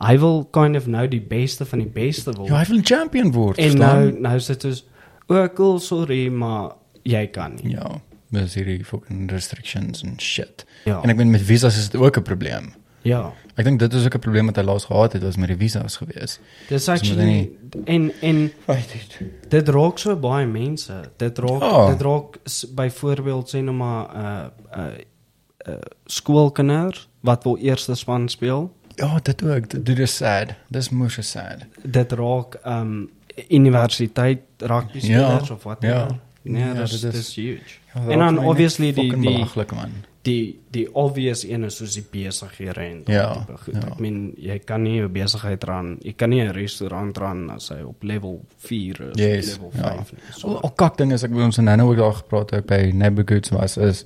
hy 0.00 0.18
wil 0.18 0.44
kind 0.52 0.76
of 0.76 0.86
nou 0.86 1.08
die 1.08 1.20
beste 1.20 1.64
van 1.64 1.78
die 1.78 1.88
beste 1.88 2.32
word. 2.32 2.48
Ja, 2.48 2.58
hy 2.58 2.64
wil 2.68 2.80
champion 2.82 3.32
word. 3.32 3.58
en 3.58 3.70
verstaan? 3.70 3.98
nou 4.08 4.20
nou 4.20 4.40
sit 4.40 4.60
dit 4.60 4.84
o, 5.28 5.48
cool, 5.54 5.78
sorry, 5.78 6.28
maar 6.28 6.72
jy 7.02 7.26
kan 7.26 7.54
nie. 7.62 7.72
Ja, 7.72 8.00
dis 8.30 8.54
hierdie 8.54 8.84
fucking 8.84 9.30
restrictions 9.30 10.02
and 10.04 10.20
shit. 10.22 10.64
Ja. 10.84 11.00
En 11.02 11.08
ek 11.10 11.16
meen 11.16 11.30
met 11.30 11.42
visas 11.42 11.76
is 11.78 11.88
dit 11.90 12.00
ook 12.00 12.16
'n 12.18 12.22
probleem. 12.22 12.74
Ja. 13.02 13.32
Ek 13.54 13.64
dink 13.64 13.78
dit 13.78 13.92
is 13.94 14.04
ook 14.04 14.14
'n 14.14 14.18
probleem 14.18 14.46
wat 14.46 14.56
hy 14.56 14.62
laas 14.62 14.84
gehad 14.84 15.12
het 15.12 15.22
was 15.22 15.36
met 15.36 15.48
die 15.48 15.56
visas 15.56 15.96
gewees. 15.96 16.38
Dis 16.68 16.88
actually 16.88 17.50
en 17.84 18.12
en 18.20 18.52
Right. 18.66 19.18
dit 19.48 19.68
raak 19.68 19.98
so 19.98 20.16
baie 20.16 20.46
mense. 20.46 20.92
Dit 21.16 21.38
raak 21.38 21.62
Ja. 21.62 21.88
dit 21.90 22.00
raak 22.02 22.38
byvoorbeeld 22.74 23.48
sê 23.54 23.58
nou 23.62 23.76
maar 23.76 24.06
'n 24.14 24.20
uh, 24.20 24.44
'n 24.76 24.80
uh, 24.80 25.74
uh, 25.74 25.80
skoolkinders 26.06 27.08
wat 27.20 27.44
wil 27.44 27.56
eerste 27.56 27.94
span 27.94 28.28
speel. 28.28 28.76
Ja, 28.94 29.18
dit 29.22 29.42
ook. 29.44 29.68
Dit, 29.70 29.86
dit 29.86 29.98
is 29.98 30.16
sad. 30.16 30.54
Dis 30.68 30.90
moeë 30.90 31.22
sad. 31.22 31.58
Dit 31.82 32.12
raak 32.12 32.58
um 32.66 33.10
universiteit 33.48 34.40
rugby 34.58 34.98
spelers 35.00 35.48
Ja, 35.48 35.54
of 35.54 35.62
wat 35.62 35.76
ja. 35.80 36.06
Nee, 36.42 36.62
Ja, 36.64 36.72
dis 36.74 37.00
dis 37.00 37.34
huge. 37.34 37.77
Ja, 37.94 38.10
en 38.12 38.18
dan 38.18 38.38
obviously 38.38 38.92
die 38.92 39.10
die 39.10 39.16
belaglik 39.16 39.72
man. 39.74 39.90
die 40.22 40.58
die 40.70 40.94
obvious 40.94 41.42
een 41.44 41.64
is 41.64 41.76
soos 41.76 41.94
die 41.94 42.04
besighede 42.10 42.80
en 42.80 43.02
Ja, 43.06 43.32
tipe 43.34 43.56
goed. 43.58 43.74
ja. 43.74 43.80
Ek 43.88 43.98
meen 43.98 44.34
jy 44.36 44.58
kan 44.58 44.82
nie 44.82 45.00
'n 45.00 45.12
besigheid 45.12 45.64
ran, 45.64 45.96
jy 46.02 46.12
kan 46.12 46.30
nie 46.30 46.40
'n 46.42 46.52
restaurant 46.52 47.16
ran 47.18 47.50
as 47.50 47.68
hy 47.68 47.80
op 47.82 48.02
level 48.02 48.44
4 48.58 49.00
is, 49.10 49.16
Yes. 49.16 49.54
of 49.58 49.74
level 49.74 49.90
Ja. 49.90 49.94
5 49.96 50.12
nie. 50.12 50.20
So, 50.36 50.48
Al, 50.48 50.60
al 50.62 50.70
kak 50.70 50.96
ding 50.96 51.12
is 51.12 51.22
ek 51.22 51.30
wil 51.30 51.44
ons 51.44 51.56
nou 51.56 51.76
nou 51.76 51.90
ook 51.90 51.96
daar 51.96 52.14
gepraat 52.14 52.50
het 52.50 52.66
by 52.66 52.90
Neighborhoods 52.94 53.48
was 53.50 53.76
is 53.76 54.04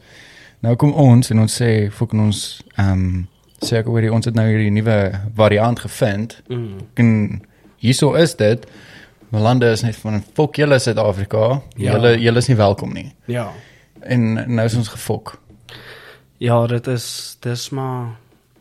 nou 0.61 0.77
kom 0.77 0.93
ons 0.93 1.31
en 1.31 1.39
ons 1.39 1.63
sê 1.63 1.91
fucking 1.93 2.21
ons 2.23 2.63
ehm 2.79 2.93
um, 2.93 3.29
sê 3.65 3.77
ek 3.79 3.87
hoor 3.87 4.11
ons 4.11 4.25
het 4.25 4.35
nou 4.35 4.47
hierdie 4.47 4.71
nuwe 4.71 5.21
variant 5.35 5.79
gevind. 5.81 6.43
Mm. 6.49 6.77
En 6.95 7.43
hierso 7.79 8.15
is 8.15 8.35
dit. 8.37 8.67
Melande 9.31 9.71
is 9.71 9.83
net 9.83 9.97
van 9.97 10.23
fok 10.35 10.57
julle 10.57 10.79
Suid-Afrika. 10.79 11.63
Ja. 11.77 11.93
Julle 11.93 12.19
julle 12.21 12.39
is 12.39 12.49
nie 12.49 12.57
welkom 12.57 12.93
nie. 12.93 13.13
Ja. 13.27 13.53
En 14.05 14.33
nou 14.55 14.65
is 14.67 14.75
ons 14.77 14.89
gefok. 14.89 15.39
Ja, 16.39 16.67
dit 16.67 16.87
is 16.87 17.37
dis 17.41 17.69
maar 17.71 18.17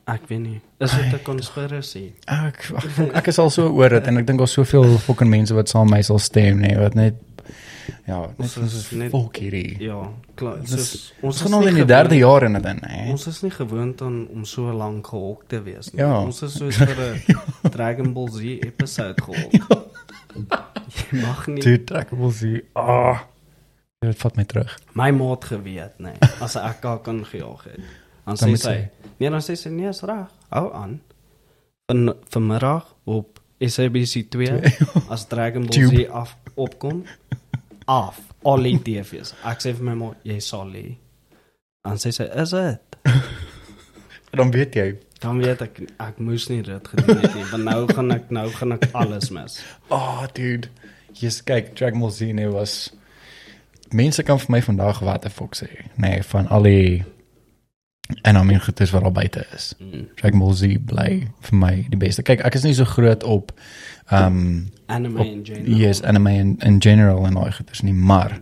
ek 0.05 0.27
weet 0.29 0.39
nie. 0.39 0.61
Is 0.79 0.91
dit 0.91 1.13
'n 1.13 1.23
konspirasie? 1.23 2.13
Ek 2.25 2.71
ek, 2.75 3.15
ek 3.15 3.27
is 3.27 3.37
al 3.39 3.49
so 3.49 3.69
oor 3.69 3.89
dit 3.89 4.07
en 4.07 4.17
ek 4.17 4.27
dink 4.27 4.39
daar's 4.39 4.51
soveel 4.53 4.97
fucking 4.97 5.29
mense 5.29 5.53
wat 5.53 5.69
saam 5.69 5.89
my 5.89 6.01
sal 6.01 6.19
stem, 6.19 6.59
nee, 6.59 6.77
wat 6.77 6.93
net 6.95 7.15
ja, 8.07 8.19
net 8.21 8.39
Ons 8.39 8.57
is 8.57 8.91
net- 8.91 9.09
fok 9.11 9.35
hierdie. 9.37 9.77
Ja, 9.79 10.09
klaar. 10.35 10.59
Dis- 10.61 10.69
Soos, 10.69 11.13
Ons 11.21 11.41
gaan 11.41 11.53
al 11.53 11.67
in 11.67 11.75
die 11.75 11.85
derde 11.85 12.15
jaar 12.17 12.43
in 12.43 12.53
dit 12.53 12.65
in, 12.65 12.79
hè. 12.81 13.09
Ons 13.11 13.27
is 13.27 13.41
nie 13.41 13.51
gewoond 13.51 14.01
aan 14.01 14.27
om 14.33 14.45
so 14.45 14.71
lank 14.73 15.07
gehok 15.07 15.43
te 15.47 15.61
wees 15.63 15.91
nie. 15.93 16.01
Ja. 16.01 16.21
Ons 16.21 16.41
is 16.41 16.53
soos 16.57 16.75
vir 16.75 16.95
'n 17.63 17.69
Dragon 17.69 18.13
Ball 18.13 18.29
Z 18.29 18.41
episode 18.65 19.21
gehok. 19.21 19.51
Jy 21.11 21.21
mag 21.21 21.47
nie 21.47 21.61
Dude, 21.61 21.93
ek 21.95 22.11
wil 22.11 22.31
sê, 22.31 22.61
ah. 22.75 23.21
Dit 24.01 24.17
vat 24.17 24.35
my 24.35 24.43
terug. 24.49 24.71
my 24.97 25.11
maat 25.13 25.43
geweet 25.45 25.99
nie 26.01 26.15
as 26.41 26.55
ek 26.57 26.79
haar 26.87 27.01
kan 27.05 27.19
gejaag 27.25 27.63
het. 27.69 27.81
Dan 28.25 28.35
Dan 28.35 28.37
sê 28.37 28.47
sy, 28.57 28.57
sy- 28.57 29.09
nee, 29.19 29.29
dan 29.29 29.41
sê 29.45 29.53
sy 29.55 29.69
nee, 29.69 29.89
is 29.89 29.99
reg. 30.09 30.31
Hou 30.49 30.71
aan. 30.73 30.95
Van 31.85 32.15
vanmiddag 32.33 32.87
op 33.05 33.37
SABC 33.61 34.23
2 34.33 34.55
as 35.13 35.27
Dragon 35.29 35.67
Ball. 35.69 35.85
Z 35.93 36.07
af 36.09 36.33
opkom 36.55 37.03
af 37.85 38.17
al 38.43 38.63
die 38.65 38.79
TV's. 38.81 39.35
Ek 39.45 39.61
sê 39.61 39.75
vir 39.77 39.85
my 39.91 39.93
maat, 39.99 40.17
jy 40.25 40.39
sal 40.41 40.65
lê. 40.73 40.95
Dan 41.85 42.01
sê 42.01 42.09
sy, 42.15 42.25
is 42.41 42.55
dit? 42.57 42.97
Dan 44.37 44.49
weet 44.55 44.73
jy. 44.79 44.87
Dan 45.21 45.37
weet 45.45 45.61
ek 45.61 45.77
ek 46.01 46.17
moes 46.17 46.47
nie 46.49 46.63
dit 46.65 46.87
gedoen 46.89 47.21
het 47.21 47.35
nie, 47.37 47.45
want 47.51 47.63
nou 47.69 47.85
gaan 47.93 48.09
ek 48.17 48.31
nou 48.33 48.47
gaan 48.57 48.73
ek 48.79 48.87
alles 48.97 49.29
mis. 49.29 49.59
Ah, 49.93 50.23
oh, 50.23 50.25
dude. 50.33 50.73
Jy's 51.21 51.43
kyk, 51.45 51.75
Dragon 51.77 52.01
Ball 52.01 52.09
Z 52.17 52.33
nee 52.33 52.49
was 52.49 52.89
mense 53.93 54.23
kan 54.23 54.39
vir 54.39 54.51
my 54.51 54.61
vandag 54.61 54.99
wat 54.99 55.25
'n 55.25 55.29
fok 55.29 55.55
sê. 55.55 55.67
Nee, 55.95 56.23
van 56.23 56.47
al 56.47 56.61
die 56.63 57.03
en 58.23 58.35
I 58.35 58.43
mean 58.43 58.59
goedes 58.61 58.91
wat 58.91 59.03
al 59.03 59.11
buite 59.11 59.45
is. 59.55 59.73
Mm. 59.79 60.07
Dragon 60.15 60.39
Ball 60.39 60.53
Z 60.53 60.77
bly 60.85 61.27
vir 61.39 61.57
my 61.57 61.85
die 61.89 61.97
beste. 61.97 62.21
Kyk, 62.23 62.39
ek 62.41 62.55
is 62.55 62.63
nie 62.63 62.73
so 62.73 62.85
groot 62.85 63.23
op 63.23 63.51
um 64.11 64.69
Anime 64.87 65.19
Op- 65.19 65.25
in 65.25 65.45
general. 65.45 65.77
yes, 65.77 66.01
anime 66.03 66.33
in, 66.33 66.57
in 66.59 66.81
general 66.81 67.25
en 67.25 67.33
daai 67.33 67.51
goedes 67.51 67.81
nie, 67.81 67.93
maar 67.93 68.39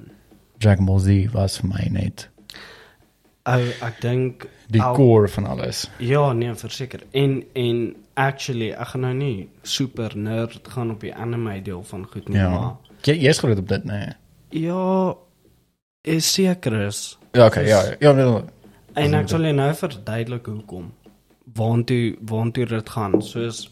Dragon 0.58 0.86
Ball 0.86 1.00
Z 1.00 1.28
was 1.32 1.58
vir 1.60 1.70
my 1.70 1.88
net 1.92 2.30
Ou 3.46 3.62
ek 3.82 4.02
dink 4.02 4.48
die 4.68 4.82
Au. 4.82 4.94
core 4.96 5.28
van 5.28 5.46
alles. 5.46 5.90
ja, 5.98 6.34
nee, 6.34 6.54
verseker. 6.54 7.00
En 7.12 7.44
en 7.56 7.96
actually 8.14 8.72
ek 8.72 8.88
gaan 8.88 9.02
nou 9.02 9.14
nie 9.14 9.50
super 9.64 10.18
nerd 10.18 10.60
gaan 10.68 10.92
op 10.92 11.00
die 11.02 11.16
anime 11.16 11.62
deel 11.62 11.84
van 11.84 12.06
goed 12.12 12.28
nie, 12.30 12.38
Ja. 12.38 12.50
maar 12.50 12.76
Jy 13.04 13.14
jy's 13.16 13.38
groot 13.40 13.58
op 13.58 13.68
dit, 13.68 13.84
nee. 13.86 14.08
ja, 14.50 15.14
is 16.02 16.34
seker 16.34 16.74
is. 16.88 17.18
Ja, 17.32 17.46
okay, 17.46 17.68
ja, 17.68 17.84
ja, 18.00 18.12
ja. 18.18 18.44
En 18.94 19.14
ek 19.14 19.28
sal 19.30 19.42
jou 19.42 19.54
nou 19.54 19.74
verduidelik 19.74 20.46
hoekom. 20.46 20.94
Waantoe 21.56 22.18
waantoe 22.22 22.66
dit 22.66 22.90
gaan. 22.90 23.22
Soos 23.22 23.70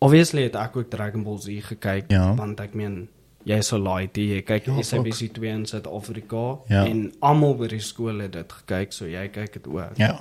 Obviously 0.00 0.42
het 0.46 0.54
ek 0.56 0.76
ook 0.80 0.88
Dragon 0.90 1.22
Ball 1.22 1.38
Z 1.38 1.60
gekyk 1.60 2.08
Ja. 2.08 2.34
want 2.34 2.60
ek 2.60 2.74
meen 2.74 3.08
jy 3.44 3.60
sal 3.60 3.80
laai 3.84 4.08
jy 4.14 4.40
kyk 4.42 4.66
Ja. 4.66 4.82
SABC 4.82 5.28
2 5.34 5.48
in 5.48 5.66
Suid-Afrika 5.66 6.58
Ja. 6.68 6.84
en 6.86 7.12
almal 7.20 7.54
by 7.56 7.66
die 7.68 7.80
skool 7.80 8.18
het 8.20 8.32
dit 8.32 8.52
gekyk 8.52 8.92
so 8.92 9.04
jy 9.06 9.28
kyk 9.28 9.52
dit 9.52 9.66
ook. 9.66 9.96
Ja. 9.96 10.20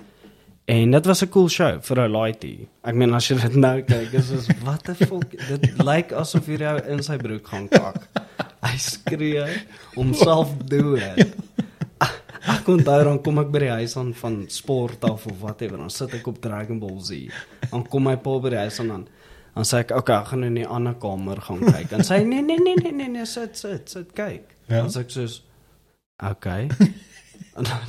En 0.67 0.91
dit 0.91 1.05
was 1.05 1.21
'n 1.23 1.29
cool 1.29 1.47
show 1.49 1.81
vir 1.81 1.97
'n 1.97 2.11
laaitie. 2.11 2.67
Ek 2.83 2.95
meen 2.95 3.13
as 3.13 3.27
jy 3.29 3.35
dit 3.41 3.55
nou 3.55 3.81
kyk, 3.81 4.13
is 4.13 4.29
dit 4.29 4.63
wat 4.63 4.89
'n 4.89 4.95
fuck 4.95 5.31
dit 5.47 5.77
lyk 5.89 6.11
asof 6.11 6.45
hierdie 6.45 6.67
ou 6.67 6.77
in 6.91 7.03
sy 7.03 7.17
broek 7.17 7.47
gaan 7.47 7.67
kak. 7.69 8.07
Hy 8.65 8.75
skree 8.81 9.45
homself 9.95 10.51
dood. 10.67 11.01
Ek 12.49 12.67
onthou 12.71 12.99
dan 13.05 13.19
kom 13.23 13.39
ek 13.41 13.51
by 13.53 13.61
die 13.65 13.71
huis 13.81 13.95
aan 13.99 14.13
van 14.17 14.41
sport 14.51 15.03
af 15.07 15.25
of 15.29 15.41
whatever, 15.43 15.77
dan 15.77 15.91
sit 15.93 16.15
ek 16.17 16.27
op 16.31 16.39
Dragon 16.41 16.79
Ball 16.81 16.97
Z. 17.03 17.27
Dan 17.69 17.83
kom 17.87 18.07
my 18.07 18.15
pa 18.23 18.37
by 18.41 18.53
die 18.55 18.61
huis 18.63 18.79
aan 18.83 18.93
dan 18.95 19.07
dan 19.49 19.65
sê 19.65 19.79
ek, 19.81 19.91
"Oké, 19.91 19.99
okay, 19.99 20.17
ek 20.21 20.27
gaan 20.27 20.43
in 20.43 20.55
die 20.55 20.67
ander 20.67 20.93
kamer 20.93 21.41
gaan 21.41 21.59
kyk." 21.59 21.89
Dan 21.89 21.99
sê 21.99 22.19
hy, 22.19 22.23
"Nee, 22.23 22.41
nee, 22.41 22.57
nee, 22.57 22.75
nee, 22.75 22.91
nee, 22.91 23.07
nee, 23.07 23.25
sit, 23.25 23.57
sit, 23.57 23.89
sit 23.89 24.13
kyk." 24.13 24.55
Ja. 24.67 24.81
Dan 24.81 24.89
sê 24.89 24.99
ek 24.99 25.09
soos, 25.09 25.43
"Okay." 26.23 26.69
en 27.57 27.63
dan 27.63 27.81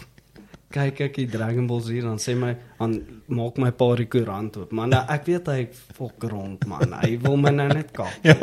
kyk 0.70 1.00
ek 1.00 1.14
die 1.14 1.26
Dragon 1.26 1.66
Ball 1.66 1.80
Z 1.82 2.00
dan 2.02 2.18
sê 2.18 2.36
my 2.36 2.56
dan 2.78 3.22
maak 3.26 3.58
my 3.58 3.70
pa 3.70 3.94
die 3.96 4.06
koerant 4.06 4.56
oop. 4.56 4.72
Man, 4.72 4.90
nou, 4.90 5.04
ek 5.08 5.26
weet 5.26 5.46
hy 5.46 5.68
fok 5.70 6.22
rond 6.30 6.66
man. 6.66 6.92
Hy 7.02 7.18
wil 7.22 7.36
my 7.36 7.50
nou 7.50 7.68
net 7.68 7.92
kap. 7.92 8.12
Ja. 8.22 8.34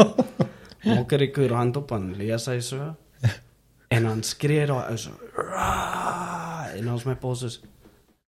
Maak 0.85 1.11
hy 1.11 1.17
die 1.17 1.31
koerant 1.33 1.77
op 1.79 1.91
en 1.95 2.11
lees 2.17 2.45
hy 2.45 2.59
so. 2.61 2.93
En 3.89 4.03
dan 4.03 4.23
skree 4.23 4.65
daai 4.67 4.91
ou 4.91 4.97
so. 4.97 5.11
"Rah!" 5.35 6.67
En 6.75 6.89
ons 6.91 7.05
my 7.07 7.15
pa 7.15 7.33
sê 7.39 7.57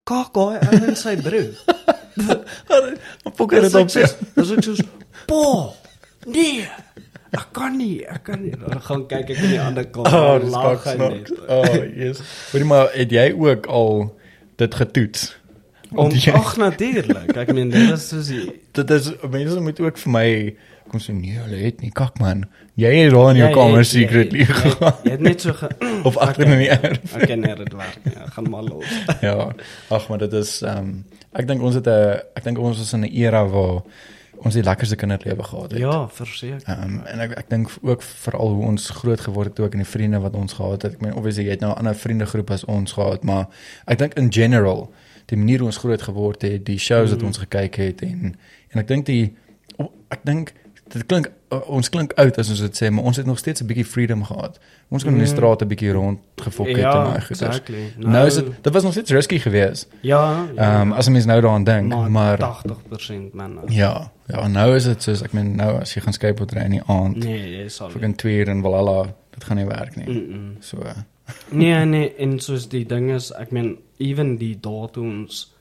Kak, 0.06 0.36
hy 0.36 0.76
in 0.86 0.96
sy 0.96 1.16
broek. 1.16 1.56
Dan 2.68 3.32
fok 3.34 3.50
dit 3.50 3.74
op. 3.74 3.88
dis 3.88 4.50
ek 4.52 4.62
soos, 4.62 4.82
"Pa, 5.26 5.72
nee. 6.26 6.68
Ek 7.32 7.48
kan 7.52 7.76
nie, 7.76 8.04
ek 8.06 8.22
kan 8.24 8.42
nie." 8.42 8.52
Dan 8.56 8.80
gaan 8.80 9.02
kyk 9.08 9.30
ek 9.34 9.42
in 9.42 9.50
die 9.50 9.60
ander 9.60 9.84
kamer. 9.84 10.14
Oh, 10.14 10.50
lag 10.50 10.84
hy 10.84 10.94
net. 11.00 11.32
Oh, 11.48 11.74
yes. 11.96 12.22
Hoorie 12.52 12.68
maar, 12.68 12.92
het 12.94 13.10
jy 13.10 13.32
ook 13.34 13.66
al 13.66 14.14
dit 14.56 14.74
getoets? 14.74 15.34
Om 15.94 16.10
jy- 16.10 16.32
ag 16.32 16.56
natuurlik. 16.56 17.36
Ek 17.36 17.52
meen 17.52 17.70
dit 17.70 17.90
is 17.92 18.08
soos 18.08 18.26
die 18.28 18.52
dit 18.72 18.90
is 18.90 19.10
mense 19.30 19.60
moet 19.60 19.80
ook 19.80 19.98
vir 19.98 20.12
my 20.12 20.56
kom 20.88 21.00
sê 21.00 21.12
nee, 21.12 21.34
hulle 21.34 21.56
het 21.64 21.80
nie 21.80 21.90
kak 21.90 22.18
man. 22.20 22.44
Jy 22.78 22.90
het 22.94 23.12
daar 23.12 23.30
in 23.30 23.36
jou 23.36 23.48
Ja, 23.48 23.54
kamer 23.54 23.84
secretly 23.84 24.44
gegaan 24.44 24.94
Jy 25.04 25.10
het 25.10 25.20
net 25.20 25.40
so 25.40 25.52
ge 25.52 25.68
of 26.08 26.16
agter 26.16 26.46
in 26.46 26.58
die 26.58 26.68
erf. 26.70 27.14
Ek 27.16 27.26
ken 27.26 27.40
net 27.40 27.56
dit 27.58 27.72
werk. 27.72 27.98
Ek 28.04 28.32
gaan 28.36 28.50
maar 28.50 28.62
los. 28.62 28.84
ja. 29.26 29.48
Ag 29.90 30.08
maar 30.08 30.18
dit 30.18 30.32
is 30.32 30.62
ehm 30.62 30.78
um, 30.78 31.04
ek 31.36 31.46
dink 31.48 31.62
ons 31.62 31.74
het 31.74 31.86
'n 31.86 32.20
ek 32.36 32.44
dink 32.44 32.58
ons 32.58 32.80
is 32.80 32.92
in 32.92 33.00
'n 33.04 33.10
era 33.12 33.44
waar 33.46 33.82
ons 34.44 34.54
die 34.54 34.62
lekkerste 34.62 34.96
kinderlewe 34.96 35.42
gehad 35.42 35.70
het. 35.72 35.80
Ja, 35.80 36.08
verseker. 36.08 36.62
Ehm 36.66 36.82
um, 36.82 37.00
en 37.06 37.20
ek 37.20 37.30
ek 37.38 37.48
dink 37.50 37.68
ook 37.82 38.02
veral 38.02 38.48
hoe 38.54 38.64
ons 38.66 38.90
groot 38.90 39.20
geword 39.20 39.48
het 39.48 39.60
ook 39.60 39.72
en 39.72 39.78
die 39.82 39.88
vriende 39.90 40.20
wat 40.20 40.34
ons 40.34 40.52
gehad 40.52 40.82
het. 40.82 40.92
Ek 40.92 41.00
meen 41.00 41.14
obviously 41.14 41.44
jy 41.44 41.50
het 41.50 41.60
nou 41.60 41.72
'n 41.72 41.78
ander 41.78 41.94
vriendegroep 41.94 42.50
as 42.50 42.64
ons 42.64 42.92
gehad, 42.92 43.24
maar 43.24 43.48
ek 43.86 43.98
dink 43.98 44.14
in 44.14 44.32
general 44.32 44.92
die 45.26 45.36
manier 45.38 45.58
hoe 45.58 45.66
ons 45.66 45.76
groot 45.76 46.02
geword 46.02 46.42
het, 46.42 46.64
die 46.66 46.78
shows 46.78 47.10
wat 47.10 47.18
Mhm. 47.18 47.26
ons 47.26 47.38
gekyk 47.38 47.74
het 47.74 48.02
en 48.02 48.36
en 48.70 48.78
ek 48.80 48.88
dink 48.88 49.06
die 49.06 49.34
ek 50.10 50.20
dink 50.24 50.52
dit 50.88 51.06
klink 51.06 51.30
ons 51.66 51.88
klink 51.88 52.12
oud 52.16 52.38
as 52.38 52.48
ons 52.50 52.60
dit 52.60 52.76
sê, 52.82 52.90
maar 52.92 53.04
ons 53.04 53.16
het 53.16 53.26
nog 53.26 53.38
steeds 53.38 53.60
'n 53.62 53.66
bietjie 53.66 53.84
freedom 53.84 54.24
gehad. 54.24 54.58
Ons 54.90 55.02
kon 55.02 55.12
in 55.12 55.18
die 55.18 55.26
Mhm. 55.26 55.36
strate 55.36 55.64
'n 55.64 55.68
bietjie 55.68 55.92
rond 55.92 56.18
gefok 56.36 56.66
het 56.66 56.76
en 56.76 56.82
Ja, 56.82 56.92
daai 57.04 57.20
goeders. 57.20 57.40
exactly. 57.40 57.92
Nou 57.96 58.26
is 58.26 58.34
dit 58.34 58.44
dit 58.62 58.72
was 58.72 58.82
nog 58.82 58.92
steeds 58.92 59.10
risky 59.10 59.38
geweest. 59.38 59.88
Ja, 60.02 60.46
Ehm 60.56 60.80
um, 60.80 60.92
as 60.92 61.08
mens 61.08 61.24
nou 61.24 61.40
daaraan 61.40 61.64
dink, 61.64 61.88
maar, 61.88 62.10
maar 62.10 62.38
80% 62.38 63.34
man. 63.34 63.58
ja, 63.68 64.10
ja, 64.26 64.46
nou 64.48 64.74
is 64.76 64.84
dit 64.84 65.02
soos 65.02 65.22
ek 65.22 65.32
meen 65.32 65.56
nou 65.56 65.80
as 65.80 65.94
jy 65.94 66.00
gaan 66.02 66.12
skateboard 66.12 66.52
ry 66.52 66.60
in 66.62 66.70
die 66.70 66.82
aand 66.86 67.16
Nee, 67.16 67.56
jy 67.62 67.68
sal. 67.68 67.90
vir 67.90 68.04
'n 68.08 68.14
2 68.14 68.38
uur 68.38 68.48
in 68.48 68.62
Valhalla, 68.62 69.14
dit 69.30 69.44
gaan 69.44 69.56
nie 69.56 69.66
werk 69.66 69.96
nie. 69.96 70.08
Mm 70.08 70.32
-mm. 70.32 70.56
So 70.60 70.78
Nee, 71.50 71.84
nee, 71.84 72.14
en 72.18 72.38
soos 72.40 72.68
die 72.68 72.84
ding 72.86 73.10
is, 73.10 73.32
ek 73.32 73.50
meen 73.52 73.78
even 73.98 74.36
die 74.38 74.54
dae 74.60 74.88
toe 74.92 75.04
ons 75.04 75.52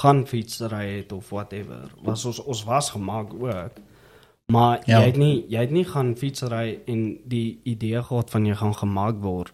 gaan 0.00 0.22
fietsry 0.26 0.96
het 0.96 1.12
of 1.12 1.28
whatever, 1.30 1.90
was 2.02 2.24
ons 2.24 2.38
ons 2.40 2.64
was 2.64 2.90
gemaak 2.90 3.34
ook. 3.34 3.72
Maar 4.50 4.80
Ja. 4.86 4.98
jy 5.00 5.06
het 5.06 5.16
nie 5.16 5.44
jy 5.48 5.58
het 5.60 5.70
nie 5.70 5.84
gaan 5.84 6.16
fietsry 6.16 6.78
en 6.86 7.18
die 7.28 7.58
idee 7.64 8.02
gehad 8.02 8.30
van 8.30 8.46
jy 8.46 8.54
gaan 8.54 8.74
gemaak 8.74 9.20
word 9.22 9.52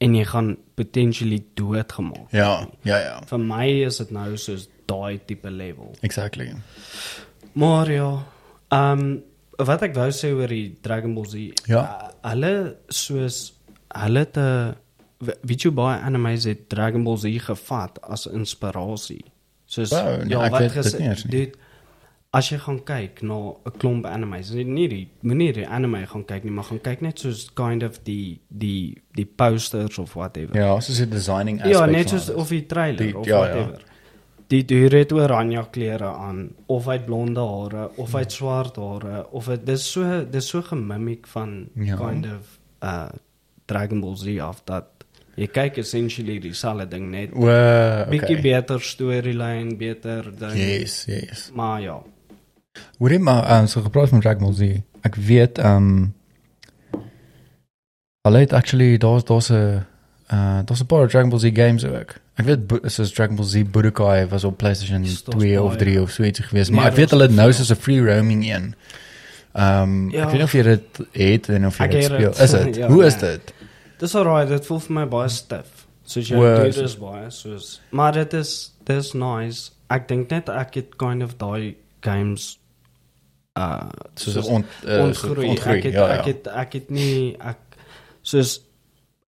en 0.00 0.14
jy 0.14 0.24
gaan 0.24 0.56
potentially 0.76 1.44
doodgemaak. 1.54 2.30
ja, 2.32 2.68
ja, 2.84 2.98
ja. 2.98 3.20
Vir 3.26 3.38
my 3.38 3.66
is 3.86 3.98
dit 3.98 4.10
nou 4.10 4.36
soos 4.36 4.68
daai 4.86 5.18
tipe 5.26 5.50
level. 5.50 5.94
Exactly. 6.02 6.52
Maar 7.52 7.90
ja, 7.90 8.22
ehm 8.70 9.00
um, 9.00 9.22
wat 9.58 9.82
ek 9.82 9.94
wou 9.94 10.08
sê 10.14 10.30
oor 10.32 10.46
die 10.48 10.76
Dragon 10.82 11.14
Ball 11.14 11.26
Z. 11.26 11.50
Ja. 11.66 11.82
uh, 11.82 12.30
hulle 12.30 12.76
soos 12.88 13.52
hulle 13.94 14.26
'n 14.36 14.74
weet 15.18 15.62
jy 15.62 15.70
baie 15.74 15.98
animes 16.00 16.44
het 16.44 16.68
Dragon 16.68 17.04
Ball 17.04 17.16
Z 17.18 17.38
gevat 17.38 17.98
as 18.02 18.26
inspirasie. 18.26 19.24
Soos 19.66 19.90
Wow, 19.90 20.06
nee, 20.18 20.24
nie 20.24 21.08
eens 21.08 21.24
nie. 21.24 21.30
dit 21.30 21.56
as 22.30 22.48
jy 22.50 22.58
gaan 22.58 22.82
kyk 22.84 23.22
na 23.22 23.34
'n 23.66 23.72
klomp 23.78 24.06
animes, 24.06 24.50
nie 24.52 24.88
die 24.88 25.08
moenie 25.22 25.52
die 25.52 25.66
anime 25.66 26.06
gaan 26.06 26.24
kyk 26.24 26.44
nie, 26.44 26.52
maar 26.52 26.64
gaan 26.64 26.80
kyk 26.80 27.00
net 27.00 27.18
soos 27.18 27.48
kind 27.54 27.82
of 27.82 27.98
die 28.04 28.40
die 28.48 29.02
die 29.14 29.24
posters 29.26 29.98
of 29.98 30.12
whatever. 30.14 30.56
Ja, 30.56 30.80
soos 30.80 31.00
'n 31.00 31.10
designing 31.10 31.60
aspek. 31.60 31.72
Ja, 31.74 31.86
net 31.86 32.08
soos 32.08 32.30
of 32.30 32.48
die 32.48 32.66
trailer 32.66 32.96
Die- 33.06 33.16
of 33.16 33.26
ja, 33.26 33.44
ja. 33.44 33.54
whatever. 33.54 33.82
Die 34.48 34.64
duur 34.64 34.92
het 34.92 35.12
oranje 35.12 35.66
klere 35.70 36.04
aan 36.14 36.50
of 36.66 36.84
hy 36.86 36.92
het 36.92 37.04
blonde 37.06 37.40
hare 37.40 37.90
of 37.96 38.12
hy 38.12 38.18
het 38.20 38.32
swart 38.32 38.76
hare 38.76 39.26
of 39.30 39.44
dit 39.46 39.66
dis 39.66 39.90
so 39.92 40.24
dis 40.30 40.48
so 40.48 40.62
gemimik 40.62 41.26
van 41.26 41.68
Ja. 41.74 41.96
kind 41.96 42.26
of 42.26 42.58
uh 42.82 43.08
Dragon 43.66 44.00
Ball 44.00 44.16
Z 44.16 44.38
af 44.38 44.62
dat 44.64 44.84
Jy 45.38 45.46
kyk 45.54 45.76
essentially 45.78 46.38
dieselfde 46.42 46.88
ding 46.90 47.10
net 47.12 47.30
O, 47.36 47.44
okay. 47.46 48.06
bietjie 48.10 48.40
beter 48.42 48.80
storyline, 48.82 49.76
beter 49.78 50.26
ding. 50.38 50.56
Yes, 50.58 51.04
yes. 51.06 51.50
Maar 51.54 51.80
ja. 51.84 51.98
Hoorie 52.98 53.18
maar 53.22 53.46
um, 53.60 53.66
so 53.66 53.80
gepraat 53.84 54.08
van 54.08 54.20
Dragon 54.20 54.42
Ball 54.48 54.54
Z. 54.54 54.80
Ek 55.06 55.14
weet 55.14 55.58
um 55.62 56.14
Hulle 58.26 58.38
het 58.42 58.52
actually 58.52 58.98
daar's 58.98 59.24
daar's 59.24 59.48
'n 59.50 59.84
uh 60.32 60.60
daar's 60.64 60.82
'n 60.82 60.86
paar 60.86 61.08
Dragon 61.08 61.30
Ball 61.30 61.38
Z 61.40 61.50
games 61.54 61.84
ook. 61.84 62.14
Ek 62.34 62.44
weet 62.44 62.58
soos 62.92 63.12
Dragon 63.12 63.36
Ball 63.36 63.46
Z 63.46 63.62
Budokai 63.70 64.26
was 64.26 64.44
op 64.44 64.56
PlayStation 64.56 65.02
toch 65.24 65.34
2 65.38 65.62
of 65.62 65.68
baie. 65.68 65.78
3 65.78 66.00
of 66.02 66.10
so 66.10 66.22
iets 66.22 66.38
geweest, 66.40 66.70
Nee, 66.70 66.76
maar 66.80 66.90
ek 66.90 66.90
dat 66.90 66.98
weet 66.98 67.10
hulle 67.10 67.22
het 67.22 67.34
nou 67.34 67.52
soos 67.52 67.70
'n 67.70 67.74
free 67.74 68.00
roaming 68.04 68.44
een. 68.54 68.74
Um 69.54 70.10
Ja. 70.10 70.22
ek 70.22 70.30
weet 70.30 70.32
nie 70.32 70.42
of 70.42 70.52
jy 70.52 70.62
dit 70.62 70.82
het 71.12 71.48
en 71.48 71.66
of 71.66 71.78
jy 71.78 71.86
dit 71.88 72.04
speel. 72.04 72.30
Is 72.30 72.50
dit? 72.50 72.76
Ja, 72.80 72.88
Hoe 72.88 73.04
is 73.04 73.20
nee. 73.20 73.30
dit? 73.30 73.52
Dis 73.98 74.14
alraai, 74.14 74.46
dit 74.48 74.66
voel 74.66 74.80
vir 74.80 74.94
my 74.94 75.06
baie 75.10 75.28
stiff. 75.28 75.86
Soos 76.08 76.28
jy 76.30 76.36
Wo- 76.36 76.54
doen 76.62 76.70
dis 76.72 76.96
baie 76.96 77.30
soos 77.30 77.80
maar 77.90 78.12
dit 78.12 78.32
is 78.34 78.72
dis 78.88 79.12
nice. 79.14 79.70
Ek 79.90 80.08
dink 80.08 80.30
net 80.30 80.48
ek 80.48 80.74
het 80.74 80.96
kind 81.00 81.22
of 81.22 81.36
daai 81.38 81.74
games 82.00 82.58
uh 83.58 83.88
Soos 84.14 84.36
'n 84.36 84.54
ont, 84.54 84.66
uh, 84.86 85.02
ontgroei. 85.04 85.48
ontgroei. 85.48 85.78
Ek 85.78 85.84
het 85.84 85.92
ja, 85.94 86.06
ja. 86.08 86.18
ek 86.20 86.24
het 86.26 86.46
ek 86.46 86.72
het 86.72 86.90
nie 86.90 87.36
ek 87.40 87.58
soos 88.22 88.60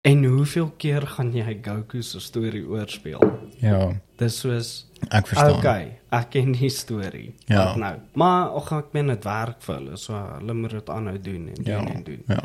en 0.04 0.24
hoeveel 0.24 0.72
keer 0.78 1.02
gaan 1.08 1.34
jy 1.34 1.60
Goku 1.64 2.02
se 2.04 2.20
storie 2.20 2.64
oorspeel? 2.68 3.20
ja, 3.62 3.94
Dis 4.18 4.40
soos 4.40 4.86
ek 5.10 5.28
verstaan. 5.28 5.58
okay, 5.58 6.00
ek 6.12 6.30
ken 6.30 6.52
die 6.52 6.70
storie. 6.70 7.36
Ja. 7.48 7.76
Nou. 7.76 7.96
Maar 8.14 8.50
ag 8.60 8.72
ek 8.72 8.94
meen 8.94 9.08
dit 9.08 9.24
werk 9.24 9.62
vir 9.62 9.76
hulle. 9.76 9.98
So 9.98 10.14
hulle 10.40 10.54
moet 10.54 10.72
dit 10.72 10.90
aanhou 10.90 11.20
doen 11.22 11.48
en 11.56 11.64
Ja. 11.66 11.80
doen 11.80 11.88
en 11.96 12.04
doen. 12.04 12.24
Ja. 12.28 12.40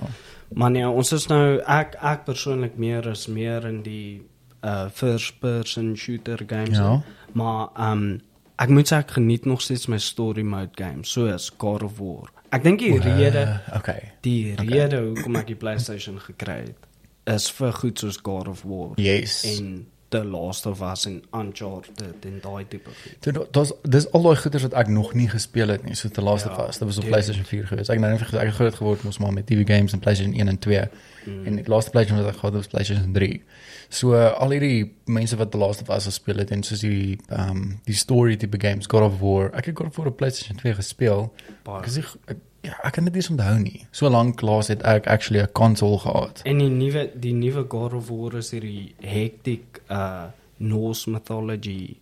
Maar 0.55 0.71
nee, 0.71 0.89
ons 0.89 1.13
is 1.13 1.27
nou 1.29 1.59
ek 1.67 1.95
ek 2.03 2.25
persoonlik 2.25 2.77
meer 2.77 3.07
is 3.11 3.27
meer 3.27 3.67
in 3.67 3.83
die 3.83 4.23
uh 4.65 4.89
first 4.89 5.41
person 5.41 5.97
shooter 5.97 6.41
games. 6.47 6.79
Ja. 6.79 7.03
Maar 7.33 7.69
um 7.91 8.21
ek 8.59 8.69
moet 8.69 8.87
sê 8.93 8.97
ek 9.03 9.11
geniet 9.11 9.45
nog 9.45 9.61
steeds 9.63 9.87
my 9.89 9.99
story 9.99 10.43
mode 10.43 10.71
games 10.75 11.11
soos 11.13 11.51
God 11.59 11.83
of 11.83 11.99
War. 11.99 12.31
Ek 12.55 12.63
dink 12.63 12.79
die 12.79 12.99
rede 13.01 13.61
Uh, 13.73 13.77
okay. 13.77 14.13
die 14.23 14.55
rede 14.55 15.01
hoekom 15.03 15.37
ek 15.37 15.47
die 15.47 15.57
PlayStation 15.59 16.21
gekry 16.23 16.61
het 16.69 16.77
is 17.35 17.51
vir 17.51 17.73
goed 17.73 17.99
soos 17.99 18.19
God 18.23 18.49
of 18.49 18.63
War 18.65 18.93
Yes. 18.97 19.43
en 19.59 19.87
The 20.15 20.25
Last 20.25 20.67
of 20.67 20.81
Us 20.81 21.07
en 21.07 21.23
Uncharted 21.31 22.25
en 22.25 22.39
daai 22.41 22.65
tipe 22.69 22.91
goed. 22.91 23.17
Dit 23.51 23.73
dis 23.83 24.05
al 24.13 24.23
daai 24.23 24.37
goeders 24.37 24.63
wat 24.69 24.77
ek 24.85 24.91
nog 24.95 25.11
nie 25.19 25.27
gespeel 25.29 25.73
het 25.75 25.83
nie, 25.83 25.97
so 25.99 26.09
The 26.09 26.23
Last 26.23 26.47
Ja, 26.47 26.53
of 26.53 26.69
Us. 26.69 26.79
Dit 26.79 26.87
was 26.87 27.01
op 27.01 27.03
dude. 27.03 27.15
PlayStation 27.15 27.45
4 27.49 27.67
gewees. 27.67 27.91
Ek 27.91 27.99
het 27.99 28.05
nou 28.05 28.13
net 28.13 28.23
ek 28.23 28.47
het 28.47 28.55
groot 28.61 28.79
geword 28.79 29.03
mos 29.03 29.19
maar 29.19 29.35
met 29.35 29.47
TV 29.51 29.67
games 29.67 29.93
en 29.93 29.99
PlayStation 30.05 30.39
1 30.39 30.49
en 30.49 30.59
2. 30.59 30.85
Mm. 31.25 31.47
En 31.47 31.59
die 31.59 31.67
laaste 31.67 31.91
PlayStation 31.91 32.23
wat 32.23 32.35
ek 32.35 32.39
gehad 32.39 32.55
het 32.55 32.63
was 32.63 32.71
PlayStation 32.71 33.13
3. 33.13 33.43
So 33.89 34.15
uh, 34.15 34.31
al 34.39 34.55
hierdie 34.55 34.95
mense 35.11 35.37
wat 35.43 35.51
The 35.51 35.59
Last 35.59 35.83
of 35.83 35.91
Us 35.97 36.07
gespeel 36.13 36.45
het 36.45 36.55
en 36.55 36.63
soos 36.63 36.87
die 36.87 37.19
ehm 37.27 37.51
um, 37.51 37.69
die 37.91 37.99
story 37.99 38.37
tipe 38.37 38.61
games 38.63 38.87
God 38.87 39.11
of 39.11 39.19
War. 39.19 39.51
Ek 39.51 39.73
het 39.73 39.79
God 39.83 39.91
of 39.91 39.99
War 39.99 40.15
op 40.15 40.23
PlayStation 40.23 40.63
2 40.63 40.79
gespeel. 40.79 41.33
Ek 41.67 41.91
sê 41.91 42.07
ek 42.31 42.39
ja, 42.65 42.75
ek 42.85 42.93
kan 42.97 43.05
dit 43.05 43.15
nie 43.15 43.27
onthou 43.31 43.59
nie. 43.63 43.87
So 43.93 44.09
lank 44.11 44.41
laas 44.43 44.69
het 44.73 44.83
ek 44.83 45.07
actually 45.07 45.43
'n 45.43 45.53
console 45.53 45.99
gehad. 45.99 46.41
En 46.45 46.59
die 46.59 46.69
nuwe 46.71 47.11
die 47.15 47.33
nuwe 47.35 47.65
God 47.69 47.93
of 47.93 48.09
War 48.11 48.37
is 48.41 48.51
hierdie 48.51 48.95
hectic 49.01 49.83
uh 49.91 50.25
Norse 50.57 51.11
mythology 51.11 51.97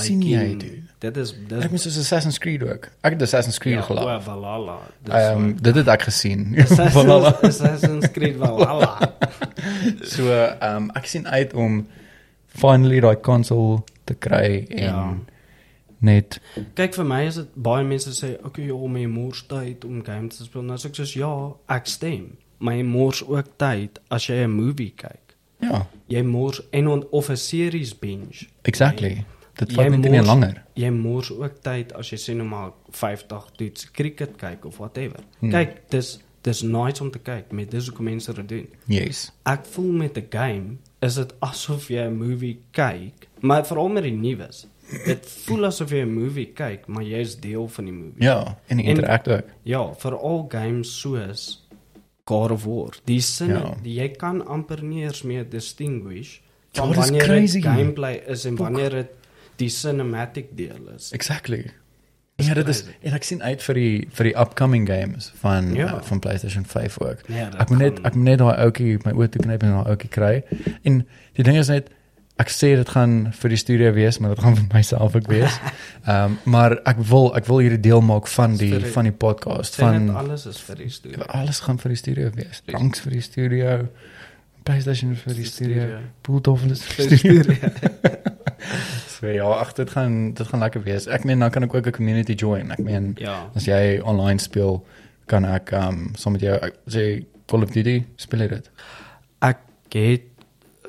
sien 0.00 0.22
jy, 0.22 0.38
Viking. 0.38 0.60
dude? 0.60 0.82
Dit 0.98 1.16
is 1.16 1.32
Ek 1.32 1.48
dit 1.48 1.70
het 1.70 1.80
soos 1.80 1.98
Assassin's 1.98 2.38
Creed 2.38 2.62
ook. 2.62 2.88
Ek 3.04 3.12
het 3.12 3.22
Assassin's 3.22 3.58
Creed 3.58 3.74
ja, 3.74 3.82
gelaat. 3.82 4.04
o, 4.16 4.20
Valhalla. 4.20 4.78
Ehm 5.10 5.42
um, 5.42 5.56
dit 5.60 5.74
het 5.74 5.88
ek 5.88 6.02
gesien. 6.08 6.54
Assassin's, 6.58 6.92
Valhalla. 6.92 7.34
Assassin's 7.42 8.10
Creed 8.12 8.36
Valhalla. 8.36 8.98
So 10.02 10.30
ehm 10.32 10.76
um, 10.76 10.90
ek 10.94 11.06
sien 11.06 11.26
uit 11.28 11.54
om 11.54 11.86
finally 12.46 13.00
daai 13.00 13.20
console 13.20 13.82
te 14.04 14.14
kry 14.14 14.64
en 14.70 14.82
Ja. 14.82 15.16
Net 16.00 16.40
Kyk 16.74 16.94
vir 16.94 17.04
my 17.04 17.22
is 17.26 17.34
dit 17.34 17.48
baie 17.54 17.84
mense 17.84 18.10
sê 18.24 18.36
okay, 18.44 18.66
ja, 18.66 18.74
om 18.74 18.96
jy 18.96 19.06
mors 19.06 19.42
tyd 19.46 19.84
om 19.84 20.02
games 20.04 20.36
te 20.36 20.44
speel. 20.44 20.62
Nou 20.62 20.76
sê 20.76 20.86
ek 20.86 20.94
soos 20.94 21.14
ja, 21.14 21.52
ek 21.68 21.86
stem. 21.86 22.36
Maar 22.58 22.74
jy 22.74 22.82
mors 22.82 23.22
ook 23.26 23.46
tyd 23.58 23.98
as 24.10 24.26
jy 24.28 24.44
'n 24.44 24.50
movie 24.50 24.92
kyk. 24.96 25.34
ja, 25.60 25.86
Jy 26.08 26.22
mors 26.22 26.60
en 26.72 26.88
on, 26.88 27.06
of 27.10 27.28
'n 27.30 27.36
series 27.36 27.98
binge. 27.98 28.46
exactly. 28.64 29.24
Dit 29.58 29.70
Jy 29.70 29.76
vat 29.76 29.90
net 29.98 30.10
nie 30.10 30.20
langer. 30.22 30.62
Jy 30.74 30.90
mors 30.90 31.30
ook 31.32 31.62
tyd 31.62 31.92
as 31.92 32.10
jy 32.10 32.16
sê 32.18 32.34
nou 32.36 32.46
maar 32.46 32.72
50 32.90 33.50
toets 33.56 33.90
cricket 33.90 34.36
kyk 34.36 34.64
of 34.64 34.76
whatever. 34.78 35.20
Hmm. 35.40 35.50
Kyk, 35.50 35.88
dis 35.90 36.18
dis 36.42 36.62
nice 36.62 37.02
om 37.02 37.10
te 37.10 37.18
kyk 37.18 37.50
met 37.52 37.70
dis 37.70 37.86
hoekom 37.88 38.04
mense 38.04 38.32
dit 38.32 38.48
doen. 38.48 38.66
Yes. 38.86 39.32
Ek 39.44 39.64
voel 39.64 39.92
met 39.92 40.16
'n 40.18 40.26
game 40.30 40.76
is 41.00 41.14
dit 41.14 41.32
asof 41.40 41.88
jy 41.88 42.04
'n 42.06 42.16
movie 42.18 42.60
kyk, 42.70 43.28
maar 43.40 43.64
veral 43.66 43.88
met 43.88 44.02
die 44.02 44.12
nuus. 44.12 44.66
Dit 45.04 45.26
voel 45.46 45.64
asof 45.66 45.90
jy 45.90 46.02
'n 46.04 46.12
movie 46.14 46.46
kyk, 46.54 46.86
maar 46.86 47.02
jy 47.02 47.18
is 47.18 47.36
deel 47.40 47.68
van 47.68 47.84
die 47.84 47.92
movie. 47.94 48.22
Ja, 48.22 48.58
en 48.66 48.78
interact 48.80 49.28
ook. 49.28 49.44
Ja, 49.62 49.94
veral 49.94 50.46
games 50.48 51.00
soos 51.00 51.66
God 52.24 52.50
of 52.50 52.64
War. 52.64 52.90
Die 53.04 53.20
sin 53.20 53.48
Ja. 53.48 53.74
die 53.82 53.94
jy 53.94 54.08
kan 54.08 54.46
amper 54.46 54.82
nie 54.82 55.02
eens 55.04 55.22
meer 55.22 55.48
distinguish 55.48 56.40
Ja, 56.72 56.82
van 56.82 56.88
dis 56.92 56.98
wanneer 56.98 57.26
dit 57.28 57.62
gameplay 57.64 58.14
is 58.26 58.44
en 58.44 58.56
wanneer 58.56 58.90
dit 58.90 59.06
die 59.56 59.68
cinematic 59.68 60.46
deel 60.56 60.88
is. 60.96 61.10
Exactly. 61.12 61.66
Ja, 62.36 62.54
dit 62.54 62.68
is 62.68 62.84
en 63.02 63.12
ek 63.14 63.22
sien 63.24 63.42
uit 63.42 63.62
vir 63.62 63.74
die 63.74 64.08
vir 64.12 64.24
die 64.24 64.34
upcoming 64.40 64.86
games 64.88 65.32
van 65.40 65.74
Ja. 65.74 65.94
uh, 65.94 66.02
van 66.02 66.18
PlayStation 66.20 66.64
5 66.64 67.00
ook. 67.00 67.26
Dat 67.26 67.54
Ek 67.60 67.68
moet 67.70 67.78
net 67.78 67.98
ek 68.04 68.14
moet 68.14 68.24
net 68.24 68.38
daai 68.38 68.56
ouetjie 68.64 68.98
my 69.04 69.12
oë 69.12 69.28
toe 69.28 69.40
knyp 69.42 69.62
en 69.62 69.70
daai 69.70 69.86
ouetjie 69.88 70.08
kry. 70.10 70.42
En 70.84 71.06
die 71.32 71.42
ding 71.44 71.56
is 71.56 71.68
net 71.68 71.88
ek 72.38 72.48
sê 72.52 72.74
dit 72.76 72.88
gaan 72.88 73.32
vir 73.32 73.48
die 73.48 73.56
studio 73.56 73.92
wees, 73.92 74.18
maar 74.20 74.34
dit 74.34 74.44
gaan 74.44 74.56
vir 74.56 74.66
myself 74.74 75.14
ook 75.16 75.26
wees. 75.28 75.56
Ehm 76.06 76.24
um, 76.24 76.38
maar 76.44 76.76
ek 76.84 76.96
wil 77.10 77.32
ek 77.36 77.46
wil 77.46 77.58
hierdie 77.64 77.80
deel 77.80 78.00
maak 78.04 78.26
van 78.28 78.56
die 78.56 78.70
die- 78.78 78.92
van 78.92 79.04
die 79.04 79.12
podcast 79.12 79.74
van 79.80 80.10
alles 80.16 80.46
is 80.46 80.60
vir 80.60 80.76
die 80.76 80.88
storie. 80.90 81.22
alles 81.28 81.60
gaan 81.60 81.78
vir 81.78 81.88
die 81.88 81.96
studio 81.96 82.30
wees. 82.34 82.60
Dranks 82.66 83.00
vir 83.00 83.12
die 83.12 83.20
studio. 83.20 83.88
PlayStation 84.66 85.14
vir 85.16 85.34
die 85.34 85.44
studio. 85.46 85.98
Pooltafel 86.22 86.70
is 86.70 86.82
vir 86.82 87.08
die 87.08 87.16
studio. 87.18 87.54
So 89.16 89.26
ja, 89.32 89.46
ag 89.48 89.72
dit 89.74 89.90
gaan 89.90 90.32
dit 90.34 90.46
gaan 90.46 90.60
lekker 90.60 90.82
wees. 90.84 91.06
Ek 91.06 91.24
meen 91.24 91.38
dan 91.40 91.50
kan 91.50 91.62
ek 91.64 91.74
ook 91.74 91.86
'n 91.86 91.92
community 91.92 92.34
join. 92.34 92.70
Ek 92.70 92.78
meen 92.78 93.14
Ja. 93.18 93.48
as 93.54 93.64
jy 93.64 94.00
online 94.04 94.38
speel, 94.38 94.84
kan 95.26 95.44
ek 95.44 95.72
ehm 95.72 95.88
um, 95.88 96.10
saam 96.14 96.32
met 96.32 96.42
jou 96.42 96.58
sê 96.88 97.24
Call 97.46 97.62
of 97.62 97.70
Duty 97.70 98.04
speel 98.16 98.48
dit. 98.48 98.70
Ek 99.40 99.58
het 99.92 100.22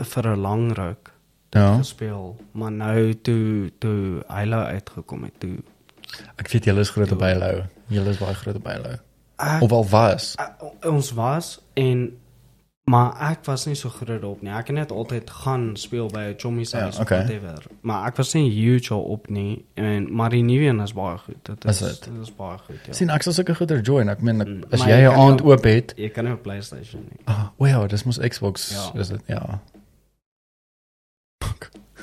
vir 0.01 0.23
'n 0.27 0.41
lang 0.41 0.71
ruk 0.77 1.06
Ja. 1.49 1.77
gespeel, 1.77 2.35
maar 2.51 2.71
nou 2.71 3.13
toe 3.21 3.71
toe 3.79 4.23
Halo 4.27 4.57
uitgekom 4.57 5.23
het, 5.23 5.33
toe 5.39 5.57
Ek 6.35 6.47
weet 6.51 6.63
julle 6.65 6.79
is 6.79 6.89
groot 6.89 7.11
op 7.11 7.19
Ja. 7.19 7.25
Halo. 7.27 7.63
Julle 7.87 8.09
is 8.09 8.17
baie 8.17 8.33
groot 8.33 8.55
op 8.55 8.65
Halo. 8.65 8.95
ek, 9.37 9.61
Of 9.61 9.71
al 9.71 9.85
was. 9.89 10.35
ek, 10.39 10.85
ons 10.85 11.11
was 11.11 11.59
en 11.73 12.17
maar 12.89 13.31
ek 13.31 13.43
was 13.45 13.65
nie 13.65 13.75
so 13.75 13.89
groot 13.89 14.23
op 14.23 14.41
nie. 14.41 14.51
Ek 14.51 14.67
het 14.67 14.75
net 14.75 14.91
altyd 14.91 15.29
gaan 15.29 15.75
speel 15.75 16.07
by 16.07 16.19
'n 16.19 16.35
chommy 16.37 16.63
se 16.63 16.77
Ja, 16.77 16.83
huis 16.83 16.99
okay. 16.99 17.19
of 17.21 17.27
whatever. 17.27 17.63
Maar 17.81 18.07
ek 18.07 18.15
was 18.15 18.33
nie 18.33 18.49
huge 18.51 18.93
op 18.95 19.29
nie 19.29 19.65
en 19.75 20.13
maar 20.15 20.29
die 20.29 20.43
nuwe 20.43 20.65
een 20.67 20.79
is 20.79 20.93
baie 20.93 21.17
goed. 21.17 21.35
Dit 21.45 21.65
is 21.65 21.81
Is 21.81 21.99
dit? 21.99 22.09
is 22.21 22.35
baie 22.35 22.57
goed, 22.57 22.85
ja. 22.85 22.93
sien 22.93 23.09
ek 23.09 23.21
sal 23.23 23.33
sulke 23.33 23.55
goeie 23.55 23.81
join. 23.81 24.09
Ek 24.09 24.21
meen 24.21 24.37
Mm, 24.37 24.63
as 24.71 24.79
maar 24.79 24.89
jy 24.89 25.01
'n 25.07 25.19
aand 25.19 25.41
oop 25.41 25.63
het, 25.63 25.93
Jy 25.97 26.09
kan 26.09 26.23
nie 26.25 26.33
op 26.33 26.41
PlayStation 26.43 27.01
nie. 27.01 27.19
ah, 27.25 27.47
o 27.57 27.65
ja, 27.65 27.87
dis 27.87 28.03
mos 28.03 28.17
Xbox 28.19 28.69
Ja. 28.93 28.99
is 28.99 29.07
dit 29.09 29.21
ja. 29.27 29.59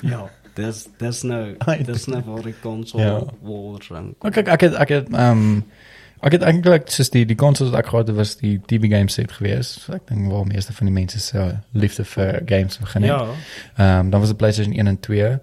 Ja, 0.01 0.29
dis 0.55 0.87
dis 0.99 1.21
nou 1.23 1.55
dis 1.91 2.05
nou 2.11 2.21
waar 2.25 2.43
die 2.43 2.55
konsol 2.61 2.99
Ja. 2.99 3.23
wol 3.41 3.79
ring. 3.89 4.13
Maar 4.21 4.31
kyk 4.31 4.47
ek 4.47 4.61
het 4.61 4.73
ek 4.73 4.89
het 4.89 5.09
ehm 5.13 5.31
um, 5.31 5.63
ek 6.25 6.31
het 6.31 6.41
eintlik 6.47 6.87
soos 6.89 7.09
die 7.13 7.25
die 7.25 7.35
consoles 7.37 7.71
wat 7.71 7.83
ek 7.83 7.89
gehad 7.91 8.07
het 8.07 8.15
was 8.17 8.35
die 8.37 8.59
TV 8.65 8.89
game 8.89 9.09
set 9.09 9.31
geweest. 9.31 9.81
So 9.85 9.93
ek 9.93 10.07
dink 10.07 10.31
waar 10.31 10.45
meeste 10.47 10.73
van 10.73 10.85
die 10.89 10.93
mense 10.95 11.19
se 11.19 11.57
liefde 11.73 12.03
vir 12.05 12.41
games 12.45 12.77
begin 12.81 13.01
het. 13.03 13.11
Ja. 13.11 13.25
Ehm 13.77 14.05
um, 14.05 14.09
dan 14.09 14.19
was 14.19 14.29
dit 14.29 14.37
PlayStation 14.37 14.73
1 14.75 14.87
en 14.87 14.99
2. 14.99 15.37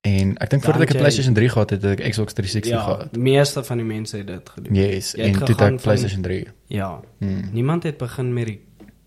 En 0.00 0.36
ek 0.40 0.50
dink 0.50 0.62
voordat 0.64 0.82
ek 0.82 0.94
'n 0.94 0.98
PlayStation 0.98 1.34
3 1.34 1.48
gehad 1.48 1.70
het, 1.70 1.82
het 1.82 2.00
ek 2.00 2.10
Xbox 2.10 2.32
360 2.32 2.72
Ja, 2.72 2.82
gehad. 2.82 3.16
meeste 3.16 3.64
van 3.64 3.76
die 3.76 3.86
mense 3.86 4.16
het 4.16 4.26
dit 4.26 4.48
gedoen. 4.48 4.74
Yes, 4.74 5.12
het 5.12 5.20
en 5.20 5.32
toe 5.32 5.54
het 5.54 5.60
ek 5.60 5.80
PlayStation 5.82 6.22
3. 6.22 6.46
Ja. 6.66 7.00
Hmm. 7.18 7.50
Niemand 7.52 7.82
het 7.82 7.96
begin 7.98 8.32
met 8.32 8.46
die 8.46 8.60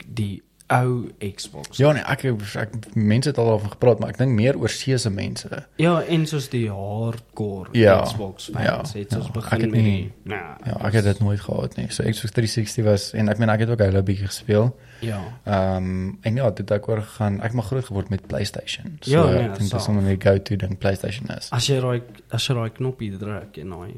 die 0.08 0.44
ou 0.74 1.10
Xbox. 1.36 1.78
Ja, 1.78 1.92
nee, 1.94 2.04
ek, 2.10 2.24
ek 2.58 2.74
mense 2.98 3.30
het 3.30 3.38
al 3.42 3.50
over 3.56 3.70
gepraat, 3.76 4.00
maar 4.02 4.10
ek 4.14 4.18
dink 4.22 4.34
meer 4.38 4.58
oor 4.60 4.72
seëse 4.74 5.12
mense. 5.14 5.50
Ja, 5.82 6.00
en 6.02 6.26
soos 6.30 6.48
die 6.50 6.66
hardcore 6.72 7.70
Ja, 7.78 8.00
Xbox 8.08 8.50
fans 8.54 8.94
ja, 8.96 9.00
het 9.00 9.12
soos 9.14 9.28
ja. 9.30 9.32
Begin 9.36 9.62
het 9.62 9.72
met 9.72 9.82
nie- 9.82 9.92
die 9.92 10.12
nou, 10.34 10.42
Ja, 10.66 10.78
ek 10.88 10.94
het 11.00 11.04
dit 11.04 11.20
nooit 11.20 11.40
gehad 11.40 11.76
nie. 11.78 11.88
So 11.90 12.04
Xbox 12.04 12.32
360 12.36 12.86
was 12.86 13.10
en 13.14 13.30
ek 13.30 13.38
meen 13.42 13.50
ek 13.54 13.60
het 13.66 13.70
ook 13.70 13.80
Halo 13.86 14.02
bietjie 14.04 14.28
gespeel. 14.28 14.72
Ja. 15.04 15.20
Ehm 15.46 15.76
um, 15.78 16.18
en 16.22 16.36
ja, 16.36 16.50
dit 16.52 16.72
ek 16.72 16.88
oor 16.90 17.02
gegaan. 17.02 17.42
Ek 17.42 17.54
maar 17.54 17.64
groot 17.68 17.86
geword 17.86 18.10
met 18.10 18.28
PlayStation. 18.28 18.98
So 19.02 19.12
Ja, 19.12 19.26
nee, 19.26 19.44
ek 19.50 19.58
dink 19.60 19.72
dis 19.72 19.84
sommer 19.84 20.02
my 20.04 20.16
go-to 20.20 20.56
ding 20.56 20.78
PlayStation 20.78 21.30
is. 21.38 21.50
As 21.52 21.68
jy 21.68 21.80
daai 21.82 22.02
as 22.32 22.48
jy 22.48 22.56
daai 22.56 22.70
knoppie 22.72 23.12
druk 23.18 23.58
en 23.58 23.70
daai 23.70 23.94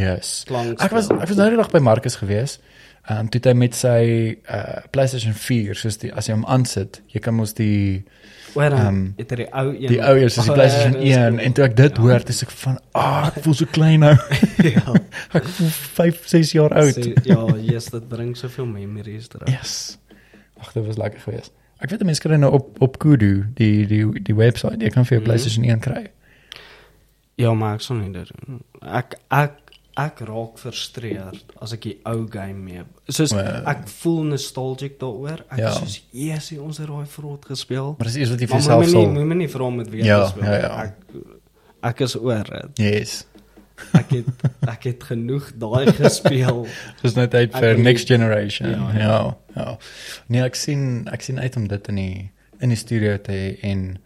Yes. 0.00 0.44
Klank 0.48 0.80
Ek 0.80 0.90
was 0.90 1.10
ek 1.10 1.28
was 1.28 1.36
nou 1.36 1.50
die 1.52 1.56
dag 1.60 1.70
by 1.70 1.78
Marcus 1.78 2.16
gewees. 2.16 2.58
Ehm 3.08 3.18
um, 3.24 3.28
toe 3.34 3.40
hy 3.50 3.52
met 3.58 3.74
sy 3.74 4.36
uh 4.46 4.82
PlayStation 4.94 5.34
4 5.34 5.74
soos 5.74 5.96
die 5.98 6.12
as 6.14 6.28
jy 6.28 6.34
hom 6.36 6.44
aansit, 6.46 7.00
jy 7.10 7.20
kan 7.20 7.34
mos 7.34 7.54
die 7.58 8.04
Ehm, 8.54 8.86
um, 8.86 9.14
het 9.16 9.30
hy 9.30 9.36
die 9.36 9.46
ou 9.56 9.68
een. 9.72 9.88
die 9.88 10.00
ou 10.04 10.12
eers 10.20 10.34
soos 10.34 10.44
die 10.44 10.52
Oh, 10.52 10.56
PlayStation 10.58 10.92
ja, 10.92 11.00
dis 11.00 11.16
1 11.16 11.30
cool. 11.30 11.38
en 11.46 11.52
toe 11.56 11.64
ek 11.64 11.76
dit 11.76 11.96
Ja. 11.96 12.02
hoor, 12.02 12.24
dis 12.28 12.42
ek 12.42 12.50
van 12.50 12.78
ah, 12.94 13.26
ek 13.34 13.42
voel 13.42 13.54
so 13.54 13.64
klein 13.66 14.00
nou. 14.00 14.12
ja. 14.76 14.94
ek 15.38 15.44
voel 15.56 15.68
5, 15.70 16.20
6 16.28 16.52
jaar 16.52 16.74
oud. 16.82 16.94
Sê, 17.00 17.14
ja, 17.24 17.46
yes, 17.56 17.88
dit 17.90 18.08
bring 18.08 18.36
soveel 18.36 18.66
memories 18.66 19.28
terug. 19.28 19.48
Yes. 19.48 19.98
Ag, 20.60 20.72
dit 20.76 20.84
was 20.86 20.96
lekker 21.00 21.20
geweest. 21.20 21.52
Ek 21.82 21.90
weet 21.90 22.04
mense 22.06 22.20
kry 22.22 22.36
nou 22.38 22.52
op 22.54 22.76
op 22.84 22.98
Kudu, 23.02 23.46
die 23.58 23.86
die 23.86 24.04
die 24.22 24.34
webwerf, 24.36 24.76
jy 24.78 24.90
kan 24.94 25.04
vir 25.08 25.16
jou 25.16 25.20
Mhm. 25.22 25.24
PlayStation 25.30 25.64
1 25.64 25.80
kry. 25.80 26.10
Ja, 27.40 27.54
maar 27.54 27.74
ek 27.74 27.80
sal 27.80 27.96
nie 27.96 28.12
dit 28.12 28.30
doen. 28.46 28.60
Ek 28.82 29.16
ek 29.30 29.56
ek 29.96 30.20
raak 30.24 30.58
frustreerd 30.58 31.52
as 31.60 31.72
ek 31.76 31.80
die 31.82 31.98
ou 32.08 32.26
game 32.30 32.54
mee. 32.64 32.82
Soos 33.08 33.32
Wel. 33.36 33.66
ek 33.68 33.88
voel 33.88 34.22
nostalgic 34.24 34.98
daaroor. 35.00 35.42
Ek 35.50 35.58
Ja. 35.58 35.70
soos, 35.72 36.02
"Jessie, 36.12 36.60
ons 36.62 36.78
het 36.78 36.88
daai 36.88 37.06
vrot 37.06 37.44
gespeel." 37.44 37.94
Maar 37.98 38.06
dis 38.06 38.16
iets 38.16 38.30
wat 38.30 38.40
jy 38.40 38.46
vir 38.46 38.56
jouself 38.58 38.88
sal. 38.88 39.06
moet 39.12 39.26
my 39.26 39.34
nie 39.34 39.48
vra 39.48 39.64
om 39.64 39.78
dit 39.78 39.90
weer 39.90 40.04
Ja, 40.04 40.24
te 40.24 40.30
speel. 40.30 40.44
ja, 40.44 40.58
ja. 40.60 40.82
Ek 40.82 40.94
ek 41.82 42.00
is 42.00 42.16
oor 42.16 42.44
dit. 42.44 42.78
Yes. 42.78 43.26
Ek 43.94 44.10
het 44.10 44.26
ek 44.68 44.82
het 44.84 45.02
genoeg 45.02 45.52
daai 45.58 45.92
gespeel. 45.92 46.66
Dis 47.02 47.14
net 47.14 47.34
uit 47.34 47.50
Ek 47.54 47.60
vir 47.60 47.74
weet- 47.74 47.84
next 47.84 48.06
generation. 48.06 48.70
Ja, 48.70 48.76
Ja, 48.92 48.98
ja. 48.98 49.08
ja. 49.08 49.36
ja. 49.56 49.76
Nee, 50.28 50.42
ek 50.42 50.54
sien 50.54 51.08
ek 51.12 51.20
sien 51.22 51.38
uit 51.40 51.56
om 51.56 51.66
dit 51.68 51.88
in 51.88 51.94
die 51.96 52.30
in 52.60 52.68
die 52.68 52.76
studio 52.78 53.16
te 53.18 53.32
hê 53.32 53.58
en 53.62 53.98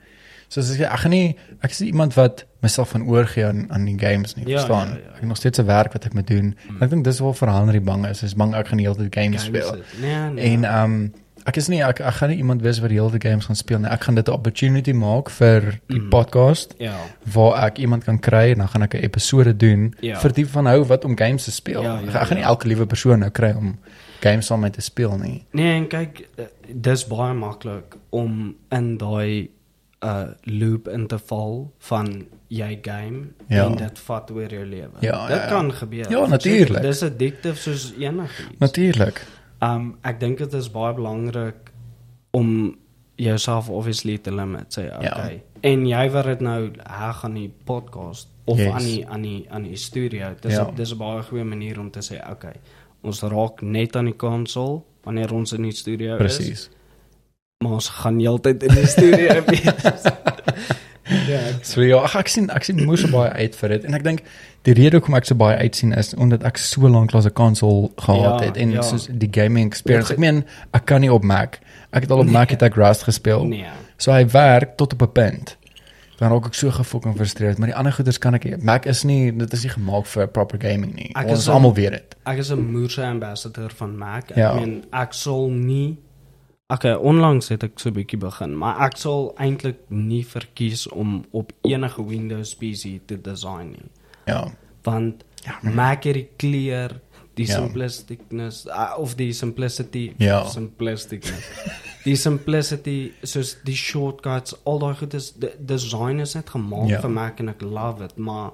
soos 0.49 0.71
ek 0.71 0.79
sê, 0.81 0.85
ek 0.93 0.99
gaan 1.01 1.11
nie 1.11 1.37
ek 1.63 1.71
is 1.71 1.81
nie 1.81 1.89
iemand 1.93 2.15
wat 2.15 2.45
myself 2.63 2.89
van 2.91 3.03
oorgee 3.07 3.45
aan 3.47 3.67
aan 3.71 3.85
die 3.85 3.99
games 3.99 4.35
nie, 4.37 4.45
Ja, 4.47 4.59
verstaan? 4.59 4.89
ja, 4.89 4.95
ja, 4.95 5.01
ja. 5.01 5.09
Ek 5.15 5.21
het 5.21 5.29
nog 5.29 5.37
steeds 5.37 5.59
'n 5.59 5.67
werk 5.67 5.93
wat 5.93 6.05
ek 6.05 6.15
moet 6.15 6.27
doen. 6.27 6.57
Mm. 6.71 6.83
Ek 6.83 6.91
dink 6.91 7.05
dis 7.05 7.19
waar 7.19 7.35
vir 7.35 7.49
Henry 7.53 7.83
bang 7.83 8.07
is. 8.07 8.21
Hy's 8.21 8.35
bang 8.35 8.55
ek 8.55 8.69
gaan 8.69 8.79
die 8.79 8.87
hele 8.87 8.97
tyd 9.09 9.15
games 9.15 9.43
speel. 9.45 9.71
Games, 9.71 9.87
Nee, 10.01 10.31
nee. 10.31 10.45
En 10.55 10.65
ehm 10.65 10.85
um, 10.85 11.13
ek 11.47 11.57
is 11.57 11.69
nie 11.69 11.81
ek, 11.83 12.01
ek 12.01 12.15
gaan 12.15 12.29
nie 12.31 12.37
iemand 12.39 12.63
wees 12.63 12.81
wat 12.81 12.89
die 12.89 12.99
hele 12.99 13.11
tyd 13.11 13.23
games 13.23 13.45
gaan 13.47 13.57
speel 13.57 13.79
nie. 13.79 13.89
Ek 13.91 14.03
gaan 14.05 14.15
dit 14.15 14.29
'n 14.29 14.33
opportunity 14.33 14.93
maak 14.93 15.31
vir 15.31 15.81
die 15.89 16.01
Mm. 16.01 16.09
podcast 16.11 16.75
ja. 16.79 16.95
waar 17.33 17.65
ek 17.67 17.79
iemand 17.79 18.05
kan 18.05 18.19
kry 18.19 18.51
en 18.53 18.59
dan 18.59 18.69
gaan 18.69 18.83
ek 18.83 18.95
'n 18.95 19.05
episode 19.05 19.57
doen 19.57 19.95
Ja. 20.01 20.19
vir 20.19 20.33
die 20.33 20.47
van 20.47 20.67
hou 20.67 20.85
wat 20.85 21.05
om 21.05 21.17
games 21.17 21.45
te 21.45 21.51
speel. 21.53 21.83
Ja, 21.83 22.01
ja, 22.01 22.09
ek, 22.09 22.15
ek 22.15 22.27
gaan 22.27 22.37
nie 22.37 22.43
ja. 22.45 22.49
elke 22.49 22.67
liewe 22.69 22.87
persoon 22.87 23.19
nou 23.19 23.31
kry 23.31 23.53
om 23.57 23.79
games 24.21 24.47
saam 24.47 24.61
met 24.61 24.73
te 24.73 24.81
speel 24.81 25.19
nie. 25.19 25.45
Nee, 25.53 25.77
en 25.77 25.87
kyk, 25.89 26.29
eh, 26.37 26.45
dis 26.75 27.07
baie 27.07 27.35
maklik 27.35 27.97
om 28.11 28.55
in 28.71 28.97
daai 28.99 29.49
uh 30.07 30.25
loop 30.43 30.89
in 30.89 31.07
te 31.11 31.19
val 31.19 31.73
van 31.89 32.11
jy 32.49 32.79
game 32.83 33.27
Ja. 33.49 33.65
en 33.67 33.77
dit 33.77 33.99
vat 33.99 34.31
oor 34.31 34.51
jou 34.53 34.65
lewe. 34.65 35.01
Ja, 35.01 35.27
dit 35.27 35.37
ja, 35.37 35.43
ja. 35.43 35.49
kan 35.49 35.73
gebeur. 35.73 36.11
Ja, 36.11 36.27
natuurlijk. 36.27 36.83
Dis 36.83 37.03
addictive 37.03 37.57
soos 37.57 37.93
enigiets. 37.99 38.59
Natuurlik. 38.59 39.25
Um 39.61 39.97
ek 40.03 40.21
dink 40.21 40.39
dit 40.39 40.53
is 40.55 40.71
baie 40.71 40.95
belangrik 40.95 41.73
om 42.31 42.77
jouself 43.17 43.69
obviously 43.69 44.19
te 44.19 44.33
limit 44.35 44.79
sê 44.79 44.85
Ja. 44.87 44.99
okay. 44.99 45.43
En 45.61 45.87
jy 45.89 46.11
wat 46.11 46.25
dit 46.25 46.41
nou 46.41 46.71
heg 46.87 47.25
aan 47.25 47.35
die 47.35 47.53
podcast 47.65 48.29
of 48.45 48.59
Yes. 48.59 48.73
aan 48.73 48.83
die 48.85 49.07
aan 49.09 49.23
die 49.23 49.47
aan 49.51 49.63
die 49.63 49.77
studio. 49.77 50.35
Dis 50.41 50.53
Ja. 50.53 50.71
dis 50.77 50.93
'n 50.93 50.99
baie 50.99 51.23
goeie 51.23 51.45
manier 51.45 51.81
om 51.81 51.91
te 51.91 52.01
sê 52.01 52.31
okay. 52.31 52.55
Ons 53.03 53.23
raak 53.23 53.61
net 53.63 53.97
aan 53.97 54.05
die 54.05 54.17
konsol 54.17 54.85
wanneer 55.03 55.33
ons 55.33 55.53
in 55.53 55.63
die 55.63 55.73
studio 55.73 56.13
is. 56.17 56.19
Presies. 56.19 56.71
Maar 57.65 57.73
ons 57.73 57.89
gaan 57.89 58.19
heeltyd 58.21 58.63
in 58.63 58.75
die 58.75 58.87
studio 58.87 59.41
wees. 59.47 60.03
ja, 61.27 61.39
ek- 61.39 61.65
So 61.65 61.81
ja, 61.81 61.97
ag, 62.05 62.15
ek 62.21 62.29
sien 62.29 62.51
ek 62.53 62.67
sien 62.69 62.83
moes 62.85 63.01
so 63.01 63.09
baie 63.09 63.31
uit 63.33 63.55
vir 63.57 63.73
dit 63.73 63.87
en 63.89 63.97
ek 63.97 64.03
dink 64.05 64.21
die 64.69 64.75
rede 64.77 64.99
hoekom 64.99 65.17
ek 65.17 65.25
so 65.25 65.39
baie 65.41 65.57
uitsien 65.65 65.95
is 65.97 66.13
omdat 66.21 66.45
ek 66.45 66.61
so 66.61 66.85
lank 66.85 67.15
lank 67.17 67.25
'n 67.25 67.33
konsol 67.33 67.89
gehad 67.97 68.41
Ja, 68.43 68.47
het 68.51 68.57
en 68.61 68.75
ja. 68.77 68.83
soos 68.85 69.09
die 69.09 69.31
gaming 69.33 69.71
experience. 69.73 70.13
Ek 70.13 70.19
meen, 70.21 70.45
ek 70.77 70.85
kan 70.85 71.01
nie 71.01 71.09
op 71.13 71.25
Mac. 71.25 71.59
Ek 71.97 72.03
het 72.05 72.11
al 72.13 72.19
op 72.19 72.25
Nee. 72.29 72.35
Mac 72.35 72.51
het 72.51 72.63
ek 72.63 72.75
Rust 72.77 73.03
gespeel. 73.09 73.45
nee. 73.49 73.65
So 73.97 74.13
hy 74.13 74.27
werk 74.29 74.77
tot 74.77 74.93
op 74.93 75.03
'n 75.03 75.13
punt. 75.13 75.57
Dan 76.19 76.31
raak 76.33 76.47
ek 76.47 76.55
so 76.55 76.71
gefokken 76.71 77.15
frustreerd, 77.17 77.57
maar 77.59 77.69
die 77.69 77.77
ander 77.77 77.93
goeders 77.93 78.19
kan 78.19 78.35
ek 78.35 78.45
nie. 78.45 78.57
Mac 78.61 78.85
is 78.87 79.03
nie 79.05 79.33
dit 79.33 79.53
is 79.53 79.63
nie 79.63 79.73
gemaak 79.73 80.07
vir 80.07 80.27
proper 80.29 80.59
gaming 80.61 80.95
nie. 80.95 81.11
Ek 81.15 81.27
Ons 81.29 81.49
almal 81.49 81.75
weet 81.75 81.91
dit. 81.93 82.17
Ek 82.27 82.39
is 82.39 82.51
'n 82.53 82.61
moerse 82.73 83.03
ambassador 83.03 83.71
van 83.77 83.97
Mac. 83.97 84.31
Ek 84.31 84.37
Ja. 84.37 84.55
meen 84.55 84.85
ek 84.93 85.13
sal 85.15 85.49
nie 85.49 85.97
Okay, 86.73 86.95
onlangs 86.99 87.49
het 87.53 87.63
ek 87.63 87.79
so 87.79 87.89
'n 87.91 87.95
bietjie 87.95 88.19
begin, 88.19 88.57
maar 88.59 88.81
ek 88.87 88.97
sal 88.97 89.33
eintlik 89.39 89.79
nie 89.89 90.25
verkies 90.27 90.89
om 90.89 91.25
op 91.31 91.53
enige 91.63 92.05
Windows 92.07 92.55
PC 92.55 92.99
te 93.07 93.21
design 93.21 93.69
nie. 93.71 93.91
Ja. 94.27 94.53
Want 94.83 95.25
Ja, 95.47 95.71
Mac 95.71 96.03
het 96.05 96.15
die 96.15 96.29
kleur, 96.37 97.01
die 97.35 97.47
Ja. 97.47 97.53
simplisticness 97.55 98.67
uh, 98.67 98.95
of 98.99 99.15
die 99.15 99.33
simplicity, 99.33 100.13
Ja. 100.19 100.45
simplisticness. 100.45 101.45
die 102.05 102.17
simplicity 102.17 103.13
soos 103.23 103.57
die 103.65 103.75
shortcuts, 103.77 104.55
al 104.65 104.79
daai 104.79 104.95
goed 104.95 105.15
is 105.15 105.33
die 105.33 105.51
design 105.59 106.19
is 106.21 106.35
net 106.35 106.51
gemaak 106.51 106.89
Ja. 106.89 107.01
vir 107.01 107.11
Mac 107.11 107.39
en 107.41 107.49
ek 107.49 107.61
love 107.63 108.05
it, 108.05 108.17
maar 108.17 108.51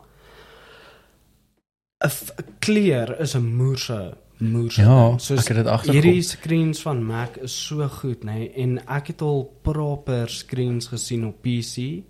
'n 2.05 2.11
kleur 2.59 3.21
is 3.21 3.35
'n 3.35 3.55
moerse 3.57 4.17
moerse. 4.43 4.83
Ja. 4.83 5.19
Soos 5.19 5.41
ek 5.41 5.49
het 5.49 5.57
dit 5.63 5.67
agterkom. 5.67 6.01
Hierdie 6.03 6.23
screens 6.23 6.83
van 6.83 7.03
Mac 7.07 7.37
is 7.43 7.55
so 7.67 7.89
goed, 7.89 8.25
nê, 8.25 8.33
nee, 8.35 8.51
en 8.63 8.79
ek 8.89 9.07
het 9.13 9.23
al 9.23 9.45
proper 9.63 10.29
screens 10.31 10.89
gesien 10.93 11.27
op 11.27 11.43
PC 11.43 12.03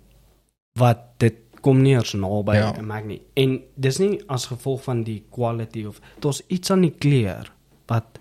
wat 0.79 0.99
dit 1.21 1.35
kom 1.63 1.81
nie 1.81 1.93
eens 1.95 2.13
naby 2.13 2.55
Ja. 2.57 2.71
'n 2.77 2.85
Mac 2.85 3.05
nie. 3.05 3.21
En 3.35 3.61
dis 3.75 3.97
nie 3.99 4.21
as 4.27 4.45
gevolg 4.45 4.83
van 4.83 5.03
die 5.03 5.23
quality 5.31 5.85
of 5.85 5.99
daar's 6.19 6.41
iets 6.47 6.71
aan 6.71 6.81
die 6.81 6.95
kleur 6.97 7.51
wat 7.87 8.19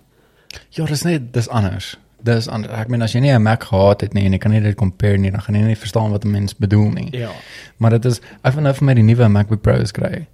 Ja, 0.70 0.84
dis 0.84 1.02
net 1.02 1.32
dis 1.32 1.48
anders. 1.48 1.96
Dis 2.22 2.48
anders. 2.48 2.72
Ek 2.74 2.88
meen 2.88 3.02
as 3.02 3.12
jy 3.12 3.20
nie 3.20 3.32
'n 3.32 3.42
Mac 3.42 3.64
gehad 3.64 4.00
het 4.00 4.12
nie 4.14 4.24
en 4.24 4.32
jy 4.32 4.38
kan 4.38 4.50
nie 4.50 4.60
dit 4.60 4.76
compare 4.76 5.16
nie, 5.18 5.30
dan 5.30 5.40
gaan 5.40 5.54
jy 5.54 5.62
nie 5.62 5.76
verstaan 5.76 6.10
wat 6.10 6.24
'n 6.24 6.30
mens 6.30 6.54
bedoel 6.56 6.90
nie. 6.90 7.08
ja, 7.12 7.30
Maar 7.78 7.90
dit 7.90 8.04
is 8.04 8.20
ek 8.44 8.52
wil 8.54 8.62
nou 8.62 8.74
vir 8.74 8.84
my 8.84 8.94
die 8.94 9.02
nuwe 9.02 9.28
MacBook 9.28 9.62
Pro's 9.62 9.90
kry. 9.92 10.26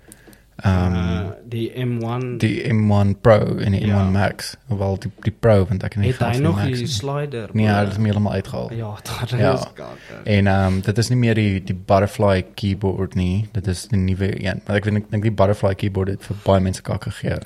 Ehm 0.59 0.95
uh, 0.95 1.21
die 1.49 1.71
M1 1.73 2.37
die 2.43 2.65
M1 2.73 3.13
Pro 3.21 3.57
en 3.59 3.73
die 3.73 3.87
Ja. 3.87 4.01
M1 4.07 4.11
Max, 4.13 4.57
wel 4.67 4.97
die 4.99 5.11
die 5.23 5.31
Pro 5.41 5.65
want 5.69 5.83
ek 5.87 5.91
kan 5.95 6.03
nie 6.03 6.11
het 6.13 6.19
hy 6.19 6.41
nog 6.43 6.59
die 6.65 6.75
nie. 6.75 6.87
slider. 6.87 7.49
Nee, 7.53 7.67
dit 7.85 7.93
is 7.93 7.97
meer 7.99 8.07
heeltemal 8.13 8.33
uitgehaal. 8.33 8.73
ja, 8.73 8.95
daar 9.09 9.39
Ja. 9.41 9.53
is 9.55 9.67
kakker. 9.75 10.21
En 10.25 10.47
ehm 10.47 10.67
um, 10.73 10.81
dit 10.81 10.99
is 10.99 11.09
nie 11.09 11.19
meer 11.19 11.35
die 11.35 11.63
die 11.65 11.75
butterfly 11.87 12.43
keyboard 12.55 13.15
nie. 13.15 13.49
Dit 13.53 13.67
is 13.67 13.87
die 13.89 13.99
nuwe 13.99 14.33
een. 14.45 14.61
Maar 14.67 14.77
ek 14.77 14.85
weet 14.85 14.95
ek 14.97 15.11
dink 15.11 15.23
die 15.23 15.33
butterfly 15.33 15.75
keyboard 15.75 16.09
het 16.09 16.23
vir 16.27 16.37
baie 16.45 16.61
mense 16.61 16.83
kak 16.83 17.03
gegee. 17.07 17.39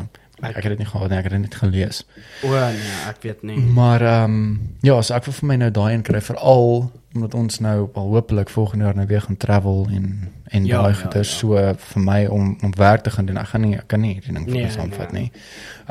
Ek, 0.43 0.57
ek 0.57 0.65
het 0.67 0.73
dit 0.75 0.79
nie 0.83 0.87
gehad 0.91 1.11
nie, 1.11 1.19
ek 1.19 1.25
het 1.29 1.33
dit 1.37 1.41
net 1.41 1.55
gelees. 1.55 2.01
O 2.43 2.51
nee, 2.51 2.95
ek 3.09 3.23
weet 3.23 3.43
nie. 3.47 3.59
Maar 3.77 4.03
ehm 4.03 4.25
um, 4.35 4.61
ja, 4.83 4.97
so 5.03 5.15
ek 5.15 5.25
wil 5.29 5.35
vir 5.37 5.47
my 5.53 5.57
nou 5.61 5.71
daai 5.71 5.93
een 5.95 6.03
kry 6.03 6.21
veral 6.21 6.91
omdat 7.15 7.35
ons 7.37 7.59
nou 7.61 7.91
al 7.95 8.09
hopelik 8.15 8.49
volgende 8.51 8.85
jaar 8.85 8.97
nou 8.97 9.07
weer 9.07 9.21
gaan 9.21 9.37
travel 9.37 9.87
en 9.93 10.07
en 10.53 10.65
Ja, 10.67 10.83
daai 10.83 10.93
ja, 10.95 10.99
goeie 11.01 11.17
ja. 11.17 11.23
so 11.23 11.75
vir 11.93 12.03
my 12.03 12.27
om 12.27 12.57
om 12.63 12.73
werk 12.77 13.03
te 13.07 13.11
gaan 13.11 13.27
doen. 13.27 13.37
Ek 13.39 13.47
gaan 13.53 13.61
nie 13.61 13.77
ek 13.77 13.87
kan 13.89 14.01
nie 14.01 14.15
hierdie 14.15 14.33
ding 14.35 14.45
vir 14.49 14.55
Nee, 14.55 14.65
my 14.65 14.71
saamvat 14.71 15.13
nee. 15.13 15.23
nie. 15.23 15.31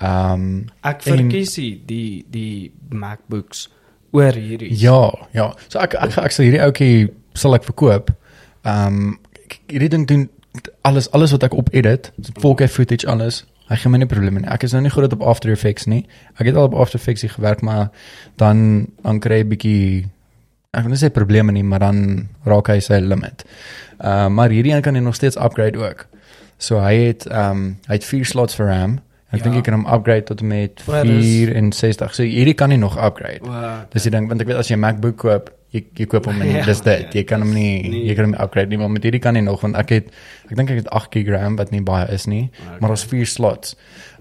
Ehm 0.02 0.34
um, 0.34 0.66
Ek 0.84 1.06
En- 1.06 1.18
verkies 1.18 1.54
die 1.56 1.82
die 1.86 2.26
die 2.30 2.72
MacBooks 2.90 3.70
oor 4.12 4.34
hierdie. 4.34 4.74
Ja, 4.82 5.14
ja. 5.34 5.54
So 5.68 5.80
ek 5.80 5.94
ek 5.96 6.18
ek 6.18 6.32
sal 6.36 6.46
hierdie 6.50 6.62
ouetjie 6.66 7.10
sal 7.34 7.56
ek 7.56 7.64
verkoop. 7.64 8.12
Ehm 8.66 9.00
um, 9.00 9.20
hierdie 9.68 9.90
ding 9.90 10.08
doen 10.08 10.30
alles 10.82 11.08
alles 11.16 11.32
wat 11.32 11.44
ek 11.48 11.54
op 11.56 11.70
edit, 11.74 12.12
4K 12.44 12.68
footage 12.68 13.08
alles. 13.08 13.46
Hy 13.72 13.78
gee 13.80 13.90
my 13.94 13.98
nie 14.02 14.08
probleme 14.10 14.42
nie. 14.44 14.50
Ek 14.52 14.64
is 14.68 14.74
nou 14.76 14.82
nie 14.84 14.92
goed 14.92 15.14
op 15.16 15.22
After 15.24 15.52
Effects 15.54 15.86
nie. 15.88 16.02
Ek 16.36 16.46
het 16.50 16.56
al 16.60 16.68
op 16.68 16.74
After 16.76 17.00
Effects 17.00 17.24
gewerk, 17.38 17.62
maar 17.64 17.88
dan 18.42 18.88
dan 19.04 19.20
kry 19.24 19.38
jy 19.40 19.44
'n 19.46 19.50
bietjie 19.50 20.06
ek 20.74 20.84
wil 20.84 20.92
nie 20.92 21.00
sê 21.00 21.10
probleme 21.12 21.52
nie, 21.52 21.64
maar 21.64 21.80
dan 21.80 22.28
raak 22.46 22.68
hy 22.68 22.80
sy 22.80 23.00
limit. 23.00 23.44
Uh, 24.04 24.28
maar 24.28 24.50
hierdie 24.50 24.74
een 24.74 24.82
kan 24.82 24.96
jy 24.96 25.02
nog 25.02 25.16
steeds 25.16 25.36
upgrade 25.38 25.78
ook. 25.80 26.08
So 26.58 26.80
hy 26.80 26.96
het 26.96 27.26
ehm 27.28 27.52
um, 27.52 27.78
hy 27.88 27.94
het 27.94 28.04
4 28.06 28.26
slots 28.26 28.56
vir 28.56 28.68
RAM. 28.68 29.00
Ek 29.32 29.40
Ja. 29.40 29.44
dink 29.44 29.56
jy 29.56 29.62
kan 29.62 29.74
hom 29.74 29.86
upgrade 29.94 30.24
tot 30.26 30.42
en 30.42 30.48
met 30.48 30.84
Maar 30.88 31.04
dis- 31.04 31.26
64. 31.26 32.14
So 32.16 32.24
hierdie 32.24 32.54
kan 32.54 32.70
jy 32.72 32.78
nog 32.78 32.98
upgrade. 32.98 33.40
O, 33.42 33.86
Dis 33.94 34.04
die 34.04 34.12
ding 34.12 34.28
want 34.28 34.42
ek 34.42 34.48
weet 34.48 34.58
as 34.58 34.68
jy 34.68 34.76
'n 34.76 34.80
MacBook 34.80 35.16
koop, 35.18 35.50
jy 35.72 35.84
jy 35.96 36.06
koop 36.12 36.26
hom 36.28 36.42
en 36.42 36.48
Ja, 36.52 36.66
dis 36.66 36.82
dit. 36.82 37.00
ja, 37.02 37.10
Jy 37.20 37.24
kan 37.24 37.42
hom 37.42 37.54
nie 37.54 37.82
nee. 37.90 38.06
jy 38.10 38.16
kan 38.16 38.26
hom 38.26 38.34
upgrade 38.44 38.70
nie, 38.70 38.78
maar 38.78 38.90
met 38.92 39.04
hierdie 39.04 39.22
kan 39.24 39.36
jy 39.36 39.42
nog 39.46 39.62
want 39.62 39.76
ek 39.80 39.90
het 39.90 40.10
ek 40.50 40.56
dink 40.58 40.70
ek 40.70 40.82
het 40.84 40.90
8 40.92 41.12
GB 41.16 41.30
RAM 41.36 41.56
wat 41.56 41.72
nie 41.72 41.82
baie 41.82 42.08
is 42.12 42.26
nie, 42.28 42.50
Okay. 42.60 42.78
maar 42.80 42.90
daar's 42.90 43.06
4 43.06 43.26
slots. 43.26 43.76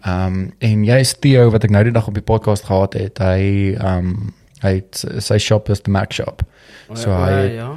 Ehm 0.05 0.27
um, 0.27 0.53
en 0.61 0.85
jy 0.85 0.99
is 1.01 1.15
Theo 1.19 1.51
wat 1.51 1.65
ek 1.65 1.71
nou 1.71 1.83
die 1.85 1.93
dag 1.93 2.07
op 2.09 2.15
die 2.15 2.23
podcast 2.23 2.65
gehad 2.65 2.95
het. 2.95 3.19
Hy 3.19 3.75
ehm 3.79 3.99
um, 3.99 4.35
hy 4.63 4.75
het 4.77 5.05
sy 5.19 5.39
shop 5.39 5.69
is 5.71 5.81
the 5.81 5.91
Mac 5.91 6.13
shop. 6.13 6.43
o, 6.89 6.95
So 6.95 7.11
o, 7.11 7.25
hy- 7.25 7.55
ja. 7.57 7.71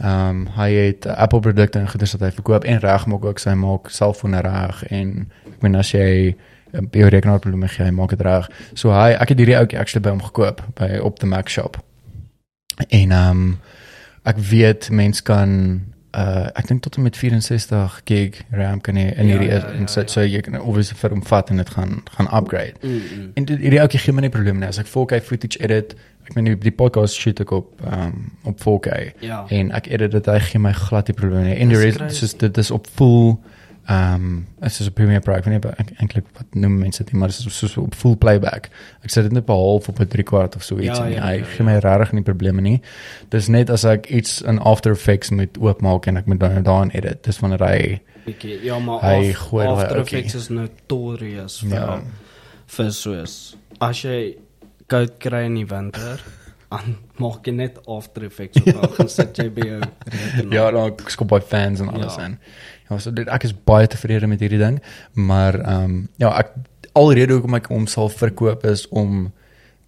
Ehm 0.00 0.28
um, 0.30 0.46
hy 0.56 0.70
het 0.72 1.06
uh, 1.06 1.12
Apple 1.20 1.40
produkte 1.40 1.78
en 1.78 1.88
goeders 1.88 2.12
wat 2.16 2.20
hy 2.20 2.30
verkoop 2.34 2.64
en 2.64 2.80
reg 2.80 3.06
maak 3.06 3.24
ook 3.24 3.38
sy 3.38 3.54
maak 3.54 3.90
selfone 3.90 4.40
reg 4.40 4.82
en 4.90 5.30
ek 5.52 5.62
meen 5.62 5.76
as 5.76 5.90
jy 5.92 6.34
uh, 6.72 6.80
jou 6.92 7.08
rekenaar 7.08 7.38
probleme 7.38 7.68
gee, 7.68 7.84
hy 7.84 7.90
maak 7.90 8.10
dit 8.10 8.20
reg. 8.24 8.48
So 8.74 8.90
hy 8.90 9.12
ek 9.12 9.28
het 9.28 9.38
hierdie 9.38 9.56
ouetjie 9.58 9.78
actually 9.78 10.02
by 10.02 10.10
hom 10.10 10.22
gekoop 10.22 10.62
by 10.80 10.98
op 10.98 11.18
the 11.20 11.26
Mac 11.26 11.48
shop. 11.48 11.76
En 12.88 13.10
ehm 13.10 13.30
um, 13.30 13.58
ek 14.22 14.36
weet 14.38 14.90
mens 14.90 15.22
kan 15.22 15.80
uh 16.16 16.46
ek 16.58 16.66
dink 16.66 16.82
tot 16.82 16.96
en 16.96 17.02
met 17.02 17.16
64 17.16 18.00
gig 18.04 18.40
RAM 18.50 18.80
kan 18.80 18.96
jy 18.96 19.12
in 19.16 19.26
Ja, 19.26 19.32
hierdie 19.32 19.48
ja, 19.48 19.56
is 19.56 19.62
ja, 19.62 19.70
en 19.78 19.88
so 19.88 20.00
ja. 20.00 20.06
so 20.06 20.20
jy 20.26 20.40
kan 20.40 20.60
obviously 20.60 20.96
vir 20.98 21.10
hom 21.14 21.22
vat 21.22 21.50
en 21.50 21.56
dit 21.56 21.70
gaan 21.70 22.02
gaan 22.16 22.28
upgrade. 22.36 22.74
Mm, 22.82 22.90
mm. 22.90 23.30
En 23.34 23.44
dit 23.44 23.58
hierdie 23.58 23.80
ouetjie 23.80 24.00
gee 24.00 24.12
my 24.12 24.20
nie 24.20 24.28
probleem 24.30 24.58
nie. 24.58 24.66
As 24.68 24.78
ek 24.78 24.86
4K 24.90 25.20
footage 25.22 25.60
edit, 25.62 25.94
ek 26.26 26.34
meen 26.34 26.44
die, 26.44 26.56
die 26.58 26.70
podcast 26.74 27.14
shoot 27.14 27.40
ek 27.40 27.50
op 27.54 27.80
um 27.86 28.32
op 28.44 28.58
4K 28.60 29.12
Ja. 29.20 29.44
en 29.48 29.70
ek 29.72 29.86
edit 29.86 30.10
dit 30.12 30.26
hy 30.26 30.38
gee 30.50 30.58
my 30.60 30.72
glad 30.72 31.08
nie 31.08 31.14
probleem 31.16 31.44
nie. 31.44 31.54
En 31.56 31.68
die 31.68 31.76
Dis 31.76 31.84
res 31.84 31.96
crazy. 31.96 32.16
soos 32.24 32.34
dit 32.42 32.58
is 32.58 32.70
op 32.70 32.86
full 32.94 33.38
um 33.90 34.46
is 34.62 34.76
soos 34.76 34.86
'n 34.88 35.10
ek 35.10 35.24
weet 35.26 35.46
nie 35.46 35.58
wat- 35.58 35.78
eintlik 36.00 36.24
wat 36.36 36.54
noem 36.54 36.78
mense 36.78 37.02
dit, 37.02 37.12
nie, 37.12 37.18
maar 37.20 37.28
dit 37.28 37.38
is 37.46 37.58
soos 37.58 37.76
op 37.76 37.94
full 37.94 38.16
playback. 38.16 38.68
Ek 39.02 39.10
sit 39.10 39.22
dit 39.24 39.32
net 39.32 39.42
op 39.42 39.48
'n 39.50 39.52
half 39.52 39.88
op 39.88 40.00
'n 40.00 40.06
3 40.06 40.22
kwart 40.24 40.56
of 40.56 40.62
so 40.62 40.76
iets 40.78 40.98
Ja, 40.98 41.04
en 41.04 41.12
ja, 41.12 41.22
hy 41.26 41.32
ja, 41.38 41.44
gee 41.44 41.64
my 41.66 41.78
regtig 41.78 42.12
nie 42.12 42.22
probleme 42.22 42.60
nie. 42.60 42.80
Dis 43.30 43.48
net 43.48 43.70
as 43.70 43.84
ek 43.84 44.06
iets 44.10 44.42
in 44.42 44.58
After 44.58 44.92
Effects 44.92 45.30
moet 45.30 45.58
oopmaak 45.58 46.06
en 46.06 46.16
ek 46.16 46.26
moet 46.26 46.38
dan 46.40 46.62
daarin 46.62 46.90
edit. 46.90 47.22
Dis 47.24 47.40
wanneer 47.40 47.58
hy 47.66 48.00
Bietjie. 48.26 48.62
Ja, 48.62 48.78
maar 48.78 49.00
Hy 49.00 49.30
af, 49.30 49.36
gooi 49.36 49.66
After 49.66 49.96
ouetjie. 49.96 50.18
Effects 50.18 50.34
is 50.34 50.48
notorious 50.48 51.60
vir 51.60 51.70
Ja. 51.70 51.84
ja. 51.86 52.00
vir 52.66 52.90
soos 52.92 53.56
as 53.80 54.02
jy 54.02 54.36
koud 54.86 55.18
kry 55.18 55.44
in 55.46 55.54
die 55.54 55.66
winter, 55.66 56.20
dan 56.70 56.96
maak 57.18 57.46
jy 57.46 57.52
net 57.52 57.78
After 57.88 58.24
Effects 58.24 58.60
op 58.60 58.66
en 58.66 58.88
gaan 58.88 59.08
sit 59.18 59.36
jy 59.36 59.48
by 59.50 59.60
jou. 59.66 59.80
Ja, 60.50 60.70
dan 60.70 60.92
skop 61.08 61.28
by 61.28 61.40
fans 61.40 61.80
en 61.80 61.88
alles 61.88 62.16
Ja. 62.16 62.24
in. 62.26 62.38
Ja, 62.90 62.98
so 62.98 63.10
dit 63.14 63.28
ek 63.28 63.44
is 63.46 63.52
baie 63.64 63.86
tevrede 63.86 64.26
met 64.26 64.40
hierdie 64.40 64.58
ding, 64.58 64.80
maar 65.14 65.54
ehm 65.60 65.84
um, 65.84 66.08
ja, 66.18 66.32
ek 66.38 66.52
alrede 66.98 67.32
hoekom 67.36 67.54
ek 67.54 67.66
hom 67.70 67.86
sal 67.86 68.08
verkoop 68.10 68.64
is 68.66 68.88
om 68.88 69.32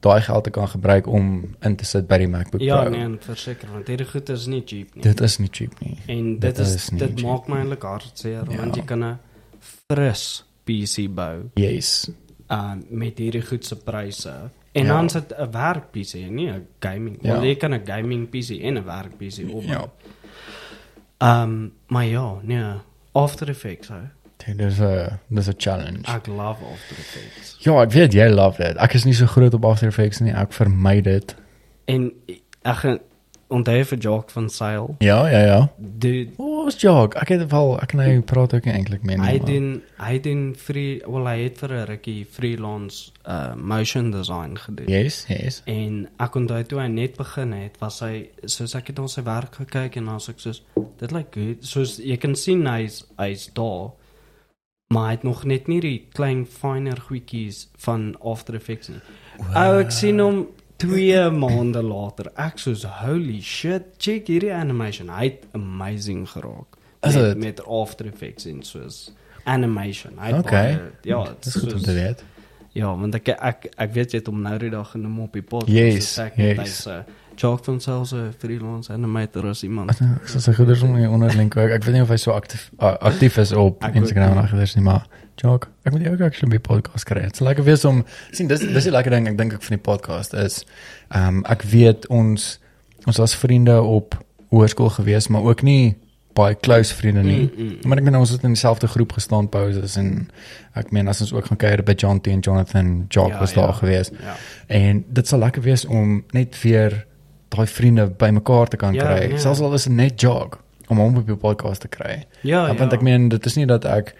daai 0.02 0.20
geld 0.22 0.44
te 0.44 0.50
kan 0.50 0.68
gebruik 0.68 1.06
om 1.06 1.54
in 1.62 1.76
te 1.76 1.84
sit 1.84 2.06
by 2.08 2.18
die 2.18 2.26
MacBook 2.28 2.60
Ja, 2.62 2.80
Pro. 2.82 2.90
nee, 2.90 3.00
en 3.06 3.18
verseker 3.22 3.68
want 3.72 3.86
hierdie 3.90 4.06
goed 4.06 4.28
is 4.28 4.46
nie 4.46 4.62
cheap 4.66 4.94
nie. 4.94 5.02
Dit 5.02 5.20
is 5.20 5.38
nie 5.38 5.48
cheap 5.50 5.74
nie. 5.80 5.96
en 6.06 6.38
dit 6.38 6.40
dit 6.40 6.58
is, 6.58 6.74
is 6.74 6.86
dit 6.98 7.22
maak 7.22 7.46
my 7.48 7.56
eintlik 7.58 7.82
hartseer 7.82 8.50
Ja. 8.50 8.56
want 8.56 8.76
jy 8.76 8.82
kan 8.84 9.04
'n 9.04 9.18
fris 9.60 10.44
PC 10.64 11.08
bou 11.14 11.50
Yes. 11.54 12.10
uh 12.50 12.74
met 12.90 13.18
hierdie 13.18 13.42
goed 13.46 13.64
se 13.64 13.76
pryse. 13.76 14.50
En 14.74 14.86
Ja. 14.86 14.92
dan 14.94 15.08
sit 15.08 15.32
'n 15.38 15.50
werk 15.52 15.90
PC, 15.92 16.14
nie 16.30 16.50
'n 16.50 16.66
gaming. 16.80 17.18
Ja. 17.22 17.32
Want 17.32 17.44
jy 17.44 17.54
kan 17.56 17.72
'n 17.74 17.82
gaming 17.86 18.28
PC 18.30 18.50
en 18.62 18.74
'n 18.78 18.84
werk 18.84 19.16
PC 19.18 19.38
opbou. 19.50 19.62
Ja. 19.66 19.88
Ehm 21.18 21.42
um, 21.50 21.72
maar 21.88 22.04
ja, 22.04 22.34
nee, 22.42 22.64
After 23.12 23.48
Effects 23.48 23.88
hè. 23.88 24.00
Dit 24.36 24.60
is 24.60 24.78
'n 24.80 25.18
dis 25.28 25.46
'n 25.48 25.54
challenge. 25.56 26.00
Ek 26.02 26.26
love 26.26 26.64
After 26.64 26.96
Effects. 26.98 27.56
Ja, 27.58 27.82
ek 27.82 27.92
weet 27.92 28.12
jy 28.12 28.28
love 28.28 28.62
dit. 28.62 28.76
Ek 28.76 28.92
is 28.94 29.04
nie 29.04 29.14
so 29.14 29.26
groot 29.26 29.54
op 29.54 29.64
After 29.64 29.88
Effects 29.88 30.20
nie. 30.20 30.32
Ek 30.32 30.52
vermy 30.52 31.00
dit. 31.00 31.34
En 31.84 32.12
ek 32.62 32.76
gaan 32.76 32.98
onthou 33.52 33.84
vir 33.92 33.98
Jock 33.98 34.30
van 34.34 34.48
Sail. 34.50 34.94
Ja, 35.04 35.28
ja, 35.28 35.40
ja. 35.46 35.60
Dude, 35.76 36.32
O, 36.36 36.66
is 36.66 36.80
jog. 36.80 37.14
Ek 37.20 37.28
het 37.34 37.44
wel 37.50 37.72
ek 37.82 37.94
hy 37.98 38.20
praat 38.26 38.54
ook 38.56 38.66
eintlik 38.70 39.04
meer 39.06 39.18
nie. 39.20 39.28
hy 39.28 39.38
doen 39.46 39.68
hy 40.02 40.18
doen 40.24 40.42
free 40.58 41.00
wel 41.06 41.26
hy 41.30 41.36
het 41.44 41.58
vir 41.62 41.72
'n 41.76 41.86
rukkie 41.90 42.26
freelance 42.30 43.12
uh 43.26 43.54
motion 43.54 44.10
design 44.10 44.56
gedoen. 44.58 44.88
Yes, 44.88 45.24
yes. 45.28 45.62
En 45.66 46.08
ek 46.18 46.36
onthou 46.36 46.62
toe 46.64 46.80
hy 46.80 46.88
net 46.88 47.16
begin 47.16 47.52
het, 47.52 47.78
was 47.80 48.00
hy 48.00 48.28
soos 48.44 48.74
ek 48.74 48.92
het 48.92 48.98
na 48.98 49.06
sy 49.06 49.22
werk 49.22 49.54
gekyk 49.54 49.96
en 49.96 50.12
was 50.12 50.28
ek 50.28 50.40
soos 50.40 50.62
dit 50.98 51.12
lyk 51.12 51.34
goed. 51.34 51.64
Soos 51.64 51.98
jy 51.98 52.16
kan 52.16 52.34
sien 52.36 52.66
hy's 52.66 53.04
hy's 53.18 53.50
daar. 53.54 53.92
Maar 54.92 55.04
hy 55.06 55.10
het 55.10 55.22
nog 55.24 55.44
net 55.44 55.68
nie 55.68 55.80
die 55.80 56.06
klein 56.12 56.46
finer 56.46 56.98
goedjies 57.00 57.68
van 57.78 58.16
After 58.20 58.54
Effects 58.54 58.88
nie. 58.88 59.00
Ou 59.56 59.78
ek 59.80 59.90
sien 59.90 60.20
hom 60.20 60.46
2 60.82 61.30
maande 61.30 61.82
later. 61.82 62.30
Ek 62.36 62.58
soos 62.62 62.84
holy 63.02 63.40
shit, 63.40 63.82
check 63.98 64.26
hierdie 64.30 64.52
animation. 64.54 65.08
Hy 65.12 65.24
het 65.30 65.46
amazing 65.58 66.26
geraak. 66.30 66.78
Is 67.02 67.14
met, 67.14 67.24
het? 67.24 67.38
met 67.38 67.64
After 67.66 68.06
Effects 68.06 68.46
en 68.50 68.62
soos 68.62 69.12
animation. 69.44 70.12
Hy 70.18 70.32
Okay. 70.38 70.76
baie- 70.76 70.90
ja, 71.02 71.24
Dit 71.24 71.46
is 71.46 71.54
goed 71.54 71.72
om 71.72 71.82
te 71.82 71.92
weet. 71.92 72.24
Ja, 72.72 72.96
want 72.96 73.14
ek 73.14 73.28
ek 73.28 73.66
ek 73.76 73.90
weet 73.92 74.12
jy 74.14 74.18
het 74.22 74.26
hom 74.30 74.40
nou 74.42 74.54
die 74.58 74.70
dag 74.72 74.90
genoem 74.94 75.18
op 75.26 75.32
die 75.36 75.42
podcast. 75.42 75.68
Yes, 75.76 76.14
so 76.14 76.22
ek 76.22 76.36
yes. 76.36 76.58
hy's 76.58 76.86
'n 76.86 77.04
Jock 77.36 77.64
van 77.64 77.80
selfs 77.80 78.12
'n 78.12 78.32
freelance 78.38 78.92
animator 78.92 79.46
as 79.48 79.62
iemand. 79.62 79.90
Ek 79.90 80.28
sal 80.28 80.40
sy 80.40 80.52
goeders 80.52 80.82
om 80.82 80.94
onderlink 80.96 81.56
ook. 81.56 81.70
Ek 81.70 81.84
weet 81.84 81.94
nie 81.94 82.02
of 82.02 82.08
hy 82.08 82.16
so 82.16 82.30
aktief 82.32 82.70
uh, 82.78 82.94
aktief 83.00 83.36
is 83.38 83.52
op 83.52 83.84
Ek 83.84 83.94
Instagram 83.94 84.36
en 84.36 84.44
agters 84.44 84.74
nie, 84.74 84.84
maar 84.84 85.06
Jock, 85.40 85.68
ek 85.84 85.92
moet 85.92 86.02
jou 86.04 86.12
ook 86.14 86.20
actually 86.20 86.50
by 86.52 86.60
podcast 86.60 87.04
kry. 87.08 87.22
Dit's 87.24 87.40
lekker 87.40 87.64
wees 87.64 87.84
om 87.88 88.04
sien 88.30 88.46
dis 88.50 88.60
dis 88.60 88.84
die 88.84 88.92
lekker 88.92 89.10
ding 89.10 89.26
ek 89.30 89.38
dink 89.38 89.52
ek 89.56 89.62
van 89.62 89.76
die 89.78 89.82
podcast 89.82 90.34
is 90.38 90.62
ehm 91.10 91.38
um, 91.40 91.44
ek 91.50 91.62
weet 91.72 92.06
ons 92.12 92.58
ons 93.06 93.18
was 93.18 93.34
vriende 93.34 93.80
op 93.82 94.14
hoërskool 94.52 94.90
gewees, 94.98 95.28
maar 95.32 95.42
ook 95.42 95.62
nie 95.66 95.96
baie 96.36 96.54
close 96.54 96.94
vriende 96.94 97.22
nie. 97.22 97.50
Mm, 97.56 97.64
mm. 97.64 97.88
Maar 97.88 97.98
ek 98.00 98.04
meen 98.04 98.16
ons 98.16 98.30
het 98.30 98.44
in 98.46 98.54
dieselfde 98.54 98.86
groep 98.88 99.12
gestaan 99.12 99.48
pauses 99.52 99.96
en 100.00 100.28
ek 100.78 100.92
meen 100.92 101.08
as 101.08 101.20
ons 101.24 101.32
ook 101.32 101.48
gaan 101.50 101.58
kuier 101.60 101.82
by 101.84 101.92
John 101.98 102.20
T 102.24 102.30
en 102.32 102.40
Jonathan, 102.40 102.92
Jock 103.08 103.34
Ja, 103.34 103.40
was 103.40 103.52
ja. 103.52 103.60
daar 103.66 103.74
gewees. 103.80 104.10
Ja. 104.20 104.36
En 104.68 105.04
dit 105.08 105.28
sal 105.28 105.38
lekker 105.42 105.62
wees 105.62 105.84
om 105.84 106.22
net 106.32 106.56
weer 106.62 107.02
daai 107.52 107.66
vriende 107.66 108.06
bymekaar 108.16 108.68
te 108.68 108.76
kan 108.80 108.94
Ja, 108.94 109.04
kry. 109.04 109.30
ja. 109.32 109.38
Selfs 109.38 109.60
al 109.60 109.74
is 109.74 109.84
dit 109.84 109.92
net 109.92 110.20
jog 110.20 110.60
om 110.88 110.98
hom 110.98 111.16
op 111.16 111.26
die 111.26 111.36
podcast 111.36 111.80
te 111.80 111.88
kry. 111.88 112.22
Ja, 112.40 112.66
ja. 112.66 112.74
Want 112.76 112.92
ek 112.92 113.02
meen 113.02 113.28
dit 113.28 113.46
is 113.46 113.56
nie 113.56 113.66
dat 113.66 113.84
ek 113.84 114.14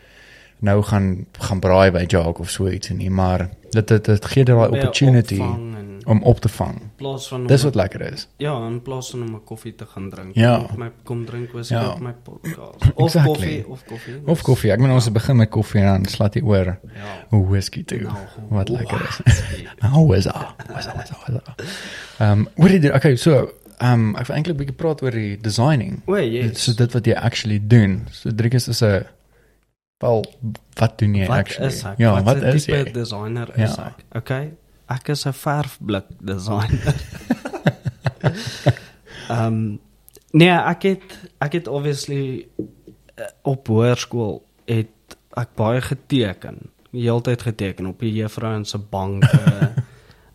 nou 0.62 0.78
gaan 0.86 1.26
gaan 1.38 1.60
braai 1.60 1.90
by 1.90 2.04
jog 2.06 2.38
of 2.38 2.50
so 2.50 2.68
iets 2.70 2.88
nie, 2.94 3.10
maar 3.10 3.48
dit 3.74 3.88
dit, 3.88 4.04
dit 4.04 4.24
gee 4.24 4.44
daai 4.44 4.68
opportunity 4.68 5.40
om 6.04 6.22
op 6.22 6.40
te 6.40 6.48
vang. 6.48 6.74
in 6.80 6.90
plaas 6.96 7.28
van 7.28 7.46
Dis 7.46 7.62
wat 7.62 7.74
lekker 7.74 8.00
is. 8.12 8.28
ja, 8.36 8.66
in 8.66 8.82
plaas 8.82 9.10
van 9.10 9.22
om 9.22 9.34
'n 9.34 9.44
koffie 9.44 9.74
te 9.74 9.86
gaan 9.86 10.10
drink. 10.10 10.34
Ja. 10.34 10.64
Kom 10.68 10.78
my 10.78 10.90
kom 11.04 11.24
drink 11.24 11.52
was 11.52 11.68
Ja. 11.68 11.90
op 11.90 12.00
my 12.00 12.12
podcast. 12.22 12.84
Of 12.94 13.14
Exactly. 13.14 13.32
koffie 13.32 13.68
of 13.68 13.84
koffie. 13.84 14.14
Of 14.26 14.42
koffie. 14.42 14.70
Ek 14.72 14.78
meen 14.80 14.90
ons 14.90 15.04
het 15.04 15.12
begin 15.12 15.36
met 15.36 15.48
koffie 15.50 15.80
en 15.80 15.86
dan 15.86 16.04
slat 16.04 16.34
jy 16.34 16.42
oor 16.42 16.78
Ja. 16.94 17.38
whisky 17.38 17.84
toe. 17.84 18.00
Nou, 18.00 18.16
Wat 18.50 18.68
wow. 18.68 18.78
lekker 18.78 19.00
is. 19.26 19.42
Nou, 19.82 20.06
was 20.06 20.24
daar. 20.24 20.54
Was 20.74 20.84
daar, 20.84 20.96
was 20.96 21.08
daar, 21.08 21.18
was 21.26 21.44
daar. 21.44 21.56
Ehm, 22.18 22.44
wat 22.56 22.70
het 22.70 22.82
jy 22.82 22.90
okay, 22.90 23.16
so 23.16 23.50
ehm 23.78 23.92
um, 23.92 24.16
ek 24.16 24.26
wil 24.26 24.36
eintlik 24.36 24.54
'n 24.54 24.58
bietjie 24.58 24.76
praat 24.76 25.02
oor 25.02 25.10
die 25.10 25.38
designing. 25.40 26.00
O, 26.06 26.14
Dit 26.14 26.32
yes. 26.32 26.62
so 26.64 26.72
dit 26.74 26.92
wat 26.92 27.04
jy 27.06 27.12
actually 27.14 27.60
doen. 27.66 28.06
So 28.10 28.30
Driekus 28.34 28.68
is 28.68 28.82
'n 28.82 29.02
wel 30.02 30.24
wat 30.78 30.98
doen 30.98 31.14
jy 31.14 31.26
wat 31.30 31.38
actually? 31.44 31.72
is 31.72 31.82
ek? 31.88 31.98
Ja, 32.02 32.12
wat, 32.22 32.24
wat 32.42 32.54
is 32.54 32.66
jy? 32.66 32.82
designer 32.92 33.48
is 33.56 33.76
Ja. 33.76 33.86
ek? 33.92 34.04
Okay. 34.22 34.52
Ek 34.92 35.08
is 35.14 35.24
'n 35.26 35.32
verfblik 35.32 36.04
designer. 36.20 36.94
Ehm 39.28 39.46
um, 39.46 39.80
nee, 40.32 40.50
ek 40.50 40.82
het 40.82 41.18
ek 41.40 41.52
het 41.52 41.68
obviously 41.68 42.46
uh, 43.18 43.24
op 43.42 43.66
hoërskool 43.68 44.42
het 44.68 45.16
ek 45.38 45.54
baie 45.56 45.80
geteken. 45.80 46.58
Die 46.92 47.06
hele 47.08 47.20
tyd 47.24 47.42
geteken 47.42 47.86
op 47.86 48.00
die 48.04 48.12
juffrou 48.12 48.64
se 48.64 48.78
banke. 48.78 49.71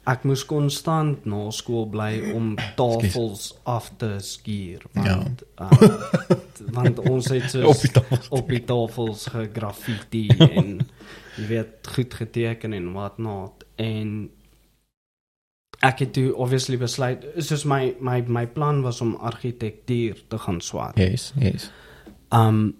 Ek 0.07 0.23
moes 0.23 0.45
konstant 0.47 1.25
na 1.25 1.49
skool 1.51 1.87
bly 1.91 2.31
om 2.35 2.53
tafels 2.79 3.49
af 3.67 3.89
te 3.99 4.13
skuur 4.23 4.85
want 4.93 5.43
ja. 5.59 5.67
um, 5.67 6.71
want 6.77 6.99
ons 6.99 7.27
het 7.33 7.49
so 7.53 7.67
Op 7.67 7.81
die 7.81 7.91
tafels. 7.91 8.29
op 8.29 8.49
die 8.49 8.63
tafels 8.63 9.27
gegraffiti 9.33 10.27
en 10.49 10.79
jy 11.37 11.45
weet 11.51 11.91
goed 11.95 12.13
geteken 12.13 12.73
en 12.73 12.91
wat 12.95 13.19
not 13.19 13.65
en 13.75 14.29
ek 15.85 15.99
het 16.05 16.13
toe 16.15 16.31
obviously 16.35 16.79
besluit 16.81 17.25
soos 17.37 17.65
my 17.69 17.93
my 18.01 18.21
my 18.27 18.45
plan 18.47 18.81
was 18.81 19.01
om 19.01 19.15
argitektuur 19.15 20.23
te 20.27 20.37
gaan 20.37 20.61
swaat. 20.61 20.97
Yes, 20.97 21.33
yes. 21.37 21.69
Um 22.33 22.75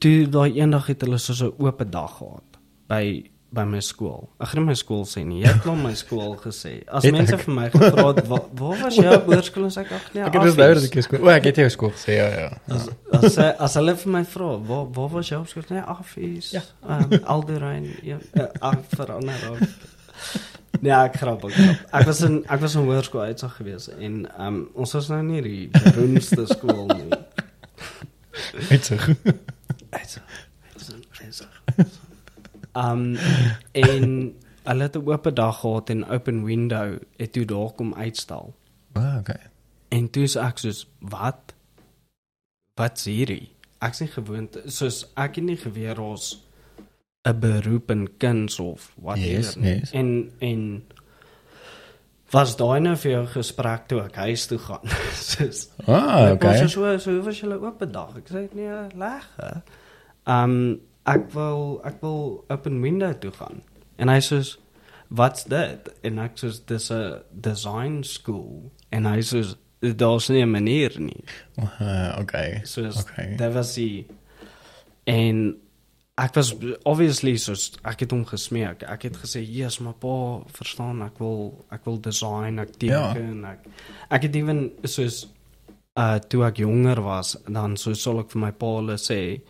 toe 0.00 0.28
daai 0.28 0.56
eendag 0.56 0.86
het 0.86 1.04
hulle 1.04 1.18
so 1.18 1.32
'n 1.32 1.54
oop 1.58 1.82
dag 1.90 2.16
gehad 2.16 2.60
by 2.88 3.30
by 3.56 3.64
my 3.66 3.80
skool. 3.84 4.26
Ek 4.38 4.50
gaan 4.52 4.60
nie 4.62 4.68
my 4.70 4.76
skool 4.78 5.02
sê 5.08 5.22
nie. 5.26 5.40
Jy 5.42 5.48
het 5.54 5.62
klom 5.64 5.80
my 5.84 5.92
skool 5.98 6.34
gesê. 6.42 6.74
As 6.86 7.06
Het 7.08 7.16
mense 7.16 7.34
ek? 7.38 7.42
vir 7.46 7.54
my 7.56 7.64
gevra 7.74 8.04
het 8.12 8.20
waar 8.30 8.44
waar 8.60 8.78
was 8.84 8.98
jy 9.00 9.06
op 9.16 9.26
hoërskool 9.32 9.66
en 9.66 9.74
sê 9.74 9.82
ek 9.86 9.92
ag 9.96 10.06
nee. 10.14 10.22
Ek 10.28 10.36
het 10.38 10.46
dus 10.46 10.56
nou 10.60 10.68
dat 10.68 10.76
Affies. 10.76 10.88
ek 10.90 10.98
jou 11.00 11.04
skool. 11.08 11.24
O, 11.26 11.32
ek 11.34 11.48
het 11.50 11.60
jou 11.64 11.68
skool 11.74 11.92
gesê, 11.96 12.16
ja 12.20 12.28
ja. 12.36 12.48
As 12.76 12.88
as 13.20 13.38
as 13.66 13.76
hulle 13.80 13.96
vir 14.04 14.12
my 14.18 14.22
vra, 14.36 14.50
waar 14.70 14.86
waar 15.00 15.10
was 15.16 15.32
jy 15.32 15.40
op 15.40 15.48
skool? 15.50 15.66
Nee, 15.72 15.84
Affies. 15.96 16.50
Ja. 16.54 16.62
Um, 16.84 17.16
Alderein. 17.36 17.88
Ja, 18.06 18.18
uh, 18.38 18.48
ag 18.70 18.84
verander 18.94 19.48
ook. 19.50 19.64
Nee, 20.84 20.92
ek 20.92 21.14
grap 21.22 21.44
ook. 21.48 21.54
Ek 21.96 22.04
was 22.04 22.20
in 22.26 22.42
ek 22.52 22.60
was 22.60 22.74
in 22.76 22.84
hoërskool 22.84 23.30
uitsag 23.32 23.54
gewees 23.56 23.86
en 23.96 24.26
um, 24.38 24.58
ons 24.76 24.92
was 24.98 25.08
nou 25.08 25.22
nie 25.24 25.40
die 25.46 25.62
beroemdste 25.72 26.44
skool 26.52 26.84
nie. 26.92 27.08
Dit 28.68 28.84
so. 28.84 28.98
Um 32.76 33.16
en 33.86 34.34
hulle 34.66 34.82
het 34.82 34.96
'n 34.96 35.06
oop 35.08 35.28
dag 35.34 35.60
gehad 35.60 35.90
en 35.90 36.04
open 36.08 36.44
window 36.44 36.98
het 37.16 37.32
toe 37.32 37.44
daar 37.44 37.72
kom 37.72 37.94
uitstal. 37.94 38.54
Ah, 38.92 39.16
okay. 39.18 39.40
En 39.88 40.10
toe 40.10 40.22
is 40.22 40.36
ek 40.36 40.58
soos 40.58 40.86
wat? 41.00 41.54
Wat 42.76 42.98
sê 43.00 43.10
hierdie? 43.10 43.48
Ek 43.80 43.94
sê 43.94 44.06
gewoond 44.10 44.56
soos 44.66 45.04
ek 45.16 45.34
het 45.36 45.44
nie 45.44 45.56
geweet 45.56 45.98
ons 45.98 46.42
'n 47.28 47.38
beroep 47.40 47.90
in 47.90 48.08
kuns 48.18 48.58
of 48.60 48.92
whatever 49.00 49.30
Yes, 49.30 49.56
nie. 49.56 49.78
yes. 49.78 49.90
En 49.92 50.30
en 50.40 50.82
was 52.32 52.56
daai 52.56 52.80
nou 52.80 52.96
vir 52.96 53.10
jou 53.12 53.26
gesprek 53.26 53.86
toe 53.88 54.00
ek 54.04 54.14
huis 54.14 54.46
toe 54.46 54.58
gaan. 54.58 54.80
Soos 55.30 55.68
Ah, 55.86 56.32
okay. 56.32 56.66
so 56.68 56.98
so 56.98 57.10
hoe 57.10 57.22
was 57.22 57.40
julle 57.40 57.60
oop 57.60 57.78
vandag? 57.78 58.16
Ek 58.16 58.28
sê 58.28 58.48
nee, 58.54 58.86
lekker. 58.94 59.62
Um 60.26 60.80
ek 61.06 61.30
wil 61.34 61.80
ek 61.84 62.00
wil 62.02 62.44
open 62.50 62.80
window 62.82 63.12
toe 63.20 63.30
gaan. 63.30 63.62
En 63.98 64.08
hy 64.08 64.18
sê 64.20 64.40
wat's 65.08 65.44
dit? 65.44 65.88
En 66.02 66.18
ek 66.18 66.36
sê 66.40 66.50
dis 66.66 66.90
'n 66.90 67.22
design 67.30 68.02
school. 68.02 68.70
En 68.90 69.06
hy 69.06 69.20
sê 69.22 69.44
daar's 69.96 70.28
nie 70.28 70.42
'n 70.42 70.50
manier 70.50 70.92
nie. 71.00 71.24
Uh, 71.80 72.16
okay. 72.20 72.60
So 72.64 72.82
Okay. 72.86 73.36
dit 73.36 73.52
was 73.54 73.74
die 73.74 74.06
en 75.06 75.56
ek 76.18 76.34
was 76.34 76.54
obviously 76.84 77.36
so 77.36 77.52
ek 77.84 78.00
het 78.00 78.10
hom 78.10 78.24
gesmeek. 78.24 78.82
Ek 78.82 79.02
het 79.02 79.16
gesê, 79.16 79.40
"Jesus, 79.44 79.78
maar 79.80 79.94
pa, 79.94 80.40
verstaan, 80.52 81.02
ek 81.02 81.18
wil 81.18 81.64
ek 81.70 81.84
wil 81.84 82.00
design, 82.00 82.58
ek 82.58 82.82
Ja. 82.82 83.12
teken, 83.12 83.44
ek 83.44 83.58
ek 84.10 84.22
het 84.22 84.36
ewen 84.36 84.70
soos 84.84 85.26
uh 85.96 86.18
toe 86.18 86.44
ek 86.46 86.56
jonger 86.58 87.00
was, 87.02 87.36
dan 87.48 87.76
so 87.76 87.92
sal 87.94 88.18
ek 88.20 88.30
vir 88.30 88.40
my 88.42 88.50
pa 88.52 88.66
hulle 88.66 88.96
sê 88.98 89.40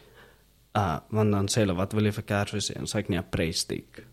uh 0.77 0.98
want 1.11 1.32
dan 1.32 1.48
sê 1.48 1.65
hulle, 1.65 1.74
"Wat 1.74 1.93
wil 1.93 2.05
jy 2.05 2.12
vir 2.12 2.24
Kersfees 2.32 2.70
hê?" 2.70 2.77
En 2.77 2.86
sê 2.86 2.98
ek, 2.98 3.09
"Nee, 3.09 3.19
'n 3.19 3.31
presstick." 3.31 4.05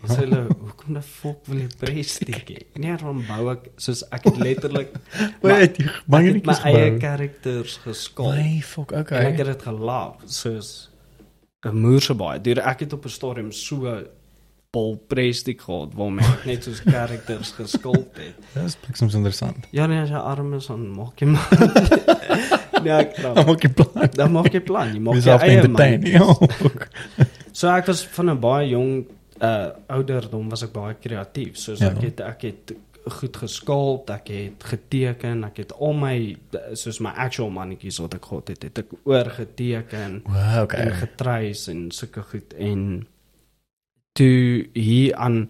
Dan 0.00 0.16
sê 0.16 0.20
hulle, 0.24 0.46
"Hoekom 0.58 0.94
die 0.94 1.02
fok 1.02 1.46
wil 1.46 1.58
jy 1.58 1.64
'n 1.64 1.76
presstick 1.78 2.48
hê?" 2.48 2.62
Nee, 2.74 2.96
dan 2.96 3.24
bou 3.28 3.50
ek 3.52 3.70
soos 3.76 4.02
ek 4.10 4.24
het 4.24 4.36
letterlik 4.36 4.94
Wait, 5.42 5.76
jy 5.76 5.84
ek 5.84 6.34
het 6.34 6.46
my 6.46 6.56
eie 6.64 6.98
characters 7.00 7.76
geskop. 7.84 8.34
Nee, 8.34 8.62
fuck, 8.62 8.92
En 8.92 8.98
ek 8.98 9.10
okay. 9.12 9.32
het 9.32 9.46
dit 9.46 9.62
gelaf 9.62 10.16
soos 10.26 10.90
'n 11.64 11.76
moerse 11.76 12.14
baie. 12.14 12.40
Deur 12.40 12.58
ek 12.58 12.80
het 12.80 12.92
op 12.92 13.04
'n 13.04 13.08
stadium 13.08 13.52
so 13.52 14.02
bol 14.70 14.96
prestig 14.96 15.62
gehad 15.62 15.94
waar 15.94 16.12
my 16.12 16.22
net 16.46 16.64
soos 16.64 16.80
characters 16.80 17.50
geskulp 17.52 18.16
het. 18.16 18.36
Dit 18.54 18.64
is 18.64 18.76
bliksem 18.76 19.08
interessant. 19.08 19.66
Ja 19.74 19.86
nee, 19.86 20.00
as 20.00 20.08
jy 20.08 20.16
arm 20.16 20.54
is 20.54 20.66
dan 20.66 20.88
maak 20.94 21.18
jy 21.20 21.26
maar. 21.26 22.58
nee, 22.84 22.92
ek 22.92 23.16
Dan 23.22 23.32
grap. 23.34 23.46
maak 23.46 23.62
jy 23.62 23.70
plan. 23.72 24.10
Dan 24.16 24.32
maak 24.32 24.52
jy 24.52 24.60
plan, 24.60 24.92
jy 24.94 25.00
maak 25.06 25.14
jou 25.14 25.22
Myself 25.22 25.42
eie 25.42 25.56
entertain. 25.60 26.06
Ja. 26.06 26.26
So 27.52 27.68
ek 27.68 27.86
was 27.90 28.04
van 28.14 28.30
'n 28.30 28.38
baie 28.40 28.68
jong 28.70 29.06
uh 29.42 29.70
ouderdom 29.88 30.48
was 30.50 30.62
ek 30.62 30.72
baie 30.72 30.94
kreatief. 31.00 31.56
Soos 31.58 31.80
Ja. 31.80 31.90
ek 31.90 32.00
het 32.02 32.20
ek 32.20 32.42
het 32.42 32.72
goed 33.10 33.36
geskulp, 33.36 34.10
ek 34.10 34.28
het 34.28 34.64
geteken, 34.64 35.44
ek 35.44 35.56
het 35.56 35.72
al 35.80 35.92
my 35.92 36.36
soos 36.74 37.00
my 37.00 37.10
actual 37.16 37.50
mannetjies 37.50 37.98
wat 37.98 38.14
ek 38.14 38.24
gehad 38.24 38.48
het, 38.48 38.62
het 38.62 38.78
ek 38.78 38.90
oorgeteken. 39.04 40.22
Wow, 40.26 40.62
okay. 40.62 40.80
en 40.80 40.92
getreis 40.94 41.66
en 41.68 41.90
sulke 41.90 42.22
goed 42.22 42.54
en 42.58 43.06
toe 44.12 44.66
hier 44.74 45.14
aan 45.16 45.48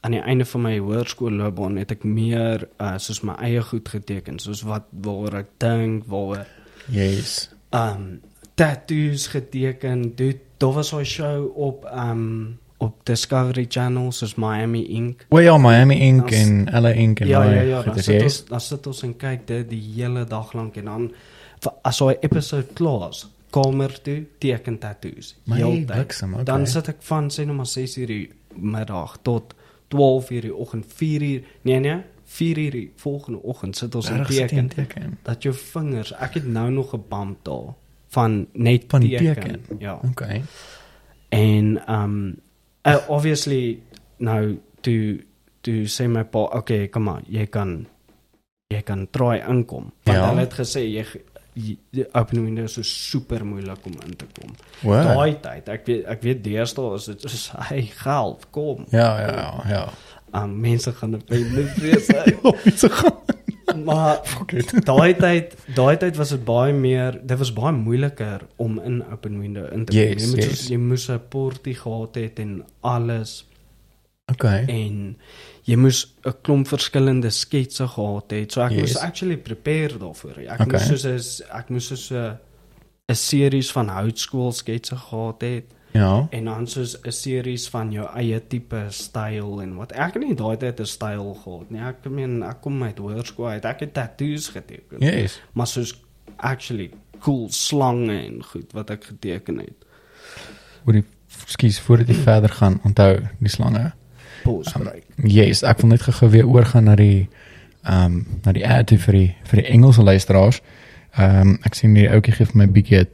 aan 0.00 0.10
die 0.14 0.20
einde 0.22 0.44
van 0.44 0.62
my 0.62 0.78
hoërskoolloopbaan 0.78 1.76
het 1.76 1.90
ek 1.90 2.04
meer 2.04 2.68
uh, 2.80 2.94
soos 3.02 3.22
my 3.26 3.34
eie 3.42 3.62
goed 3.62 3.88
geteken 3.88 4.38
soos 4.38 4.62
wat 4.62 4.84
waaroor 4.92 5.34
ek 5.40 5.48
dink 5.58 6.04
waaroor 6.06 6.46
Yes. 6.90 7.50
um 7.70 8.20
tattoos 8.54 9.26
geteken 9.26 10.12
dit 10.16 10.36
daar 10.56 10.72
was 10.72 10.92
'n 10.92 11.04
show 11.04 11.56
op 11.56 11.84
um 11.94 12.58
op 12.78 13.06
Discovery 13.06 13.66
Channel 13.68 14.12
soos 14.12 14.34
Miami 14.34 14.82
Ink 14.84 15.26
Well, 15.28 15.44
ja, 15.44 15.58
Miami 15.58 15.94
Ink 16.00 16.24
As- 16.24 16.32
en 16.32 16.68
LA 16.82 16.90
Ink 16.92 17.20
en 17.20 17.26
ja 17.28 17.42
ja 17.44 17.60
ja 17.60 17.82
dan 17.82 17.98
sit 17.98 18.22
ons 18.22 18.44
dan 18.44 18.60
sit 18.60 18.86
ons 18.86 19.02
en 19.02 19.16
kyk 19.16 19.46
dit 19.46 19.68
die 19.70 19.82
hele 19.96 20.24
dag 20.24 20.52
lank 20.52 20.76
en 20.76 20.84
dan 20.84 21.12
as 21.82 21.98
daai 21.98 22.16
episode 22.20 22.66
klaar 22.74 23.08
is 23.08 23.26
kamer 23.50 24.02
toe 24.02 24.24
teken 24.38 24.78
tattoos 24.78 25.36
My 25.44 25.56
heeltyd. 25.56 26.22
okay. 26.22 26.44
Dan 26.44 26.66
sit 26.66 26.88
ek 26.88 26.96
van 27.00 27.30
sê 27.30 27.44
nou 27.44 27.56
maar 27.56 27.66
6 27.66 27.96
uur 27.98 28.06
die 28.06 28.30
middag 28.54 29.18
tot 29.22 29.54
12 29.88 30.30
uur 30.30 30.40
die 30.40 30.54
oggend, 30.54 30.84
4 30.94 31.22
uur. 31.22 31.42
Nee 31.62 31.78
nee, 31.80 32.02
4 32.28 32.58
uur 32.58 32.70
die 32.76 32.92
volgende 33.00 33.40
oggend 33.42 33.76
sit 33.76 33.94
ons 33.94 34.08
en 34.12 34.24
teken. 34.26 34.68
teken. 34.68 35.18
Dat 35.24 35.42
jou 35.42 35.54
vingers, 35.54 36.12
ek 36.20 36.34
het 36.34 36.46
nou 36.46 36.70
nog 36.70 36.92
'n 36.94 37.02
bump 37.08 37.44
daar 37.44 37.74
van 38.08 38.46
net 38.52 38.84
Van 38.88 39.00
teken. 39.00 39.34
teken? 39.34 39.60
Ja. 39.78 40.00
Okay. 40.10 40.42
En 41.28 41.92
um 41.92 42.36
uh, 42.86 42.96
obviously 43.08 43.78
nou 44.16 44.58
toe 44.80 45.20
toe 45.60 45.84
sê 45.88 46.06
my 46.08 46.24
pa, 46.24 46.38
okay, 46.38 46.88
kom 46.88 47.02
maar, 47.02 47.22
jy 47.28 47.46
kan 47.46 47.86
jy 48.68 48.82
kan 48.82 49.08
try 49.10 49.42
inkom. 49.48 49.92
Want 50.04 50.18
Ja. 50.18 50.28
hulle 50.28 50.40
het 50.40 50.52
gesê 50.54 50.80
jy 50.92 51.04
die 51.90 52.04
open 52.14 52.44
window 52.44 52.64
is 52.64 52.72
so 52.72 52.82
super 52.82 53.44
moeilik 53.46 53.86
om 53.86 53.92
in 54.06 54.16
te 54.16 54.26
kom. 54.40 54.52
Wow. 54.82 55.02
Daai 55.02 55.40
tyd, 55.40 55.68
ek 55.68 55.86
weet 55.86 56.04
ek 56.06 56.22
weet 56.22 56.44
deesdae 56.44 56.94
is 56.94 57.04
dit 57.04 57.20
soos 57.20 57.50
hy 57.68 57.82
geld, 57.82 58.46
kom. 58.50 58.84
Ja, 58.90 59.20
ja, 59.20 59.32
ja, 59.34 59.64
ja. 59.68 59.88
Um 60.32 60.60
mense 60.60 60.92
gaan 60.92 61.10
dit 61.16 61.26
baie 61.26 61.66
vrees 61.76 62.08
hy. 62.08 62.32
Hoe 62.42 62.54
gaan? 62.88 63.12
maar 63.84 64.20
daai 64.84 65.14
tyd, 65.14 65.54
daai 65.76 65.96
tyd 66.00 66.16
was 66.16 66.32
dit 66.34 66.44
baie 66.44 66.72
meer, 66.72 67.18
dit 67.26 67.38
was 67.38 67.52
baie 67.52 67.72
moeiliker 67.76 68.46
om 68.56 68.78
in 68.80 69.02
open 69.12 69.38
window 69.40 69.66
in 69.72 69.84
te 69.84 69.92
kom. 69.92 70.00
Yes, 70.00 70.22
jy 70.24 70.30
moet 70.30 70.44
yes. 70.44 70.64
jy 70.72 70.78
moes 70.80 71.08
'n 71.10 71.20
portie 71.28 71.74
gehad 71.74 72.14
het 72.16 72.38
en 72.38 72.64
alles 72.80 73.44
Okay. 74.30 74.64
en 74.68 75.16
jy 75.64 75.76
moes 75.76 76.06
'n 76.24 76.34
klomp 76.42 76.68
verskillende 76.68 77.30
sketse 77.30 77.86
gehad 77.88 78.30
het. 78.30 78.52
So 78.52 78.60
ek 78.62 78.70
Yes. 78.72 78.80
moes 78.80 78.96
actually 78.96 79.36
prepare 79.36 79.98
daarvoor. 79.98 80.38
Ek 80.38 80.60
Okay. 80.60 80.66
moes 80.66 80.86
soos 81.02 81.04
'n 81.42 81.56
ek 81.58 81.68
moes 81.70 81.86
soos 81.86 82.10
'n 82.12 82.38
'n 83.10 83.14
series 83.14 83.72
van 83.72 83.88
houtskool 83.88 84.52
sketse 84.52 84.96
gehad 84.96 85.40
het 85.40 85.64
Ja. 85.92 86.26
en 86.30 86.44
dan 86.44 86.66
soos 86.66 86.98
'n 87.02 87.10
series 87.10 87.68
van 87.68 87.92
jou 87.92 88.06
eie 88.14 88.46
tipe 88.46 88.86
styl 88.88 89.60
en 89.62 89.74
wat 89.74 89.92
ek 89.92 90.18
nie 90.18 90.34
daai 90.34 90.56
tyd 90.56 90.80
'n 90.80 90.86
styl 90.86 91.34
gehad 91.34 91.70
nie. 91.70 91.80
Ek 91.80 92.10
meen 92.10 92.42
ek 92.42 92.60
kom 92.60 92.82
uit 92.82 92.98
hoërskool 92.98 93.48
uit. 93.48 93.64
Ek 93.64 93.80
het 93.80 93.94
tattoos 93.94 94.48
geteken. 94.48 94.98
Yes. 94.98 95.40
Maar 95.52 95.66
soos 95.66 96.00
actually 96.36 96.90
cool 97.20 97.48
slange 97.50 98.24
en 98.24 98.44
goed 98.44 98.72
wat 98.72 98.90
ek 98.90 99.04
geteken 99.04 99.58
het. 99.58 99.86
Oor 100.84 100.92
die 100.92 101.04
skus 101.46 101.80
voordat 101.80 102.08
jy 102.08 102.14
verder 102.14 102.50
gaan, 102.50 102.80
onthou 102.84 103.20
die 103.38 103.50
slange. 103.50 103.92
Postbreek. 104.42 105.04
Yes, 105.16 105.62
ek 105.62 105.80
wil 105.80 105.90
net 105.90 106.02
gou 106.02 106.30
weer 106.30 106.46
oorgaan 106.46 106.84
na 106.84 106.94
die 106.94 107.28
ehm 107.82 108.04
um, 108.04 108.26
na 108.44 108.52
die 108.52 108.66
ad 108.66 108.90
vir 108.90 109.12
die 109.12 109.36
vir 109.44 109.62
die 109.62 109.68
Engelse 109.68 110.02
luisteraars. 110.02 110.60
Ehm 110.60 110.77
um, 111.18 111.58
ek 111.64 111.74
sien 111.74 111.94
hier 111.96 112.10
ouetjie 112.14 112.32
gee 112.34 112.46
vir 112.46 112.56
my 112.56 112.66
bietjie 112.66 113.04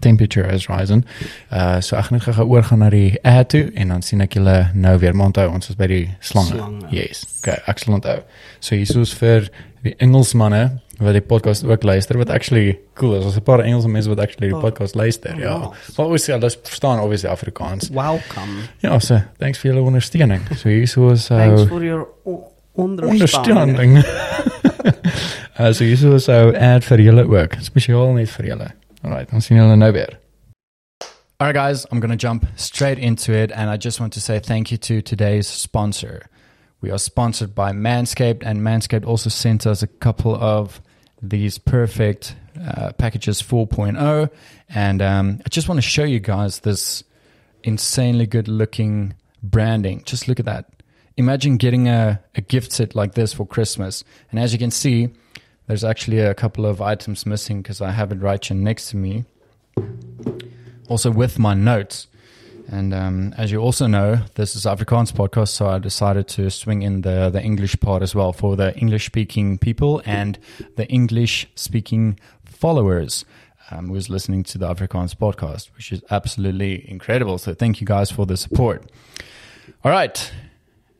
temperature 0.00 0.46
as 0.52 0.68
rising. 0.68 1.04
Uh 1.50 1.80
so 1.80 1.96
ek 1.96 2.04
gaan 2.08 2.18
net 2.18 2.22
gou 2.36 2.46
oorgaan 2.48 2.78
na 2.78 2.90
die 2.90 3.18
ad 3.24 3.48
toe 3.48 3.70
en 3.74 3.88
dan 3.88 4.02
sien 4.02 4.20
ek 4.20 4.34
julle 4.38 4.70
nou 4.74 4.98
weer 4.98 5.14
maar 5.14 5.26
onthou 5.26 5.48
ons 5.52 5.68
is 5.70 5.76
by 5.76 5.86
die 5.86 6.08
slange. 6.20 6.54
Slange. 6.56 6.86
Yes. 6.90 7.24
Okay, 7.42 7.58
ek 7.66 7.78
sal 7.78 7.94
onthou. 7.94 8.20
So 8.60 8.74
hier 8.74 9.00
is 9.02 9.14
vir 9.14 9.48
die 9.82 9.94
Engelsmanne 9.98 10.80
wat 10.98 11.12
die 11.14 11.20
podcast 11.22 11.62
ook 11.64 11.82
luister 11.86 12.18
wat 12.18 12.30
actually 12.30 12.78
cool 12.98 13.14
is. 13.18 13.24
Ons 13.24 13.34
het 13.34 13.42
'n 13.42 13.46
paar 13.46 13.60
Engelse 13.60 13.88
mense 13.88 14.08
wat 14.08 14.18
actually 14.18 14.48
die 14.48 14.56
Oh. 14.56 14.60
podcast 14.60 14.94
luister. 14.94 15.32
Oh, 15.34 15.40
Ja. 15.40 15.70
Maar 15.96 16.06
ons 16.06 16.26
ja, 16.26 16.38
dis 16.38 16.58
verstaan 16.64 16.98
obviously 17.00 17.28
Afrikaans. 17.30 17.88
Welcome. 17.90 18.66
Ja, 18.80 18.98
so 18.98 19.20
thanks 19.38 19.58
vir 19.58 19.70
julle 19.72 19.84
ondersteuning. 19.86 20.40
So 20.56 20.68
hier 20.68 20.82
is 20.82 20.90
so 20.92 21.14
Thanks 21.14 21.62
for 21.68 21.84
your 21.84 22.06
o- 22.24 22.50
understanding. 22.76 23.56
ondersteuning. 23.58 24.04
uh, 25.58 25.72
so 25.72 25.84
hier 25.84 26.14
is 26.14 26.24
so 26.24 26.52
ad 26.54 26.84
vir 26.84 26.98
julle 26.98 27.24
ook, 27.26 27.58
spesiaal 27.60 28.14
net 28.14 28.30
vir 28.30 28.46
julle. 28.46 28.70
Alright, 29.04 29.30
dan 29.30 29.40
sien 29.40 29.58
julle 29.58 29.76
nou 29.76 29.92
weer. 29.92 30.18
Alright 31.40 31.54
guys, 31.54 31.86
I'm 31.90 32.00
going 32.00 32.10
to 32.10 32.16
jump 32.16 32.46
straight 32.56 32.98
into 32.98 33.32
it 33.32 33.52
and 33.52 33.70
I 33.70 33.76
just 33.76 34.00
want 34.00 34.12
to 34.14 34.20
say 34.20 34.40
thank 34.40 34.72
you 34.72 34.78
to 34.78 35.00
today's 35.00 35.46
sponsor. 35.46 36.26
We 36.80 36.90
are 36.90 36.98
sponsored 36.98 37.54
by 37.54 37.72
Manscaped 37.72 38.42
and 38.44 38.60
Manscaped 38.60 39.06
also 39.06 39.30
sent 39.30 39.66
us 39.66 39.82
a 39.82 39.86
couple 39.86 40.34
of 40.34 40.80
these 41.22 41.58
perfect 41.58 42.34
uh, 42.60 42.92
packages 42.92 43.40
4.0 43.40 44.30
and 44.68 45.02
um, 45.02 45.40
I 45.44 45.48
just 45.48 45.68
want 45.68 45.78
to 45.78 45.82
show 45.82 46.04
you 46.04 46.18
guys 46.18 46.60
this 46.60 47.04
insanely 47.62 48.26
good 48.26 48.48
looking 48.48 49.14
branding. 49.42 50.02
Just 50.04 50.28
look 50.28 50.40
at 50.40 50.46
that. 50.46 50.70
Imagine 51.16 51.56
getting 51.56 51.88
a, 51.88 52.20
a 52.34 52.40
gift 52.40 52.72
set 52.72 52.94
like 52.94 53.14
this 53.14 53.32
for 53.32 53.46
Christmas. 53.46 54.04
And 54.30 54.38
as 54.40 54.52
you 54.52 54.58
can 54.58 54.70
see, 54.70 55.10
there's 55.68 55.84
actually 55.84 56.18
a 56.18 56.34
couple 56.34 56.66
of 56.66 56.80
items 56.80 57.26
missing 57.26 57.62
because 57.62 57.80
I 57.80 57.92
have 57.92 58.10
it 58.10 58.20
right 58.20 58.42
here 58.44 58.56
next 58.56 58.90
to 58.90 58.96
me. 58.96 59.24
Also 60.88 61.10
with 61.10 61.38
my 61.38 61.54
notes. 61.54 62.08
And 62.70 62.92
um, 62.92 63.34
as 63.38 63.52
you 63.52 63.60
also 63.60 63.86
know, 63.86 64.20
this 64.34 64.56
is 64.56 64.64
Afrikaans 64.64 65.12
podcast, 65.12 65.48
so 65.48 65.68
I 65.68 65.78
decided 65.78 66.26
to 66.28 66.50
swing 66.50 66.82
in 66.82 67.02
the, 67.02 67.30
the 67.30 67.42
English 67.42 67.78
part 67.80 68.02
as 68.02 68.14
well 68.14 68.32
for 68.32 68.56
the 68.56 68.76
English 68.76 69.06
speaking 69.06 69.56
people 69.56 70.02
and 70.04 70.38
the 70.76 70.86
English 70.88 71.48
speaking 71.54 72.18
followers 72.44 73.24
um, 73.70 73.88
who's 73.88 74.10
listening 74.10 74.42
to 74.44 74.58
the 74.58 74.66
Afrikaans 74.66 75.14
podcast, 75.14 75.74
which 75.76 75.92
is 75.92 76.02
absolutely 76.10 76.90
incredible. 76.90 77.38
So 77.38 77.54
thank 77.54 77.80
you 77.80 77.86
guys 77.86 78.10
for 78.10 78.26
the 78.26 78.36
support. 78.36 78.90
All 79.84 79.90
right. 79.90 80.32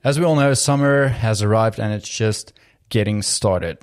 As 0.05 0.19
we 0.19 0.25
all 0.25 0.37
know, 0.37 0.55
summer 0.55 1.09
has 1.09 1.43
arrived 1.43 1.79
and 1.79 1.93
it's 1.93 2.09
just 2.09 2.53
getting 2.89 3.21
started. 3.21 3.79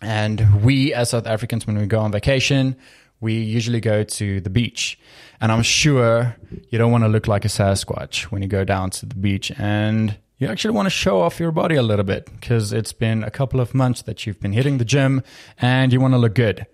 And 0.00 0.62
we, 0.62 0.92
as 0.92 1.10
South 1.10 1.26
Africans, 1.26 1.66
when 1.66 1.78
we 1.78 1.86
go 1.86 2.00
on 2.00 2.12
vacation, 2.12 2.76
we 3.20 3.34
usually 3.34 3.80
go 3.80 4.04
to 4.04 4.40
the 4.40 4.50
beach. 4.50 4.98
And 5.40 5.50
I'm 5.50 5.62
sure 5.62 6.36
you 6.70 6.78
don't 6.78 6.92
want 6.92 7.04
to 7.04 7.08
look 7.08 7.26
like 7.26 7.44
a 7.44 7.48
Sasquatch 7.48 8.24
when 8.24 8.42
you 8.42 8.48
go 8.48 8.64
down 8.64 8.90
to 8.90 9.06
the 9.06 9.14
beach. 9.14 9.52
And 9.58 10.16
you 10.38 10.48
actually 10.48 10.74
want 10.74 10.86
to 10.86 10.90
show 10.90 11.20
off 11.20 11.40
your 11.40 11.50
body 11.50 11.76
a 11.76 11.82
little 11.82 12.04
bit 12.04 12.26
because 12.26 12.72
it's 12.72 12.92
been 12.92 13.24
a 13.24 13.30
couple 13.30 13.58
of 13.58 13.74
months 13.74 14.02
that 14.02 14.26
you've 14.26 14.40
been 14.40 14.52
hitting 14.52 14.78
the 14.78 14.84
gym 14.84 15.22
and 15.58 15.92
you 15.92 16.00
want 16.00 16.12
to 16.12 16.18
look 16.18 16.34
good. 16.34 16.66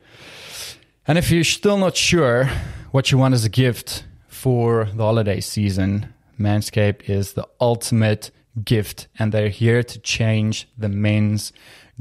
And 1.06 1.16
if 1.16 1.30
you're 1.30 1.44
still 1.44 1.76
not 1.76 1.96
sure 1.96 2.48
what 2.90 3.10
you 3.10 3.18
want 3.18 3.34
as 3.34 3.44
a 3.44 3.48
gift 3.48 4.04
for 4.26 4.86
the 4.86 5.04
holiday 5.04 5.40
season, 5.40 6.12
Manscaped 6.38 7.08
is 7.08 7.34
the 7.34 7.46
ultimate 7.60 8.30
gift 8.64 9.06
and 9.18 9.32
they're 9.32 9.48
here 9.48 9.82
to 9.82 9.98
change 10.00 10.68
the 10.76 10.88
men's 10.88 11.52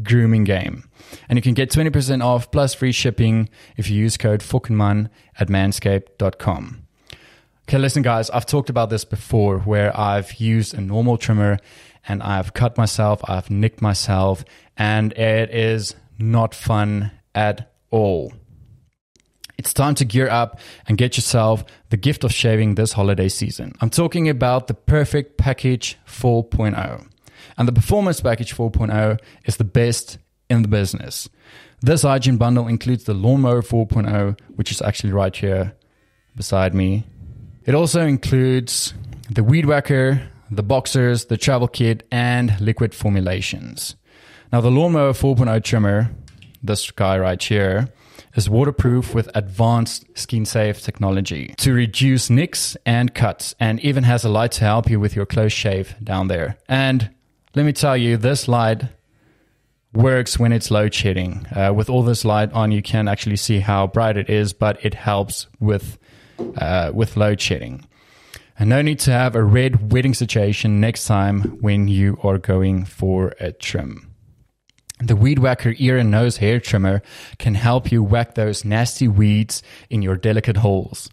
grooming 0.01 0.43
game. 0.43 0.83
And 1.29 1.37
you 1.37 1.41
can 1.41 1.53
get 1.53 1.69
20% 1.71 2.23
off 2.23 2.51
plus 2.51 2.73
free 2.73 2.91
shipping 2.91 3.49
if 3.77 3.89
you 3.89 3.97
use 3.97 4.17
code 4.17 4.41
FUCKENMAN 4.41 5.09
at 5.39 5.47
manscaped.com. 5.47 6.83
Okay, 7.67 7.77
listen, 7.77 8.01
guys, 8.01 8.29
I've 8.29 8.45
talked 8.45 8.69
about 8.69 8.89
this 8.89 9.05
before 9.05 9.59
where 9.59 9.97
I've 9.97 10.33
used 10.35 10.73
a 10.73 10.81
normal 10.81 11.17
trimmer 11.17 11.57
and 12.07 12.21
I've 12.21 12.53
cut 12.53 12.77
myself, 12.77 13.21
I've 13.29 13.49
nicked 13.49 13.81
myself, 13.81 14.43
and 14.75 15.13
it 15.13 15.53
is 15.53 15.95
not 16.17 16.55
fun 16.55 17.11
at 17.35 17.71
all. 17.91 18.33
It's 19.57 19.73
time 19.73 19.93
to 19.95 20.05
gear 20.05 20.27
up 20.27 20.59
and 20.87 20.97
get 20.97 21.17
yourself 21.17 21.63
the 21.91 21.97
gift 21.97 22.23
of 22.23 22.33
shaving 22.33 22.75
this 22.75 22.93
holiday 22.93 23.29
season. 23.29 23.73
I'm 23.79 23.91
talking 23.91 24.27
about 24.27 24.65
the 24.65 24.73
Perfect 24.73 25.37
Package 25.37 25.99
4.0. 26.07 27.07
And 27.57 27.67
the 27.67 27.71
Performance 27.71 28.21
Package 28.21 28.55
4.0 28.55 29.19
is 29.45 29.57
the 29.57 29.63
best 29.63 30.17
in 30.51 30.61
the 30.61 30.67
business. 30.67 31.29
This 31.81 32.03
hygiene 32.03 32.37
bundle 32.37 32.67
includes 32.67 33.05
the 33.05 33.15
Lawnmower 33.15 33.63
4.0, 33.63 34.39
which 34.55 34.71
is 34.71 34.81
actually 34.81 35.13
right 35.13 35.35
here 35.35 35.73
beside 36.35 36.75
me. 36.75 37.05
It 37.65 37.73
also 37.73 38.01
includes 38.05 38.93
the 39.29 39.43
Weed 39.43 39.65
Whacker, 39.65 40.21
the 40.51 40.63
Boxers, 40.63 41.25
the 41.25 41.37
Travel 41.37 41.67
Kit, 41.67 42.05
and 42.11 42.59
liquid 42.59 42.93
formulations. 42.93 43.95
Now, 44.51 44.61
the 44.61 44.69
Lawnmower 44.69 45.13
4.0 45.13 45.63
trimmer, 45.63 46.11
this 46.61 46.91
guy 46.91 47.17
right 47.17 47.41
here, 47.41 47.89
is 48.35 48.49
waterproof 48.49 49.13
with 49.13 49.29
advanced 49.33 50.05
skin 50.13 50.45
safe 50.45 50.81
technology 50.81 51.53
to 51.57 51.73
reduce 51.73 52.29
nicks 52.29 52.77
and 52.85 53.13
cuts, 53.13 53.55
and 53.59 53.79
even 53.79 54.03
has 54.03 54.23
a 54.23 54.29
light 54.29 54.51
to 54.53 54.65
help 54.65 54.89
you 54.89 54.99
with 54.99 55.15
your 55.15 55.25
close 55.25 55.53
shave 55.53 55.95
down 56.03 56.27
there. 56.27 56.57
And 56.67 57.09
let 57.55 57.65
me 57.65 57.73
tell 57.73 57.97
you, 57.97 58.17
this 58.17 58.47
light 58.47 58.83
works 59.93 60.39
when 60.39 60.51
it's 60.51 60.71
load 60.71 60.93
shedding. 60.93 61.45
Uh, 61.55 61.73
with 61.75 61.89
all 61.89 62.03
this 62.03 62.23
light 62.25 62.51
on, 62.53 62.71
you 62.71 62.81
can 62.81 63.07
actually 63.07 63.35
see 63.35 63.59
how 63.59 63.87
bright 63.87 64.17
it 64.17 64.29
is, 64.29 64.53
but 64.53 64.83
it 64.85 64.93
helps 64.93 65.47
with 65.59 65.97
uh, 66.57 66.91
with 66.93 67.17
load 67.17 67.39
shedding. 67.39 67.85
And 68.57 68.69
no 68.69 68.81
need 68.81 68.99
to 68.99 69.11
have 69.11 69.35
a 69.35 69.43
red 69.43 69.91
wedding 69.91 70.13
situation 70.13 70.79
next 70.79 71.05
time 71.05 71.41
when 71.61 71.87
you 71.87 72.17
are 72.23 72.37
going 72.37 72.85
for 72.85 73.33
a 73.39 73.51
trim. 73.51 74.11
The 74.99 75.15
Weed 75.15 75.39
Whacker 75.39 75.73
ear 75.77 75.97
and 75.97 76.11
nose 76.11 76.37
hair 76.37 76.59
trimmer 76.59 77.01
can 77.39 77.55
help 77.55 77.91
you 77.91 78.03
whack 78.03 78.35
those 78.35 78.63
nasty 78.63 79.07
weeds 79.07 79.63
in 79.89 80.03
your 80.03 80.15
delicate 80.15 80.57
holes. 80.57 81.09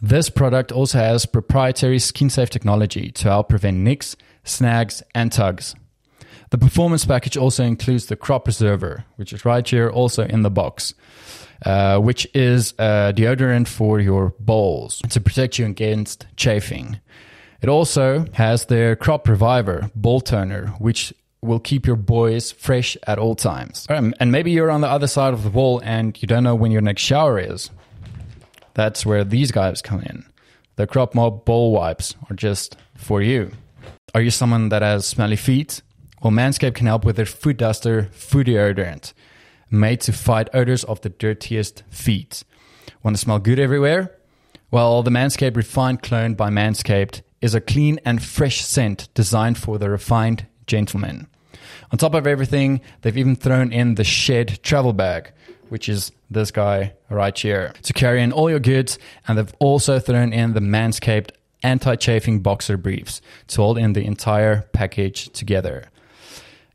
This 0.00 0.30
product 0.30 0.72
also 0.72 0.98
has 0.98 1.26
proprietary 1.26 1.98
skin 1.98 2.30
safe 2.30 2.48
technology 2.48 3.10
to 3.10 3.24
help 3.24 3.50
prevent 3.50 3.76
nicks, 3.76 4.16
snags, 4.42 5.02
and 5.14 5.30
tugs. 5.30 5.74
The 6.50 6.58
performance 6.58 7.04
package 7.04 7.36
also 7.36 7.62
includes 7.62 8.06
the 8.06 8.16
crop 8.16 8.44
preserver, 8.44 9.04
which 9.16 9.32
is 9.32 9.44
right 9.44 9.66
here 9.66 9.88
also 9.88 10.24
in 10.24 10.42
the 10.42 10.50
box, 10.50 10.94
uh, 11.64 11.98
which 11.98 12.26
is 12.34 12.72
a 12.78 13.12
deodorant 13.16 13.68
for 13.68 14.00
your 14.00 14.34
balls 14.40 15.00
to 15.10 15.20
protect 15.20 15.58
you 15.58 15.66
against 15.66 16.26
chafing. 16.36 16.98
It 17.62 17.68
also 17.68 18.24
has 18.32 18.66
their 18.66 18.96
crop 18.96 19.28
reviver 19.28 19.90
ball 19.94 20.20
toner, 20.20 20.68
which 20.78 21.14
will 21.40 21.60
keep 21.60 21.86
your 21.86 21.96
boys 21.96 22.50
fresh 22.50 22.96
at 23.06 23.18
all 23.18 23.34
times. 23.36 23.86
Um, 23.88 24.12
and 24.18 24.32
maybe 24.32 24.50
you're 24.50 24.70
on 24.70 24.80
the 24.80 24.88
other 24.88 25.06
side 25.06 25.32
of 25.32 25.44
the 25.44 25.50
wall 25.50 25.80
and 25.84 26.20
you 26.20 26.26
don't 26.26 26.44
know 26.44 26.54
when 26.54 26.72
your 26.72 26.82
next 26.82 27.02
shower 27.02 27.38
is. 27.38 27.70
That's 28.74 29.06
where 29.06 29.24
these 29.24 29.52
guys 29.52 29.82
come 29.82 30.00
in. 30.00 30.24
The 30.76 30.86
crop 30.86 31.14
mob 31.14 31.44
ball 31.44 31.72
wipes 31.72 32.14
are 32.28 32.36
just 32.36 32.76
for 32.96 33.22
you. 33.22 33.52
Are 34.14 34.20
you 34.20 34.30
someone 34.30 34.70
that 34.70 34.82
has 34.82 35.06
smelly 35.06 35.36
feet? 35.36 35.82
Well, 36.22 36.32
Manscaped 36.32 36.74
can 36.74 36.86
help 36.86 37.04
with 37.04 37.16
their 37.16 37.26
foot 37.26 37.56
duster 37.56 38.04
foot 38.12 38.46
deodorant, 38.46 39.14
made 39.70 40.02
to 40.02 40.12
fight 40.12 40.50
odors 40.52 40.84
of 40.84 41.00
the 41.00 41.08
dirtiest 41.08 41.82
feet. 41.88 42.44
Want 43.02 43.16
to 43.16 43.20
smell 43.20 43.38
good 43.38 43.58
everywhere? 43.58 44.16
Well, 44.70 45.02
the 45.02 45.10
Manscaped 45.10 45.56
Refined 45.56 46.02
Clone 46.02 46.34
by 46.34 46.50
Manscaped 46.50 47.22
is 47.40 47.54
a 47.54 47.60
clean 47.60 47.98
and 48.04 48.22
fresh 48.22 48.62
scent 48.62 49.08
designed 49.14 49.56
for 49.56 49.78
the 49.78 49.88
refined 49.88 50.46
gentleman. 50.66 51.26
On 51.90 51.98
top 51.98 52.14
of 52.14 52.26
everything, 52.26 52.82
they've 53.00 53.16
even 53.16 53.34
thrown 53.34 53.72
in 53.72 53.94
the 53.94 54.04
Shed 54.04 54.62
travel 54.62 54.92
bag, 54.92 55.32
which 55.70 55.88
is 55.88 56.12
this 56.30 56.50
guy 56.50 56.92
right 57.08 57.36
here, 57.36 57.72
to 57.82 57.92
carry 57.94 58.22
in 58.22 58.32
all 58.32 58.50
your 58.50 58.60
goods. 58.60 58.98
And 59.26 59.38
they've 59.38 59.54
also 59.58 59.98
thrown 59.98 60.34
in 60.34 60.52
the 60.52 60.60
Manscaped 60.60 61.30
anti 61.62 61.96
chafing 61.96 62.40
boxer 62.40 62.76
briefs 62.76 63.22
to 63.48 63.62
hold 63.62 63.78
in 63.78 63.94
the 63.94 64.04
entire 64.04 64.68
package 64.72 65.30
together. 65.30 65.90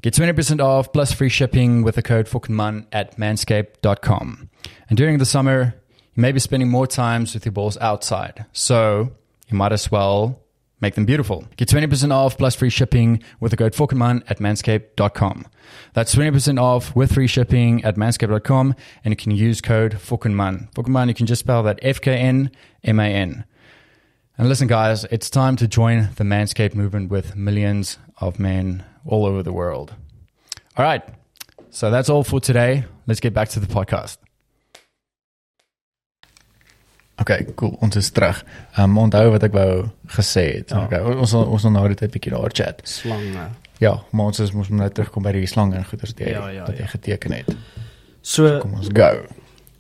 Get 0.06 0.14
20% 0.14 0.64
off 0.64 0.94
plus 0.94 1.12
free 1.12 1.30
shipping 1.30 1.82
with 1.82 1.96
the 1.96 2.04
code 2.04 2.28
FUCKENMAN 2.28 2.86
at 2.92 3.18
manscaped.com. 3.18 4.52
And 4.88 4.98
during 4.98 5.18
the 5.18 5.26
summer, 5.26 5.74
you 6.14 6.22
may 6.22 6.32
be 6.32 6.40
spending 6.40 6.70
more 6.70 6.86
times 6.86 7.34
with 7.34 7.44
your 7.44 7.54
balls 7.54 7.76
outside. 7.82 8.46
So 8.54 9.10
you 9.50 9.58
might 9.58 9.72
as 9.72 9.90
well 9.90 10.44
make 10.80 10.94
them 10.94 11.06
beautiful. 11.06 11.46
Get 11.58 11.70
20% 11.70 12.12
off 12.12 12.38
plus 12.38 12.54
free 12.54 12.70
shipping 12.70 13.24
with 13.40 13.50
the 13.50 13.58
code 13.58 13.74
FUCKENMAN 13.74 14.22
at 14.30 14.38
manscaped.com. 14.38 15.48
That's 15.94 16.14
20% 16.14 16.62
off 16.62 16.96
with 16.96 17.16
free 17.16 17.26
shipping 17.26 17.84
at 17.84 17.96
manscaped.com 17.96 18.76
and 19.04 19.12
you 19.12 19.16
can 19.16 19.32
use 19.32 19.60
code 19.60 19.94
FUCKENMAN. 19.94 20.72
FUCKENMAN, 20.76 21.08
you 21.08 21.16
can 21.16 21.26
just 21.26 21.40
spell 21.40 21.64
that 21.64 21.80
F 21.82 22.00
K 22.00 22.16
N 22.16 22.52
M 22.84 23.00
A 23.00 23.08
N. 23.08 23.44
And 24.38 24.50
listen, 24.50 24.68
guys, 24.68 25.06
it's 25.06 25.32
time 25.32 25.56
to 25.56 25.68
join 25.68 26.10
the 26.18 26.24
Manscaped 26.24 26.76
movement 26.76 27.10
with 27.10 27.36
millions 27.36 27.98
of 28.22 28.38
men 28.38 28.84
all 29.06 29.26
over 29.26 29.44
the 29.44 29.52
world. 29.54 29.94
All 30.78 30.86
right. 30.86 31.04
So 31.70 31.90
that's 31.92 32.10
all 32.10 32.24
for 32.24 32.40
today. 32.42 32.84
Let's 33.08 33.20
get 33.20 33.34
back 33.34 33.50
to 33.50 33.60
the 33.60 33.68
podcast. 33.68 34.18
Okay, 37.22 37.46
cool. 37.56 37.78
Ons 37.82 37.96
is 37.96 38.10
terug. 38.12 38.42
Um, 38.78 38.98
onthou 39.00 39.30
wat 39.32 39.44
ek 39.48 39.54
wou 39.56 39.86
gesê 40.18 40.44
het. 40.58 40.74
Ja. 40.74 40.82
Okay, 40.86 41.00
ons 41.16 41.32
sal- 41.32 41.48
ons 41.48 41.62
sal 41.64 41.72
nou 41.72 41.88
net 41.88 42.02
'n 42.04 42.10
bietjie 42.12 42.32
daar 42.34 42.52
chat. 42.52 42.82
Slange. 42.84 43.50
Ja, 43.80 44.04
maar 44.12 44.26
ons 44.26 44.40
is 44.40 44.52
mos 44.52 44.70
nou 44.70 44.90
terugkom 44.90 45.24
by 45.24 45.32
die 45.32 45.46
slang 45.46 45.74
en 45.74 45.84
goeders 45.86 46.12
wat 46.12 46.20
jy 46.20 46.32
Ja, 46.32 46.48
ja, 46.50 46.66
wat 46.66 46.76
jy 46.78 46.82
ja. 46.84 46.88
geteken 46.88 47.32
het. 47.32 47.56
So 48.22 48.60
Kom 48.60 48.74
ons 48.74 48.90
go. 48.94 49.26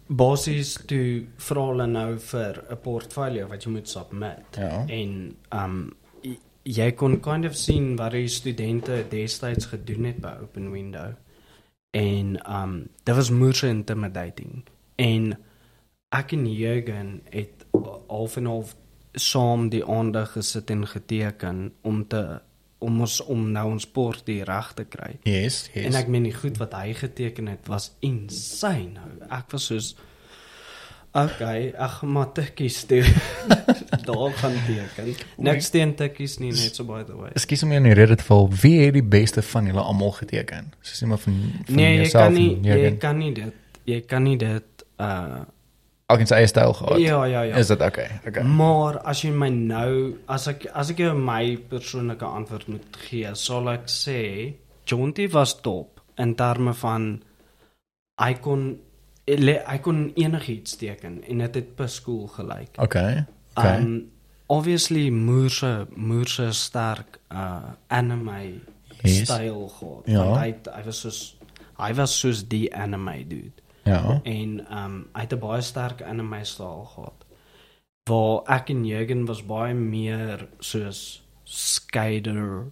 basies 0.08 0.74
toe 0.88 1.26
vra 1.38 1.62
hulle 1.68 1.88
nou 1.88 2.18
vir 2.20 2.64
'n 2.72 2.78
portfolio 2.78 3.48
wat 3.48 3.64
jy 3.64 3.72
moet 3.72 3.90
submit. 3.90 4.40
Ja. 4.58 4.86
En 4.88 5.36
um 5.52 5.94
jy 6.66 6.88
kon 6.98 7.20
kind 7.22 7.46
of 7.46 7.56
sien 7.58 7.94
wat 8.00 8.16
die 8.16 8.30
studente 8.32 9.04
destyds 9.10 9.70
gedoen 9.70 10.10
het 10.10 10.22
by 10.24 10.34
Open 10.42 10.72
Window. 10.74 11.14
En 11.96 12.38
um 12.50 12.74
dit 13.04 13.16
was 13.16 13.30
moeë 13.32 13.70
intimidating. 13.70 14.66
En 14.96 15.36
ek 16.16 16.34
en 16.36 16.48
Jürgen 16.50 17.22
het 17.30 17.66
half 18.10 18.38
en 18.38 18.50
half 18.50 18.76
saam 19.14 19.70
die 19.70 19.86
aandag 19.86 20.34
gesit 20.36 20.70
en 20.70 20.88
geteken 20.88 21.72
om 21.82 22.04
te 22.08 22.42
om 22.86 23.00
ons 23.02 23.22
om 23.32 23.46
nou 23.52 23.66
ons 23.72 23.86
port 23.88 24.26
die 24.28 24.44
reg 24.46 24.74
te 24.78 24.84
kry. 24.84 25.16
Yes, 25.24 25.70
yes. 25.74 25.86
En 25.88 25.96
ek 25.98 26.10
meen 26.12 26.28
die 26.28 26.36
goed 26.36 26.60
wat 26.62 26.76
hy 26.78 26.94
geteken 26.98 27.48
het 27.48 27.70
was 27.72 27.94
insane. 28.06 29.00
Ek 29.30 29.54
was 29.54 29.70
soos 29.72 29.94
Okay, 31.16 31.72
gaan 31.78 32.12
maar 32.12 32.32
tikkies 32.36 32.82
toe. 32.90 33.04
Daar 34.08 34.32
gaan 34.36 34.56
teken. 34.68 35.14
Niks 35.38 35.70
teen 35.72 35.94
tikkies 35.96 36.38
nie 36.44 36.52
net 36.52 36.76
so 36.76 36.84
by 36.84 37.04
the 37.08 37.16
way. 37.16 37.30
Ekskuus 37.40 37.64
om 37.64 37.72
jou 37.72 37.80
in 37.80 37.88
die 37.88 37.96
rede 37.96 38.18
te 38.20 38.24
val. 38.28 38.50
Wie 38.62 38.74
het 38.84 38.94
die 38.98 39.04
beste 39.04 39.42
van 39.42 39.66
julle 39.70 39.82
almal 39.82 40.12
geteken? 40.18 40.74
Soos 40.84 41.02
iemand 41.06 41.22
van 41.24 41.38
van 41.66 41.76
Nee, 41.80 41.94
jy 42.02 42.10
kan 42.12 42.34
nie 42.36 42.50
jy 42.62 42.76
Jurgen? 42.76 42.98
kan 43.00 43.18
nie 43.24 43.32
dit 43.34 43.54
jy 43.88 44.00
kan 44.10 44.24
nie 44.28 44.38
dit 44.42 44.86
uh 45.00 45.44
Elkeen 46.06 46.28
sy 46.30 46.36
eie 46.38 46.48
styl 46.52 46.74
gehad. 46.78 47.00
ja 47.02 47.24
ja 47.26 47.42
ja. 47.50 47.56
Is 47.58 47.68
dit 47.72 47.82
okay? 47.82 48.10
Okay. 48.28 48.44
Maar 48.44 49.00
as 49.10 49.24
jy 49.24 49.32
my 49.34 49.48
nou 49.50 50.18
as 50.30 50.46
ek 50.52 50.68
as 50.74 50.92
ek 50.94 51.00
jou 51.02 51.16
my 51.18 51.56
persoonlike 51.72 52.26
antwoord 52.28 52.68
moet 52.70 53.00
gee, 53.08 53.32
sal 53.34 53.72
ek 53.72 53.88
sê 53.90 54.20
Jonty 54.86 55.26
was 55.34 55.56
top 55.66 56.02
in 56.22 56.36
terme 56.38 56.74
van 56.78 57.08
ele- 58.22 58.78
hy 59.26 59.78
kon 59.82 60.12
enigiets 60.16 60.76
teken 60.78 61.24
en 61.24 61.38
dit 61.38 61.56
het 61.56 61.76
per 61.76 61.90
skool 61.90 62.28
gelyk. 62.28 62.78
Okay. 62.78 63.24
Okay. 63.56 63.78
Um 63.82 64.12
obviously 64.48 65.10
Moorse 65.10 65.88
Moorse 65.96 66.52
sterk 66.54 67.20
uh 67.32 67.74
anime 67.88 68.62
Yes. 69.02 69.24
styl 69.30 69.68
gehad. 69.68 70.06
Ja. 70.06 70.24
Hy 70.40 70.46
het- 70.48 70.70
hy 70.76 70.84
was 70.86 71.00
soos 71.00 71.38
hy 71.78 71.94
was 71.94 72.20
soos 72.20 72.48
die 72.48 72.74
anime 72.76 73.28
dude 73.28 73.62
ja. 73.84 74.22
en 74.24 74.66
um 74.78 75.08
hy 75.14 75.22
het 75.22 75.34
'n 75.34 75.40
baie 75.40 75.62
sterk 75.62 76.02
anime 76.02 76.44
styl 76.46 76.86
gehad. 76.96 77.26
Waar 78.10 78.58
ek 78.60 78.70
en 78.70 78.86
Jürgen 78.86 79.26
was 79.26 79.46
baie 79.46 79.74
meer 79.74 80.48
soos 80.60 81.22
skater 81.44 82.66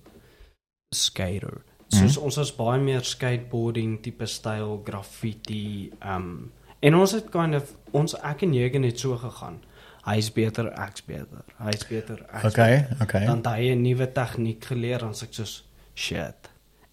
skater. 0.95 1.61
Soos 1.93 2.17
mm. 2.17 2.23
ons 2.27 2.37
is 2.41 2.51
baie 2.57 2.79
meer 2.81 3.05
skateboarding 3.07 3.99
tipe 4.03 4.25
styl, 4.29 4.79
graffiti, 4.85 5.91
um 6.01 6.51
en 6.83 6.95
ons 6.99 7.11
het 7.15 7.29
kind 7.31 7.55
of 7.55 7.69
ons 7.95 8.15
ek 8.27 8.41
en 8.43 8.53
jy 8.57 8.67
het 8.73 8.99
so 8.99 9.15
gegaan. 9.17 9.61
Hy's 10.03 10.27
beter, 10.35 10.67
ek's 10.83 11.05
beter. 11.07 11.45
Hy's 11.63 11.85
beter, 11.87 12.25
ek's 12.27 12.49
Okay, 12.49 12.81
beter. 12.81 13.03
okay. 13.05 13.25
Dan 13.25 13.43
hy 13.47 13.69
'n 13.71 13.81
nuwe 13.83 14.07
tegniek 14.11 14.65
geleer 14.65 15.03
en 15.03 15.13
sê 15.13 15.23
ek 15.23 15.33
soos 15.33 15.63
shit. 15.95 16.49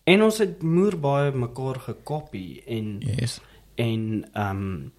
En 0.07 0.23
ons 0.23 0.39
het 0.39 0.63
moer 0.63 0.97
baie 0.97 1.33
mekaar 1.33 1.81
gekopie 1.81 2.63
en 2.67 3.01
Yes. 3.01 3.41
en 3.77 4.25
um, 4.35 4.93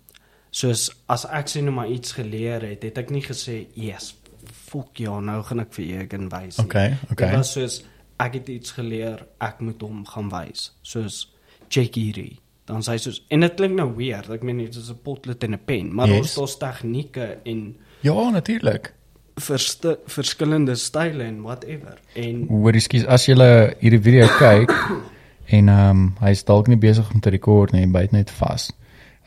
soos 0.51 0.89
as 1.07 1.25
ek 1.25 1.47
sien 1.47 1.65
nou 1.65 1.73
maar 1.75 1.87
iets 1.89 2.11
geleer 2.11 2.61
het, 2.61 2.83
het 2.83 2.97
ek 2.97 3.09
nie 3.09 3.21
gesê, 3.21 3.67
"Yes, 3.73 4.15
fuck 4.51 4.97
ja, 4.99 5.19
nou 5.19 5.43
gaan 5.43 5.59
ek 5.59 5.73
vir 5.73 6.01
Egan 6.01 6.29
wys." 6.29 6.59
Okay, 6.59 6.97
okay. 7.11 7.27
Dit 7.29 7.37
was 7.37 7.51
soos 7.51 7.83
ek 8.21 8.33
het 8.37 8.49
iets 8.53 8.71
geleer, 8.77 9.25
ek 9.41 9.59
moet 9.65 9.81
hom 9.81 10.03
gaan 10.05 10.29
wys. 10.31 10.69
Soos 10.85 11.23
check 11.71 11.95
hierdie. 11.97 12.37
Dan 12.69 12.83
sê 12.85 12.93
hy 12.95 13.01
soos 13.01 13.21
en 13.33 13.43
dit 13.43 13.55
klink 13.57 13.75
nou 13.79 13.89
weird, 13.97 14.29
ek 14.31 14.43
meen 14.47 14.61
dit 14.61 14.75
is 14.77 14.89
'n 14.91 14.99
potlood 15.03 15.43
en 15.43 15.53
'n 15.57 15.61
pen, 15.65 15.93
maar 15.95 16.07
Yes. 16.07 16.37
ons 16.37 16.51
het 16.51 16.59
tegnieke 16.59 17.37
en 17.45 17.75
Ja, 18.01 18.29
natuurlik. 18.29 18.93
verste, 19.37 19.99
verskillende 20.07 20.75
style 20.75 21.23
en 21.23 21.41
whatever. 21.41 21.97
En 22.15 22.47
Hoor 22.47 22.73
ekskuus 22.73 23.05
as 23.07 23.25
jy 23.25 23.35
hierdie 23.79 24.01
video 24.01 24.27
kyk 24.27 24.69
en 25.57 25.69
ehm 25.69 25.89
um, 25.89 26.15
hy's 26.21 26.43
dalk 26.43 26.67
nie 26.67 26.77
besig 26.77 27.13
om 27.13 27.19
te 27.19 27.29
rekord 27.29 27.71
nie, 27.71 27.87
byt 27.87 28.11
net 28.11 28.31
vas. 28.31 28.71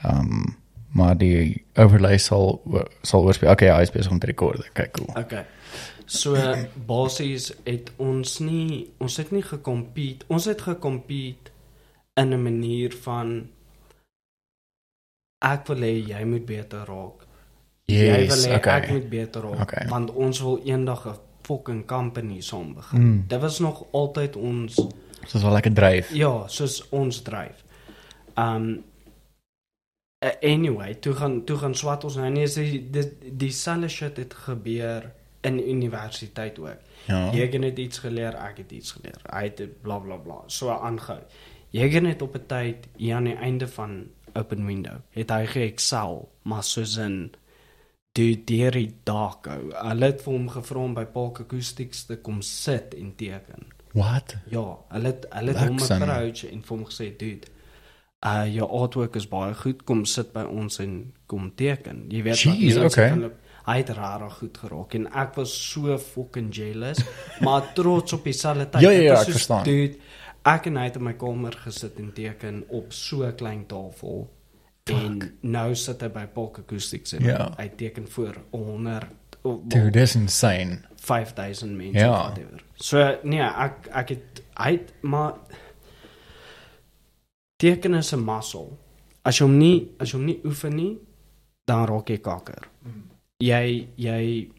Ehm 0.04 0.18
um, 0.20 0.56
maar 0.94 1.16
die 1.18 1.64
overlay 1.74 2.18
sal 2.18 2.60
sal 3.02 3.24
oorspeel. 3.24 3.50
Okay, 3.50 3.66
ja, 3.68 3.78
hy's 3.78 3.90
besig 3.90 4.12
om 4.12 4.18
te 4.18 4.26
rekord. 4.26 4.62
Kyk 4.72 4.92
cool. 4.92 5.08
Okay. 5.24 5.42
So 6.14 6.34
basies 6.86 7.50
het 7.64 7.90
ons 7.98 8.38
nie 8.40 8.92
ons 9.02 9.16
het 9.16 9.30
nie 9.34 9.42
gekompete. 9.42 10.24
Ons 10.28 10.44
het 10.50 10.60
gekompete 10.62 11.50
in 12.16 12.32
'n 12.32 12.42
manier 12.42 12.92
van 13.02 13.48
ek 15.44 15.66
wil 15.68 15.76
hê 15.84 15.92
jy 16.08 16.24
moet 16.24 16.46
beter 16.46 16.84
raak. 16.88 17.26
jy 17.86 17.94
Yes, 17.96 18.28
wil 18.28 18.44
hê 18.52 18.54
ek 18.54 18.66
okay. 18.66 18.92
moet 18.92 19.08
beter 19.10 19.42
raak 19.42 19.60
Okay. 19.62 19.88
want 19.88 20.10
ons 20.10 20.40
wil 20.40 20.60
eendag 20.64 21.06
'n 21.06 21.18
fucking 21.42 21.84
company 21.86 22.40
saam 22.40 22.74
begin. 22.74 23.00
Mm. 23.00 23.24
Dit 23.28 23.40
was 23.40 23.58
nog 23.58 23.84
altyd 23.92 24.36
ons 24.36 24.74
Soos 25.26 25.42
wel 25.42 25.52
lekker 25.52 25.74
dryf. 25.74 26.12
ja, 26.14 26.48
soos 26.48 26.88
ons 26.90 27.22
dryf. 27.22 27.64
Um 28.36 28.84
anyway, 30.40 30.94
toe 30.94 31.12
gaan 31.14 31.44
toe 31.44 31.56
gaan 31.56 31.74
swat 31.74 32.04
ons 32.04 32.16
nou 32.16 32.30
nie 32.30 32.42
is 32.42 32.54
die 32.54 32.90
die 32.90 33.04
dieselfde 33.36 33.88
shit 33.88 34.16
het 34.16 34.34
gebeur 34.34 35.10
in 35.44 35.58
universiteit 35.68 36.58
ook. 36.58 36.80
Ja. 37.06 37.30
Jy 37.32 37.48
het 37.62 37.78
iets 37.78 37.98
geleer, 37.98 38.34
ek 38.34 38.56
het 38.56 38.72
iets 38.72 38.92
geleer. 38.96 39.20
Hy 39.30 39.42
het 39.42 39.82
bla 39.82 39.98
bla 39.98 40.16
bla 40.16 40.42
so 40.46 40.70
aangehou. 40.70 41.20
Jy 41.70 41.88
het 41.90 42.02
net 42.02 42.22
op 42.22 42.34
'n 42.34 42.46
tyd 42.46 42.88
hier 42.96 43.14
aan 43.14 43.24
die 43.24 43.36
einde 43.36 43.68
van 43.68 44.06
open 44.34 44.66
window 44.66 44.96
het 45.10 45.30
hy 45.30 45.46
ge-excel, 45.46 46.28
maar 46.42 46.62
soos 46.62 46.96
in 46.96 47.34
die 48.12 48.44
deur 48.46 48.76
dag 49.06 49.38
ou. 49.50 49.72
Hulle 49.72 50.04
het 50.04 50.22
vir 50.22 50.32
hom 50.32 50.48
gevra 50.48 50.78
om 50.78 50.94
by 50.94 51.04
Park 51.04 51.40
Acoustics 51.40 52.04
te 52.04 52.16
kom 52.16 52.42
sit 52.42 52.94
en 52.94 53.12
teken. 53.18 53.66
What? 53.94 54.36
Ja, 54.50 54.78
hulle 54.88 55.06
het 55.12 55.26
hulle 55.30 55.54
het 55.54 55.68
hom 55.68 55.78
approach 55.78 56.44
en 56.50 56.62
vir 56.62 56.76
hom 56.76 56.84
gesê, 56.86 57.16
"Dude, 57.16 57.46
uh 58.26 58.44
jou 58.54 58.68
artwork 58.70 59.16
is 59.16 59.28
baie 59.28 59.54
goed, 59.54 59.84
kom 59.84 60.04
sit 60.04 60.32
by 60.32 60.42
ons 60.42 60.78
en 60.78 61.12
kom 61.26 61.52
teken." 61.54 62.04
Jy 62.08 62.22
weet 62.22 62.44
wat 62.44 62.56
Jeez, 62.56 62.74
mense 62.74 62.84
okay. 62.84 63.08
van 63.08 63.18
hulle- 63.18 63.34
Hy 63.66 63.76
het 63.80 63.88
rarig 63.96 64.34
goed 64.38 64.58
geraak 64.58 64.94
en 64.94 65.06
ek 65.12 65.34
was 65.36 65.52
so 65.70 65.98
fucking 65.98 66.50
jealous, 66.54 66.98
maar 67.44 67.72
trots 67.74 68.12
op 68.12 68.24
dieselfde 68.24 68.68
tyd. 68.70 68.80
Ja, 68.82 68.90
ja, 68.90 68.98
Dit 68.98 69.04
ja, 69.06 69.12
was 69.12 69.20
ek 69.20 69.24
soos, 69.26 69.34
verstaan. 69.34 69.64
Dude, 69.64 69.96
ek 70.44 70.66
en 70.66 70.76
hy 70.76 70.84
het 70.84 70.96
in 70.96 71.02
my 71.02 71.12
kamer 71.14 71.52
gesit 71.62 71.98
en 71.98 72.12
teken 72.12 72.64
op 72.68 72.92
so 72.92 73.24
'n 73.24 73.34
klein 73.34 73.66
tafel. 73.66 74.28
En 74.84 75.38
nou 75.40 75.74
sit 75.74 76.00
hy 76.02 76.08
by 76.08 76.26
Park 76.26 76.58
Acoustics 76.58 77.12
en 77.12 77.24
Ja. 77.24 77.52
hy 77.56 77.68
teken 77.76 78.08
voor 78.08 78.36
100 78.50 79.06
of 79.42 79.60
Dude, 79.64 79.90
dis 79.90 80.14
insane. 80.14 80.78
5000 80.96 81.76
mense 81.76 81.98
Ja. 81.98 82.10
whatever. 82.10 82.62
So 82.74 83.18
nee, 83.22 83.40
ek 83.40 83.88
ek 83.92 84.08
het 84.08 84.42
hy 84.56 84.70
het, 84.72 84.92
maar 85.02 85.34
teken 87.56 87.94
is 87.94 88.12
'n 88.12 88.24
muscle. 88.24 88.68
As 89.22 89.38
jy 89.38 89.44
hom 89.46 89.58
nie 89.58 89.90
as 89.98 90.10
jy 90.12 90.16
hom 90.18 90.26
nie 90.26 90.40
oefen 90.44 90.74
nie, 90.76 90.98
dan 91.66 91.86
raak 91.86 92.08
jy 92.08 92.18
kakker. 92.18 92.68
Jy 93.42 93.88
jy 93.98 94.50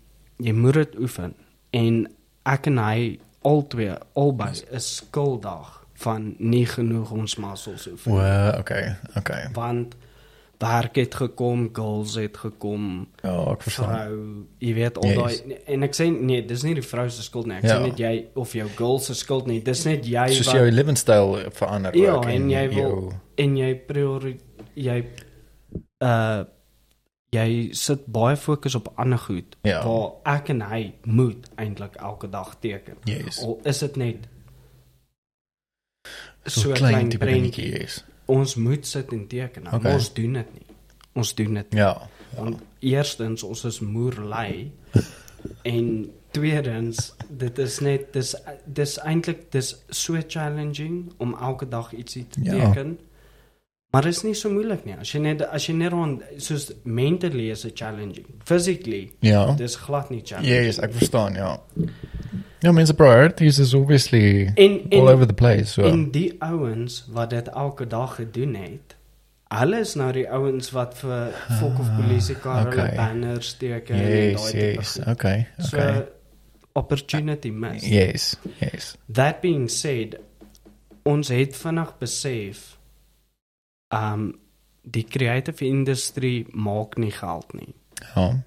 jy 0.43 0.51
moet 0.53 0.73
dit 0.81 0.95
oefen 0.99 1.31
en 1.71 2.01
ek 2.45 2.67
en 2.67 2.77
hy 2.83 3.19
albei 3.47 3.93
albei 4.19 4.51
is 4.75 4.89
skuldig 4.97 5.69
van 6.03 6.33
nie 6.43 6.65
genoeg 6.67 7.11
ons 7.15 7.37
muscles 7.39 7.85
oefen. 7.87 8.11
nie. 8.11 8.19
Wow, 8.19 8.59
okay, 8.59 8.95
okay. 9.15 9.45
Want 9.55 9.95
werk 10.59 10.95
het 10.97 11.15
gekom, 11.15 11.69
girls 11.75 12.15
het 12.19 12.35
gekom, 12.37 13.07
Ja, 13.23 13.51
ek 13.53 13.61
verstaan. 13.63 13.93
vrou, 13.93 14.45
jy 14.59 14.73
weet 14.73 14.97
al 14.97 15.03
Yes. 15.07 15.15
daai 15.15 15.57
en 15.67 15.83
ek 15.83 15.93
sê 15.95 16.07
nee, 16.11 16.41
dis 16.45 16.63
nie 16.63 16.73
die 16.73 16.81
vrou 16.83 17.07
se 17.09 17.21
skuld 17.23 17.45
nie. 17.47 17.55
Ek 17.57 17.63
Ja. 17.63 17.77
sê 17.77 17.81
net 17.87 17.97
jy 17.99 18.25
of 18.35 18.53
jou 18.53 18.67
girl 18.75 18.99
se 18.99 19.13
skuld 19.15 19.47
nie. 19.47 19.61
Dis 19.61 19.85
net 19.85 20.03
jy 20.05 20.27
Soos 20.33 20.51
jou 20.51 20.71
lewenstyl 20.71 21.49
verander 21.51 21.95
Ja, 21.95 22.15
ook 22.15 22.25
en 22.25 22.49
jy 22.49 22.67
wil 22.69 22.75
jou- 22.77 23.13
en 23.37 23.55
jy 23.57 23.73
priori 23.87 24.37
jy 24.75 25.05
uh 26.01 26.43
jy 27.35 27.69
sit 27.77 28.05
baie 28.11 28.37
fokus 28.39 28.75
op 28.79 28.91
ander 28.95 29.19
goed 29.19 29.55
Ja. 29.67 29.81
waar 29.87 30.37
ek 30.37 30.49
en 30.53 30.61
hy 30.61 30.93
moet 31.03 31.49
eintlik 31.55 31.95
elke 31.95 32.29
dag 32.29 32.55
teken. 32.63 32.97
Yes. 33.09 33.41
Al 33.43 33.59
is 33.63 33.79
dit 33.83 33.95
net 34.01 34.27
so, 36.45 36.59
so 36.61 36.71
klein 36.73 37.09
klein 37.09 37.19
prentjie. 37.19 37.71
is. 37.83 38.03
Ons 38.25 38.55
moet 38.55 38.85
sit 38.87 39.11
en 39.13 39.27
teken. 39.27 39.63
Nou, 39.63 39.75
Okay. 39.79 39.93
Ons 39.93 40.13
doen 40.13 40.33
dit 40.33 40.53
nie. 40.53 40.65
Ons 41.13 41.33
doen 41.35 41.53
dit 41.53 41.71
nie. 41.71 41.79
Ja. 41.79 42.09
Want 42.35 42.61
eerstens 42.79 43.43
ons 43.43 43.63
is 43.65 43.79
moerlei 43.79 44.71
en 45.73 46.11
tweedens 46.35 47.13
dit 47.29 47.57
is 47.63 47.79
net 47.79 48.09
dis 48.13 48.33
dis 48.65 48.97
eintlik 48.99 49.45
dis 49.53 49.69
so 49.89 50.19
challenging 50.27 51.13
om 51.17 51.35
elke 51.39 51.67
dag 51.67 51.93
ietsie 51.95 52.25
te 52.27 52.43
Ja. 52.43 52.73
Maar 53.91 54.01
dit 54.03 54.11
is 54.13 54.23
nie 54.23 54.33
so 54.35 54.49
moeilik 54.51 54.83
nie. 54.85 54.95
As 54.99 55.11
jy 55.13 55.21
net 55.23 55.41
as 55.45 55.69
jy 55.69 55.73
net 55.77 55.93
rond 55.93 56.23
soos 56.43 56.67
mentally 56.83 57.49
is 57.53 57.63
it 57.65 57.77
challenging. 57.79 58.25
Physically 58.43 59.11
Ja. 59.23 59.53
dis 59.55 59.75
glad 59.75 60.09
nie 60.09 60.21
challenging. 60.23 60.65
Yes, 60.65 60.79
ek 60.79 60.93
verstaan, 60.93 61.33
ja. 61.33 61.59
Ja, 62.59 62.71
mense 62.71 62.93
priorities 62.93 63.59
is 63.59 63.73
obviously 63.73 64.51
En 64.55 64.81
en 64.89 64.99
all 64.99 65.09
over 65.09 65.27
the 65.27 65.33
place. 65.33 65.65
So. 65.65 65.83
En 65.83 66.11
die 66.11 66.35
ouens 66.39 67.05
wat 67.07 67.29
dit 67.29 67.47
elke 67.47 67.87
dag 67.87 68.15
gedoen 68.15 68.55
het, 68.55 68.95
hulle 69.47 69.79
is 69.79 69.93
nou 69.95 70.11
die 70.11 70.25
ouens 70.31 70.71
wat 70.71 70.97
vir 70.97 71.31
fok 71.59 71.79
of 71.79 71.89
polisiekar 71.95 72.63
hulle 72.63 72.73
okay. 72.73 72.95
banners 72.95 73.55
en 73.61 73.69
yes, 73.69 74.41
daai 74.41 74.51
tipe 74.51 74.65
yes. 74.65 74.91
goed. 74.91 75.07
Okay. 75.07 75.47
So 75.59 75.77
Okay. 75.77 76.05
opportunity 76.75 77.49
missed. 77.51 77.87
Yes. 77.87 78.35
Yes. 78.59 78.95
That 79.13 79.41
being 79.41 79.69
said, 79.69 80.19
ons 81.03 81.29
het 81.29 81.55
vinnig 81.55 81.93
besef 81.99 82.74
um 83.93 84.33
die 84.81 85.03
creative 85.03 85.65
industry 85.65 86.45
maak 86.53 86.97
nie 86.97 87.11
geld 87.11 87.53
nie 87.53 87.73
Ja. 88.15 88.39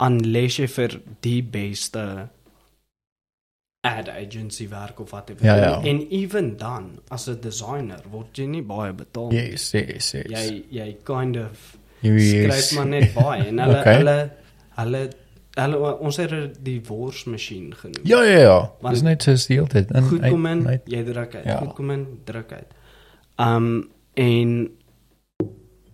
unless 0.00 0.56
jy 0.58 0.66
vir 0.68 1.00
die 1.20 1.42
beste 1.42 2.28
ad 3.84 4.08
agency 4.08 4.66
werk 4.68 4.98
of 5.00 5.10
whatever. 5.10 5.44
Ja, 5.46 5.56
ja. 5.56 5.80
En 5.82 6.00
even 6.10 6.56
dan 6.56 6.98
as 7.08 7.26
'n 7.28 7.40
designer 7.40 8.00
word 8.10 8.36
jy 8.36 8.44
nie 8.46 8.62
baie 8.62 8.92
betaal. 8.92 9.28
nie. 9.28 9.50
Yes, 9.50 9.70
yes, 9.72 10.10
yes. 10.12 10.24
Jy 10.48 10.64
jy 10.70 10.96
kind 11.04 11.36
of 11.36 11.76
Jy 12.00 12.18
skryf 12.18 12.72
maar 12.74 12.86
net 12.86 13.14
baie 13.14 13.46
en 13.46 13.58
hulle 13.58 13.78
Okay. 13.80 13.94
hulle 13.96 14.30
hulle 14.76 15.10
hulle 15.54 15.98
ons 15.98 16.16
het 16.16 16.64
die 16.64 16.80
worsmasjien 16.86 17.74
genoem. 17.74 18.04
Ja, 18.04 18.22
ja, 18.22 18.38
ja. 18.38 18.72
Want- 18.80 18.94
Dis 18.94 19.02
net 19.02 19.22
so 19.22 19.34
steel 19.36 19.66
dit. 19.68 19.86
Goed 19.96 20.28
kom 20.28 20.46
in, 20.46 20.66
uit- 20.68 20.82
jy 20.86 21.04
druk 21.04 21.34
uit. 21.34 21.44
Ja. 21.44 21.56
Goed 21.58 21.74
kom 21.74 21.90
in, 21.90 22.20
druk 22.24 22.52
uit. 22.52 22.66
Um 23.38 23.88
en 24.18 24.54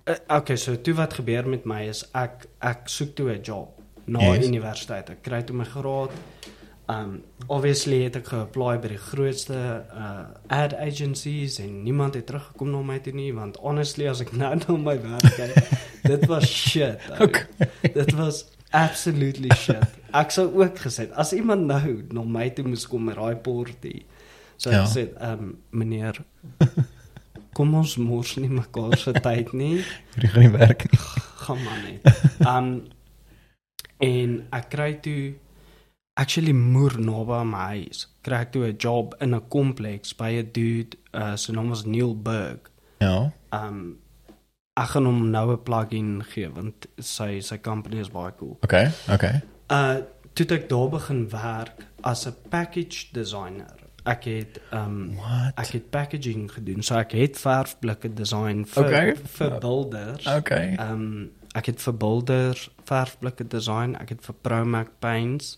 uh, 0.08 0.14
okay, 0.38 0.56
so 0.56 0.76
toe 0.80 0.94
wat 0.98 1.14
gebeur 1.20 1.48
met 1.48 1.64
my 1.68 1.82
is 1.90 2.04
ek 2.16 2.46
ek 2.64 2.88
soek 2.92 3.14
toe 3.18 3.30
'n 3.34 3.42
job 3.44 3.80
na 4.06 4.20
Yes. 4.34 4.46
universiteit. 4.48 5.10
Ek 5.10 5.22
kry 5.22 5.42
toe 5.42 5.56
my 5.56 5.64
graad. 5.64 6.10
Um 6.88 7.22
obviously 7.48 8.02
het 8.04 8.16
ek 8.16 8.26
geapply 8.28 8.74
by 8.80 8.88
die 8.88 9.00
grootste 9.00 9.56
uh 9.92 10.24
ad 10.52 10.74
agencies 10.76 11.58
en 11.58 11.82
niemand 11.82 12.14
het 12.14 12.26
teruggekom 12.26 12.70
na 12.70 12.82
my 12.82 12.98
toe 12.98 13.12
nie 13.16 13.32
want 13.32 13.56
honestly 13.56 14.06
as 14.08 14.20
ek 14.20 14.32
nou 14.40 14.54
na 14.54 14.76
my 14.76 14.96
werk 15.00 15.36
kyk, 15.36 15.70
dit 16.04 16.26
was 16.28 16.44
shit. 16.48 17.00
ou. 17.10 17.24
Okay. 17.24 17.46
Dit 17.94 18.12
was 18.12 18.44
absolutely 18.72 19.48
shit. 19.56 19.84
Ek 20.12 20.30
sou 20.30 20.50
ook 20.60 20.76
gesê 20.78 21.08
as 21.16 21.32
iemand 21.32 21.64
nou 21.66 22.02
na 22.12 22.22
my 22.24 22.50
toe 22.50 22.64
moes 22.68 22.86
kom 22.86 23.04
met 23.04 23.16
daai 23.16 23.36
portie. 23.36 24.04
So 24.56 24.70
Ja. 24.70 24.82
ek 24.84 24.88
sê, 24.92 25.08
um, 25.20 25.56
meneer 25.72 26.20
kom 27.54 27.74
ons 27.78 27.96
mors 27.96 28.34
nie 28.36 28.50
mekaar 28.50 28.96
se 28.98 29.12
tyd 29.24 29.52
nie. 29.52 29.84
Hierdie 30.14 30.30
gaan 30.34 30.44
nie 30.46 30.52
werk 30.54 30.84
nie. 30.90 31.00
Gaan 31.44 31.62
maar 31.62 31.80
net. 31.84 32.12
Um 32.42 32.68
en 34.04 34.36
ek 34.52 34.70
kry 34.74 34.92
toe 35.04 35.34
actually 36.20 36.52
moer 36.52 36.98
naby 37.00 37.40
my 37.48 37.66
huis. 37.74 38.06
Kry 38.26 38.42
ek 38.44 38.52
toe 38.54 38.66
'n 38.68 38.78
job 38.78 39.14
in 39.20 39.34
'n 39.34 39.48
kompleks 39.48 40.14
by 40.16 40.30
'n 40.38 40.50
dude 40.52 40.98
uh 41.12 41.36
sy 41.36 41.52
naam 41.52 41.70
was 41.70 41.84
Neil 41.84 42.14
Berg. 42.14 42.70
Ja. 43.00 43.32
Um 43.52 43.98
ek 44.76 44.88
gaan 44.94 45.06
hom 45.06 45.30
nou 45.30 45.52
'n 45.52 45.62
plugin 45.62 46.22
gee 46.22 46.48
want 46.48 46.86
sy 46.98 47.40
sy 47.40 47.58
company 47.58 48.00
is 48.00 48.10
baie 48.10 48.32
cool. 48.38 48.58
Okay. 48.64 48.90
Okay. 49.08 49.40
Uh 49.70 50.02
toe 50.34 50.46
ek 50.50 50.68
daar 50.68 50.88
begin 50.90 51.28
werk 51.30 51.86
as 52.02 52.26
'n 52.26 52.34
package 52.50 53.12
designer. 53.12 53.83
Ek 54.04 54.24
het 54.24 54.60
um 54.72 55.14
What? 55.16 55.54
ek 55.56 55.66
het 55.72 55.90
packaging 55.90 56.50
gedoen. 56.52 56.82
So 56.82 56.94
ek 57.00 57.12
het 57.12 57.38
verfblikke 57.40 58.10
design 58.14 58.64
vir 58.68 58.84
Okay. 58.84 59.14
vir 59.16 59.58
builders. 59.60 60.26
Okay. 60.26 60.74
Um 60.76 61.30
ek 61.54 61.66
het 61.66 61.80
vir 61.80 61.94
builders 61.96 62.70
verfblikke 62.84 63.46
design. 63.48 63.94
Ek 64.00 64.08
het 64.08 64.20
vir 64.24 64.34
Promac 64.42 64.88
paints 65.00 65.56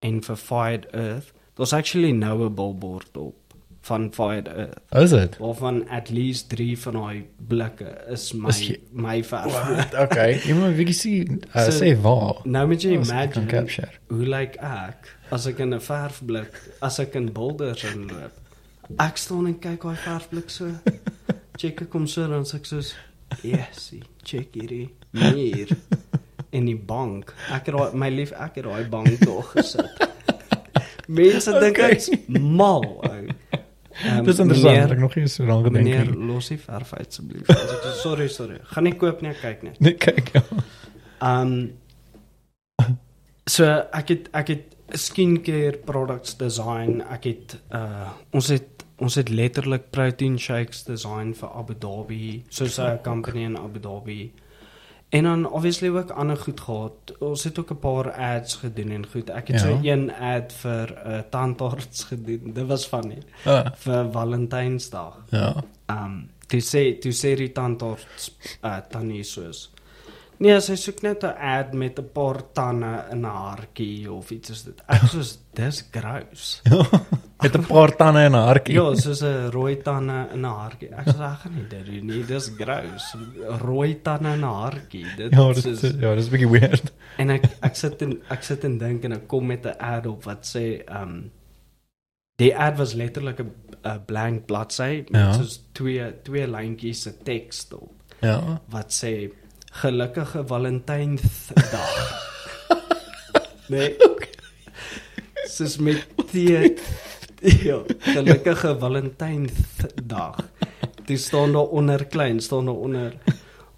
en 0.00 0.22
vir 0.22 0.36
Fired 0.36 0.86
Earth. 0.94 1.32
Daar's 1.56 1.72
actually 1.72 2.12
nou 2.12 2.44
'n 2.48 2.54
billboard 2.54 3.16
op 3.16 3.34
van 3.82 4.08
Fired 4.12 4.48
Earth. 4.48 4.78
Is 4.90 5.10
dit? 5.10 5.36
Waarvan 5.38 5.88
at 5.88 6.10
least 6.10 6.48
3 6.48 6.78
van 6.78 6.92
daai 6.92 7.24
blikke 7.48 7.98
is 8.10 8.32
my 8.32 8.48
Is 8.48 8.66
jy- 8.68 8.80
my 8.92 9.22
verf. 9.24 9.92
Okay. 9.94 10.40
Jy 10.46 10.52
moet 10.54 10.76
bietjie 10.76 10.94
sien 10.94 11.42
uh, 11.54 11.62
So- 11.62 11.84
sê 11.84 12.00
waar. 12.00 12.40
Nou 12.44 12.66
moet 12.66 12.82
jy 12.82 12.90
imagine 12.98 13.88
hoe 14.08 14.24
lyk 14.26 14.56
ek 14.56 15.15
as 15.30 15.46
ek 15.46 15.58
in 15.60 15.74
'n 15.74 15.80
verfblik, 15.80 16.52
as 16.82 16.98
ek 17.00 17.14
in 17.16 17.32
boulders 17.32 17.84
inloop. 17.84 18.32
Ek 18.98 19.16
staan 19.18 19.46
en 19.46 19.58
kyk 19.58 19.82
daai 19.82 19.96
verfblik 19.96 20.50
so. 20.50 20.70
Check 21.58 21.82
ek 21.82 21.90
kom 21.90 22.06
so 22.06 22.26
dan 22.28 22.44
sê 22.44 22.54
ek 22.56 22.66
soos, 22.66 22.94
"Yes, 23.42 23.92
check 24.22 24.52
hierdie 24.54 24.90
muur 25.12 25.68
in 26.52 26.66
die 26.66 26.76
bank. 26.76 27.34
Ek 27.50 27.66
het 27.66 27.74
daai 27.74 27.94
my 27.94 28.08
lief, 28.10 28.32
ek 28.32 28.54
het 28.56 28.64
daai 28.64 28.84
bank 28.88 29.18
daar 29.20 29.42
gesit." 29.42 29.90
Mense 31.08 31.50
dink 31.60 31.78
Okay. 31.78 31.90
ek's 31.92 32.10
mal. 32.28 32.82
ou. 32.82 33.28
Ehm, 34.04 34.24
Dis 34.24 34.38
interessant. 34.38 34.62
meneer- 34.64 34.82
Ek 34.84 34.88
het 34.90 34.98
nog 34.98 35.14
nie 35.16 35.26
so 35.28 35.44
daaraan 35.44 35.64
gedink 35.64 35.84
Meneer, 35.84 36.04
nie. 36.16 36.26
los 36.26 36.48
die 36.48 36.58
verf 36.58 36.92
uit 36.94 37.06
asseblief. 37.08 37.46
Sorry, 38.02 38.28
sorry. 38.28 38.58
Gaan 38.64 38.84
nie 38.84 38.92
koop 38.94 39.22
nie, 39.22 39.32
kyk 39.32 39.62
net. 39.62 39.80
Nee, 39.80 39.94
kyk. 39.94 40.30
Ja. 40.34 40.42
Um 41.42 41.72
so 43.48 43.64
ek 43.92 44.08
het 44.08 44.28
ek 44.34 44.48
het 44.48 44.72
skincare 44.94 45.78
products 45.86 46.36
design. 46.36 47.00
Ek 47.10 47.24
het 47.24 47.56
uh 47.74 48.10
ons 48.32 48.48
het 48.48 48.84
ons 48.98 49.14
het 49.14 49.28
letterlik 49.28 49.90
protein 49.92 50.38
shakes 50.38 50.84
design 50.84 51.34
vir 51.34 51.50
Abu 51.52 51.74
Dhabi, 51.78 52.44
soos 52.48 52.78
'n 52.78 52.98
company 53.04 53.44
in 53.44 53.56
Abu 53.58 53.78
Dhabi. 53.80 54.32
En 55.10 55.22
dan 55.24 55.46
obviously 55.46 55.88
ook 55.88 56.10
ander 56.10 56.36
goed 56.36 56.60
gehad. 56.60 57.12
Ons 57.20 57.44
het 57.44 57.58
ook 57.58 57.70
'n 57.70 57.78
paar 57.78 58.10
ads 58.12 58.54
gedoen 58.54 58.90
en 58.90 59.06
goed. 59.06 59.30
Ek 59.30 59.48
het 59.48 59.60
Ja. 59.60 59.66
so 59.66 59.78
een 59.82 60.10
ad 60.14 60.52
vir 60.52 60.86
'n 61.04 61.10
uh, 61.10 61.18
tandarts 61.30 62.04
gedoen. 62.04 62.52
Dit 62.54 62.66
was 62.66 62.86
funny 62.86 63.18
Ah, 63.44 63.66
vir 63.74 64.10
Valentynsdag. 64.12 65.24
ja. 65.30 65.54
Um 65.90 66.28
toe 66.46 66.60
sê 66.60 66.98
toe 67.00 67.12
sê 67.12 67.36
die 67.36 67.52
tandarts 67.52 68.30
uh 68.64 68.76
tannie 68.90 69.22
soos 69.24 69.70
Nee, 70.38 70.60
sy 70.60 70.74
soek 70.76 70.98
net 71.02 71.22
'n 71.24 71.32
ad 71.38 71.72
met 71.74 71.98
'n 71.98 72.08
paar 72.12 72.42
tande 72.52 73.06
in 73.12 73.20
'n 73.20 73.24
haartjie 73.24 74.12
of 74.12 74.30
iets 74.30 74.48
soos 74.48 74.62
dit. 74.64 74.82
Ek 74.88 75.02
soos 75.08 75.38
dis 75.54 75.84
gross. 75.90 76.60
Het 77.44 77.54
'n 77.56 77.66
paar 77.66 77.96
tande 77.96 78.20
en 78.20 78.32
'n 78.32 78.44
hartjie. 78.48 78.74
Ja, 78.74 78.94
soos 78.94 79.22
'n 79.22 79.48
rooi 79.50 79.76
tande 79.82 80.28
in 80.32 80.40
'n 80.40 80.44
haartjie. 80.44 80.90
Ek 80.92 81.06
sê 81.06 81.20
ek 81.32 81.38
gaan 81.40 81.54
nie 81.54 81.66
dit 81.68 81.86
doen 81.86 82.06
nie. 82.06 82.22
Dis 82.24 82.50
gross. 82.58 83.14
Rooi 83.62 83.94
tande 84.02 84.28
in 84.32 84.40
'n 84.40 84.52
haartjie. 84.60 85.06
Dit 85.16 85.32
Ja, 85.32 85.52
dit 85.52 85.64
is 85.64 85.80
ja, 85.80 86.14
dis 86.14 86.26
'n 86.26 86.30
bietjie 86.30 86.50
weird. 86.50 86.92
en 87.18 87.30
ek 87.30 87.44
ek 87.62 87.74
sit 87.76 88.02
en 88.02 88.20
ek 88.30 88.42
sit 88.42 88.64
en 88.64 88.78
dink 88.78 89.04
en 89.04 89.12
ek 89.12 89.26
kom 89.28 89.46
met 89.46 89.64
'n 89.66 89.76
ad 89.80 90.06
op 90.06 90.24
wat 90.24 90.44
sê 90.44 90.82
um 90.90 91.30
die 92.38 92.54
ad 92.56 92.76
was 92.78 92.92
letterlik 92.94 93.38
'n 93.40 93.50
'n 93.84 94.04
blank 94.06 94.46
bladsy 94.46 95.04
met 95.10 95.20
Ja. 95.22 95.32
soos 95.32 95.60
twee 95.72 96.12
twee 96.22 96.46
lyntjies 96.46 97.02
se 97.02 97.12
teks 97.24 97.66
op 97.72 97.92
Ja. 98.20 98.60
wat 98.68 98.90
sê 98.92 99.30
gelukkige 99.80 100.42
Valentynsdag. 100.46 101.94
nee. 103.72 103.96
Soos 105.48 105.76
met 105.78 106.06
die 106.32 106.76
ja, 107.68 107.80
gelukkige 107.98 108.76
Valentynsdag. 108.78 110.36
Dit 111.06 111.20
staan 111.20 111.52
daar 111.52 111.70
onder 111.70 112.06
klein, 112.06 112.40
staan 112.40 112.66
daar 112.66 112.74
onder 112.74 113.12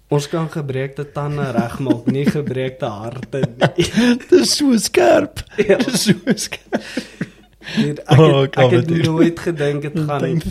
Ons 0.09 0.25
kan 0.25 0.47
gebreekte 0.49 1.03
tande 1.13 1.51
regmaak, 1.53 2.07
nie 2.09 2.23
gebreekte 2.25 2.87
harte 2.89 3.43
nie. 3.45 3.85
Dis 4.31 4.55
so 4.57 4.73
skerp. 4.81 5.43
Ja. 5.61 5.77
Dis 5.77 6.07
so 6.07 6.33
skerp. 6.33 6.79
Dit, 7.75 7.99
ek 7.99 8.17
Oh, 8.17 8.39
het, 8.41 8.57
ek 8.57 8.63
ek 8.63 8.73
het 8.73 8.89
nooit 9.05 9.39
gedink 9.45 9.85
dit 9.85 9.99
gaan 10.09 10.41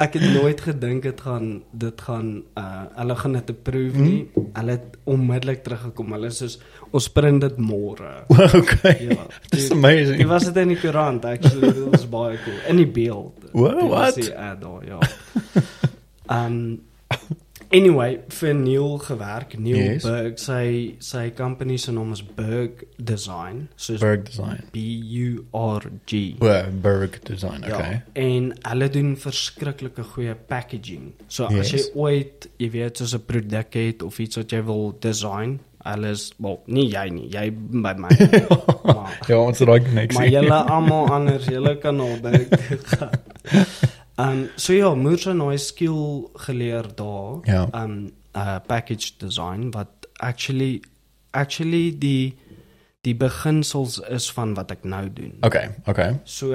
ek 0.00 0.14
het 0.16 0.22
nooit 0.34 0.60
gedink 0.60 1.02
dit 1.02 1.20
gaan 1.20 1.62
dit 1.72 2.00
gaan 2.00 2.42
uh 2.58 2.82
hulle 2.96 3.16
gaan 3.16 3.32
dit 3.32 3.50
approve 3.50 3.98
nie. 3.98 4.28
Hulle 4.52 4.70
het 4.70 4.96
onmiddellik 5.04 5.62
teruggekom. 5.64 6.12
Hulle 6.12 6.30
soos 6.30 6.58
ons 6.90 7.08
print 7.12 7.40
dit 7.40 7.56
môre. 7.58 8.12
Okay. 8.62 8.96
Ja. 9.10 9.26
Dis 9.52 9.68
Dit 9.68 9.72
amazing. 9.76 10.24
was 10.28 10.44
dit 10.44 10.56
in 10.56 10.68
die 10.68 10.80
koerant 10.80 11.24
actually. 11.24 11.72
Dit 11.72 11.90
was 11.90 12.08
baie 12.08 12.38
cool. 12.44 12.58
In 12.68 12.76
die 12.76 12.86
beeld. 12.88 13.34
Wow, 13.52 13.80
Dit 13.80 13.88
what? 13.90 14.14
die 14.14 14.32
ad 14.38 14.60
daar, 14.60 14.86
ja. 14.86 14.98
Um 16.30 16.80
anyway, 17.72 18.18
vir 18.28 18.54
Neil 18.54 18.98
gewerk. 18.98 19.58
Neil 19.58 19.76
Yes. 19.76 20.02
Berg, 20.04 20.38
sy 20.38 20.96
sy 21.00 21.30
company 21.36 21.76
se 21.78 21.92
naam 21.92 22.12
is 22.12 22.22
Berg 22.22 22.84
Design. 22.98 23.68
Soos 23.76 24.00
Berg 24.00 24.24
design. 24.28 24.62
B 24.72 24.76
U 25.18 25.44
R 25.52 25.90
G. 26.06 26.36
Well, 26.40 26.70
Berg 26.82 27.20
design. 27.24 27.64
Okay. 27.64 28.02
Ja, 28.14 28.22
en 28.22 28.52
hulle 28.68 28.88
doen 28.88 29.16
verskriklike 29.16 30.04
goeie 30.14 30.34
packaging. 30.34 31.12
So 31.28 31.46
as 31.46 31.72
Yes. 31.72 31.72
jy 31.72 31.98
ooit, 31.98 32.48
jy 32.58 32.70
weet, 32.70 32.96
soos 32.98 33.14
'n 33.14 33.24
produk 33.26 33.72
het 33.74 34.02
of 34.02 34.18
iets 34.18 34.36
wat 34.36 34.50
jy 34.52 34.62
wil 34.64 34.96
design, 35.00 35.58
alles, 35.84 36.32
wel, 36.38 36.60
nie 36.66 36.88
jy 36.92 37.08
nie, 37.10 37.28
jy 37.28 37.50
by 37.50 37.94
my. 37.98 38.08
maar 38.84 39.18
Ja, 39.28 39.36
ons 39.38 39.58
daai 39.58 39.80
connectie. 39.80 40.18
maar 40.18 40.28
julle 40.28 40.54
almal 40.70 41.08
anders, 41.10 41.44
julle 41.46 41.76
kan 41.78 42.00
al 42.00 42.16
by 42.22 42.46
gaan. 42.92 43.10
Um 44.22 44.48
so 44.56 44.72
ja, 44.72 44.94
moers 44.94 45.26
en 45.26 45.40
hy 45.40 45.56
skill 45.56 46.28
geleer 46.46 46.88
daar. 46.96 47.40
Ja. 47.48 47.66
Um 47.72 48.12
uh 48.36 48.58
package 48.66 49.12
design 49.18 49.70
wat 49.70 50.08
actually 50.20 50.80
actually 51.30 51.98
die 51.98 52.34
die 53.02 53.14
beginsels 53.18 53.98
is 54.08 54.30
van 54.32 54.54
wat 54.54 54.70
ek 54.70 54.84
nou 54.84 55.08
doen. 55.12 55.34
Okay, 55.42 55.68
okay. 55.90 56.20
So 56.24 56.54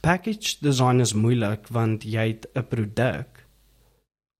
package 0.00 0.56
design 0.64 1.00
is 1.04 1.12
moeilik 1.14 1.68
want 1.68 2.04
jy 2.04 2.26
het 2.32 2.48
'n 2.54 2.66
produk 2.68 3.44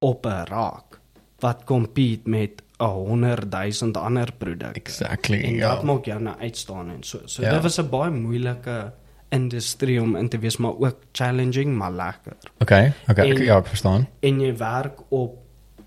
op 0.00 0.26
'n 0.26 0.44
raak 0.48 1.00
wat 1.40 1.64
compete 1.64 2.28
met 2.28 2.62
'n 2.80 2.84
100 2.84 3.50
000 3.80 3.92
ander 3.96 4.32
produkte. 4.32 4.80
Exactly. 4.80 5.42
En 5.42 5.54
ja. 5.54 5.74
dat 5.74 5.82
maak 5.84 6.04
jou 6.04 6.20
nou 6.20 6.36
uitstaan 6.40 6.90
en 6.90 7.02
so. 7.02 7.20
So 7.24 7.42
Ja. 7.42 7.50
dit 7.50 7.62
was 7.62 7.78
'n 7.78 7.88
baie 7.88 8.10
moeilike 8.10 8.92
industrie 9.30 10.00
om 10.02 10.16
in 10.16 10.28
te 10.28 10.38
wees, 10.38 10.56
maar 10.56 10.76
ook 10.78 10.96
challenging 11.12 11.76
maar 11.76 11.92
lekker. 11.92 12.36
Okay, 12.58 12.92
okay. 13.08 13.30
En- 13.30 13.36
ek, 13.36 13.42
ja, 13.44 13.56
ek 13.58 13.66
verstaan. 13.66 14.08
En 14.20 14.40
jy 14.40 14.56
werk 14.56 15.00
op 15.08 15.38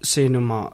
sê 0.02 0.28
nou 0.30 0.44
maar 0.44 0.72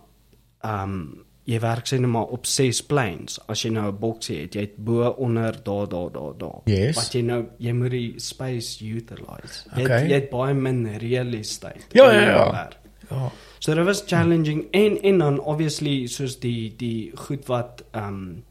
ehm 0.64 0.84
um, 0.90 1.26
jy 1.46 1.60
werk 1.60 1.88
sê 1.88 1.98
nou 2.00 2.08
maar 2.12 2.30
op 2.32 2.46
6 2.46 2.82
planes. 2.88 3.40
As 3.48 3.62
jy 3.64 3.70
nou 3.72 3.88
'n 3.92 3.98
boksie 4.00 4.38
het, 4.42 4.54
jy 4.56 4.62
het 4.62 4.78
bo 4.78 5.10
onder 5.18 5.52
daar 5.64 5.88
daar 5.90 6.12
daar 6.12 6.38
daar. 6.38 6.62
Yes. 6.66 6.96
Wat 6.96 7.12
jy 7.14 7.22
nou 7.22 7.46
jy 7.60 7.72
moet 7.74 7.92
die 7.92 8.14
space 8.20 8.84
utilize. 8.86 9.66
Jy, 9.76 9.82
Okay. 9.84 10.00
het, 10.02 10.10
jy 10.10 10.16
het 10.16 10.30
baie 10.30 10.54
min 10.54 10.88
real 10.98 11.34
estate. 11.34 11.86
Ja, 11.92 12.12
ja, 12.12 12.22
ja. 12.22 12.70
Ja. 13.10 13.32
So 13.60 13.74
dit 13.76 13.86
was 13.86 14.04
challenging 14.06 14.68
en 14.72 15.02
en 15.02 15.18
dan 15.18 15.40
obviously 15.40 16.08
soos 16.08 16.40
die 16.40 16.74
die 16.78 17.12
goed 17.16 17.46
wat 17.48 17.84
um 17.96 18.44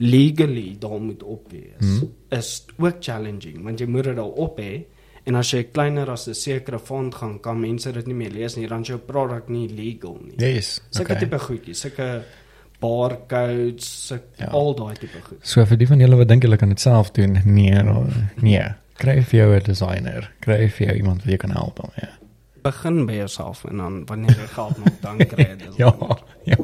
legally 0.00 0.76
daar 0.80 1.00
moet 1.00 1.22
op 1.22 1.50
wees 1.52 1.78
Hmm. 2.00 2.08
is 2.38 2.64
ook 2.78 2.96
challenging 3.00 3.62
want 3.64 3.78
jy 3.80 3.86
moet 3.86 4.04
dit 4.04 4.16
daar 4.16 4.32
op 4.46 4.58
hê 4.58 4.84
en 5.26 5.34
as 5.36 5.50
jy 5.52 5.62
kleiner 5.72 6.08
as 6.10 6.26
'n 6.28 6.34
sekere 6.34 6.78
font 6.78 7.14
gaan 7.14 7.38
kan 7.40 7.60
mense 7.60 7.92
dit 7.92 8.06
nie 8.06 8.14
meer 8.14 8.30
lees 8.30 8.56
nie 8.56 8.66
dan 8.66 8.80
is 8.80 8.88
jou 8.88 8.98
produk 8.98 9.48
nie 9.48 9.68
legal 9.68 10.18
nie. 10.24 10.34
Yes. 10.54 10.80
Sulke 10.90 11.12
Okay. 11.12 11.18
tipe 11.20 11.38
goedjies, 11.38 11.80
sulke 11.80 12.22
barcodes, 12.80 14.06
sulke 14.08 14.38
Ja. 14.38 14.46
al 14.46 14.74
daai 14.74 14.94
tipe 14.98 15.20
goed. 15.22 15.38
So 15.46 15.64
vir 15.66 15.76
die 15.76 15.86
van 15.86 15.98
julle 16.00 16.16
wat 16.16 16.28
dink 16.28 16.42
hulle 16.42 16.56
kan 16.56 16.68
dit 16.68 16.80
self 16.80 17.10
doen, 17.12 17.38
nee, 17.44 17.82
nee. 18.42 18.64
Kry 19.00 19.22
vir 19.22 19.40
jou 19.40 19.54
'n 19.56 19.62
designer, 19.62 20.30
kry 20.40 20.68
vir 20.68 20.86
jou 20.88 20.96
iemand 20.96 21.18
wat 21.24 21.26
jou 21.28 21.36
kan 21.36 21.50
help 21.50 21.76
daarmee. 21.76 22.10
Begin 22.62 23.06
by 23.06 23.12
jouself 23.14 23.64
en 23.64 23.76
dan 23.76 24.04
wanneer 24.06 24.36
jy 24.36 24.46
geld 24.46 24.76
maak 24.78 25.00
dan 25.02 25.18
kry 25.18 25.44
jy 25.44 25.56
dit. 25.64 25.76
Ja, 25.76 25.94
ja. 26.44 26.56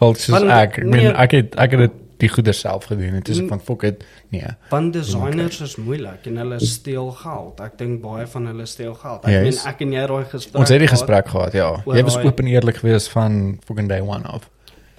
Wel 0.00 0.14
soos 0.14 0.28
Want- 0.40 0.50
ek, 0.50 0.78
ek 0.78 0.84
nee. 0.84 1.02
meen 1.04 1.14
ek 1.16 1.30
het 1.32 1.54
ek 1.56 1.70
het 1.70 1.78
dit 1.80 1.90
die 2.20 2.28
goeie 2.28 2.52
self 2.52 2.84
gedoen 2.90 3.14
en 3.14 3.22
dis 3.22 3.36
ek 3.38 3.42
Mm. 3.44 3.48
van 3.48 3.60
fuck 3.60 3.82
it. 3.82 4.04
Nee. 4.30 4.46
Want 4.70 4.92
designers 4.92 5.60
is 5.60 5.76
moeilik 5.76 6.26
en 6.26 6.36
hulle 6.36 6.60
steel 6.60 7.10
geld. 7.10 7.60
Ek 7.60 7.78
dink 7.78 8.00
baie 8.02 8.26
van 8.26 8.46
hulle 8.46 8.66
steel 8.66 8.94
geld. 8.94 9.24
Ek 9.24 9.30
Yes. 9.30 9.64
meen 9.64 9.74
ek 9.74 9.80
en 9.80 9.92
jy 9.92 9.98
het 10.00 10.08
daai 10.08 10.24
gesprek. 10.24 10.60
Ons 10.60 10.68
het 10.68 10.78
die 10.78 10.88
gesprek 10.88 11.28
gehad, 11.28 11.52
ja. 11.52 11.82
Jy 11.86 12.02
was 12.04 12.16
oop 12.16 12.38
en 12.40 12.46
eerlik 12.46 12.76
geweest 12.76 13.08
van 13.10 13.58
fucking 13.66 13.88
day 13.88 14.00
1 14.00 14.24
af. 14.24 14.50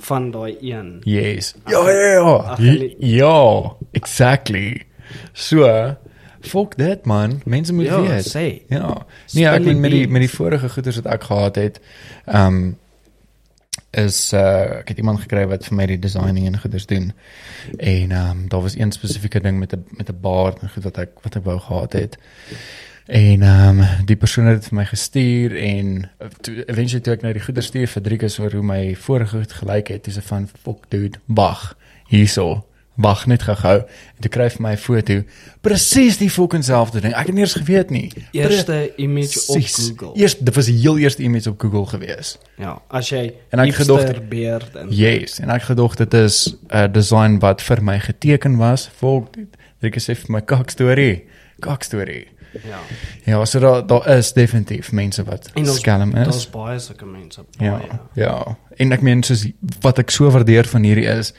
van 0.01 0.31
daai 0.31 0.57
een. 0.61 1.01
Yes. 1.05 1.53
Ja, 1.67 1.89
ja, 1.89 2.11
ja. 2.13 2.55
Nee. 2.59 2.95
Ja. 2.99 3.75
Exactly. 3.91 4.81
So, 5.33 5.95
fuck 6.41 6.73
that 6.75 7.05
man. 7.05 7.41
Mense 7.45 7.73
moet 7.73 7.85
Ja, 7.85 8.01
weet. 8.01 8.25
sê. 8.35 8.65
Ja. 8.69 9.05
Nee, 9.33 9.45
ek 9.45 9.61
Spill 9.61 9.65
meen 9.65 9.79
met 9.79 9.91
die 9.91 10.07
met 10.07 10.21
die 10.21 10.29
vorige 10.29 10.69
goeders 10.69 10.95
wat 11.01 11.05
ek 11.13 11.23
gehad 11.23 11.55
het, 11.55 11.79
ehm 12.25 12.47
um, 12.47 12.77
is 13.91 14.33
uh 14.33 14.79
ek 14.79 14.87
het 14.87 14.97
iemand 14.97 15.19
gekry 15.19 15.43
wat 15.51 15.65
vir 15.67 15.75
my 15.75 15.85
die 15.85 15.99
designing 15.99 16.45
en 16.47 16.59
goeders 16.59 16.85
doen. 16.85 17.11
En 17.77 18.11
ehm 18.11 18.29
um, 18.29 18.47
daar 18.49 18.61
was 18.61 18.77
een 18.77 18.91
spesifieke 18.91 19.41
ding 19.41 19.59
met 19.59 19.73
'n 19.73 19.85
met 19.89 20.09
'n 20.09 20.19
baard 20.21 20.61
en 20.61 20.69
goed 20.69 20.83
wat 20.83 20.97
ek 20.97 21.09
wat 21.21 21.35
ek 21.35 21.43
wou 21.43 21.59
gehad 21.59 21.93
het. 21.93 22.17
En 23.05 23.41
ehm 23.41 23.79
um, 23.79 24.05
die 24.05 24.15
persoon 24.15 24.45
het 24.45 24.61
dit 24.61 24.67
vir 24.67 24.77
my 24.77 24.85
gestuur 24.85 25.55
en 25.57 26.09
uh, 26.21 26.27
toe 26.41 26.65
eventually 26.65 27.01
toe 27.01 27.13
ek 27.13 27.21
nou 27.21 27.33
die 27.33 27.43
goeders 27.43 27.65
stuur 27.65 27.87
vir 27.87 28.01
Driekus 28.01 28.39
oor 28.39 28.51
hoe 28.51 28.63
my 28.63 28.95
vorige 28.95 29.37
goed 29.37 29.53
gelyk 29.53 29.87
het, 29.87 30.03
dis 30.03 30.17
van 30.17 30.49
fuck 30.63 30.89
dude, 30.89 31.19
wag. 31.25 31.77
Hierso. 32.07 32.65
Wag 33.01 33.25
net 33.27 33.41
gou-gou. 33.41 33.77
En 34.15 34.21
toe 34.21 34.29
kry 34.29 34.43
hy 34.43 34.49
vir 34.49 34.61
my 34.61 34.71
'n 34.71 34.77
foto. 34.77 35.23
Presies 35.61 36.17
die 36.17 36.29
fucking 36.29 36.63
selfde 36.63 37.01
ding. 37.01 37.13
Ek 37.13 37.25
het 37.25 37.35
nie 37.35 37.41
eens 37.43 37.53
geweet 37.53 37.89
nie. 37.89 38.11
Eerste 38.31 38.91
image 38.97 39.39
op. 39.47 39.61
Google. 39.61 40.11
Eers 40.21 40.37
dit 40.37 40.55
was 40.55 40.65
die 40.65 40.77
heel 40.79 40.97
eerste 40.97 41.23
image 41.23 41.49
op 41.49 41.59
Google 41.61 41.85
gewees. 41.85 42.37
Ja, 42.57 42.81
as 42.89 43.09
jy 43.09 43.33
En 43.49 43.59
ek 43.59 43.73
gedoog- 43.75 44.27
beard 44.29 44.75
en 44.75 44.87
Yes, 44.89 45.39
en 45.39 45.49
ek 45.49 45.61
gedog 45.63 45.95
dit 45.95 46.13
is 46.13 46.47
'n 46.69 46.75
uh, 46.77 46.87
design 46.91 47.39
wat 47.39 47.61
vir 47.61 47.83
my 47.83 47.99
geteken 47.99 48.57
was. 48.57 48.89
Volk 48.97 49.33
dit. 49.33 49.47
Ek 49.81 49.95
sê 49.99 50.15
vir 50.15 50.31
my 50.31 50.41
kak 50.41 50.69
storie. 50.69 51.23
Kak 51.59 51.83
storie. 51.83 52.27
ja. 52.67 52.79
Ja, 53.25 53.45
so 53.45 53.59
daar 53.59 53.87
daar 53.87 54.17
is 54.17 54.33
definitief 54.33 54.91
mense 54.91 55.23
wat 55.23 55.49
skelm 55.63 56.15
is. 56.15 56.23
Daar's 56.27 56.49
baie 56.49 56.79
sulke 56.79 57.05
mense. 57.05 57.41
Ja, 57.59 57.71
Baie. 57.71 57.99
ja. 58.15 58.57
En 58.77 58.91
ek 58.91 59.01
meen 59.01 59.23
soos 59.23 59.45
wat 59.81 59.99
ek 59.99 60.09
so 60.11 60.29
waardeer 60.31 60.65
van 60.67 60.83
hierdie 60.83 61.05
is 61.17 61.33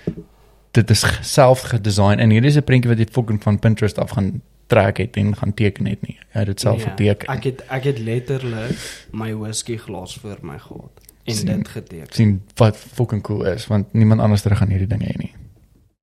dit 0.72 0.90
is 0.90 1.02
self 1.20 1.60
gedesign 1.72 2.18
en 2.18 2.30
hierdie 2.30 2.50
is 2.50 2.56
'n 2.56 2.64
prentjie 2.64 2.88
wat 2.90 2.98
jy 2.98 3.06
fucking 3.12 3.42
van 3.42 3.58
Pinterest 3.58 3.98
af 3.98 4.10
gaan 4.10 4.40
trek 4.66 4.96
het 4.98 5.16
en 5.16 5.36
gaan 5.36 5.54
teken 5.54 5.86
het 5.86 6.00
nie. 6.06 6.16
Jy 6.32 6.38
het 6.38 6.46
dit 6.46 6.60
self 6.60 6.76
Nee, 6.76 6.86
geteken. 6.86 7.28
Ek 7.28 7.44
het 7.44 7.62
ek 7.68 7.84
het 7.84 7.98
letterlik 7.98 8.76
my 9.12 9.34
whisky 9.34 9.76
glas 9.76 10.14
voor 10.16 10.38
my 10.42 10.58
gehad 10.58 10.90
en 11.24 11.34
Sien. 11.34 11.46
dit 11.46 11.68
geteken. 11.68 12.14
sien 12.14 12.42
wat 12.56 12.76
fucking 12.76 13.22
cool 13.22 13.44
is 13.46 13.66
want 13.66 13.92
niemand 13.92 14.20
anders 14.20 14.42
terug 14.42 14.58
gaan 14.58 14.68
hierdie 14.68 14.86
ding 14.88 15.02
hê 15.02 15.16
nie. 15.18 15.32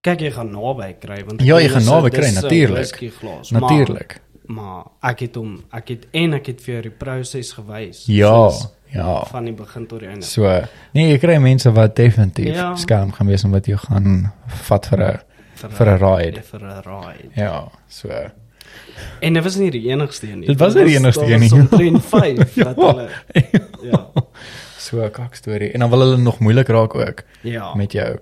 Kyk 0.02 0.20
jy 0.20 0.32
gaan 0.32 0.52
naby 0.52 0.96
kry 1.00 1.24
want 1.26 1.42
Ja, 1.42 1.58
jy 1.60 1.68
gaan 1.70 1.84
naby 1.86 2.10
kry, 2.10 2.28
'n 2.30 2.34
natuurlijk. 2.34 2.74
whisky 2.86 3.10
glas, 3.10 3.52
maar- 3.52 3.62
Natuurlik. 3.62 4.22
Maar 4.46 4.84
ek 5.02 5.20
het 5.20 5.36
hom 5.36 5.64
ek 5.72 5.88
het 5.88 6.08
en 6.12 6.34
ek 6.34 6.46
het 6.46 6.62
vir 6.62 6.74
jou 6.74 6.82
die 6.82 6.92
proses 6.92 7.52
gewys. 7.52 8.06
Ja, 8.06 8.50
soos 8.50 8.68
ja. 8.92 9.26
van 9.26 9.44
die 9.46 9.54
begin 9.54 9.88
tot 9.88 10.00
die 10.00 10.08
einde. 10.08 10.26
So, 10.26 10.62
nee, 10.94 11.10
jy 11.12 11.18
kry 11.18 11.38
mense 11.38 11.72
wat 11.72 11.96
definitief 11.96 12.56
Ja. 12.56 12.76
skelm 12.76 13.12
gaan 13.12 13.28
wees 13.28 13.44
wat 13.44 13.66
jy 13.68 13.78
gaan 13.78 14.32
vat 14.48 14.86
vir 14.86 15.00
'n 15.00 15.20
vir 15.70 15.88
'n 15.88 15.98
ride. 16.00 16.42
vir 16.44 16.60
'n 16.62 16.82
ride. 16.82 17.30
Ja, 17.36 17.68
so. 17.88 18.10
En 19.22 19.34
dit 19.34 19.44
was 19.44 19.56
nie 19.56 19.72
die 19.72 19.90
enigste 19.90 20.28
een 20.30 20.40
nie. 20.40 20.48
Dit 20.48 20.60
was 20.60 20.74
nie 20.74 20.84
die 20.86 20.96
enigste 20.98 21.26
een 21.26 21.40
nie. 21.40 21.52
omtrent 21.52 22.06
5 22.14 22.56
wat 22.56 22.76
hulle 22.76 23.10
ja. 23.82 24.08
So 24.78 25.04
'n 25.06 25.12
kak 25.12 25.36
storie 25.36 25.72
en 25.72 25.80
dan 25.80 25.90
wil 25.90 26.00
hulle 26.00 26.18
nog 26.18 26.40
moeilik 26.40 26.68
raak 26.68 26.96
ook 26.96 27.24
Ja. 27.42 27.74
met 27.76 27.92
jou. 27.92 28.18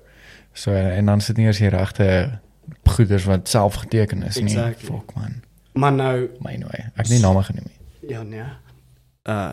So 0.53 0.71
en 0.73 1.05
dan 1.05 1.21
sit 1.21 1.37
nie 1.37 1.45
eers 1.45 1.57
die 1.57 1.69
regte 1.69 2.39
goeders 2.83 3.23
wat 3.25 3.47
self 3.49 3.73
geteken 3.75 4.23
is 4.23 4.35
nie. 4.35 4.43
Exactly. 4.45 4.85
Fuck 4.87 5.13
man. 5.15 5.41
Maar 5.73 5.93
nou 5.93 6.29
My 6.39 6.55
nou. 6.55 6.69
Ek 6.73 6.91
het 6.95 7.09
nie 7.09 7.19
name 7.19 7.43
genoem 7.43 7.63
nie. 7.65 8.09
Ja, 8.09 8.23
nee. 8.23 8.43
Uh 9.23 9.51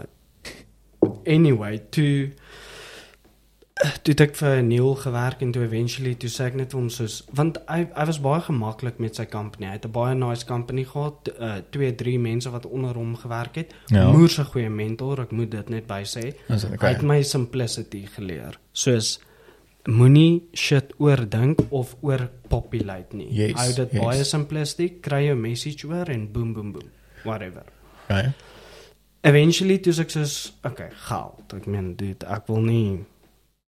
anyway, 1.26 1.78
toe 1.90 2.32
toe 4.06 4.14
ek 4.22 4.36
vir 4.39 4.60
Neil 4.62 4.94
gewerk 5.02 5.40
en 5.43 5.51
toe 5.52 5.64
eventually 5.66 6.14
toe 6.20 6.31
sê 6.31 6.47
ek 6.47 6.56
net 6.60 6.72
vir 6.72 6.78
hom 6.78 6.90
soos 6.94 7.18
want 7.35 7.59
hy 7.66 7.81
hy 7.90 8.05
was 8.09 8.20
baie 8.22 8.44
gemaklik 8.47 9.01
met 9.02 9.18
sy 9.18 9.26
company. 9.31 9.66
Hy 9.66 9.78
het 9.81 9.86
'n 9.89 9.93
baie 9.93 10.14
nice 10.14 10.47
company 10.47 10.85
gehad, 10.85 11.28
uh 11.39 11.59
twee, 11.74 11.93
drie 11.93 12.18
mense 12.18 12.51
wat 12.51 12.66
onder 12.66 12.94
hom 12.94 13.16
gewerk 13.16 13.56
het. 13.56 13.74
Ja. 13.90 14.10
Moers 14.12 14.39
'n 14.39 14.44
goeie 14.44 14.70
mentor, 14.70 15.20
ek 15.20 15.32
moet 15.32 15.51
dit 15.51 15.68
net 15.70 15.86
by 15.86 16.02
sê. 16.05 16.35
Dit 16.48 16.62
Hy 16.62 16.74
okay? 16.74 16.93
het 16.93 17.02
my 17.02 17.22
simplicity 17.22 18.06
geleer. 18.06 18.59
Soos 18.72 19.18
moenie 19.85 20.43
shit 20.52 20.94
oordink 20.98 21.60
of 21.70 21.97
oorpopulate 22.01 23.16
nie. 23.16 23.28
Yes, 23.31 23.52
Hou 23.60 23.72
dit 23.74 23.93
yes. 23.93 24.02
baie 24.02 24.24
simplistic, 24.24 25.02
kry 25.02 25.26
jou 25.26 25.36
message 25.36 25.86
oor 25.86 26.09
en 26.09 26.32
boom 26.32 26.52
boom 26.52 26.72
boom. 26.72 26.90
Whatever. 27.24 27.64
Okay. 28.05 28.32
Eventually 29.24 29.78
toe 29.80 29.94
ek 30.02 30.10
soos 30.12 30.52
okay, 30.68 30.90
geld. 31.09 31.55
Ek 31.56 31.66
meen 31.66 31.94
dude, 31.96 32.26
ek 32.28 32.48
wil 32.51 32.64
nie 32.66 33.05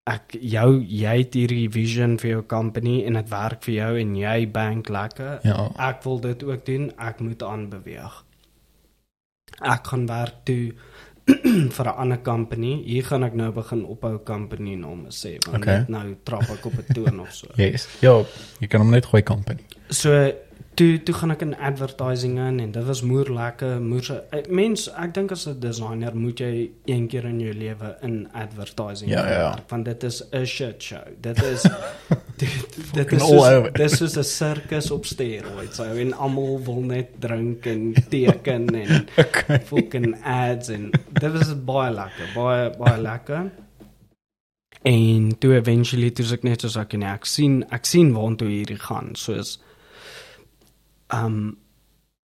ek 0.06 0.36
jou 0.38 0.68
jy 0.86 1.14
het 1.18 1.34
hierdie 1.34 1.66
vision 1.72 2.14
vir 2.22 2.36
jou 2.36 2.42
company 2.46 3.00
en 3.08 3.18
dit 3.18 3.30
werk 3.32 3.64
vir 3.66 3.74
jou 3.74 3.90
en 4.02 4.12
jy 4.20 4.36
bank 4.54 4.90
lekker. 4.92 5.40
Ja. 5.48 5.66
Ek 5.88 6.04
wil 6.06 6.20
dit 6.22 6.44
ook 6.46 6.62
doen. 6.68 6.90
Ek 7.02 7.24
moet 7.24 7.42
aanbeweeg. 7.42 8.22
Ek 9.64 9.90
gaan 9.90 10.06
werk 10.10 10.44
toe 10.46 10.76
vir 11.76 11.86
'n 11.90 11.96
ander 12.04 12.20
company. 12.22 12.82
Hier 12.86 13.02
gaan 13.08 13.24
ek 13.26 13.34
nou 13.34 13.50
begin 13.52 13.82
ophou 13.84 14.18
company 14.22 14.76
name 14.78 15.10
sê 15.10 15.38
want 15.46 15.58
Okay. 15.58 15.80
okay. 15.82 15.90
nou 15.90 16.14
trap 16.22 16.46
ek 16.54 16.66
op 16.66 16.78
'n 16.78 16.94
toon 16.94 17.20
of 17.20 17.32
so. 17.34 17.48
Yes. 17.64 17.88
Ja, 18.00 18.22
jy 18.60 18.68
kan 18.68 18.80
hom 18.80 18.90
net 18.90 19.06
gooi 19.06 19.22
company. 19.22 19.64
So 19.90 20.12
toe 20.76 21.02
toe 21.02 21.14
gaan 21.16 21.30
ek 21.32 21.40
in 21.44 21.54
advertising 21.56 22.34
in 22.42 22.58
en 22.60 22.72
dit 22.74 22.84
was 22.84 23.00
moer 23.02 23.30
lekker 23.32 23.78
moer 23.80 24.08
eh, 24.36 24.42
mens 24.52 24.82
ek 24.92 25.14
dink 25.16 25.32
as 25.32 25.46
'n 25.48 25.58
designer 25.60 26.12
moet 26.16 26.38
jy 26.44 26.70
een 26.84 27.06
keer 27.08 27.24
in 27.24 27.40
jou 27.40 27.54
lewe 27.54 27.96
in 28.02 28.28
advertising 28.32 29.10
Ja, 29.10 29.22
ja. 29.30 29.38
werk, 29.50 29.70
want 29.70 29.84
dit 29.84 30.02
is 30.04 30.22
'n 30.32 30.44
shit 30.44 30.82
show 30.82 31.00
dit 31.20 31.42
is 31.42 31.62
dit, 32.42 32.76
dit 32.92 33.12
is 33.12 33.22
soos, 33.22 33.46
over. 33.48 33.72
dit 33.72 33.90
is 33.90 33.96
soos 33.98 34.16
'n 34.18 34.24
sirkus 34.24 34.90
op 34.90 35.06
steroids 35.06 35.76
so 35.76 35.82
en 35.84 36.12
almal 36.12 36.60
wil 36.64 36.82
net 36.82 37.08
drink 37.20 37.66
en 37.66 37.94
teken 38.08 38.68
en 38.74 39.06
Okay. 39.24 39.60
fucking 39.64 40.16
ads 40.24 40.68
en 40.68 40.90
dit 41.12 41.32
was 41.32 41.54
baie 41.64 41.92
lekker 41.94 42.28
baie 42.34 42.70
baie 42.78 43.00
lekker 43.00 43.50
en 44.82 45.38
toe 45.38 45.54
eventually 45.56 46.10
toe 46.10 46.26
ek 46.36 46.42
net 46.44 46.60
soos 46.60 46.76
ek 46.76 46.92
nee 46.98 47.08
ek 47.08 47.24
sien 47.26 47.62
ek 47.70 47.84
sien 47.88 48.12
waartoe 48.12 48.48
hierdie 48.48 48.78
gaan 48.88 49.14
soos 49.14 49.56
um 51.12 51.56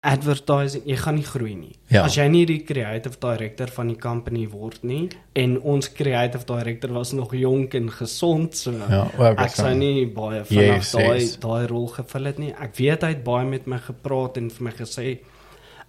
advertising 0.03 0.83
jy 0.89 0.95
gaan 0.99 1.15
nie 1.15 1.23
groei 1.23 1.53
nie 1.55 1.75
Ja. 1.89 2.01
as 2.03 2.17
jy 2.17 2.25
nie 2.27 2.45
die 2.45 2.59
creative 2.67 3.15
director 3.21 3.67
van 3.71 3.87
die 3.87 3.95
company 3.97 4.47
word 4.51 4.83
nie 4.83 5.09
en 5.39 5.53
ons 5.61 5.87
creative 5.95 6.43
director 6.45 6.91
was 6.91 7.13
nog 7.13 7.31
jonk 7.33 7.73
en 7.79 7.89
gesond 7.89 8.55
so 8.57 8.71
Ja, 8.71 9.05
wel 9.17 9.37
ek 9.37 9.49
sou 9.55 9.73
nie 9.75 10.05
baie 10.11 10.43
vinnig 10.43 10.81
Yes, 10.83 10.91
daai 10.91 11.19
yes. 11.21 11.37
daai 11.39 11.67
rol 11.67 11.87
gevul 11.87 12.25
het 12.25 12.39
nie 12.39 12.51
ek 12.51 12.75
weet 12.75 13.01
hy 13.07 13.13
het 13.15 13.23
baie 13.23 13.45
met 13.47 13.65
my 13.67 13.77
gepraat 13.79 14.37
en 14.37 14.49
vir 14.49 14.63
my 14.67 14.71
gesê 14.71 15.19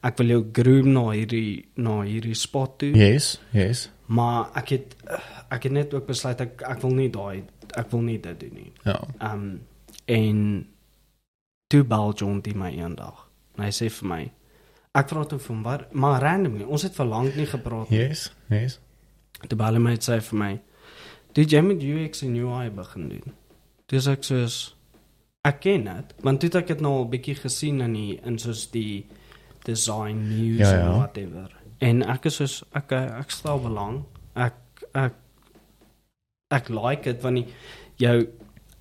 ek 0.04 0.18
wil 0.18 0.28
jou 0.28 0.44
groom 0.52 0.92
na 0.92 1.04
hierdie 1.10 1.64
na 1.76 2.02
hierdie 2.02 2.34
spot 2.38 2.78
toe 2.78 2.92
Yes, 2.94 3.40
yes. 3.52 3.88
maar 4.06 4.50
ek 4.54 4.68
het 4.76 4.94
ek 5.50 5.62
het 5.64 5.72
net 5.72 5.94
ook 5.94 6.06
besluit 6.06 6.40
ek 6.40 6.62
ek 6.62 6.82
wil 6.82 6.94
nie 6.94 7.08
daai 7.10 7.42
ek 7.76 7.90
wil 7.90 8.02
nie 8.02 8.18
dit 8.22 8.38
doen 8.40 8.54
nie. 8.54 8.70
Ja. 8.84 9.00
Um 9.32 9.60
en 10.06 10.66
toe 11.68 11.82
bel 11.84 12.12
John 12.14 12.40
die 12.44 12.54
my 12.54 12.70
eendag. 12.76 13.26
En 13.56 13.64
hy 13.64 13.70
sê 13.74 13.88
vir 13.90 14.08
my 14.08 14.22
ek 14.94 15.08
vra 15.10 15.24
toe 15.26 15.40
van 15.42 15.62
wat 15.66 15.94
maar 15.98 16.20
randomly 16.22 16.64
ons 16.64 16.84
het 16.86 16.94
vir 16.94 17.06
lank 17.10 17.34
nie 17.36 17.46
gepraat 17.50 17.90
nie. 17.90 17.98
Yes, 17.98 18.28
yes. 18.52 18.78
Toe 19.48 19.58
bel 19.58 19.74
hy 19.74 19.82
my 19.82 19.96
en 19.96 20.04
sê 20.06 20.20
vir 20.22 20.38
my 20.38 20.52
"Did 21.34 21.50
jy 21.52 21.60
met 21.66 21.82
UX 21.82 22.22
en 22.22 22.36
UI 22.36 22.70
begin 22.70 23.08
doen?" 23.08 23.34
Dis 23.88 24.06
ek 24.06 24.22
soos 24.24 24.74
ek 25.44 25.60
ken 25.60 25.84
dit, 25.84 26.14
want 26.22 26.42
het 26.42 26.54
ek 26.54 26.66
dit 26.66 26.80
nou 26.80 26.92
al 27.02 27.08
bietjie 27.08 27.34
gesien 27.34 27.80
in 27.80 27.92
die 27.92 28.20
in 28.24 28.38
soos 28.38 28.70
die 28.70 29.06
design 29.64 30.28
news 30.28 30.60
Ja, 30.60 30.72
en 30.72 30.84
ja. 30.84 30.96
whatever. 30.96 31.50
En 31.80 32.02
ek 32.02 32.24
is 32.26 32.36
soos 32.36 32.62
ek 32.72 32.92
ek 32.92 33.30
stel 33.30 33.58
belang. 33.60 34.04
Ek 34.34 34.54
ek 34.94 35.14
ek 36.50 36.68
like 36.70 37.02
dit 37.04 37.20
want 37.22 37.36
die 37.36 37.46
jou 37.98 38.28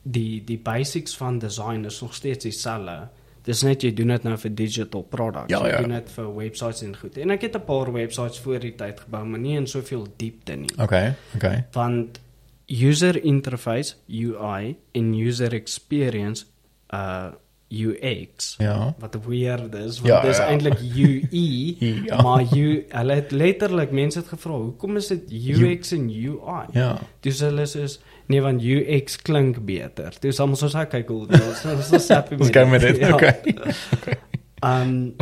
die 0.03 0.43
die 0.45 0.57
basics 0.57 1.15
van 1.17 1.39
design 1.39 1.85
is 1.85 2.01
nog 2.01 2.13
steeds 2.13 2.43
dieselfde. 2.43 3.07
Dis 3.43 3.61
net 3.63 3.81
jy 3.83 3.91
doen 3.93 4.07
dit 4.07 4.23
nou 4.23 4.37
vir 4.37 4.53
digital 4.55 5.01
products. 5.03 5.51
Ja, 5.51 5.59
jy 5.65 5.73
ja. 5.73 5.81
doen 5.81 5.89
dit 5.89 6.11
vir 6.11 6.35
websites 6.35 6.81
en 6.83 6.95
goed. 6.97 7.17
En 7.17 7.29
ek 7.29 7.41
het 7.41 7.55
'n 7.55 7.65
paar 7.65 7.91
websites 7.91 8.39
voor 8.39 8.59
die 8.59 8.75
tyd 8.75 8.99
gebou, 8.99 9.25
maar 9.25 9.39
nie 9.39 9.55
in 9.57 9.67
soveel 9.67 10.07
diepte 10.17 10.55
nie. 10.55 10.69
Okay, 10.79 11.13
okay. 11.35 11.65
Want 11.73 12.19
user 12.67 13.23
interface 13.23 13.95
UI 14.07 14.75
en 14.93 15.13
user 15.13 15.53
experience 15.53 16.45
uh 16.93 17.31
UX 17.73 18.55
Ja. 18.59 18.93
wat 18.99 19.17
weird 19.25 19.73
is 19.75 19.99
want 19.99 20.07
Ja, 20.13 20.21
dis 20.21 20.37
ja. 20.37 20.45
eintlik 20.47 20.79
UE 20.79 21.75
Ja. 22.05 22.21
maar 22.21 22.43
U 22.57 22.85
hulle 22.89 23.13
het 23.13 23.31
letterlik 23.31 23.91
mense 23.91 24.19
het 24.19 24.27
gevra 24.27 24.51
hoekom 24.51 24.95
is 24.97 25.07
dit 25.07 25.31
UX 25.31 25.91
en 25.91 26.09
UI 26.09 26.65
Ja. 26.73 26.99
dis 27.19 27.39
hulle 27.39 27.61
is 27.61 27.99
nee 28.27 28.41
want 28.41 28.63
UX 28.63 29.17
klink 29.21 29.59
beter 29.65 30.15
dis 30.21 30.39
almal 30.39 30.59
soos 30.59 30.75
hy 30.77 30.85
kyk 30.91 31.07
cool 31.07 31.25
dis 31.27 31.65
is 31.65 32.07
so 32.07 32.13
happy 32.13 32.39
Ons 32.39 32.53
gaan 32.55 32.69
met 32.69 32.81
dit. 32.81 32.97
Ja. 33.03 33.13
Okay. 33.15 33.39
Um 34.63 35.15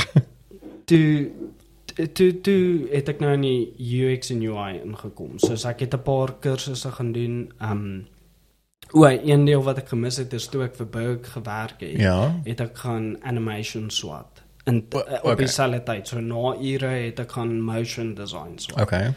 toe 0.86 1.32
toe 2.14 2.42
toe 2.46 2.88
het 2.92 3.10
ek 3.10 3.22
nou 3.24 3.34
in 3.34 3.46
die 3.46 3.62
UX 4.06 4.30
en 4.34 4.42
UI 4.46 4.82
ingekom. 4.84 5.40
So 5.42 5.54
as 5.58 5.66
ek 5.66 5.86
het 5.86 5.96
'n 5.98 6.04
paar 6.06 6.36
kursusse 6.40 6.92
gaan 6.92 7.12
doen 7.12 7.52
um 7.60 8.08
O, 8.94 9.06
een 9.06 9.46
deel 9.46 9.64
wat 9.64 9.78
ek 9.78 9.88
gemis 9.88 10.18
het 10.18 10.34
is 10.34 10.48
toe 10.52 10.64
ek 10.66 10.76
vir 10.76 10.88
Berg 10.88 11.32
gewerk 11.32 11.80
het. 11.80 12.00
Ja. 12.02 12.36
Het 12.44 12.60
ek 12.60 12.78
gaan 12.78 13.16
animation 13.24 13.90
swat. 13.90 14.42
En 14.66 14.84
O, 14.90 15.00
uh, 15.00 15.14
op 15.14 15.24
okay. 15.24 15.36
dieselfde 15.36 15.84
tyd, 15.84 16.08
so 16.08 16.20
na 16.20 16.56
ure 16.60 16.88
het 16.88 17.20
ek 17.20 17.32
gaan 17.32 17.62
motion 17.62 18.14
design 18.14 18.58
swat. 18.58 18.82
Okay. 18.82 19.14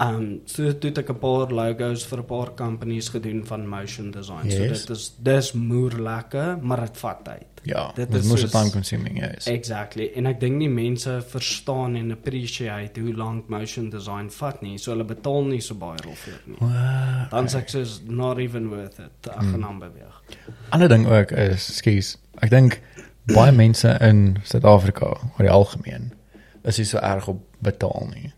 Ehm 0.00 0.14
um, 0.16 0.40
so 0.48 0.62
toe 0.78 0.88
het 0.90 0.98
ek 0.98 1.10
'n 1.10 1.18
paar 1.20 1.50
logos 1.52 2.06
vir 2.06 2.18
'n 2.18 2.24
paar 2.24 2.54
companies 2.54 3.08
gedoen 3.08 3.42
van 3.46 3.68
motion 3.68 4.10
design. 4.10 4.50
So 4.50 4.62
Yes. 4.62 4.86
dit 4.86 4.96
is 4.96 5.14
dis 5.18 5.52
moer 5.52 5.92
lekker, 6.00 6.58
maar 6.62 6.80
dit 6.80 6.96
vat 6.96 7.24
tyd. 7.24 7.44
Ja, 7.62 7.92
Dit 7.94 8.14
is 8.14 8.26
soos- 8.28 8.50
time 8.50 8.70
consuming 8.70 9.18
yes. 9.20 9.46
Exactly. 9.46 10.10
En 10.16 10.26
ek 10.26 10.40
dink 10.40 10.56
nie 10.56 10.68
mense 10.68 11.22
verstaan 11.28 11.96
en 11.96 12.10
appreciate 12.12 13.00
hoe 13.00 13.14
lank 13.14 13.48
motion 13.48 13.90
design 13.90 14.30
vat 14.30 14.62
nie. 14.62 14.78
So 14.78 14.90
hulle 14.92 15.04
betaal 15.04 15.44
nie 15.44 15.60
so 15.60 15.74
baie 15.74 15.96
daarvoor 15.98 16.40
nie. 16.46 16.56
Wow. 16.60 17.30
Dan 17.30 17.46
sê 17.48 17.56
ek 17.58 17.68
soos 17.68 18.00
not 18.08 18.38
even 18.38 18.68
worth 18.68 18.98
it. 18.98 19.10
Ek 19.30 19.34
gaan 19.42 19.64
aan 19.64 19.78
beweeg. 19.78 20.22
Ander 20.70 20.88
ding 20.88 21.06
ook 21.06 21.30
is, 21.32 21.76
skus, 21.76 22.16
ek 22.42 22.50
dink 22.50 22.80
baie 23.26 23.52
mense 23.52 23.98
in 24.00 24.38
Suid-Afrika 24.44 25.06
oor 25.06 25.38
die 25.38 25.50
algemeen 25.50 26.12
is 26.64 26.78
nie 26.78 26.84
so 26.86 26.98
erg 26.98 27.28
op 27.28 27.40
betaal 27.62 28.08
nie. 28.14 28.32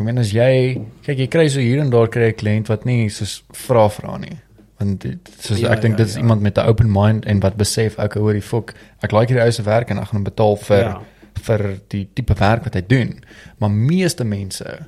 Ek 0.00 0.04
meen 0.06 0.18
as 0.22 0.30
jy 0.32 0.80
kyk 1.04 1.18
jy 1.20 1.26
kry 1.28 1.42
so 1.52 1.60
hier 1.60 1.80
en 1.82 1.90
daar 1.92 2.08
kry 2.08 2.30
'n 2.32 2.38
kliënt 2.40 2.68
wat 2.72 2.86
nie 2.88 3.08
soos 3.12 3.42
vra 3.52 3.88
vra 3.92 4.16
nie. 4.16 4.38
Want 4.80 5.00
dit 5.04 5.28
soos 5.40 5.60
Ja, 5.60 5.72
ek 5.74 5.82
dink 5.82 5.98
ja, 5.98 6.04
dit 6.04 6.06
is 6.08 6.14
ja. 6.14 6.20
iemand 6.22 6.40
met 6.40 6.56
'n 6.56 6.66
open 6.66 6.88
mind 6.90 7.26
en 7.26 7.40
wat 7.40 7.56
besef 7.56 7.98
ek 7.98 8.14
hoor 8.14 8.32
die 8.32 8.40
fok 8.40 8.72
ek 9.02 9.12
like 9.12 9.28
hierdie 9.28 9.44
ou 9.44 9.50
se 9.52 9.62
werk 9.62 9.90
en 9.90 9.98
ek 9.98 10.08
gaan 10.08 10.22
hom 10.22 10.24
betaal 10.24 10.56
vir 10.56 10.80
Ja. 10.84 11.00
vir 11.42 11.80
die 11.88 12.08
tipe 12.14 12.34
werk 12.34 12.64
wat 12.64 12.74
hy 12.74 12.80
doen. 12.86 13.20
Maar 13.60 13.70
meeste 13.70 14.24
mense 14.24 14.86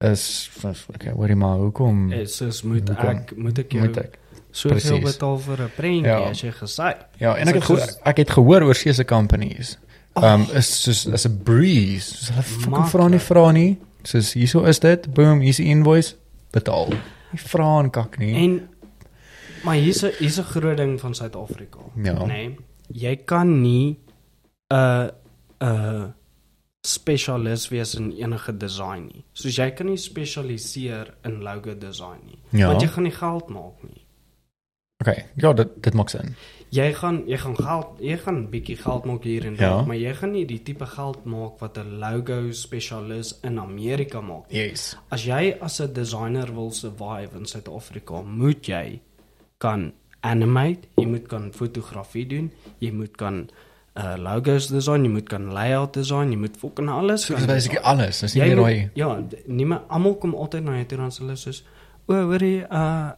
is 0.00 0.50
okay, 0.94 1.12
hoorie 1.12 1.36
maar 1.36 1.58
hoekom 1.58 2.12
Is 2.12 2.36
soos 2.36 2.62
moet 2.64 2.88
Hoekom? 2.88 3.08
ek 3.16 3.36
moet 3.36 3.58
ek 3.58 3.70
jou 3.72 3.86
moet 3.86 3.96
ek 3.96 4.18
soveel 4.50 4.78
Presies. 4.78 5.04
betaal 5.04 5.38
vir 5.38 5.56
'n 5.62 5.70
prentjie 5.76 6.06
Ja. 6.06 6.28
as 6.30 6.40
jy 6.42 6.50
gesê. 6.50 6.94
Ja, 7.20 7.34
en 7.36 7.42
Is 7.42 7.48
ek 7.48 7.54
het 7.54 7.64
gehoor, 7.64 7.88
ek 8.04 8.16
het 8.16 8.30
gehoor 8.30 8.62
oor 8.62 8.74
seëse 8.74 9.04
companies. 9.04 9.78
Um 10.16 10.46
is 10.54 10.66
soos 10.82 11.06
is 11.06 11.26
'n 11.26 11.38
breeze. 11.44 12.16
Soos 12.16 12.28
hulle 12.30 12.42
fucking 12.42 12.88
vra 12.88 13.08
nie 13.08 13.18
vra 13.20 13.50
nie. 13.52 13.78
Soos 14.02 14.32
hierso 14.32 14.64
is 14.64 14.80
dit. 14.80 15.14
Boom, 15.14 15.40
hier's 15.40 15.56
die 15.56 15.66
invoice. 15.70 16.16
Betaal. 16.50 16.88
Nie 17.32 17.40
vra 17.40 17.78
en 17.80 17.90
kak 17.90 18.18
nie. 18.18 18.34
En 18.34 18.68
maar 19.64 19.74
hier's 19.74 20.02
'n 20.02 20.12
hier's 20.18 20.38
'n 20.38 20.44
groot 20.44 20.76
ding 20.76 21.00
van 21.00 21.14
Suid-Afrika. 21.14 21.78
Ja. 21.96 22.24
Nee. 22.26 22.56
Jy 22.88 23.16
kan 23.24 23.60
nie 23.60 23.98
'n 24.68 25.10
'n 25.60 26.14
spesialis 26.86 27.68
wees 27.68 27.94
in 27.94 28.12
enige 28.12 28.56
design 28.56 29.06
nie. 29.12 29.24
Soos 29.32 29.56
jy 29.56 29.70
kan 29.70 29.86
nie 29.86 29.96
spesialiseer 29.96 31.14
in 31.24 31.42
logo 31.42 31.78
design 31.78 32.24
nie. 32.26 32.38
Ja. 32.50 32.66
Want 32.66 32.82
jy 32.82 32.88
gaan 32.88 33.02
nie 33.02 33.12
geld 33.12 33.48
maak 33.48 33.82
nie. 33.82 34.04
Okay. 34.98 35.26
Ja, 35.34 35.52
dit 35.52 35.68
dit 35.82 35.94
maak 35.94 36.08
sin. 36.08 36.36
Jy 36.72 36.92
gaan 36.96 37.22
jy 37.28 37.36
gaan 37.36 37.56
geld 37.56 37.98
jy 38.00 38.16
gaan 38.16 38.48
bietjie 38.50 38.76
geld 38.80 39.04
maak 39.04 39.22
hier 39.28 39.44
en 39.44 39.52
Ja. 39.54 39.58
daar, 39.60 39.86
maar 39.86 39.96
jy 39.96 40.14
gaan 40.14 40.32
nie 40.32 40.46
die 40.46 40.62
tipe 40.62 40.86
geld 40.86 41.24
maak 41.24 41.58
wat 41.60 41.76
'n 41.78 41.98
logo 42.00 42.50
spesialis 42.52 43.38
in 43.42 43.58
Amerika 43.58 44.20
maak 44.20 44.48
nie. 44.50 44.58
Yes. 44.68 44.96
As 45.10 45.24
jy 45.24 45.56
as 45.60 45.80
'n 45.80 45.92
designer 45.92 46.48
wil 46.54 46.70
survive 46.70 47.36
in 47.36 47.44
Suid-Afrika, 47.46 48.22
moet 48.22 48.66
jy 48.66 49.00
kan 49.58 49.92
animate, 50.22 50.88
jy 50.96 51.06
moet 51.06 51.28
kan 51.28 51.52
fotografie 51.52 52.26
doen, 52.26 52.50
jy 52.80 52.90
moet 52.92 53.16
kan 53.16 53.48
uh 53.96 54.14
logos 54.16 54.68
design, 54.68 55.02
jy 55.04 55.10
moet 55.10 55.28
kan 55.28 55.52
layout 55.52 55.92
design, 55.92 56.30
jy 56.30 56.38
moet 56.38 56.56
fucking 56.56 56.88
alles 56.88 57.24
So 57.26 57.34
dis 57.34 57.46
basically 57.46 57.82
alles. 57.84 58.20
Dis 58.20 58.34
nie 58.34 58.42
Jy 58.42 58.48
meer 58.48 58.56
moet- 58.56 58.66
daai 58.66 58.90
Ja, 58.94 59.22
nie 59.46 59.66
maar 59.66 59.82
almal 59.88 60.14
kom 60.14 60.34
altyd 60.34 60.64
na 60.64 60.72
jou 60.76 60.84
toe 60.86 60.98
dan 60.98 61.10
sê 61.10 61.18
hulle 61.18 61.36
soos, 61.36 61.64
"O, 62.08 62.14
hoorie, 62.14 62.64
uh 62.70 63.10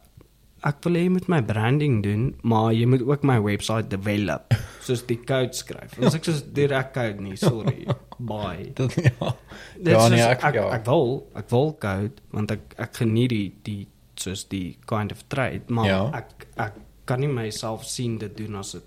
ek 0.64 0.78
wil 0.84 0.94
hê 0.96 1.02
jy 1.04 1.08
moet 1.12 1.28
my 1.28 1.40
branding 1.42 2.02
doen, 2.02 2.34
maar 2.42 2.72
jy 2.72 2.86
moet 2.86 3.02
ook 3.02 3.22
my 3.24 3.38
website 3.40 3.88
develop." 3.88 4.54
Soos 4.84 5.02
die 5.06 5.18
code 5.24 5.52
skryf. 5.54 5.98
Ons 6.00 6.14
ek 6.14 6.24
soos 6.24 6.42
direk 6.52 6.92
code 6.94 7.20
nie, 7.20 7.36
sorry. 7.36 7.86
Bye. 8.18 8.72
dit 8.78 8.94
ja. 9.04 9.32
Dit 9.76 9.92
Ja, 9.94 10.08
nee, 10.08 10.20
ek- 10.22 10.44
ek, 10.44 10.54
ja. 10.54 10.68
ek 10.74 10.84
wil 10.86 11.26
ek 11.36 11.50
wil 11.50 11.72
code 11.78 12.12
want 12.32 12.50
ek 12.50 12.74
ek 12.78 12.94
geniet 13.02 13.30
die 13.30 13.52
die 13.64 13.86
soos 14.16 14.44
die 14.48 14.76
kind 14.86 15.10
of 15.12 15.24
trade 15.28 15.62
maar 15.68 15.86
Ja. 15.86 16.10
ek 16.14 16.46
ek 16.56 16.72
kan 17.04 17.20
nie 17.20 17.28
myself 17.28 17.84
sien 17.84 18.18
dit 18.18 18.36
doen 18.36 18.54
as 18.56 18.72
dit 18.72 18.84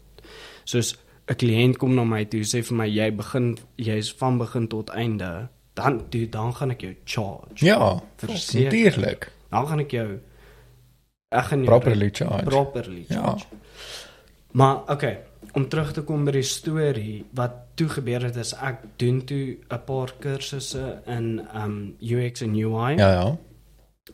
soos 0.66 0.96
'n 1.30 1.36
kliënt 1.36 1.78
kom 1.78 1.96
na 1.96 2.04
my 2.06 2.24
toe 2.26 2.42
sê 2.48 2.64
vir 2.64 2.78
my 2.78 2.86
jy 2.88 3.12
begin 3.12 3.58
jy's 3.78 4.10
van 4.18 4.38
begin 4.40 4.68
tot 4.68 4.90
einde 4.96 5.50
dan 5.76 6.00
dude, 6.10 6.30
dan 6.32 6.54
gaan 6.54 6.72
ek 6.72 6.82
jou 6.82 6.96
charge 7.06 7.66
Ja, 7.66 8.00
Verseker. 8.18 8.64
natuurlik. 8.72 9.28
dan 9.52 9.68
gaan 9.68 9.80
ek 9.80 9.92
jou 9.92 10.20
ek 11.30 11.46
gaan 11.52 11.66
Properly 11.66 12.10
charge. 12.14 12.44
properly 12.46 13.06
Ja. 13.10 13.22
charge 13.22 13.46
maar 14.52 14.78
okay 14.90 15.18
om 15.54 15.68
terug 15.70 15.92
te 15.94 16.02
kom 16.02 16.26
by 16.26 16.32
die 16.32 16.44
storie 16.44 17.26
wat 17.36 17.52
toe 17.76 17.88
gebeur 17.90 18.24
het 18.24 18.36
is 18.36 18.54
ek 18.54 18.84
doen 18.98 19.22
toe 19.26 19.58
'n 19.70 19.82
paar 19.86 20.14
kursusse 20.20 21.02
in 21.06 21.42
um 21.54 21.96
UX 22.02 22.42
en 22.42 22.56
UI 22.56 22.96
Ja, 22.98 23.12
ja. 23.12 23.38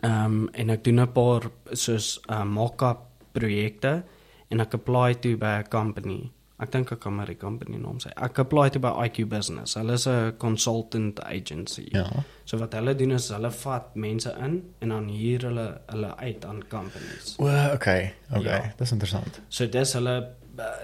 um 0.04 0.50
en 0.54 0.70
ek 0.70 0.84
doen 0.84 1.00
'n 1.02 1.12
paar 1.12 1.42
soos 1.72 2.20
uh, 2.30 2.44
mock-up 2.44 3.00
projekte 3.32 4.04
en 4.50 4.60
ek 4.60 4.74
apply 4.74 5.14
toe 5.14 5.38
by 5.38 5.60
'n 5.60 5.68
company 5.70 6.32
ek 6.64 6.72
dink 6.72 6.92
ek 6.96 7.00
kan 7.04 7.16
maar 7.16 7.30
die 7.32 7.38
company 7.40 7.78
naam 7.78 7.98
sê 8.04 8.12
ek 8.28 8.40
apply 8.44 8.70
toe 8.74 8.82
by 8.84 8.92
IQ 9.08 9.26
Business 9.30 9.76
hulle 9.80 9.94
is 10.00 10.08
'n 10.08 10.38
consultant 10.38 11.20
agency 11.24 11.88
Ja. 11.94 12.06
so 12.46 12.58
wat 12.58 12.74
hulle 12.74 12.96
doen 12.96 13.12
is 13.12 13.30
hulle 13.30 13.52
vat 13.52 13.96
mense 13.96 14.32
in 14.48 14.62
en 14.82 14.90
dan 14.90 15.10
huur 15.10 15.42
hulle 15.50 15.68
hulle 15.88 16.16
uit 16.18 16.46
aan 16.46 16.64
companies 16.70 17.36
O, 17.40 17.48
okay. 17.74 18.14
Okay. 18.32 18.44
Ja. 18.44 18.74
Dis 18.78 18.92
interessant. 18.92 19.42
So 19.50 19.68
dis 19.68 19.94
hulle 19.94 20.16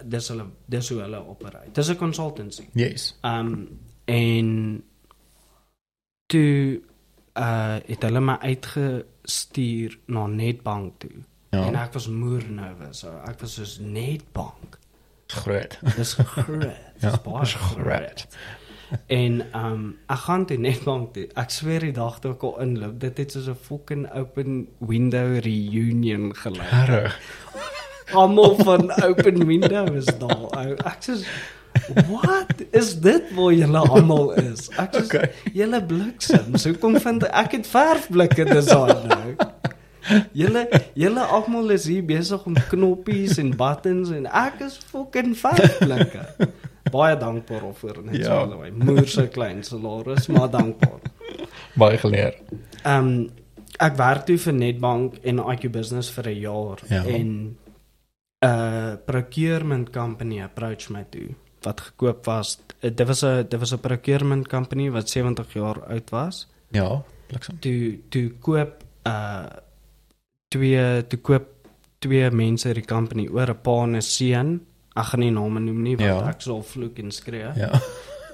dis 0.03 0.27
hulle 0.27 0.45
dis 0.65 0.89
hoe 0.89 1.01
hulle 1.01 1.19
operate. 1.29 1.71
Dis 1.73 1.89
'n 1.89 1.95
consultancy. 1.97 2.69
Yes. 2.73 3.15
Um 3.23 3.67
en 4.05 4.83
toe 6.27 6.81
uh 7.37 7.77
het 7.85 8.01
hulle 8.03 8.19
my 8.21 8.37
uitgestuur 8.41 9.99
na 10.07 10.27
Netbank 10.27 10.99
toe. 10.99 11.21
Ja. 11.51 11.65
En 11.67 11.75
ek 11.75 11.93
was 11.93 12.07
moer 12.07 12.43
nervous. 12.49 12.99
So 12.99 13.13
ek 13.27 13.39
was 13.41 13.53
soos 13.53 13.77
Netbank. 13.79 14.78
Groot. 15.33 15.77
Dis 15.97 16.13
groot. 16.13 16.63
Ja, 16.99 17.09
Dis 17.11 17.19
baie 17.23 17.43
dis 17.45 17.53
groot. 17.53 18.25
En 19.13 19.35
um 19.53 19.83
ek 20.09 20.17
gaan 20.25 20.45
toe 20.49 20.57
Netbank 20.57 21.11
toe. 21.13 21.27
Ek 21.37 21.51
sweer 21.53 21.79
die 21.85 21.93
dag 21.93 22.17
toe 22.23 22.31
ek 22.33 22.43
al 22.47 22.55
inloop, 22.65 22.95
dit 22.99 23.17
het 23.21 23.31
soos 23.35 23.47
'n 23.51 23.55
fucking 23.67 24.07
open 24.17 24.67
window 24.79 25.37
reunion 25.45 26.33
gelyk. 26.35 27.13
Almal 28.13 28.55
van 28.65 28.89
open 29.05 29.45
window 29.45 29.95
is 29.95 30.09
daar. 30.17 30.49
ou. 30.57 30.73
Ek 30.85 31.01
sê 31.05 31.21
Wat 32.09 32.63
is 32.73 32.95
dit 32.99 33.29
waar 33.37 33.53
julle 33.53 33.77
almal 33.79 34.33
is? 34.41 34.69
Ek 34.77 34.93
sê 34.95 35.03
Okay. 35.05 35.29
julle 35.53 35.83
bliksems. 35.85 36.65
Hoekom 36.65 36.97
vind 36.99 37.23
ek 37.29 37.51
het 37.51 37.67
verfblikke 37.67 38.45
design 38.49 39.05
nou? 39.07 39.35
Julle 40.33 40.67
julle 40.95 41.23
almal 41.25 41.69
is 41.75 41.85
hier 41.85 42.03
besig 42.05 42.45
om 42.45 42.53
knoppies 42.69 43.37
en 43.37 43.49
buttons 43.57 44.09
en 44.15 44.25
ek 44.25 44.59
is 44.65 44.77
fucking 44.91 45.35
verfblikke. 45.37 46.25
Baie 46.91 47.17
dankbaar 47.17 47.61
daarvoor 47.61 48.03
net 48.03 48.15
Ja. 48.15 48.25
so 48.25 48.31
alweer. 48.45 48.73
Moer 48.73 49.07
se 49.07 49.27
klein 49.27 49.63
salaris, 49.63 50.27
maar 50.27 50.49
dankbaar. 50.49 50.99
Baie 51.77 51.97
geleer. 51.97 52.33
Ehm 52.83 53.07
um, 53.07 53.29
ek 53.79 53.95
werk 53.95 54.25
toe 54.25 54.37
vir 54.37 54.53
Netbank 54.53 55.19
en 55.23 55.37
IQ 55.39 55.69
Business 55.71 56.09
vir 56.11 56.27
'n 56.31 56.39
jaar 56.39 56.79
Ja. 56.89 57.03
en 57.05 57.27
'n 57.27 57.57
uh, 58.45 58.93
procurement 59.05 59.89
company 59.91 60.41
approach 60.41 60.89
my 60.89 61.05
toe 61.09 61.35
wat 61.61 61.81
gekoop 61.81 62.25
was. 62.25 62.57
Uh, 62.81 62.89
dit 62.95 63.07
was 63.07 63.21
'n 63.23 63.45
dit 63.49 63.59
was 63.59 63.71
'n 63.73 63.79
procurement 63.79 64.47
company 64.47 64.89
wat 64.91 65.09
70 65.09 65.53
jaar 65.53 65.79
oud 65.87 66.09
was. 66.09 66.47
Ja, 66.71 67.03
bliksem. 67.27 67.59
Toe 67.59 67.99
toe 68.09 68.31
koop 68.39 68.83
uh 69.07 69.45
twee 70.49 71.03
toe 71.07 71.19
koop 71.19 71.47
twee 71.99 72.29
mense 72.31 72.73
die 72.73 72.85
company 72.85 73.27
oor 73.27 73.49
'n 73.51 73.61
pa 73.63 73.83
en 73.83 73.95
'n 73.95 74.01
seun. 74.01 74.59
Ek 74.95 75.05
gaan 75.05 75.19
nie 75.19 75.31
name 75.31 75.59
noem 75.59 75.81
nie 75.83 75.95
want 75.95 76.21
Ja. 76.23 76.29
ek 76.29 76.41
sal 76.41 76.63
vloek 76.63 76.99
en 76.99 77.11
skree. 77.11 77.51
Ja. 77.55 77.71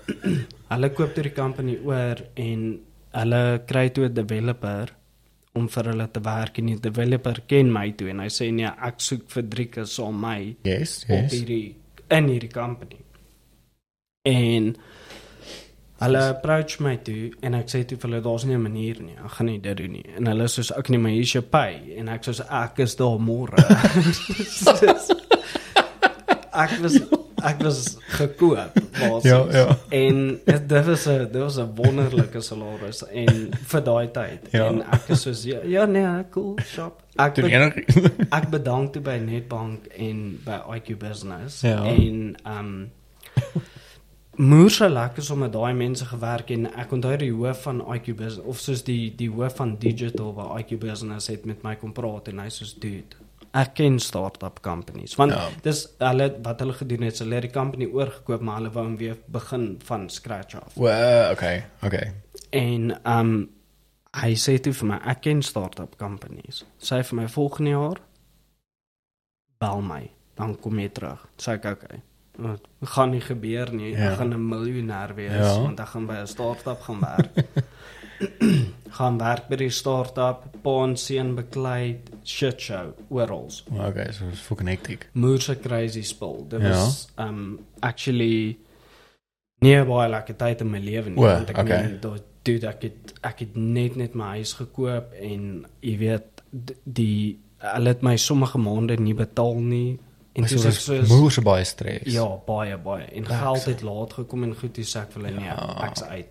Hulle 0.72 0.90
koop 0.94 1.14
toe 1.16 1.24
die 1.24 1.34
company 1.34 1.78
oor 1.84 2.16
en 2.36 2.80
hulle 3.14 3.62
kry 3.68 3.90
toe 3.90 4.06
'n 4.10 4.14
developer 4.14 4.94
om 5.56 5.68
vir 5.70 5.84
hulle 5.84 6.08
te 6.12 6.20
werk 6.20 6.58
en 6.60 6.66
die 6.66 6.80
developer 6.80 7.42
ken 7.48 7.72
my 7.72 7.92
toe 7.92 8.10
en 8.10 8.20
hy 8.20 8.28
sê 8.30 8.52
nee 8.52 8.66
ek 8.68 8.96
soek 9.00 9.30
vir 9.30 9.44
Driekus 9.44 9.96
saam 9.96 10.20
my 10.20 10.56
Yes, 10.64 11.04
op 11.04 11.10
yes. 11.10 11.32
hierdie 11.32 11.76
in 12.12 12.28
hierdie 12.28 12.52
company. 12.52 12.98
En 14.26 14.76
hulle 16.04 16.20
approach 16.30 16.80
my 16.84 16.98
toe 16.98 17.32
en 17.42 17.54
ek 17.54 17.70
sê 17.72 17.84
toe 17.88 17.98
vir 17.98 18.10
hulle 18.10 18.22
daar's 18.24 18.44
nie 18.46 18.56
'n 18.56 18.62
manier 18.62 18.98
nie. 19.02 19.16
Ek 19.26 19.32
gaan 19.38 19.48
nie 19.48 19.60
dit 19.60 19.78
doen 19.78 19.92
nie. 19.92 20.06
En 20.18 20.26
hulle 20.28 20.44
sê 20.44 20.60
soos 20.64 20.72
ek 20.78 20.90
nie 20.90 20.98
maar 21.00 21.12
hier's 21.12 21.32
jou 21.34 21.42
pay 21.44 21.94
en 21.98 22.10
ek 22.10 22.24
sê 22.24 22.46
ek 22.64 22.80
is 22.80 22.96
daar 22.96 23.20
môre. 23.20 23.56
ek 26.64 26.72
was 26.82 27.00
ek 27.46 27.62
was 27.64 27.98
gekoop. 28.18 28.74
basis. 29.00 29.24
Ja, 29.30 29.40
ja. 29.52 29.78
En 29.90 30.40
dit 30.46 30.70
dit 30.70 30.86
was 30.86 31.06
'n 31.08 31.32
dit 31.32 31.42
was 31.42 31.58
'n 31.58 31.76
wonderlike 31.76 32.42
salaris 32.42 33.04
en 33.12 33.50
vir 33.54 33.82
daai 33.84 34.08
tyd. 34.12 34.40
Ja. 34.52 34.66
En 34.68 34.82
ek 34.82 35.10
is 35.10 35.22
soos 35.22 35.44
ja, 35.44 35.60
ja 35.64 35.86
nee, 35.86 36.24
cool, 36.32 36.58
shop. 36.66 37.02
Ek 37.18 37.36
be 37.36 37.50
ek 38.38 38.50
bedank 38.50 38.94
toe 38.94 39.02
by 39.02 39.18
Netbank 39.18 39.86
en 39.98 40.40
by 40.46 40.60
IQ 40.76 40.98
Business 41.00 41.62
Ja. 41.62 41.84
en 41.86 42.36
um 42.46 42.92
moer 44.38 44.70
so 44.70 44.88
lekker 44.90 45.24
so 45.24 45.36
met 45.40 45.54
daai 45.54 45.74
mense 45.74 46.06
gewerk 46.06 46.50
en 46.52 46.66
ek 46.76 46.92
onthou 46.92 47.16
die 47.22 47.32
hoof 47.32 47.62
van 47.68 47.82
IQ 47.96 48.16
Business 48.20 48.48
of 48.48 48.60
soos 48.60 48.84
die 48.84 49.14
die 49.16 49.30
hoof 49.32 49.56
van 49.62 49.76
digital 49.80 50.34
by 50.36 50.48
IQ 50.62 50.80
Business 50.82 51.28
het 51.32 51.46
met 51.46 51.64
my 51.64 51.76
kom 51.80 51.94
praat 51.96 52.28
en 52.32 52.40
hy 52.44 52.50
soos 52.50 52.74
dude 52.80 53.16
ek 53.56 53.74
ken 53.80 54.00
start-up 54.04 54.60
companies 54.62 55.16
want 55.16 55.32
Ja. 55.32 55.48
dis 55.64 55.86
hulle 56.00 56.28
wat 56.44 56.60
hulle 56.60 56.74
gedoen 56.74 57.06
het, 57.08 57.20
hulle 57.20 57.36
het 57.36 57.48
die 57.48 57.52
company 57.54 57.86
oorgekoop 57.88 58.42
maar 58.42 58.58
hulle 58.60 58.72
wou 58.76 58.84
hom 58.84 58.98
weer 58.98 59.16
begin 59.32 59.78
van 59.88 60.10
scratch 60.10 60.56
af. 60.56 60.76
Well, 60.76 61.32
okay, 61.32 61.64
okay. 61.84 62.12
En 62.52 62.92
um 63.06 63.50
hy 64.16 64.34
sê 64.40 64.58
toe 64.64 64.74
vir 64.74 64.88
my 64.88 64.98
ek 65.12 65.22
ken 65.22 65.42
start-up 65.44 65.96
companies. 66.00 66.64
Sê 66.80 67.02
vir 67.04 67.16
my 67.22 67.28
volgende 67.28 67.72
jaar 67.72 68.02
bel 69.60 69.82
my, 69.82 70.10
dan 70.36 70.56
kom 70.60 70.80
jy 70.80 70.90
terug. 70.90 71.24
Sê 71.40 71.56
ek 71.56 71.66
okay. 71.72 72.02
Gaan 72.96 73.10
nie 73.12 73.22
gebeur 73.22 73.74
nie. 73.74 73.92
Ja. 73.92 74.12
Ek 74.12 74.18
gaan 74.18 74.34
'n 74.34 74.48
miljonair 74.50 75.16
wees 75.16 75.32
Ja. 75.32 75.62
want 75.62 75.80
ek 75.80 75.88
gaan 75.88 76.06
by 76.06 76.14
'n 76.22 76.28
start-up 76.28 76.82
gaan 76.82 77.00
werk. 77.00 77.46
gaan 78.98 79.18
werk 79.18 79.48
by 79.52 79.56
die 79.56 79.70
start-up, 79.70 80.46
paon 80.64 80.96
seun 80.98 81.34
beklei, 81.36 82.00
shit 82.24 82.62
show 82.62 82.94
oral. 83.10 83.50
Well, 83.70 83.90
okay, 83.90 84.12
so 84.12 84.28
it's 84.32 84.40
fucking 84.40 84.68
hectic. 84.72 85.10
Moerse 85.14 85.56
crazy 85.60 86.04
spul. 86.04 86.46
Dit 86.50 86.62
Ja. 86.62 86.70
was 86.70 87.08
um 87.18 87.60
actually 87.82 88.58
nie 89.62 89.84
baie 89.84 90.10
lekker 90.10 90.36
tyd 90.38 90.62
in 90.62 90.70
my 90.72 90.80
lewe 90.80 91.10
nie 91.10 91.18
O, 91.18 91.22
want 91.28 91.50
ek 91.50 91.58
okay. 91.58 91.82
meen 91.82 92.00
dat 92.02 92.24
dude 92.44 92.68
ek 92.68 92.82
het 92.82 93.14
ek 93.24 93.40
het 93.40 93.56
net 93.56 93.96
net 93.96 94.14
my 94.16 94.36
huis 94.38 94.54
gekoop 94.54 95.14
en 95.20 95.66
jy 95.82 95.98
weet 95.98 96.44
die 96.84 97.40
hulle 97.58 97.88
het 97.90 98.02
my 98.04 98.16
sommige 98.18 98.58
maande 98.62 98.98
nie 99.00 99.14
betaal 99.18 99.56
nie 99.60 99.98
en 100.36 100.48
so 100.48 100.56
ek 100.58 100.64
was 100.64 100.84
soos 100.86 101.10
moer 101.10 101.32
so 101.32 101.42
baie 101.42 101.64
stres. 101.66 102.02
ja 102.14 102.26
baie 102.48 102.78
baie 102.78 103.04
en 103.06 103.24
Lekker. 103.24 103.38
geld 103.40 103.66
het 103.66 103.82
laat 103.82 104.14
gekom 104.14 104.44
en 104.44 104.56
goed 104.56 104.74
toe 104.74 104.84
sê 104.84 105.02
ek 105.02 105.12
vir 105.12 105.24
hulle 105.24 105.36
nee 105.40 105.46
Ja. 105.46 105.88
ek's 105.88 106.04
uit 106.04 106.28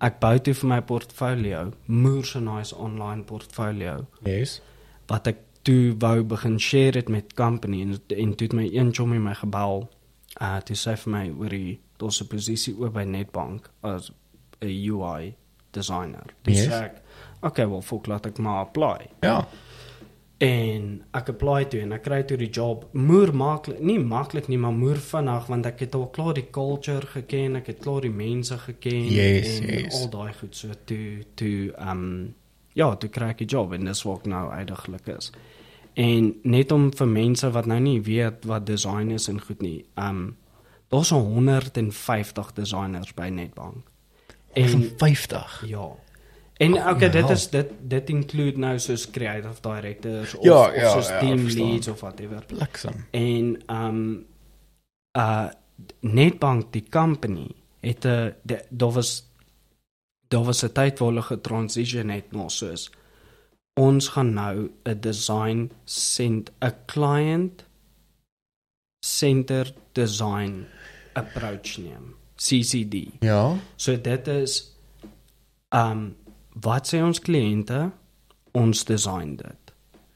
ek 0.00 0.20
bou 0.20 0.38
toe 0.38 0.54
vir 0.54 0.68
my 0.68 0.80
portfolio 0.82 1.72
moerse 1.86 2.40
nice 2.40 2.74
online 2.76 3.22
portfolio 3.24 4.06
Yes. 4.24 4.60
wat 5.08 5.26
ek 5.26 5.36
toe 5.62 5.94
wou 5.98 6.22
begin 6.24 6.58
share 6.58 6.96
het 6.98 7.08
met 7.08 7.34
company 7.34 7.80
en 7.82 7.98
en 8.16 8.34
toe 8.34 8.46
het 8.46 8.52
my 8.52 8.68
een 8.72 8.92
chommy 8.94 9.16
my 9.18 9.34
gebel. 9.34 9.88
Uh 10.40 10.58
toe 10.60 10.76
sê 10.76 10.96
vir 10.96 11.10
my 11.12 11.30
oor 11.38 11.48
die 11.48 11.78
daar's 11.98 12.20
'n 12.20 12.26
posisie 12.26 12.74
oop 12.78 12.92
by 12.92 13.04
Netbank 13.04 13.70
as 13.82 14.10
'n 14.60 14.68
UI 14.90 15.34
designer. 15.72 16.24
Dis 16.42 16.64
Yes. 16.64 16.72
ek 16.72 17.00
okay, 17.42 17.66
wel 17.68 17.82
fok 17.82 18.06
laat 18.06 18.26
ek 18.26 18.38
maar 18.38 18.60
apply. 18.66 19.06
Ja. 19.22 19.46
En 20.38 21.04
ek 21.14 21.28
apply 21.30 21.64
toe 21.70 21.80
en 21.84 21.92
ek 21.94 22.02
kry 22.02 22.22
toe 22.26 22.36
die 22.36 22.50
job. 22.50 22.88
Moer 22.92 23.30
maklik, 23.34 23.78
nie 23.80 23.98
maklik 24.02 24.48
nie, 24.50 24.58
maar 24.58 24.74
moer 24.74 24.98
vinnig 24.98 25.46
want 25.46 25.66
ek 25.66 25.84
het 25.86 25.94
al 25.94 26.08
klaar 26.10 26.34
die 26.34 26.48
culture 26.50 27.06
geken, 27.06 27.56
ek 27.60 27.66
het 27.70 27.78
klaar 27.84 28.02
die 28.02 28.10
mense 28.10 28.58
geken 28.58 29.04
Yes, 29.14 29.60
en 29.60 29.68
yes. 29.84 30.00
al 30.00 30.10
daai 30.10 30.32
goed 30.40 30.56
so 30.56 30.74
toe 30.84 31.22
toe 31.38 31.70
um 31.78 32.34
ja, 32.74 32.88
toe 32.98 33.08
kry 33.14 33.28
ek 33.30 33.38
die 33.44 33.46
job 33.54 33.72
en 33.72 33.86
dis 33.86 34.02
wat 34.02 34.24
ek 34.24 34.26
nou 34.32 34.50
uitdaglik 34.50 35.06
is. 35.14 35.30
En 35.94 36.32
net 36.42 36.72
om 36.74 36.88
vir 36.92 37.06
mense 37.06 37.50
wat 37.54 37.66
nou 37.70 37.78
nie 37.80 38.00
weet 38.02 38.44
wat 38.50 38.66
design 38.66 39.12
is 39.14 39.28
en 39.30 39.38
goed 39.40 39.62
nie, 39.62 39.84
um 39.94 40.32
daar's 40.90 41.08
so 41.14 41.18
150 41.22 42.52
designers 42.58 43.14
by 43.14 43.28
Netbank. 43.30 43.86
En 44.54 44.64
En 44.64 44.90
50. 44.98 45.62
ja. 45.66 45.88
En 46.56 46.74
okay, 46.74 47.10
dit 47.10 47.22
hel. 47.22 47.30
is 47.30 47.50
dit 47.50 47.66
dit 47.80 48.08
include 48.10 48.58
nou 48.58 48.78
soos 48.78 49.10
creative 49.10 49.60
directors 49.60 50.34
of, 50.34 50.44
Ja, 50.44 50.68
of 50.68 50.74
ja, 50.74 50.90
soos 50.92 51.08
ja, 51.08 51.18
team 51.18 51.38
verstaan. 51.38 51.70
leads 51.70 51.88
of 51.88 52.00
whatever. 52.00 52.44
Bliksem. 52.46 53.06
En 53.10 53.62
um 53.76 54.26
uh 55.18 55.48
Netbank 56.00 56.72
die 56.72 56.84
company 56.90 57.48
het 57.80 58.04
'n 58.06 58.34
daar 58.70 58.92
was 58.92 59.26
daar 60.28 60.44
was 60.44 60.62
'n 60.64 60.72
tyd 60.72 60.98
waar 60.98 61.08
hulle 61.08 61.22
getransition 61.22 62.08
het 62.08 62.32
na 62.32 62.48
soos 62.48 62.90
ons 63.80 64.08
gaan 64.08 64.32
nou 64.34 64.70
'n 64.84 65.00
design 65.00 65.70
sent 65.84 66.50
'n 66.60 66.72
client 66.86 67.64
center 69.04 69.72
design 69.92 70.66
approach 71.12 71.76
neem 71.78 72.14
CCD 72.36 72.94
Ja. 73.20 73.56
So 73.76 74.00
dit 74.00 74.26
is 74.28 74.76
um 75.70 76.16
wat 76.62 76.86
sê 76.94 77.02
ons 77.02 77.20
kliënte 77.20 77.90
ons 78.54 78.84
design 78.84 79.36
dit. 79.36 79.60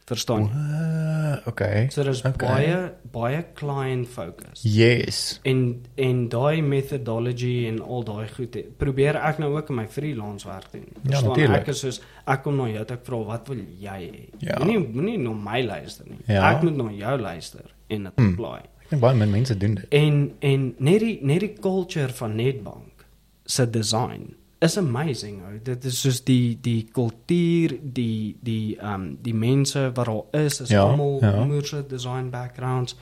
Verstaan? 0.08 0.42
Uh, 0.48 1.46
okay. 1.46 1.88
So 1.92 2.02
dis 2.02 2.22
Okay. 2.24 2.48
baie 2.48 2.76
baie 3.12 3.42
client 3.54 4.08
focus. 4.08 4.62
Yes. 4.64 5.40
En 5.44 5.82
en 6.00 6.28
daai 6.32 6.62
methodology 6.62 7.66
en 7.68 7.82
al 7.82 8.04
daai 8.04 8.28
goed 8.32 8.54
he- 8.54 8.64
probeer 8.78 9.16
ek 9.16 9.38
nou 9.38 9.50
ook 9.56 9.68
in 9.68 9.76
my 9.76 9.86
freelance 9.88 10.46
werk 10.48 10.72
doen. 10.72 10.86
Verstaan? 11.02 11.28
natuurlijk. 11.28 11.60
Ek 11.60 11.68
is 11.74 11.80
soos 11.80 12.00
ek 12.26 12.42
kom 12.42 12.56
na 12.56 12.70
jou 12.70 12.84
toe 12.84 12.96
ek 12.96 13.04
vra 13.04 13.20
wat 13.24 13.48
wil 13.48 13.60
jy 13.80 14.00
hê? 14.08 14.24
Ja. 14.38 14.56
Moenie 14.64 14.78
moenie 14.88 15.18
na 15.18 15.32
my 15.50 15.60
luister 15.66 16.06
nie. 16.08 16.18
Ja. 16.26 16.54
Ek 16.54 16.62
moet 16.62 16.76
na 16.76 16.88
jou 16.90 17.18
luister 17.20 17.64
en 17.90 18.02
dit 18.04 18.12
Hmm. 18.16 18.32
apply. 18.32 18.58
Ek 18.84 18.90
dink 18.90 19.02
baie 19.02 19.14
min 19.16 19.30
mense 19.30 19.58
doen 19.58 19.74
dit. 19.74 19.86
En 19.92 20.32
en 20.40 20.74
net 20.78 21.00
die 21.00 21.18
net 21.22 21.40
die 21.40 21.52
culture 21.60 22.08
van 22.08 22.34
Netbank 22.36 23.04
se 23.44 23.66
design 23.70 24.34
is 24.60 24.76
amazing. 24.78 25.42
Ou. 25.46 25.58
Dit 25.62 25.84
is 25.84 26.00
soos 26.00 26.24
die 26.24 26.58
die 26.60 26.88
kultuur, 26.92 27.78
die 27.82 28.36
die 28.42 28.76
ehm 28.78 28.94
um, 28.94 29.18
die 29.22 29.34
mense 29.34 29.90
wat 29.94 30.06
daar 30.06 30.44
is, 30.44 30.60
is 30.60 30.68
Ja, 30.70 30.82
almal 30.82 31.18
ja. 31.20 31.44
moerse 31.44 31.84
design 31.86 32.30
backgrounds. 32.30 32.96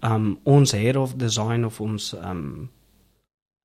Ehm 0.00 0.14
um, 0.14 0.38
ons 0.42 0.72
head 0.72 0.96
of 0.96 1.14
design 1.16 1.64
of 1.64 1.80
ons 1.80 2.12
ehm 2.14 2.30
um, 2.30 2.70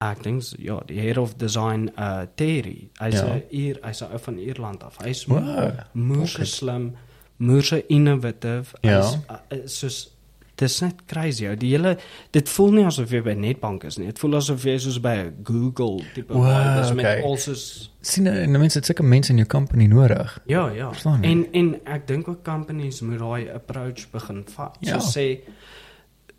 ek 0.06 0.24
dink 0.24 0.42
s- 0.44 0.56
ja, 0.58 0.80
die 0.86 1.00
head 1.00 1.18
of 1.18 1.36
design 1.36 1.90
uh 1.98 2.22
Terry. 2.36 2.90
Hy's 3.00 3.14
Ja. 3.20 3.40
hier, 3.50 3.80
hy's 3.84 4.02
ou 4.02 4.18
van 4.20 4.38
Ierland 4.38 4.84
af. 4.84 4.98
Hy's 5.04 5.26
Wow. 5.26 5.72
moerse 5.94 6.34
Okay. 6.36 6.46
slim, 6.46 6.96
moerse 7.38 7.86
innovative. 7.88 8.76
Ja. 8.82 9.02
Hy's 9.02 9.18
uh, 9.30 9.64
is 9.64 9.80
soos 9.80 10.17
dis 10.58 10.80
net 10.82 11.04
crazy. 11.06 11.46
Ou. 11.48 11.56
Die 11.56 11.70
hele 11.76 11.98
dit 12.36 12.50
voel 12.50 12.72
nie 12.74 12.86
asof 12.86 13.12
jy 13.14 13.22
by 13.26 13.34
Netbank 13.38 13.84
is 13.84 13.98
nie. 13.98 14.08
Dit 14.10 14.20
voel 14.20 14.36
asof 14.40 14.64
jy 14.66 14.78
soos 14.82 14.98
by 15.04 15.32
Google 15.44 16.02
tipe 16.16 16.34
Wow, 16.34 16.48
vibe 16.50 16.82
is 16.86 16.92
met 16.98 17.06
okay. 17.06 17.22
al 17.22 17.38
soos 17.38 17.66
sien 18.02 18.28
en 18.28 18.52
die 18.56 18.62
mense 18.62 18.78
het 18.80 18.86
sulke 18.88 19.04
mense 19.04 19.32
in 19.34 19.38
jou 19.42 19.48
company 19.52 19.86
nodig. 19.92 20.40
ja, 20.48 20.70
ja. 20.72 20.90
Verstaan? 20.92 21.24
En 21.24 21.46
en 21.54 21.74
ek 21.86 22.08
dink 22.08 22.28
ook 22.28 22.44
companies 22.44 23.02
moet 23.02 23.20
daai 23.20 23.50
approach 23.54 24.10
begin 24.12 24.44
vat. 24.56 24.78
Ja. 24.80 25.00
So 25.00 25.20
sê 25.20 25.40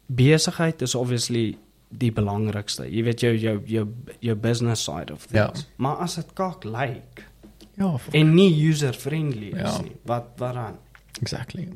besigheid 0.06 0.82
is 0.82 0.94
obviously 0.94 1.56
die 1.88 2.10
belangrikste. 2.12 2.84
Jy 2.90 3.02
weet 3.06 3.20
jou 3.24 3.32
jou 3.36 3.56
jou 3.66 3.86
jou 4.20 4.34
business 4.36 4.84
side 4.84 5.12
of 5.12 5.26
things. 5.26 5.62
Ja. 5.64 5.74
Maar 5.76 5.96
as 6.04 6.14
dit 6.20 6.32
kak 6.36 6.64
lyk 6.64 7.24
Ja, 7.78 7.94
f- 7.96 8.08
en 8.12 8.34
nie 8.34 8.50
user 8.68 8.92
friendly 8.92 9.52
is 9.54 9.60
Ja. 9.76 9.80
nie, 9.82 9.92
wat 10.04 10.24
waaraan? 10.36 10.76
exactly. 11.20 11.68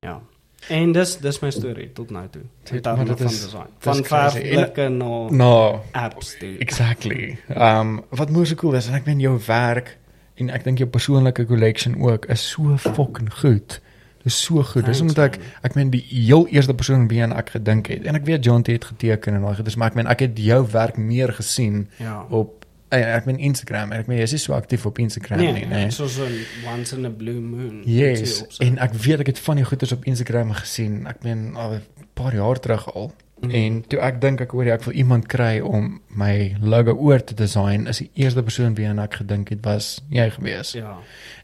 Ja. 0.00 0.20
En 0.68 0.92
dis 0.92 1.16
dis 1.22 1.40
my 1.42 1.50
storie 1.50 1.92
tot 1.92 2.10
nou 2.10 2.24
toe. 2.30 2.42
Dit- 2.70 2.84
maar 2.84 2.96
van 2.96 3.06
dit 3.06 3.20
is- 3.20 3.40
design. 3.42 3.66
Van 3.78 4.04
verfblikke 4.04 4.88
na 4.88 5.28
Nou, 5.30 5.78
apps 5.92 6.36
toe. 6.38 6.56
exactly. 6.58 7.38
Um 7.54 8.04
wat 8.10 8.30
moes 8.30 8.48
so 8.48 8.54
cool 8.54 8.74
is 8.74 8.88
en 8.88 8.94
ek 8.94 9.06
meen 9.06 9.20
jou 9.20 9.38
werk 9.46 9.98
en 10.36 10.50
ek 10.50 10.64
dink 10.64 10.78
jou 10.78 10.88
persoonlike 10.88 11.46
collection 11.46 11.94
ook 12.02 12.26
is 12.26 12.48
so 12.50 12.76
fucking 12.76 13.32
goed. 13.32 13.80
Dis 14.26 14.42
so 14.42 14.62
goed. 14.62 14.84
Dis 14.84 14.98
Thanks, 14.98 15.00
omdat 15.14 15.34
ek 15.34 15.40
ek 15.62 15.74
meen 15.74 15.90
die 15.90 16.02
heel 16.10 16.46
eerste 16.48 16.74
persoon 16.74 17.08
wie 17.08 17.22
aan 17.22 17.32
ek 17.32 17.50
gedink 17.50 17.86
het. 17.86 18.04
En 18.04 18.14
ek 18.14 18.24
weet 18.26 18.44
John 18.44 18.62
het 18.66 18.84
geteken 18.84 19.34
en 19.34 19.40
daai 19.42 19.54
goed, 19.54 19.64
dis 19.64 19.76
maar 19.76 19.88
ek 19.88 19.94
meen 19.94 20.06
ek 20.06 20.20
het 20.20 20.38
jou 20.38 20.66
werk 20.72 20.96
meer 20.96 21.32
gesien 21.32 21.88
Ja. 21.98 22.26
op 22.30 22.65
ek 22.90 23.24
meen 23.26 23.38
Instagram 23.38 23.92
ek 23.92 24.06
meen 24.06 24.18
jy 24.18 24.22
is 24.22 24.32
nie 24.32 24.38
so 24.38 24.52
aktief 24.54 24.86
op 24.86 24.98
Instagram 24.98 25.38
Nee, 25.38 25.52
nie, 25.52 25.66
nee. 25.66 25.90
soos 25.90 26.18
'n 26.18 26.44
once 26.72 26.92
in 26.96 27.04
a 27.04 27.10
blue 27.10 27.40
moon. 27.40 27.82
Yes, 27.84 28.42
op 28.42 28.52
sy- 28.52 28.64
en 28.64 28.78
ek 28.78 28.92
weet 28.94 29.20
ek 29.20 29.26
het 29.26 29.38
van 29.38 29.56
die 29.56 29.64
goeders 29.64 29.92
op 29.92 30.04
Instagram 30.04 30.52
gesien. 30.52 31.06
Ek 31.06 31.22
meen 31.22 31.56
al 31.56 31.72
'n 31.74 31.82
paar 32.14 32.34
jaar 32.34 32.60
terug 32.60 32.94
al. 32.94 33.12
Mhm. 33.40 33.50
En 33.50 33.84
toe 33.88 33.98
ek 34.00 34.20
dink 34.20 34.40
ek 34.40 34.50
hoor 34.50 34.64
ek 34.66 34.82
wil 34.84 34.94
iemand 34.94 35.26
kry 35.26 35.60
om 35.60 36.00
my 36.08 36.56
logo 36.60 36.92
oor 36.92 37.24
te 37.24 37.34
design, 37.34 37.86
is 37.86 37.98
die 37.98 38.10
eerste 38.14 38.42
persoon 38.42 38.74
wie 38.74 38.86
aan 38.88 38.98
ek 38.98 39.14
gedink 39.14 39.48
het 39.48 39.58
was 39.64 40.00
jy 40.08 40.30
gewees. 40.30 40.72
Ja. 40.72 40.96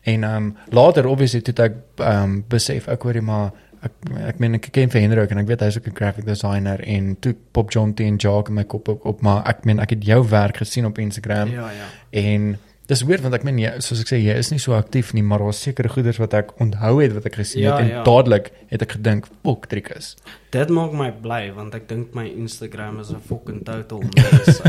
En 0.02 0.24
ehm 0.24 0.36
um, 0.36 0.56
later 0.70 1.06
obviously 1.06 1.40
toe 1.40 1.64
ek 1.64 1.74
ehm 1.96 2.22
um, 2.22 2.44
besef 2.48 2.88
ek 2.88 3.02
hoor 3.02 3.14
jy 3.14 3.20
maar 3.20 3.50
ek 3.82 3.92
ek 4.28 4.38
meen 4.40 4.54
ek 4.54 4.68
ken 4.72 4.90
vir 4.90 5.00
Hendrik 5.00 5.30
en 5.30 5.38
ek 5.38 5.46
weet 5.46 5.60
hy's 5.60 5.76
ook 5.76 5.86
'n 5.88 5.94
graphic 5.94 6.24
designer 6.24 6.80
en 6.86 7.16
toe 7.20 7.34
pop 7.52 7.70
John 7.70 7.94
T 7.94 8.00
en 8.00 8.16
Jacques 8.16 8.48
in 8.48 8.54
my 8.54 8.64
kop 8.64 8.88
op, 8.88 9.04
op 9.06 9.22
maar 9.22 9.42
ek 9.46 9.64
meen 9.64 9.80
ek 9.80 9.90
het 9.90 10.04
jou 10.04 10.22
werk 10.28 10.56
gesien 10.56 10.84
op 10.86 10.98
Instagram 10.98 11.48
Ja, 11.50 11.70
ja. 11.70 11.86
en 12.10 12.58
Dis 12.86 13.02
weird 13.06 13.22
want 13.22 13.32
ek 13.34 13.44
meen 13.44 13.58
jy 13.58 13.70
soos 13.80 14.00
ek 14.00 14.08
sê 14.10 14.18
jy 14.18 14.34
is 14.36 14.50
nie 14.50 14.58
so 14.58 14.72
aktief 14.74 15.12
nie, 15.14 15.22
maar 15.22 15.38
daar's 15.38 15.60
sekere 15.62 15.88
goeders 15.88 16.18
wat 16.18 16.34
ek 16.34 16.50
onthou 16.60 16.98
het 17.00 17.12
wat 17.14 17.24
ek 17.26 17.34
gesien 17.34 17.62
Ja, 17.62 17.76
het 17.76 17.80
en 17.84 17.88
ja. 17.88 18.02
dadelik 18.02 18.50
het 18.68 18.82
ek 18.82 18.92
gedink, 18.92 19.26
"Fok, 19.44 19.66
Trikus." 19.66 20.16
Dit 20.50 20.68
maak 20.68 20.92
my 20.92 21.10
bly 21.12 21.52
want 21.54 21.74
ek 21.74 21.88
dink 21.88 22.12
my 22.14 22.26
Instagram 22.26 22.98
is 23.00 23.10
'n 23.12 23.20
fucking 23.20 23.64
total 23.64 24.02
mess. 24.14 24.60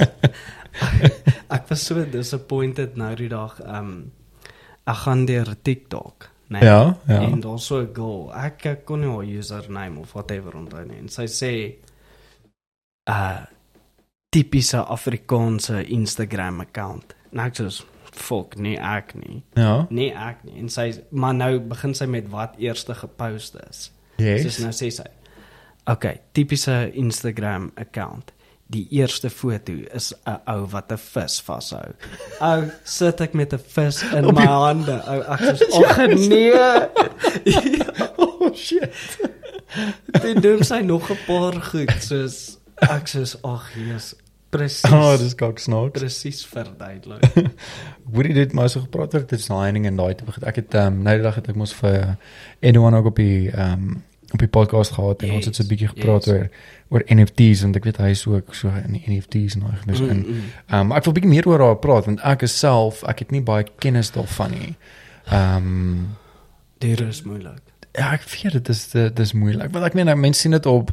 Ek 1.50 1.68
was 1.68 1.82
so 1.86 2.04
disappointed 2.04 2.96
nou 2.96 3.14
die 3.18 3.28
dag. 3.28 3.58
Um 3.66 4.12
ek 4.86 4.96
gaan 5.04 5.26
deur 5.26 5.54
TikTok, 5.62 6.30
nee. 6.50 6.64
Ja, 6.64 6.96
ja. 7.06 7.20
En 7.20 7.40
daar's 7.40 7.66
so 7.66 7.80
'n 7.80 7.90
girl. 7.94 8.30
Ek, 8.34 8.64
ek 8.66 8.84
kon 8.84 9.00
nie 9.00 9.08
haar 9.10 9.24
username 9.24 10.00
of 10.00 10.12
whatever 10.12 10.56
onthou 10.56 10.84
nie. 10.86 10.98
En 10.98 11.08
sy 11.08 11.26
sê 11.26 11.52
uh 13.10 13.46
tipiese 14.30 14.78
Afrikaanse 14.78 15.84
Instagram 15.84 16.60
account. 16.60 17.14
En 17.32 17.38
ek 17.38 17.56
sê 17.58 17.70
fuck, 18.10 18.56
nee 18.56 18.76
ek 18.76 19.14
nie. 19.14 19.42
Ja. 19.54 19.86
Nee 19.90 20.12
ek 20.14 20.44
nie. 20.44 20.58
En 20.58 20.68
sy 20.68 20.92
maar 21.10 21.34
nou 21.34 21.60
begin 21.60 21.94
sy 21.94 22.06
met 22.10 22.28
wat 22.30 22.58
eerste 22.58 22.94
gepost 22.94 23.56
is. 23.70 23.90
Yes. 24.16 24.42
Soos 24.42 24.58
nou 24.58 24.72
sê 24.72 24.90
sy. 24.90 25.06
Okay, 25.90 26.20
tipiese 26.32 26.90
Instagram 26.92 27.70
account. 27.74 28.32
Die 28.70 28.86
eerste 28.90 29.30
foto 29.30 29.72
is 29.94 30.12
'n 30.26 30.36
ou 30.46 30.66
wat 30.70 30.92
'n 30.92 30.96
vis 30.98 31.40
vashou. 31.40 31.90
Ou 32.40 32.70
sit 32.84 33.20
ek 33.20 33.34
met 33.34 33.52
'n 33.52 33.58
vis 33.58 34.02
in 34.02 34.26
Op 34.26 34.34
my 34.34 34.40
die- 34.40 34.48
hande. 34.48 34.96
Ou 35.06 35.20
ek 35.20 35.40
sê 35.40 35.66
ag 35.84 36.06
nee. 36.28 36.52
oh 38.16 38.54
shit. 38.54 38.94
Dit 40.22 40.42
doen 40.42 40.62
sy 40.64 40.80
nog 40.86 41.10
'n 41.10 41.18
paar 41.26 41.60
goed 41.62 41.92
soos 42.02 42.58
ek 42.80 43.08
sê 43.08 43.24
ag 43.44 43.70
Jesus 43.74 44.14
presies. 44.50 44.90
Oh, 44.96 45.16
dis 45.18 45.34
gok 45.38 45.58
snaaks. 45.58 46.00
presies 46.00 46.46
verduidelik. 46.46 47.22
Hoorie 48.12 48.34
dit 48.34 48.52
maar 48.52 48.68
so 48.70 48.80
gepraat 48.80 49.14
oor 49.14 49.26
designing 49.26 49.86
en 49.86 49.96
daai 49.96 50.14
tipe. 50.14 50.32
Ek 50.46 50.56
het 50.56 50.74
ehm 50.74 50.86
um, 50.86 51.02
nou 51.02 51.14
die 51.16 51.22
dag 51.22 51.34
het 51.34 51.48
ek 51.48 51.56
mos 51.56 51.74
vir 51.74 52.16
anyone 52.62 52.96
ook 52.96 53.06
op 53.06 53.16
die 53.16 53.50
ehm 53.50 53.72
um, 53.90 54.02
op 54.32 54.38
die 54.38 54.48
podcast 54.48 54.92
gehad 54.94 55.22
en 55.22 55.26
Yes, 55.26 55.36
ons 55.36 55.46
het 55.46 55.56
so 55.56 55.62
'n 55.64 55.68
bietjie 55.68 55.88
gepraat 55.88 56.24
yes. 56.24 56.34
oor 56.34 56.50
oor 56.90 57.04
NFTs 57.06 57.62
want 57.62 57.76
ek 57.78 57.84
weet 57.86 58.00
hy 58.02 58.10
is 58.16 58.26
ook 58.26 58.54
so 58.54 58.68
in 58.84 58.98
NFTs 58.98 59.54
en 59.54 59.60
daai 59.66 59.76
goeders 59.82 60.00
in. 60.00 60.22
Mm, 60.24 60.34
mm. 60.34 60.48
Ehm 60.68 60.90
um, 60.90 60.92
ek 60.98 61.04
wil 61.06 61.14
bietjie 61.18 61.30
meer 61.30 61.46
oor 61.48 61.62
haar 61.66 61.78
praat 61.78 62.08
want 62.10 62.20
ek 62.26 62.42
is 62.48 62.58
self 62.58 63.04
ek 63.10 63.18
het 63.24 63.30
nie 63.30 63.42
baie 63.46 63.66
kennis 63.78 64.10
daarvan 64.16 64.50
nie. 64.58 64.74
Ehm 65.30 65.56
um, 65.56 66.16
Dit 66.80 67.00
is 67.00 67.22
moeilik. 67.22 67.60
ja, 67.92 68.12
ek 68.14 68.22
weet 68.30 68.52
dit 68.52 68.68
is 68.68 68.86
dit 68.90 69.18
is 69.18 69.32
moeilik. 69.32 69.70
Want 69.72 69.84
ek 69.84 69.94
meen 69.94 70.10
mense 70.20 70.40
sien 70.40 70.50
dit 70.56 70.66
op 70.66 70.90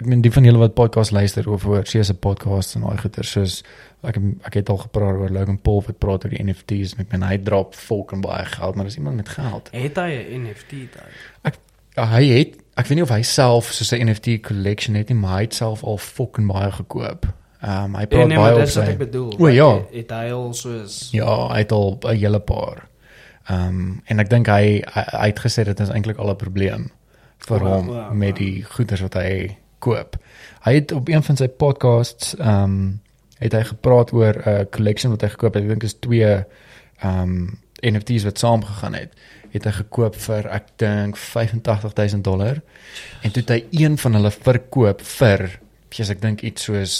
ek 0.00 0.06
meen 0.08 0.22
die 0.24 0.32
van 0.32 0.44
julle 0.44 0.58
wat 0.58 0.74
podcast 0.74 1.12
luister 1.12 1.48
of 1.52 1.66
oor 1.68 1.82
CS 1.84 2.06
se 2.06 2.14
podcast 2.14 2.74
en 2.76 2.86
daai 2.86 2.98
goeie 3.02 3.24
soos 3.28 3.62
ek 4.02 4.16
ek 4.48 4.54
het 4.54 4.70
al 4.72 4.78
gepraat 4.86 5.18
oor 5.20 5.30
Logan 5.30 5.58
Paul 5.58 5.82
wat 5.86 5.98
praat 5.98 6.24
oor 6.24 6.32
die 6.32 6.42
NFTs 6.44 6.94
en 6.94 7.04
ek 7.04 7.12
meen 7.12 7.22
hy 7.26 7.36
drop 7.38 7.74
volk 7.74 8.12
en 8.12 8.20
baie 8.24 8.44
geld, 8.54 8.74
maar 8.74 8.84
dis 8.88 8.96
iemand 8.96 9.16
met 9.16 9.28
geld. 9.28 9.68
Het 9.72 9.96
hy 9.96 10.10
'n 10.12 10.46
NFT 10.46 10.70
daai? 10.94 11.52
Ja, 11.96 12.06
hy 12.16 12.24
het 12.38 12.56
ek 12.76 12.86
weet 12.86 12.96
nie 12.98 13.02
of 13.02 13.10
hy 13.10 13.22
self 13.22 13.72
so 13.72 13.96
'n 13.96 14.06
NFT 14.08 14.40
collection 14.40 14.94
het 14.94 15.08
nie, 15.08 15.18
maar 15.18 15.36
hy 15.36 15.40
het 15.42 15.54
self 15.54 15.82
al 15.84 15.98
fucking 15.98 16.48
baie 16.52 16.70
gekoop. 16.72 17.26
Ehm 17.62 17.84
um, 17.84 17.94
hy 17.94 17.98
Nee, 17.98 18.06
praat 18.06 18.28
nee, 18.28 18.36
baie 18.38 18.52
op 18.54 18.60
dis 18.60 18.74
wat 18.74 18.84
sy 18.86 18.90
ek 18.92 18.98
bedoel. 18.98 19.34
O, 19.38 19.48
ja. 19.48 19.80
Het- 19.92 20.10
hy 20.10 20.30
al 20.32 20.52
soos 20.54 21.08
Ja, 21.12 21.48
hy 21.52 21.58
het 21.58 21.72
al 21.72 21.98
'n 22.02 22.16
hele 22.16 22.40
paar. 22.40 22.88
Ehm 23.48 23.68
um, 23.68 24.02
en 24.06 24.18
ek 24.18 24.30
dink 24.30 24.46
hy, 24.46 24.82
hy 24.94 25.04
hy 25.20 25.26
het 25.26 25.38
gesê 25.40 25.64
dit 25.64 25.80
is 25.80 25.88
eintlik 25.88 26.18
al 26.18 26.30
'n 26.30 26.36
probleem 26.36 26.90
vir 27.38 27.58
Wow, 27.60 27.68
hom 27.72 27.86
wow, 27.86 28.12
met 28.12 28.28
wow. 28.28 28.38
die 28.38 28.62
goeder 28.64 28.98
wat 29.02 29.14
hy 29.14 29.56
koop. 29.78 30.16
Hy 30.64 30.74
het 30.74 30.92
op 30.92 31.08
een 31.08 31.22
van 31.22 31.36
sy 31.36 31.48
podcasts 31.48 32.34
ehm 32.38 32.64
um, 32.64 33.00
het 33.38 33.52
hy 33.52 33.62
gepraat 33.62 34.12
oor 34.12 34.34
'n 34.46 34.48
uh, 34.48 34.64
collection 34.70 35.10
wat 35.10 35.20
hy 35.20 35.28
gekoop 35.28 35.54
het. 35.54 35.62
Ek 35.62 35.68
dink 35.68 35.82
is 35.82 35.94
twee 35.98 36.44
ehm 37.02 37.20
um, 37.22 37.58
NFTs 37.82 38.24
wat 38.24 38.38
saamgegaan 38.38 38.94
het. 38.94 39.10
Het 39.52 39.64
hy 39.64 39.70
gekoop 39.70 40.14
vir 40.16 40.46
ek 40.48 40.66
dink 40.80 41.16
85000 41.16 42.24
dollar 42.24 42.60
en 43.22 43.30
toe 43.32 43.42
het 43.42 43.50
hy 43.50 43.64
een 43.84 43.98
van 43.98 44.14
hulle 44.14 44.30
verkoop 44.30 45.02
vir, 45.04 45.58
sies 45.92 46.10
ek 46.10 46.22
dink 46.22 46.40
iets 46.42 46.62
soos 46.68 46.94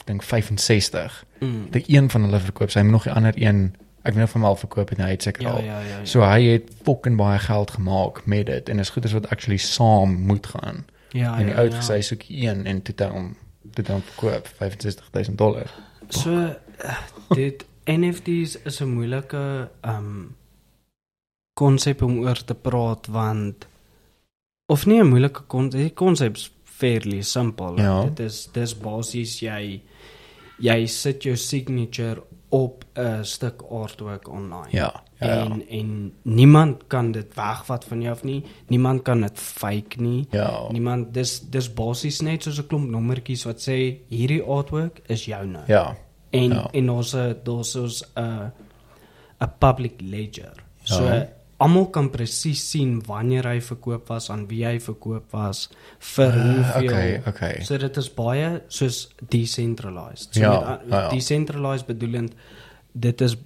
ek 0.00 0.06
dink 0.06 0.22
65 0.22 1.24
mm. 1.40 1.66
die 1.74 1.84
een 1.86 2.08
van 2.10 2.22
hulle 2.24 2.40
verkoop. 2.40 2.70
Sy 2.70 2.80
het 2.80 2.88
nog 2.90 3.04
die 3.04 3.12
ander 3.12 3.34
een, 3.36 3.74
ek 4.02 4.14
weet 4.14 4.22
nie 4.22 4.24
of 4.24 4.32
hom 4.32 4.44
al 4.48 4.56
verkoop 4.56 4.88
het 4.88 4.98
nie, 4.98 5.04
hy 5.06 5.10
het 5.16 5.22
seker 5.22 5.42
Ja, 5.42 5.50
al. 5.50 5.60
ja, 5.64 5.80
ja. 5.80 5.98
ja. 5.98 6.04
So 6.04 6.22
hy 6.24 6.42
het 6.54 6.70
fucking 6.86 7.16
baie 7.20 7.38
geld 7.38 7.70
gemaak 7.76 8.24
met 8.26 8.46
dit 8.46 8.68
en 8.68 8.78
is 8.78 8.90
goeders 8.90 9.12
wat 9.12 9.28
actually 9.30 9.58
saam 9.58 10.14
moet 10.26 10.46
gaan. 10.46 10.86
ja, 11.12 11.38
en 11.38 11.46
die 11.46 11.54
ja, 11.54 11.58
ou 11.60 11.64
het 11.68 11.74
ja. 11.74 11.80
gesê 11.80 12.00
soek 12.04 12.22
een 12.28 12.66
en 12.66 12.82
toe 12.82 12.94
het 12.96 13.12
hom 13.12 13.36
dit 13.62 13.86
dan 13.86 14.02
verkoop 14.02 14.48
65000 14.58 15.38
dollar. 15.38 15.68
So 16.08 16.54
eh, 16.78 16.96
dit 17.34 17.64
NFTs 17.84 18.58
is 18.64 18.80
'n 18.80 18.88
moeilike 18.88 19.68
um 19.84 20.36
konsep 21.58 22.02
om 22.06 22.18
oor 22.22 22.38
te 22.44 22.54
praat 22.54 23.06
want 23.14 23.66
of 24.70 24.86
nie 24.86 25.00
'n 25.00 25.08
moeilike 25.08 25.42
konsep, 25.46 25.80
die 25.80 25.90
konsep's 25.94 26.50
fairly 26.64 27.22
simple. 27.22 27.74
Ja. 27.82 28.04
Dit 28.04 28.20
is 28.20 28.46
dis 28.52 28.74
basies 28.74 29.40
jy 29.40 29.80
jy 30.60 30.86
sit 30.86 31.22
jou 31.22 31.36
signature 31.36 32.22
op 32.50 32.84
'n 32.96 33.24
stuk 33.24 33.62
artwork 33.70 34.28
online. 34.28 34.68
Ja. 34.70 35.02
Ja. 35.20 35.26
ja. 35.26 35.42
En 35.44 35.68
en 35.68 36.12
niemand 36.22 36.86
kan 36.86 37.12
dit 37.12 37.34
wegvat 37.34 37.84
van 37.84 38.00
jou 38.02 38.12
af 38.12 38.22
nie. 38.24 38.44
Niemand 38.68 39.02
kan 39.02 39.20
dit 39.20 39.38
fake 39.38 40.00
nie. 40.00 40.26
ja. 40.30 40.66
Niemand 40.70 41.14
dis 41.14 41.40
dis 41.40 41.72
basies 41.74 42.20
net 42.20 42.42
soos 42.42 42.58
'n 42.60 42.66
klomp 42.66 42.90
nommertjies 42.90 43.44
wat 43.44 43.60
sê 43.68 43.96
hierdie 44.08 44.42
artwork 44.42 45.00
is 45.08 45.24
joune. 45.24 45.62
Ja. 45.66 45.96
En 46.30 46.50
Ja. 46.52 46.68
en 46.72 46.90
ons 46.90 47.12
daar's 47.44 47.74
ons 47.76 48.04
'n 48.16 48.52
'n 49.40 49.50
public 49.58 50.00
ledger. 50.00 50.52
So 50.84 51.02
Ja. 51.04 51.28
Almal 51.58 51.86
kan 51.90 52.10
presies 52.10 52.60
sien 52.70 53.02
wanneer 53.06 53.46
hy 53.50 53.60
verkoop 53.60 54.08
was, 54.08 54.30
aan 54.30 54.46
wie 54.48 54.64
hy 54.66 54.78
verkoop 54.80 55.32
was, 55.32 55.68
vir 55.98 56.26
Uh, 56.32 56.42
hoeveel. 56.44 56.90
okay, 56.92 57.20
okay. 57.26 57.64
So 57.64 57.78
dit 57.78 57.96
is 57.96 58.08
baie 58.14 58.62
soos 58.68 59.08
decentralized. 59.28 60.34
So 60.34 60.40
Ja, 60.40 60.50
met 60.58 60.68
a- 60.68 60.80
ja, 60.88 61.02
ja. 61.02 61.08
decentralized 61.10 61.86
bedoelend 61.86 62.34
dit 62.94 63.20
is 63.20 63.36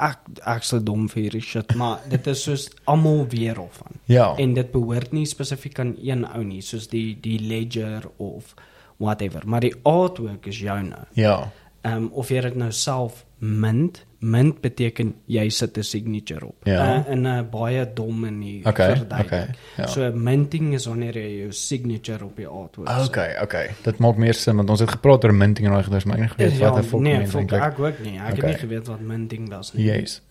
ek 0.00 0.18
ek 0.46 0.62
sou 0.62 0.78
dom 0.80 1.08
vir 1.08 1.22
hierdie 1.24 1.42
shit, 1.42 1.74
maar 1.74 1.98
dit 2.08 2.26
is 2.30 2.42
soos 2.46 2.68
almal 2.86 3.24
weer 3.32 3.54
van. 3.56 3.96
Ja. 4.06 4.34
En 4.38 4.54
dit 4.54 4.70
behoort 4.72 5.12
nie 5.12 5.26
spesifiek 5.26 5.78
aan 5.82 5.96
een 6.02 6.24
ou 6.24 6.44
nie, 6.44 6.60
soos 6.62 6.86
die 6.88 7.16
die 7.20 7.38
ledger 7.40 8.06
of 8.18 8.54
whatever, 8.98 9.42
maar 9.46 9.60
die 9.60 9.74
artwork 9.82 10.46
is 10.46 10.60
joune. 10.60 11.06
Ja. 11.14 11.50
Ehm 11.82 11.96
um, 12.04 12.10
of 12.12 12.28
jy 12.30 12.40
dit 12.40 12.54
nou 12.56 12.70
self 12.72 13.24
mint, 13.38 14.04
mint 14.20 14.60
beteken 14.60 15.14
jy 15.26 15.48
sit 15.48 15.76
'n 15.78 15.82
signature 15.82 16.46
op. 16.46 16.64
Ja. 16.64 16.98
Uh, 17.06 17.12
in 17.12 17.26
'n 17.26 17.48
baie 17.50 17.84
dom 17.94 18.20
manier 18.20 18.66
Okay, 18.66 18.96
verduidelik. 18.96 19.26
okay, 19.26 19.48
ja. 19.76 19.86
So 19.86 20.12
minting 20.12 20.74
is 20.74 20.86
wanneer 20.86 21.14
jy 21.14 21.38
jou 21.40 21.52
signature 21.52 22.24
op 22.24 22.36
die 22.36 22.46
artwork 22.46 22.88
sit. 22.88 23.08
Okay, 23.08 23.36
okay. 23.42 23.70
Dit 23.82 23.98
maak 23.98 24.16
meer 24.16 24.34
sin 24.34 24.56
want 24.56 24.70
ons 24.70 24.80
het 24.80 24.90
gepraat 24.90 25.24
oor 25.24 25.34
minting 25.34 25.66
en 25.68 25.82
goeders, 25.84 26.04
maar 26.04 26.18
ek 26.18 26.22
het 26.36 26.52
geweet 26.52 26.58
wat 26.60 26.78
'n 26.78 26.82
fuck 26.82 27.00
nee, 27.00 27.26
fuck, 27.26 27.40
eintlik. 27.40 27.62
ek 27.62 27.78
ook 27.78 27.98
nie. 28.02 28.18
Ek 28.18 28.32
Okay. 28.32 28.34
het 28.36 28.44
nie 28.46 28.68
geweet 28.68 28.86
wat 28.86 29.00
minting 29.00 29.48
was 29.48 29.72
nie. 29.72 29.84
Yes. 29.84 30.22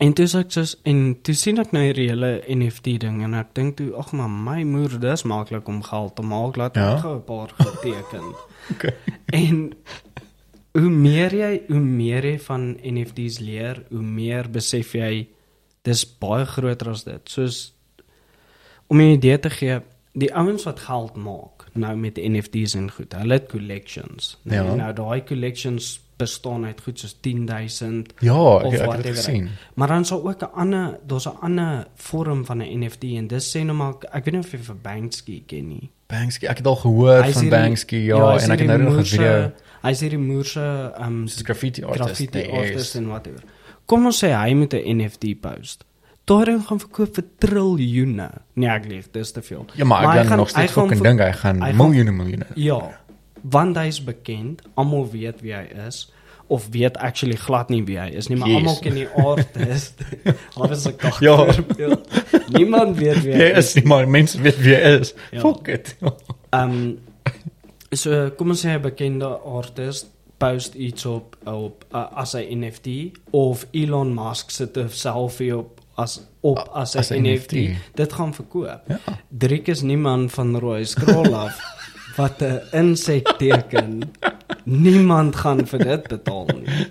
En 0.00 0.12
toe 0.12 0.26
sê 0.26 0.38
ek 0.38 0.50
soos 0.52 0.76
en 0.84 1.16
toe 1.22 1.34
sien 1.34 1.58
ek 1.58 1.72
nou 1.72 1.82
hierdie 1.82 2.08
hele 2.08 2.42
NFT 2.48 2.98
ding 3.00 3.22
en 3.24 3.34
ek 3.34 3.46
dink 3.54 3.76
toe 3.76 3.96
ag 3.96 4.12
maar 4.12 4.28
my 4.30 4.62
moer 4.62 4.98
dis 5.00 5.22
maklik 5.24 5.68
om 5.68 5.82
geld 5.82 6.14
te 6.16 6.22
maak 6.22 6.56
laat 6.56 6.76
Ja. 6.76 6.94
ek 6.94 7.00
gou 7.00 7.16
'n 7.16 7.24
paar 7.24 7.48
geteken. 7.58 8.22
Okay. 8.70 8.94
En 9.26 9.72
hoe 10.80 10.90
meer 10.90 11.34
jy 11.34 11.62
hoe 11.68 11.80
meer 11.80 12.24
jy 12.24 12.38
van 12.38 12.76
NFTs 12.82 13.38
leer, 13.38 13.82
hoe 13.90 14.02
meer 14.02 14.48
besef 14.50 14.92
jy 14.94 15.26
dis 15.82 16.04
baie 16.20 16.44
groter 16.46 16.90
as 16.90 17.04
dit. 17.04 17.28
Soos 17.30 17.74
om 18.88 18.98
'n 19.00 19.14
idee 19.16 19.38
te 19.38 19.50
gee, 19.50 19.80
die 20.14 20.34
ouens 20.34 20.64
wat 20.64 20.80
geld 20.80 21.16
maak 21.16 21.66
nou 21.74 21.96
met 21.96 22.16
NFTs 22.16 22.74
en 22.74 22.90
goed, 22.90 23.12
hulle 23.12 23.32
het 23.34 23.48
collections. 23.48 24.38
Nou, 24.42 24.66
Ja. 24.66 24.74
nou 24.74 24.92
daai 24.92 25.24
collections 25.24 26.00
bestaan 26.18 26.64
uit 26.64 26.80
goed 26.80 26.98
soos 26.98 27.14
10000 27.20 28.12
Ja, 28.20 28.34
Of 28.34 28.62
ek, 28.62 28.72
ek 28.72 28.78
het 28.78 28.86
whatever. 28.86 29.14
gesien. 29.16 29.48
Maar 29.74 29.88
dan 29.88 30.04
sal 30.04 30.28
ook 30.28 30.42
'n 30.42 30.52
ander, 30.54 30.98
daar's 31.06 31.26
'n 31.26 31.36
ander 31.40 31.86
vorm 31.94 32.44
van 32.44 32.58
'n 32.62 32.78
NFT 32.84 33.02
en 33.16 33.26
dis 33.26 33.56
sê 33.56 33.60
nou 33.64 33.76
maar 33.76 33.94
ek 34.12 34.24
weet 34.24 34.34
nie 34.34 34.40
of 34.42 34.50
jy 34.52 34.58
vir 34.58 34.76
Banksy 34.82 35.42
ken 35.46 35.68
nie. 35.68 35.90
Banksy, 36.06 36.46
ek 36.46 36.56
het 36.56 36.66
al 36.66 36.76
gehoor 36.76 37.22
Hy's 37.22 37.32
van 37.34 37.42
hierdie- 37.42 37.58
Banksy, 37.60 37.96
ja, 37.96 38.30
hy 38.30 38.36
is 38.36 38.42
en 38.44 38.50
ek 38.50 38.58
het 38.58 38.68
nou 38.68 38.78
nog 38.78 38.90
'n 38.90 38.94
moerse- 38.94 39.16
video 39.16 39.52
Hy's 39.82 40.00
hierdie 40.00 40.18
moerse 40.18 40.92
um 41.00 41.26
soos 41.28 41.42
graffiti 41.42 41.82
artist. 41.84 42.04
graffiti 42.04 42.38
nee, 42.38 42.50
artist 42.52 42.94
en 42.94 43.06
whatever. 43.08 43.42
Kom 43.86 44.04
ons 44.06 44.24
sê 44.24 44.28
hy 44.34 44.52
moet 44.54 44.72
'n 44.74 44.96
NFT 44.96 45.40
post. 45.40 45.84
Daarin 46.24 46.60
gaan 46.62 46.78
verkoop 46.80 47.14
vir 47.14 47.24
triljoene. 47.38 48.30
Nee, 48.54 48.68
ek 48.68 48.84
lieg, 48.86 49.10
dis 49.10 49.32
te 49.32 49.42
veel. 49.42 49.64
Ja, 49.74 49.84
maar 49.84 50.02
ek 50.02 50.08
hy 50.08 50.14
dan 50.16 50.26
gaan- 50.26 50.36
nog 50.38 50.46
hy 50.46 50.52
steeds 50.52 50.72
fucking 50.72 51.02
dink 51.02 51.20
hy 51.20 51.26
hy 51.26 51.32
gaan- 51.32 51.76
miljoene 51.76 52.10
miljoene. 52.12 52.46
Ja, 52.54 53.00
want 53.42 53.76
hy's 53.76 54.04
bekend, 54.04 54.62
almal 54.74 55.10
weet 55.10 55.40
wie 55.40 55.54
hy 55.54 55.66
is 55.86 56.12
of 56.50 56.68
weet 56.72 56.96
actually 56.96 57.36
glad 57.36 57.68
nie 57.68 57.84
wie 57.84 57.98
hy 57.98 58.08
is 58.16 58.28
nie, 58.28 58.36
maar 58.38 58.48
Yes. 58.48 58.56
almal 58.56 58.78
ken 58.80 58.94
die 58.94 59.08
artist. 59.32 59.94
Daar 60.56 60.70
is 60.70 60.86
'n 60.86 60.96
kak. 60.96 61.20
Ja. 61.20 61.46
Niemand 62.48 62.96
weet 62.98 63.22
wie 63.22 63.32
hy 63.32 63.38
Jy 63.38 63.56
is 63.58 63.74
nie 63.74 63.84
maar 63.84 64.08
mense 64.08 64.40
weet 64.40 64.58
wie 64.60 64.74
hy 64.74 64.98
is. 65.00 65.14
Ja. 65.30 65.40
Fuck 65.40 65.68
it. 65.68 65.96
Ehm 66.56 66.96
so 67.92 68.30
kom 68.36 68.48
ons 68.50 68.64
sê 68.64 68.68
'n 68.76 68.80
bekende 68.82 69.26
artist 69.26 70.06
post 70.38 70.74
iets 70.74 71.04
op 71.06 71.36
op 71.44 71.84
uh, 71.92 72.06
as 72.16 72.34
'n 72.34 72.60
NFT 72.64 72.86
of 73.30 73.66
Elon 73.72 74.14
Musk 74.14 74.50
sit 74.50 74.76
'n 74.76 74.88
selfie 74.88 75.56
op 75.56 75.80
as 75.96 76.20
op 76.40 76.58
as 76.72 76.94
'n 76.94 77.22
NFT. 77.22 77.52
NFT. 77.52 77.76
Dit 77.94 78.12
gaan 78.12 78.34
verkoop. 78.34 78.80
Ja. 78.88 78.98
Driek 79.28 79.68
is 79.68 79.82
niemand 79.82 80.30
van 80.32 80.56
rooi 80.58 80.84
scroll 80.84 81.34
af 81.34 81.58
wat 82.18 82.42
'n 82.42 82.60
insek 82.74 83.28
teken. 83.38 84.02
Niemand 84.64 85.36
gaan 85.36 85.64
vir 85.66 85.78
dit 85.78 86.08
betaal 86.08 86.46
nie. 86.54 86.86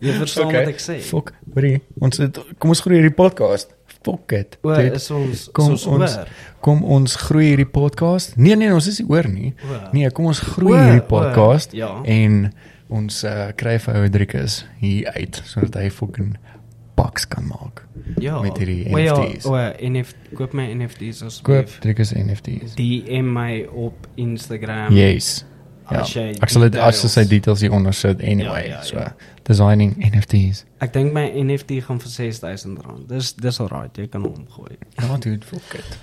Jy 0.00 0.12
verstaan 0.18 0.46
Okay, 0.46 0.64
wat 0.64 0.72
ek 0.74 0.80
sê? 0.80 0.96
Fok, 1.04 1.32
hoorie, 1.54 1.82
ons 2.00 2.18
het, 2.18 2.38
kom 2.58 2.70
ons 2.72 2.80
groei 2.80 2.98
hierdie 3.00 3.14
podcast. 3.14 3.74
Fok 4.02 4.28
dit. 4.28 4.56
Dit- 4.62 4.94
is 4.98 5.10
ons 5.10 5.48
kom 5.52 5.76
soos 5.76 5.86
ons 5.86 6.16
oor. 6.16 6.28
kom 6.60 6.82
ons 6.84 7.16
groei 7.16 7.52
hierdie 7.52 7.68
podcast. 7.70 8.36
Nee 8.36 8.56
nee, 8.56 8.72
ons 8.74 8.86
is 8.86 8.98
nie 8.98 9.08
oor 9.08 9.28
nie. 9.28 9.54
O. 9.62 9.78
Nee, 9.92 10.10
kom 10.10 10.26
ons 10.26 10.40
groei 10.40 10.78
O, 10.78 10.82
hierdie 10.82 11.06
podcast 11.06 11.72
ja. 11.72 12.00
en 12.04 12.52
ons 12.88 13.24
uh, 13.24 13.52
kry 13.56 13.78
vir 13.78 13.94
ou 13.94 14.08
Driekus 14.08 14.64
hier 14.80 15.12
uit 15.16 15.42
sodat 15.46 15.74
hy 15.74 15.90
fucking 15.90 16.34
paks 16.94 17.24
kan 17.28 17.46
maak. 17.46 17.84
Ja. 18.20 18.40
met 18.42 18.56
hierdie 18.58 18.92
O 18.92 18.98
ja, 18.98 19.14
NFT's. 19.16 19.46
O, 19.46 19.56
NFT, 19.88 20.16
koop 20.34 20.52
my 20.52 20.66
NFT's 20.74 21.18
Koop 21.18 21.28
asseblief. 21.28 21.78
Driekus 21.80 22.12
NFT's. 22.14 22.74
DM 22.74 23.32
my 23.32 23.64
op 23.72 24.06
Instagram. 24.14 24.92
Yes. 24.92 25.44
Ja. 25.90 26.00
As 26.00 26.12
jy 26.14 26.28
Ek 26.40 26.48
sal 26.48 26.62
dit 26.62 26.76
as 26.78 26.94
details- 27.00 27.12
sy 27.12 27.24
details 27.28 27.60
hier 27.60 27.72
onder 27.72 27.92
sit 27.92 28.20
anyway. 28.22 28.68
Ja, 28.68 28.74
ja, 28.78 28.82
So 28.82 28.96
ja. 28.98 29.14
designing 29.42 29.96
NFT's. 30.14 30.64
Ek 30.80 30.92
dink 30.92 31.12
my 31.12 31.26
NFT 31.42 31.82
gaan 31.84 32.00
vir 32.00 32.08
R6000. 32.08 33.06
Dis 33.08 33.32
dis 33.34 33.60
alright, 33.60 33.96
jy 33.96 34.06
kan 34.08 34.22
hom 34.22 34.46
gooi. 34.48 34.76
Ja, 35.00 35.16
dude, 35.16 35.44
fuck 35.46 35.74
it. 35.74 35.98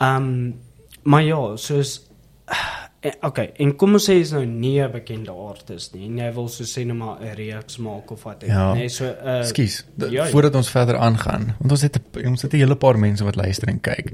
Ehm 0.00 0.16
um, 0.22 0.54
maar 1.02 1.22
ja, 1.22 1.56
soos 1.56 2.06
okay, 3.22 3.50
en 3.58 3.76
kom 3.76 3.92
ons 3.98 4.04
sê 4.08 4.14
jy's 4.18 4.32
nou 4.32 4.44
nie 4.46 4.80
'n 4.80 4.90
bekende 4.92 5.30
artist 5.32 5.94
nie. 5.94 6.06
en 6.06 6.16
Jy 6.18 6.32
wil 6.34 6.48
so 6.48 6.64
sê 6.64 6.84
net 6.86 6.96
maar 6.96 7.18
'n 7.20 7.34
reeks 7.36 7.76
maak 7.78 8.10
of 8.10 8.22
wat 8.24 8.42
Ja. 8.46 8.72
nee, 8.74 8.88
so 8.88 9.04
uh 9.04 9.40
Ekskuus, 9.40 9.84
d- 9.98 10.10
ja, 10.10 10.24
ja. 10.24 10.30
voordat 10.30 10.54
ons 10.54 10.70
verder 10.70 10.96
aangaan, 10.96 11.54
want 11.58 11.70
ons 11.70 11.82
het 11.82 11.98
ons 12.24 12.42
het 12.42 12.52
'n 12.52 12.56
hele 12.56 12.76
paar 12.76 12.98
mense 12.98 13.24
wat 13.24 13.36
luister 13.36 13.68
en 13.68 13.80
kyk. 13.80 14.12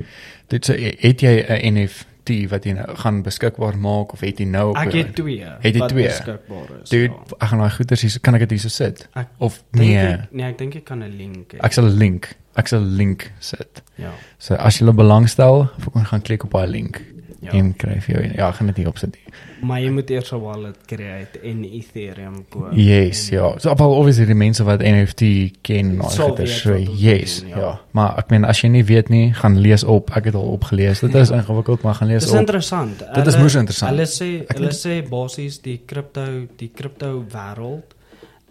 Dit 0.48 0.64
sê 0.70 0.96
het 0.98 1.20
jy 1.20 1.44
'n 1.48 1.74
NFT 1.74 2.48
wat 2.50 2.64
jy 2.64 2.72
nou 2.72 2.96
gaan 2.96 3.22
beskikbaar 3.22 3.76
maak 3.78 4.12
of 4.12 4.20
het 4.20 4.38
jy 4.38 4.44
nou 4.46 4.70
op 4.70 4.76
ek 4.76 4.92
het 4.92 5.14
twee 5.16 5.44
Het 5.60 5.74
jy 5.74 5.86
twee? 5.88 6.06
beskikbaar 6.06 6.68
is. 6.82 6.88
Dude, 6.90 7.12
ja. 7.12 7.24
ek 7.40 7.48
gaan 7.48 7.58
daai 7.58 7.70
goeders 7.70 8.00
hier 8.02 8.20
kan 8.20 8.34
ek 8.34 8.40
dit 8.40 8.50
hier 8.50 8.58
so 8.60 8.68
sit 8.68 9.08
Ek 9.14 9.26
of 9.38 9.62
nee, 9.72 9.96
ek, 9.96 10.32
nee, 10.32 10.46
ek 10.46 10.58
dink 10.58 10.74
ek 10.76 10.84
kan 10.84 10.98
'n 11.02 11.16
link 11.16 11.52
hê. 11.54 11.58
ek 11.60 11.72
sal 11.72 11.84
'n 11.84 11.96
link, 11.98 12.36
ek 12.56 12.68
sal 12.68 12.80
'n 12.80 12.96
link 12.96 13.32
sit. 13.40 13.82
ja. 13.96 14.10
So 14.38 14.54
as 14.54 14.78
jy 14.80 14.92
belangstel, 14.92 15.68
kan 15.92 16.04
gaan 16.04 16.22
klik 16.22 16.44
op 16.44 16.50
daai 16.52 16.66
link 16.68 17.02
Ja. 17.42 17.50
en 17.52 17.76
kry 17.76 18.00
vir 18.00 18.14
jou 18.14 18.34
ja, 18.36 18.48
ek 18.48 18.54
gaan 18.54 18.66
dit 18.66 18.76
hier 18.76 18.88
opsit. 18.88 19.16
Maar 19.62 19.80
jy 19.80 19.90
moet 19.90 20.10
eers 20.10 20.32
'n 20.32 20.40
wallet 20.40 20.76
create 20.86 21.40
en 21.42 21.64
Ethereum 21.64 22.44
koop. 22.48 22.72
Yes, 22.72 23.30
en, 23.30 23.36
ja. 23.36 23.58
So 23.58 23.70
op 23.70 23.80
obviously 23.80 24.26
die 24.26 24.34
mense 24.34 24.64
wat 24.64 24.80
NFT 24.80 25.22
ken 25.62 25.90
en 25.90 26.00
al 26.00 26.10
Sal 26.10 26.34
dit 26.34 26.38
weet 26.46 26.48
so 26.48 26.76
yes, 26.76 27.40
doen, 27.40 27.48
ja. 27.48 27.56
ja. 27.56 27.62
ja. 27.62 27.80
Maar 27.90 28.18
ek 28.18 28.30
meen 28.30 28.44
as 28.44 28.60
jy 28.60 28.68
nie 28.68 28.84
weet 28.84 29.08
nie, 29.08 29.32
gaan 29.34 29.58
lees 29.58 29.84
op. 29.84 30.10
Ek 30.16 30.24
het 30.24 30.34
al 30.34 30.42
opgelees. 30.52 31.00
Dit 31.00 31.14
is 31.14 31.28
Ja. 31.28 31.34
ingewikkeld, 31.36 31.82
maar 31.82 31.94
gaan 31.94 32.08
lees 32.08 32.22
Dis 32.22 32.32
op. 32.32 32.38
interessant. 32.38 32.98
Dit 33.14 33.26
is 33.26 33.36
moes 33.38 33.54
interessant. 33.54 33.90
Hulle 33.90 34.06
sê 34.06 34.44
hulle 34.54 34.72
sê 34.72 35.08
basies 35.08 35.60
die 35.62 35.80
kripto 35.86 36.46
die 36.56 36.70
kripto 36.74 37.24
wêreld 37.32 37.94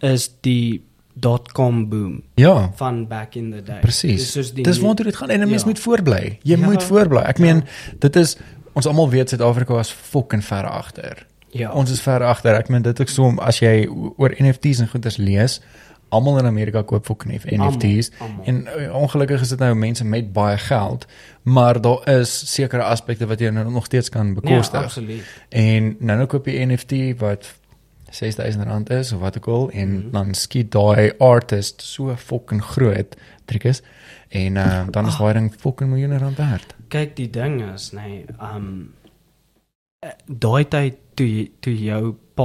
is 0.02 0.32
die 0.42 0.82
dot-com 1.20 1.90
boom 1.90 2.22
Ja. 2.36 2.72
van 2.76 3.08
back 3.08 3.36
in 3.36 3.52
the 3.52 3.62
day. 3.64 3.80
Presies. 3.82 4.32
Dis 4.34 4.54
nie- 4.54 4.64
waartoe 4.86 5.06
dit 5.06 5.16
gaan 5.16 5.30
en 5.30 5.42
'n 5.42 5.50
mens 5.50 5.62
Ja. 5.62 5.68
moet 5.68 5.80
voorbly. 5.80 6.38
Jy 6.44 6.58
Ja. 6.60 6.66
moet 6.66 6.84
voorbly. 6.84 7.20
Ek 7.22 7.40
meen, 7.40 7.56
Ja. 7.56 7.64
dit 8.00 8.16
is 8.16 8.38
ons 8.74 8.86
almal 8.88 9.10
weet 9.10 9.30
Suid-Afrika 9.30 9.80
is 9.80 9.90
fucking 9.92 10.44
ver 10.46 10.66
agter. 10.66 11.26
Ja. 11.52 11.72
Ons 11.72 11.92
is 11.92 12.02
ver 12.02 12.24
agter. 12.24 12.54
Ek 12.56 12.70
meen 12.70 12.82
dit 12.86 13.00
ek 13.00 13.10
som 13.10 13.40
as 13.40 13.60
jy 13.60 13.88
oor 14.18 14.36
NFT's 14.40 14.80
en 14.80 14.88
goeders 14.92 15.18
lees, 15.18 15.60
almal 16.10 16.40
in 16.40 16.46
Amerika 16.46 16.82
koop 16.84 17.06
fucking 17.06 17.34
NFT's 17.38 18.10
Almal, 18.20 18.46
almal. 18.46 18.46
en 18.46 18.68
uh, 18.86 18.96
ongelukkig 18.98 19.42
is 19.42 19.50
dit 19.50 19.60
nou 19.60 19.76
mense 19.76 20.06
met 20.06 20.32
baie 20.34 20.58
geld, 20.58 21.06
maar 21.44 21.82
daar 21.82 22.08
is 22.20 22.32
sekere 22.54 22.84
aspekte 22.84 23.26
wat 23.30 23.40
jy 23.40 23.50
nou 23.54 23.70
nog 23.72 23.86
steeds 23.86 24.10
kan 24.10 24.34
bekostig. 24.34 24.84
absoluut. 24.84 25.24
En 25.50 25.96
nou 26.00 26.18
nou 26.18 26.26
koop 26.28 26.46
jy 26.50 26.66
NFT 26.66 27.20
wat 27.20 27.52
R6000 28.10 28.90
is 28.90 29.12
of 29.14 29.20
wat 29.22 29.38
ook 29.38 29.48
al 29.48 29.70
en 29.72 29.90
Mhm. 29.98 30.12
dan 30.12 30.34
skiet 30.34 30.72
daai 30.72 31.12
artist 31.20 31.82
so 31.82 32.16
fucking 32.16 32.64
groot 32.64 33.16
trikus 33.46 33.82
en 34.30 34.56
uh, 34.56 34.86
dan 34.92 35.08
is 35.08 35.18
daai 35.18 35.34
ding 35.34 35.50
fucking 35.58 35.90
miljoene 35.90 36.18
rand 36.18 36.38
werd. 36.38 36.76
Kyk, 36.88 37.16
die 37.16 37.30
ding 37.30 37.62
is, 37.74 37.92
nee, 37.92 38.26
um 38.42 38.94
eh, 40.00 40.10
daai 40.26 40.64
tyd 40.70 40.98
toe 41.16 41.50
toe 41.60 41.74
jou 41.76 42.16
pa 42.36 42.44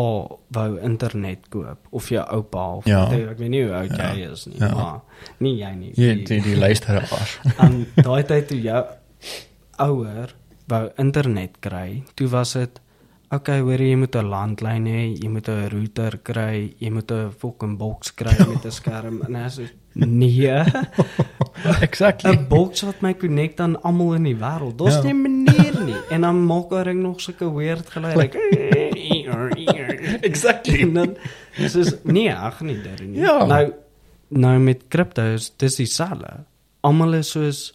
wou 0.56 0.78
internet 0.82 1.48
koop 1.48 1.78
of 1.90 2.08
jou 2.10 2.24
oupa 2.36 2.64
of 2.76 2.86
Ja. 2.86 3.06
toe, 3.06 3.28
ek 3.30 3.38
weet 3.38 3.50
nie 3.50 3.62
hoe 3.62 3.74
oud 3.74 3.96
Ja. 3.96 4.12
jy 4.14 4.30
is 4.32 4.46
nie, 4.46 4.58
Ja. 4.58 4.74
maar 4.74 5.00
nie 5.38 5.56
jy 5.60 5.74
nie. 5.74 5.92
Jy 5.94 6.14
die- 6.14 6.24
die, 6.24 6.40
die 6.42 6.56
luisteraars. 6.56 7.38
Um 7.62 7.86
daai 7.94 8.22
tyd 8.24 8.48
toe 8.48 8.60
jou 8.60 8.84
ouer 9.78 10.34
wou 10.68 10.88
internet 10.98 11.60
kry, 11.60 12.02
toe 12.16 12.28
was 12.28 12.52
dit 12.54 12.80
okay, 13.34 13.60
hoor 13.60 13.78
jy 13.82 13.96
moet 13.96 14.14
'n 14.16 14.28
landlyn 14.30 14.84
hê, 14.86 15.14
jy 15.22 15.28
moet 15.28 15.48
'n 15.48 15.68
router 15.68 16.18
kry, 16.22 16.74
jy 16.78 16.90
moet 16.90 17.10
'n 17.10 17.30
fucking 17.30 17.78
box 17.78 18.10
kry 18.14 18.34
met 18.48 18.64
'n 18.64 18.70
skerm 18.70 19.22
en 19.26 19.36
as 19.36 19.60
nee, 19.94 20.64
exactly. 21.88 22.30
'n 22.36 22.46
box 22.48 22.82
wat 22.82 23.00
my 23.00 23.14
connect 23.16 23.60
aan 23.60 23.82
almal 23.82 24.14
in 24.14 24.22
die 24.22 24.36
wêreld. 24.36 24.76
Daar's 24.76 24.94
Ja. 24.94 25.02
nie 25.02 25.12
'n 25.14 25.22
manier 25.22 25.84
nie. 25.84 25.96
En 26.10 26.20
dan 26.20 26.44
maak 26.46 26.70
hy 26.70 26.82
ring 26.82 27.02
nog 27.02 27.20
sulke 27.20 27.52
weird 27.54 27.90
geluid. 27.90 28.16
Like, 28.16 28.38
exactly. 30.28 30.80
en 30.82 30.92
dan 30.94 31.16
soos 31.68 31.94
nee, 32.02 32.32
ag 32.34 32.60
nee, 32.60 32.80
daar 32.82 33.02
nie. 33.06 33.20
Ja. 33.20 33.44
Nou 33.46 33.72
nou 34.28 34.58
met 34.58 34.84
cryptos, 34.88 35.52
dis 35.56 35.76
dieselfde. 35.76 36.44
Almal 36.80 37.14
is 37.14 37.30
soos 37.30 37.74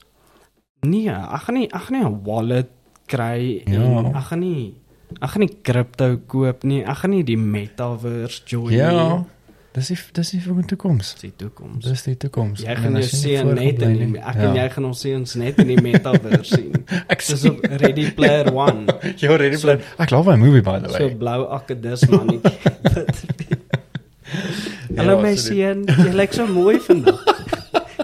nee, 0.81 1.11
ag 1.11 1.43
gaan 1.45 1.55
nie 1.55 1.69
ag 1.73 1.85
gaan 1.87 1.97
nie 1.99 2.05
'n 2.07 2.23
wallet 2.23 2.69
kry 3.05 3.61
en 3.65 3.73
Ja. 3.81 4.11
ag 4.13 4.27
gaan 4.27 4.39
nie 4.39 4.75
ag 5.19 5.31
gaan 5.31 5.39
nie 5.41 5.57
crypto 5.61 6.17
koop 6.27 6.63
nie. 6.63 6.85
Ag 6.85 6.99
gaan 6.99 7.09
nie 7.09 7.23
die 7.23 7.37
metaverse 7.37 8.41
join 8.45 8.73
Ja. 8.73 8.91
nie. 9.17 9.25
Dis 9.79 9.87
die 9.93 9.97
dis 10.17 10.29
die 10.33 10.39
die 10.43 10.65
toekoms. 10.73 11.13
Dis 11.15 11.21
die 11.23 11.31
toekoms. 11.39 11.85
Dis 11.87 12.01
die 12.03 12.15
toekoms. 12.19 12.59
Jy 12.65 12.73
gaan 12.75 12.97
jou 12.97 13.03
nie 13.05 13.07
seun 13.07 13.51
net 13.55 13.83
in 13.85 13.93
die, 13.99 14.07
ek 14.19 14.39
en 14.43 14.57
jy 14.57 14.65
gaan 14.73 14.87
ons 14.89 15.03
seuns 15.05 15.35
net 15.39 15.59
in 15.63 15.69
die 15.71 15.77
metaverse 15.85 16.49
sien. 16.57 16.73
Ek 17.07 17.23
Dis 17.29 17.45
op 17.47 17.61
Ready 17.79 18.09
Player 18.17 18.49
1. 18.51 18.81
Jy 19.21 19.29
ready 19.43 19.55
So- 19.61 19.69
plan. 19.69 19.85
Ek 20.03 20.11
love 20.11 20.27
my 20.27 20.35
movie 20.41 20.61
by 20.65 20.79
the 20.83 20.91
So 20.91 21.05
way. 21.07 21.15
blou 21.21 21.45
akkedis 21.59 22.03
mannetjie. 22.11 22.57
Hallo 24.99 25.15
Ja, 25.15 25.21
my 25.23 25.31
so 25.37 25.53
seun, 25.53 25.85
jy 25.87 26.11
lyk 26.17 26.33
so 26.35 26.45
mooi 26.49 26.75
vandag. 26.85 27.21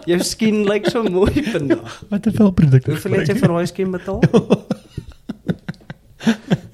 Jou 0.09 0.19
skien 0.25 0.63
lyk 0.69 0.87
so 0.93 1.01
mooi 1.03 1.43
vandag. 1.51 1.99
Wat 2.11 2.23
te 2.25 2.31
veel 2.33 2.51
produkte. 2.55 2.93
Hoeveel 2.93 3.19
het 3.19 3.29
jy 3.33 3.35
vir 3.41 3.53
daai 3.57 3.67
skien 3.69 3.91
betaal? 3.93 4.21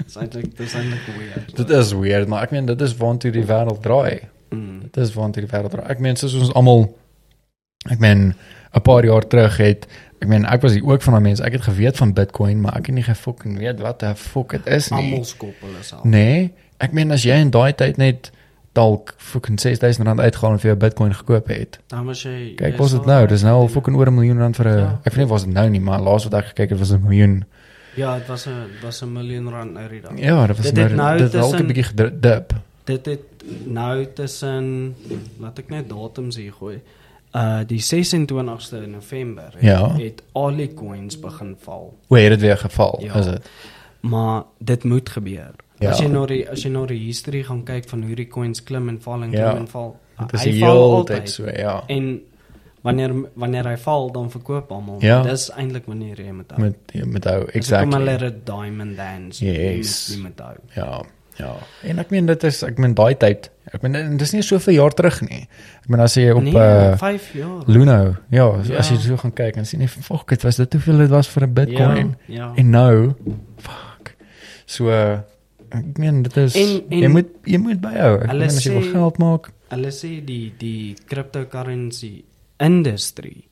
Dis 0.02 0.18
eintlik 0.19 0.52
dis 0.60 0.76
eintlik 0.78 1.07
weird. 1.18 1.56
Dit 1.57 1.69
is 1.80 1.91
weird, 1.95 2.28
maar 2.32 2.44
ek 2.48 2.52
meen 2.56 2.68
dit 2.69 2.82
is 2.86 2.94
waantoe 2.99 3.32
die 3.36 3.45
wêreld 3.48 3.82
draai. 3.86 4.28
Mm. 4.52 4.81
Dit 4.91 5.03
is 5.07 5.13
waantoe 5.13 5.43
die 5.45 5.51
wêreld 5.51 5.72
draai. 5.72 5.88
Ek 5.89 5.99
meen 5.99 6.15
soos 6.15 6.34
ons 6.35 6.53
almal 6.53 6.89
ek 7.91 7.99
meen 7.99 8.34
'n 8.76 8.81
paar 8.81 9.03
jaar 9.05 9.27
terug 9.27 9.57
het 9.57 9.88
ek 10.22 10.27
meen 10.27 10.45
ek 10.45 10.61
was 10.61 10.76
ook 10.81 11.01
van 11.01 11.13
daai 11.13 11.23
mense. 11.23 11.43
Ek 11.43 11.51
het 11.53 11.61
geweet 11.61 11.97
van 11.97 12.13
Bitcoin, 12.13 12.61
maar 12.61 12.77
ek 12.77 12.85
het 12.85 12.95
nie 12.95 13.03
gefucking 13.03 13.57
weet 13.57 13.80
wat 13.80 13.99
die 13.99 14.15
fuck 14.15 14.49
dit 14.51 14.68
is 14.68 14.89
nie. 14.89 14.99
Almal 15.11 15.23
skoppel 15.26 15.69
is 15.80 15.93
al. 15.93 16.01
Nee, 16.03 16.53
ek 16.80 16.91
meen 16.93 17.11
as 17.11 17.23
jy 17.23 17.34
in 17.41 17.49
daai 17.49 17.73
tyd 17.73 17.97
net 17.97 18.31
dalk 18.73 19.13
fucking 19.18 19.59
6000 19.59 20.05
rand 20.07 20.19
uitgehaal 20.19 20.51
en 20.53 20.59
vir 20.59 20.69
jou 20.72 20.77
Bitcoin 20.80 21.13
gekoop 21.13 21.47
het. 21.47 21.80
Dan 21.88 22.05
was 22.05 22.22
jy 22.23 22.53
Kyk, 22.55 22.77
was 22.77 22.91
dit 22.91 23.05
nou? 23.05 23.27
Dis 23.27 23.43
nou 23.43 23.53
al 23.61 23.68
fucking 23.68 23.97
oor 23.97 24.07
'n 24.07 24.13
miljoen 24.15 24.38
rand 24.39 24.55
vir 24.55 24.65
'n 24.68 24.77
Ja. 24.77 24.99
ek 25.03 25.13
weet 25.13 25.18
nie 25.18 25.27
was 25.27 25.43
dit 25.43 25.53
nou 25.53 25.69
nie, 25.69 25.80
maar 25.81 25.99
laas 25.99 26.23
wat 26.23 26.34
ek 26.34 26.45
gekyk 26.55 26.69
het 26.69 26.80
was 26.80 26.91
'n 26.91 27.01
miljoen. 27.03 27.43
Ja, 27.95 28.18
dit 28.18 28.27
was 28.27 28.45
'n 28.47 28.69
was 28.81 29.01
'n 29.03 29.11
miljoen 29.13 29.49
rand 29.49 29.73
nou 29.73 29.89
die 29.89 30.01
dag. 30.01 30.11
Ja, 30.18 30.47
dit 30.47 30.55
was 30.57 30.65
Dit 30.65 30.76
nou 30.76 30.95
nou 30.95 31.18
dit 31.18 31.34
het 31.34 31.41
dalk 31.41 31.59
'n 31.59 31.68
bietjie 31.68 31.84
gedip. 31.84 32.53
Dit 32.84 33.06
het 33.06 33.44
nou 33.66 34.06
tussen 34.14 34.95
laat 35.40 35.60
ek 35.60 35.70
net 35.70 35.90
datums 35.90 36.36
hier 36.36 36.53
gooi. 36.53 36.82
Uh 37.36 37.62
die 37.68 37.80
26ste 37.80 38.88
November 38.88 39.52
het, 39.53 39.62
Ja. 39.64 39.95
het 39.98 40.24
al 40.34 40.56
die 40.56 40.74
coins 40.74 41.20
begin 41.20 41.56
val. 41.60 41.94
Hoe 42.08 42.18
het 42.20 42.30
dit 42.30 42.41
weer 42.41 42.58
geval? 42.58 42.99
Ja. 43.03 43.14
Is 43.16 43.26
dit? 43.26 43.49
Maar 44.02 44.44
dit 44.60 44.84
moet 44.84 45.10
gebeur. 45.10 45.52
Ja. 45.80 45.90
As 45.90 45.99
jy 45.99 46.08
na 46.08 46.26
die 46.26 46.49
as 46.49 46.64
jy 46.64 46.70
na 46.70 46.86
die 46.86 46.99
history 47.06 47.44
gaan 47.44 47.64
kyk 47.64 47.88
van 47.90 48.03
hoe 48.03 48.16
die 48.16 48.28
coins 48.28 48.64
klim 48.64 48.90
en 48.90 48.99
val 49.02 49.22
en 49.24 49.30
klim 49.32 49.41
Ja. 49.44 49.56
en 49.56 49.68
val. 49.68 49.95
Dit 50.20 50.34
is 50.34 50.44
hy 50.44 50.52
die 50.52 50.60
val 50.60 50.72
hele 50.82 50.95
altyd. 50.98 51.18
tyd 51.26 51.30
so, 51.30 51.45
ja. 51.49 51.84
En 51.88 52.22
wanneer 52.82 53.14
wanneer 53.36 53.68
hy 53.70 53.78
val 53.78 54.12
dan 54.12 54.32
verkoop 54.32 54.72
almal. 54.72 54.98
Ja. 55.02 55.22
Dis 55.24 55.49
eintlik 55.52 55.86
wanneer 55.86 56.20
jy 56.22 56.32
moet 56.32 56.52
hou. 56.52 56.62
Met 56.62 56.76
ja, 56.94 57.06
met 57.06 57.26
ou 57.26 57.40
Dis 57.45 57.45
hoekom 57.45 57.60
exactly. 57.60 57.98
hulle 57.99 58.18
dit 58.18 58.45
diamond 58.45 58.98
dance. 58.98 59.45
Yes. 59.45 60.08
Jy 60.16 60.22
moet 60.22 60.40
hou. 60.40 60.56
Ja. 60.76 61.02
Ja. 61.41 61.55
En 61.89 61.99
ek 62.03 62.11
meen 62.13 62.26
dit 62.30 62.43
is 62.49 62.61
ek 62.68 62.77
meen 62.81 62.93
daai 62.97 63.15
tyd. 63.18 63.49
Ek 63.73 63.81
meen 63.85 63.95
en 63.97 64.18
dis 64.22 64.34
nie 64.35 64.43
soveel 64.45 64.76
jaar 64.77 64.93
terug 64.97 65.22
nie. 65.26 65.41
Ek 65.81 65.89
meen 65.89 66.03
as 66.03 66.15
jy 66.19 66.30
op 66.35 66.43
nee, 66.45 66.53
uh 66.53 66.93
5 67.01 67.31
jaar. 67.39 67.63
Luno, 67.68 67.97
ja, 68.30 68.45
so 68.63 68.73
Ja. 68.73 68.80
as 68.84 68.89
jy 68.91 68.97
so 69.01 69.18
gaan 69.18 69.34
kyk 69.34 69.57
en 69.57 69.65
sien 69.65 69.81
jy 69.81 69.88
fuck, 69.88 70.27
dit 70.30 70.43
was 70.43 70.55
dit 70.61 70.73
hoeveel 70.77 70.97
dit 71.05 71.09
was 71.09 71.27
vir 71.34 71.47
'n 71.47 71.53
Bitcoin. 71.53 72.15
Ja. 72.27 72.35
ja. 72.35 72.53
En 72.55 72.69
nou 72.69 73.13
fuck. 73.57 74.15
So 74.65 74.89
uh, 74.89 75.19
ek 75.72 75.97
meen 75.97 76.22
dit 76.23 76.38
is 76.38 76.55
En- 76.55 76.84
en- 76.89 76.99
jy 76.99 77.07
moet 77.07 77.30
jy 77.45 77.57
moet 77.57 77.81
byhou. 77.81 78.13
Ek 78.22 78.27
Hulle 78.30 78.39
meen 78.45 78.47
as 78.57 78.63
jy 78.63 78.72
wil 78.73 78.91
geld 78.91 79.18
maak. 79.18 79.51
Hulle 79.72 79.91
sê 79.91 80.11
die 80.26 80.53
die 80.59 80.95
cryptocurrency 81.07 82.23
industrie 82.59 83.47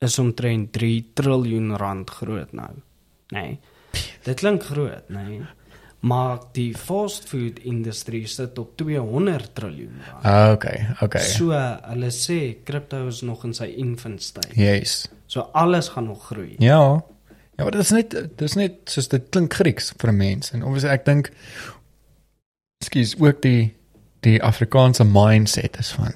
is 0.00 0.18
omtrent 0.18 0.72
3 0.72 1.04
triljoen 1.14 1.76
rand 1.76 2.10
groot 2.10 2.52
nou. 2.52 2.70
Nee. 3.32 3.58
Dit 4.24 4.40
klink 4.40 4.62
groot, 4.62 5.08
nee. 5.08 5.40
Maar 6.04 6.42
die 6.52 6.74
fast 6.76 7.28
food 7.28 7.62
industrie 7.64 8.26
sit 8.28 8.58
op 8.60 8.76
200 8.76 9.54
triljoen. 9.56 10.02
Ah, 10.20 10.50
okay, 10.52 10.86
okay. 11.00 11.22
So 11.24 11.56
hulle 11.56 12.10
sê 12.12 12.38
crypto 12.64 13.06
is 13.08 13.22
nog 13.24 13.46
in 13.48 13.56
sy 13.56 13.70
infant 13.80 14.22
state. 14.22 14.52
Yes. 14.58 15.06
So 15.26 15.48
alles 15.56 15.88
gaan 15.94 16.10
nog 16.10 16.26
groei. 16.28 16.54
Ja. 16.58 17.00
Ja, 17.56 17.62
maar 17.62 17.72
dit 17.72 17.80
is 17.80 17.90
net 17.90 18.10
dit 18.10 18.42
is 18.42 18.54
net 18.58 18.90
soos 18.90 19.08
dit 19.08 19.30
klink 19.30 19.54
Grieks 19.54 19.92
vir 19.96 20.12
'n 20.12 20.16
mens 20.16 20.52
en 20.52 20.62
obviously 20.62 20.90
ek 20.90 21.04
dink 21.04 21.30
skus 22.84 23.14
ook 23.18 23.42
die 23.42 23.74
die 24.20 24.42
Afrikaanse 24.42 25.04
mindset 25.04 25.78
is 25.78 25.92
van 25.92 26.12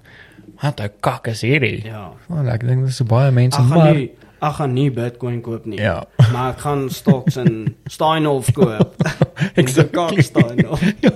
wat 0.61 0.81
'n 0.81 0.91
kak 1.01 1.27
is 1.27 1.41
hierdie. 1.41 1.85
Ja. 1.85 2.13
Wel, 2.27 2.49
ek 2.49 2.67
dink 2.67 2.87
dis 2.87 2.97
so 2.97 3.05
baie 3.05 3.31
mense 3.31 3.59
gaan 3.59 3.69
maar 3.69 3.95
nie 3.95 4.11
ek 4.41 4.53
gaan 4.59 4.73
nie 4.75 4.91
Bitcoin 4.91 5.41
koop 5.41 5.67
nie. 5.67 5.79
Ja. 5.81 6.05
Maar 6.33 6.53
ek 6.53 6.59
gaan 6.61 6.91
stocks 6.91 7.37
in 7.37 7.75
Steinhoff 7.87 8.53
koop. 8.53 8.95
Exactly. 9.61 10.17
Exactly. 10.17 10.23
Steinhoff. 10.23 10.83
Ja, 11.07 11.13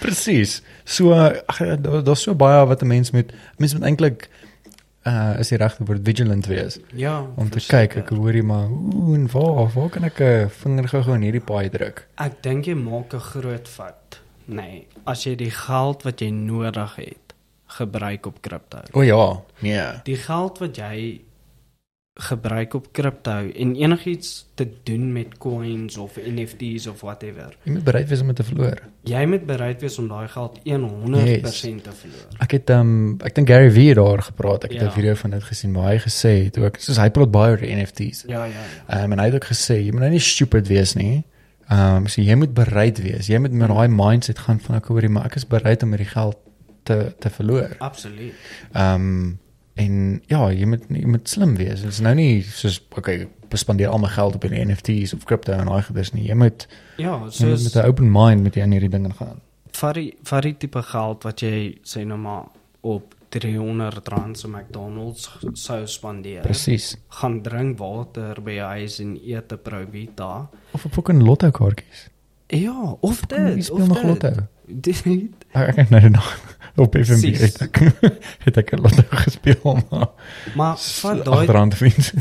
Presies. 0.00 0.62
So 0.84 1.10
daar 1.14 2.02
daar's 2.04 2.22
so 2.22 2.34
baie 2.34 2.66
wat 2.66 2.82
'n 2.82 2.86
mens 2.86 3.10
moet 3.10 3.32
mens 3.56 3.74
moet 3.74 3.82
eintlik 3.82 4.28
uh 5.06 5.38
is 5.40 5.48
die 5.48 5.56
regte 5.56 5.84
woord 5.84 6.00
vigilant 6.04 6.46
wees 6.46 6.78
Ja. 6.94 7.26
om 7.36 7.48
te 7.50 7.60
kyk 7.60 7.96
ek 7.96 8.08
hoor 8.12 8.34
jy 8.36 8.42
maar 8.42 8.68
ooh 8.68 9.14
en 9.14 9.28
waar 9.32 9.70
waar 9.74 9.88
kan 9.88 10.04
ek 10.04 10.20
'n 10.20 10.48
vinger 10.50 10.88
gou-gou 10.88 11.14
in 11.14 11.22
hierdie 11.22 11.40
paai 11.40 11.70
druk? 11.70 12.06
Ek 12.18 12.42
dink 12.42 12.66
jy 12.66 12.74
maak 12.74 13.14
'n 13.14 13.20
groot 13.20 13.68
fout. 13.68 14.20
Nee, 14.46 14.86
as 15.06 15.24
jy 15.24 15.34
die 15.36 15.50
geld 15.50 16.02
wat 16.02 16.20
jy 16.20 16.30
nodig 16.30 16.96
het 16.96 17.34
gebruik 17.66 18.26
op 18.26 18.42
kripto. 18.42 18.78
O 18.92 19.02
ja, 19.02 19.40
nee. 19.62 20.00
Die 20.04 20.16
geld 20.16 20.58
wat 20.58 20.76
jy 20.76 21.20
gebruik 22.20 22.74
op 22.74 22.88
kripto 22.92 23.30
en 23.50 23.74
enigiets 23.76 24.46
te 24.54 24.66
doen 24.84 25.12
met 25.12 25.38
coins 25.38 25.96
of 25.96 26.16
NFT's 26.16 26.86
of 26.86 27.00
whatever. 27.00 27.56
Jy 27.64 27.72
moet 27.72 27.84
bereid 27.84 28.08
wees 28.08 28.20
om 28.20 28.26
dit 28.26 28.36
te 28.36 28.44
verloor. 28.44 28.82
Jy 29.08 29.24
moet 29.26 29.46
bereid 29.46 29.80
wees 29.80 29.98
om 29.98 30.08
daai 30.08 30.28
geld 30.28 30.58
100% 30.64 31.82
te 31.82 31.92
verloor. 32.02 32.26
Ek 32.44 32.50
het 32.58 32.70
um 32.74 32.92
ek 33.24 33.34
dink 33.38 33.48
Gary 33.48 33.70
Vee 33.72 33.94
daar 33.96 34.22
gepraat. 34.22 34.64
Ek 34.64 34.72
het 34.72 34.82
'n 34.82 34.84
Ja. 34.84 34.90
video 34.92 35.14
van 35.14 35.30
dit 35.30 35.42
gesien 35.42 35.72
waar 35.72 35.90
hy 35.92 35.98
gesê 35.98 36.44
het 36.44 36.58
ook 36.58 36.76
soos 36.76 36.96
hy 36.96 37.08
praat 37.10 37.30
baie 37.30 37.50
oor 37.56 37.62
NFT's. 37.66 38.24
Ja, 38.28 38.44
ja, 38.44 38.52
ja. 38.88 39.04
Um 39.04 39.12
en 39.12 39.18
hy 39.18 39.24
het 39.24 39.34
ook 39.34 39.48
gesê 39.52 39.74
jy 39.84 39.90
moet 39.90 40.00
nou 40.00 40.10
nie 40.10 40.18
stupid 40.20 40.68
wees 40.68 40.94
nie. 40.94 41.24
Um 41.70 42.06
so 42.06 42.20
jy 42.22 42.34
moet 42.34 42.54
bereid 42.54 42.98
wees. 43.02 43.26
Jy 43.26 43.38
moet 43.38 43.52
met 43.52 43.68
daai 43.68 43.88
mindset 43.88 44.38
gaan 44.38 44.60
van 44.60 44.76
ek 44.76 44.84
hoor 44.86 45.02
jy 45.02 45.08
maar 45.08 45.24
ek 45.24 45.36
is 45.36 45.46
bereid 45.46 45.82
om 45.82 45.90
hierdie 45.90 46.06
geld 46.12 46.36
te 46.82 47.14
te 47.18 47.30
verloor. 47.30 47.76
Absoluut. 47.78 48.32
Um 48.74 49.38
en 49.74 50.22
ja, 50.26 50.50
jy 50.52 50.64
moet 50.66 50.82
jy 50.88 51.06
moet 51.06 51.28
slim 51.28 51.56
wees. 51.56 51.80
Dit 51.82 51.92
is 51.92 52.00
nou 52.00 52.14
nie 52.14 52.42
soos 52.42 52.80
okay, 52.96 53.28
bespandeer 53.50 53.88
al 53.88 53.98
my 53.98 54.08
geld 54.08 54.34
op 54.34 54.42
hierdie 54.42 54.64
NFT's 54.64 55.14
of 55.14 55.24
crypto 55.24 55.52
en 55.52 55.66
daai 55.66 55.82
goeders 55.82 56.12
nie. 56.12 56.26
Jy 56.28 56.34
moet, 56.34 56.66
Ja, 56.96 57.16
jy 57.30 57.46
moet 57.46 57.62
met 57.62 57.76
'n 57.76 57.86
open 57.86 58.10
mind 58.12 58.42
met 58.42 58.54
jy 58.54 58.62
aan 58.62 58.72
hierdie 58.72 58.90
dinge 58.90 59.12
gaan. 59.12 59.40
vir 59.72 60.40
die 60.42 60.56
tipe 60.58 60.82
geld 60.82 61.22
wat 61.22 61.40
jy 61.40 61.78
sê 61.84 62.04
nou 62.04 62.18
maar 62.18 62.44
op 62.82 63.14
300 63.30 64.08
rand 64.08 64.38
se 64.38 64.48
McDonald's 64.48 65.28
sou 65.54 65.86
spandeer. 65.86 66.42
Presies. 66.42 66.96
Gaan 67.08 67.42
drink 67.42 67.78
water 67.78 68.40
by 68.42 68.56
jou 68.58 68.68
huis 68.68 68.98
en 69.00 69.16
eet 69.16 69.52
'n 69.52 69.58
Provita. 69.62 70.48
Of 70.72 70.84
op 70.84 70.92
fucking 70.92 71.22
lotto 71.22 71.50
kaartjies. 71.50 72.08
Ja, 72.48 72.96
of 73.00 73.20
dit, 73.26 73.70
of 73.70 73.88
dit. 74.18 74.40
Ek 75.52 75.90
nou 75.90 76.08
nog 76.10 76.38
op 76.76 76.90
Precies. 76.90 77.38
het 77.40 77.60
ek 77.60 77.78
het 78.46 78.56
ek 78.56 78.70
lotto 78.78 79.02
gespeel 79.10 79.78
maar 79.90 80.08
maar 80.54 80.76
vat 80.78 81.24
daai 81.24 81.46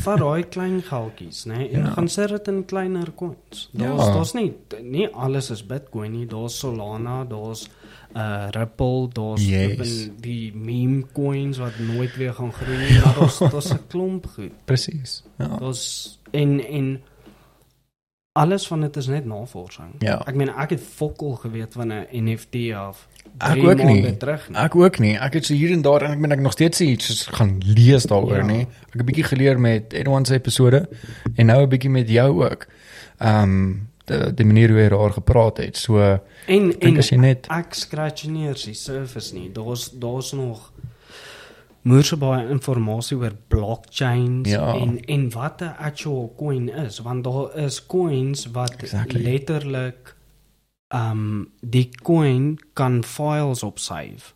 vat 0.01 0.17
daai 0.19 0.43
klein 0.49 0.81
geldjies, 0.81 1.45
né? 1.45 1.53
Nee, 1.57 1.69
en 1.69 1.83
Ja. 1.85 1.89
gaan 1.95 2.07
sit 2.09 2.27
dit 2.29 2.47
in 2.47 2.65
kleiner 2.65 3.13
coins. 3.15 3.69
Ja. 3.71 3.85
Daar's 3.95 4.05
daar's 4.13 4.33
nie 4.33 4.53
nie 4.81 5.07
alles 5.13 5.49
is 5.49 5.65
Bitcoin 5.65 6.11
nie. 6.11 6.25
Daar's 6.25 6.57
Solana, 6.59 7.23
daar's 7.25 7.67
uh 8.15 8.47
Ripple, 8.51 9.07
daar's 9.13 9.45
Yes. 9.47 10.09
die 10.19 10.51
meme 10.55 11.05
coins 11.13 11.57
wat 11.57 11.77
nooit 11.79 12.15
weer 12.17 12.33
gaan 12.33 12.53
groei 12.53 12.77
nie. 12.89 12.99
Maar 13.05 13.15
daar's 13.19 13.37
daar's 13.37 13.71
'n 13.73 13.79
klomp 13.87 14.25
goed. 14.33 14.51
Presies. 14.65 15.23
Ja. 15.37 15.47
Daar's 15.59 16.19
en 16.31 16.59
en 16.67 17.01
alles 18.39 18.67
van 18.67 18.81
dit 18.85 18.95
is 19.01 19.07
net 19.11 19.25
navorsing. 19.27 19.93
Ja. 20.05 20.19
Ek 20.27 20.35
meen 20.39 20.49
ek 20.55 20.69
het 20.75 20.81
fokol 20.95 21.35
geweet 21.41 21.73
van 21.75 21.91
'n 21.93 22.05
NFT 22.25 22.71
af. 22.75 23.07
Ek 23.37 23.63
ook 23.63 23.83
nie. 23.83 24.17
Terug, 24.17 24.49
nie. 24.49 24.57
Ek 24.57 24.75
ook 24.75 24.99
nie. 24.99 25.15
Ek 25.17 25.33
het 25.33 25.45
so 25.45 25.53
hier 25.53 25.71
en 25.71 25.81
daar 25.81 26.01
en 26.01 26.11
ek 26.11 26.19
meen 26.19 26.31
ek 26.31 26.39
nog 26.39 26.51
steeds 26.51 26.81
iets 26.81 27.27
gaan 27.31 27.57
lees 27.65 28.03
daaroor 28.03 28.37
Ja. 28.37 28.45
nie. 28.45 28.61
Ek 28.61 28.93
het 28.93 29.01
'n 29.01 29.05
bietjie 29.05 29.23
geleer 29.23 29.59
met 29.59 29.93
Edwin 29.93 30.25
se 30.25 30.33
episode 30.33 30.89
en 31.35 31.45
nou 31.45 31.61
'n 31.63 31.69
bietjie 31.69 31.89
met 31.89 32.09
jou 32.09 32.43
ook. 32.45 32.67
Ehm 33.17 33.43
um, 33.43 33.87
die, 34.05 34.33
die 34.33 34.45
manier 34.45 34.69
hoe 34.69 34.79
jy 34.79 34.89
daar 34.89 35.11
gepraat 35.11 35.57
het. 35.57 35.77
So 35.77 35.99
en 36.47 36.69
ek 36.71 36.83
en 36.83 36.97
as 36.97 37.09
jy 37.09 37.17
net 37.17 37.47
ek 37.49 37.73
scratch 37.73 38.25
nie 38.27 38.47
eers 38.47 38.63
die 38.63 38.73
surface 38.73 39.33
nie. 39.33 39.51
Daar's 39.51 39.89
daar's 39.99 40.31
nog 40.31 40.71
moerse 41.89 42.17
baie 42.21 42.43
inligting 42.49 43.21
oor 43.21 43.35
blockchains 43.47 44.49
Ja. 44.49 44.73
en 44.75 44.99
en 45.05 45.29
wat 45.33 45.61
'n 45.61 45.73
actual 45.89 46.33
coin 46.37 46.69
is, 46.69 46.99
want 46.99 47.23
daar 47.23 47.55
is 47.65 47.85
coins 47.85 48.45
wat 48.51 48.75
Exactly. 48.75 49.21
letterlik 49.21 50.15
um 50.95 51.51
die 51.61 51.89
coin 52.03 52.57
kan 52.73 53.03
files 53.03 53.63
op 53.63 53.79
save. 53.79 54.33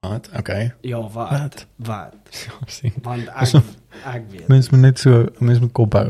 wat? 0.00 0.30
Okay. 0.38 0.74
Ja, 0.80 1.00
wat? 1.00 1.30
Wat? 1.30 1.66
Wat? 1.76 2.14
Ja, 2.46 2.52
sien. 2.66 2.92
Want 3.02 3.22
ek 3.28 3.34
Also- 3.34 3.62
ek 4.04 4.22
weet. 4.30 4.48
Mens 4.48 4.70
moet 4.70 4.80
net 4.80 4.98
so 4.98 5.26
mens 5.38 5.58
moet 5.60 5.72
kop 5.72 5.92
hou. 5.92 6.08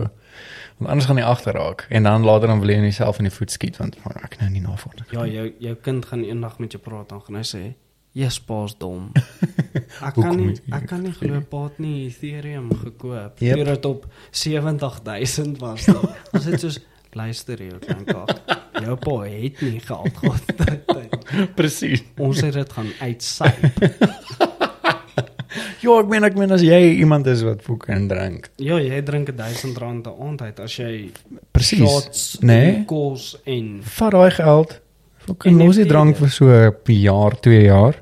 Want 0.77 0.91
anders 0.91 1.07
gaan 1.07 1.17
jy 1.17 1.23
agterraak 1.25 1.87
en 1.89 2.03
dan 2.03 2.25
later 2.25 2.49
dan 2.49 2.61
wil 2.61 2.69
jy 2.69 2.81
jouself 2.81 3.19
in 3.19 3.25
die 3.25 3.33
voet 3.33 3.51
skiet 3.51 3.77
want 3.77 3.97
ek 4.23 4.37
nou 4.41 4.51
nie 4.51 4.61
navorsing. 4.61 5.11
Ja, 5.11 5.27
jou 5.27 5.55
jou 5.59 5.75
kind 5.75 6.05
gaan 6.07 6.23
eendag 6.25 6.59
met 6.59 6.73
jou 6.73 6.83
praat 6.83 7.09
dan 7.09 7.21
gaan 7.23 7.35
hy 7.35 7.43
sê, 7.57 7.75
"Jesus, 8.13 8.41
pa's 8.41 8.75
dom." 8.79 9.13
Ek 10.09 10.15
kan 10.15 10.37
nie 10.37 10.49
het 10.53 10.61
ek 10.73 10.87
kan 10.87 11.03
nie 11.03 11.13
glo 11.13 11.41
pa 11.49 11.63
het 11.65 11.79
nie 11.79 12.07
Ethereum 12.09 12.71
gekoop. 12.77 13.39
Yep. 13.41 13.57
Dit 13.65 13.85
op 13.85 14.07
70000 14.31 15.59
was 15.61 15.85
dit. 15.85 15.97
Ons 16.35 16.45
het 16.45 16.61
soos 16.61 16.79
luister 17.13 17.59
hier 17.59 17.79
klein 17.79 18.05
kak. 18.05 18.43
Jou 18.83 18.97
pa 18.97 19.15
het 19.25 19.61
nie 19.63 19.81
geld 19.81 20.17
gehad. 20.17 21.01
Presies. 21.59 22.03
Ons 22.19 22.41
het 22.41 22.53
dit 22.55 22.73
gaan 22.73 22.91
uitsyp. 23.01 23.65
Ja, 25.81 25.95
ek 26.03 26.09
meen 26.11 26.25
ek 26.27 26.35
meen 26.37 26.53
as 26.53 26.63
jy 26.63 26.79
iemand 26.99 27.27
is 27.31 27.43
wat 27.47 27.63
foek 27.65 27.87
en 27.95 28.09
drink. 28.11 28.51
Ja, 28.61 28.77
jy 28.83 28.99
drink 29.07 29.31
1000 29.37 29.79
rand 29.79 30.07
'n 30.07 30.15
aand 30.27 30.43
uit 30.43 30.61
as 30.61 30.77
jy 30.77 31.11
Presies. 31.53 31.79
shots, 31.79 32.39
Nee. 32.43 32.85
kos 32.85 33.37
en 33.47 33.81
Vat 33.83 34.13
daai 34.13 34.31
geld. 34.31 34.81
Fucking 35.29 35.57
NFT, 35.59 35.67
mos 35.67 35.77
jy 35.77 35.87
drank 35.91 36.15
ja. 36.17 36.21
vir 36.25 36.31
so 36.35 36.47
'n 36.49 36.95
jaar, 37.03 37.37
2 37.45 37.63
jaar 37.63 37.99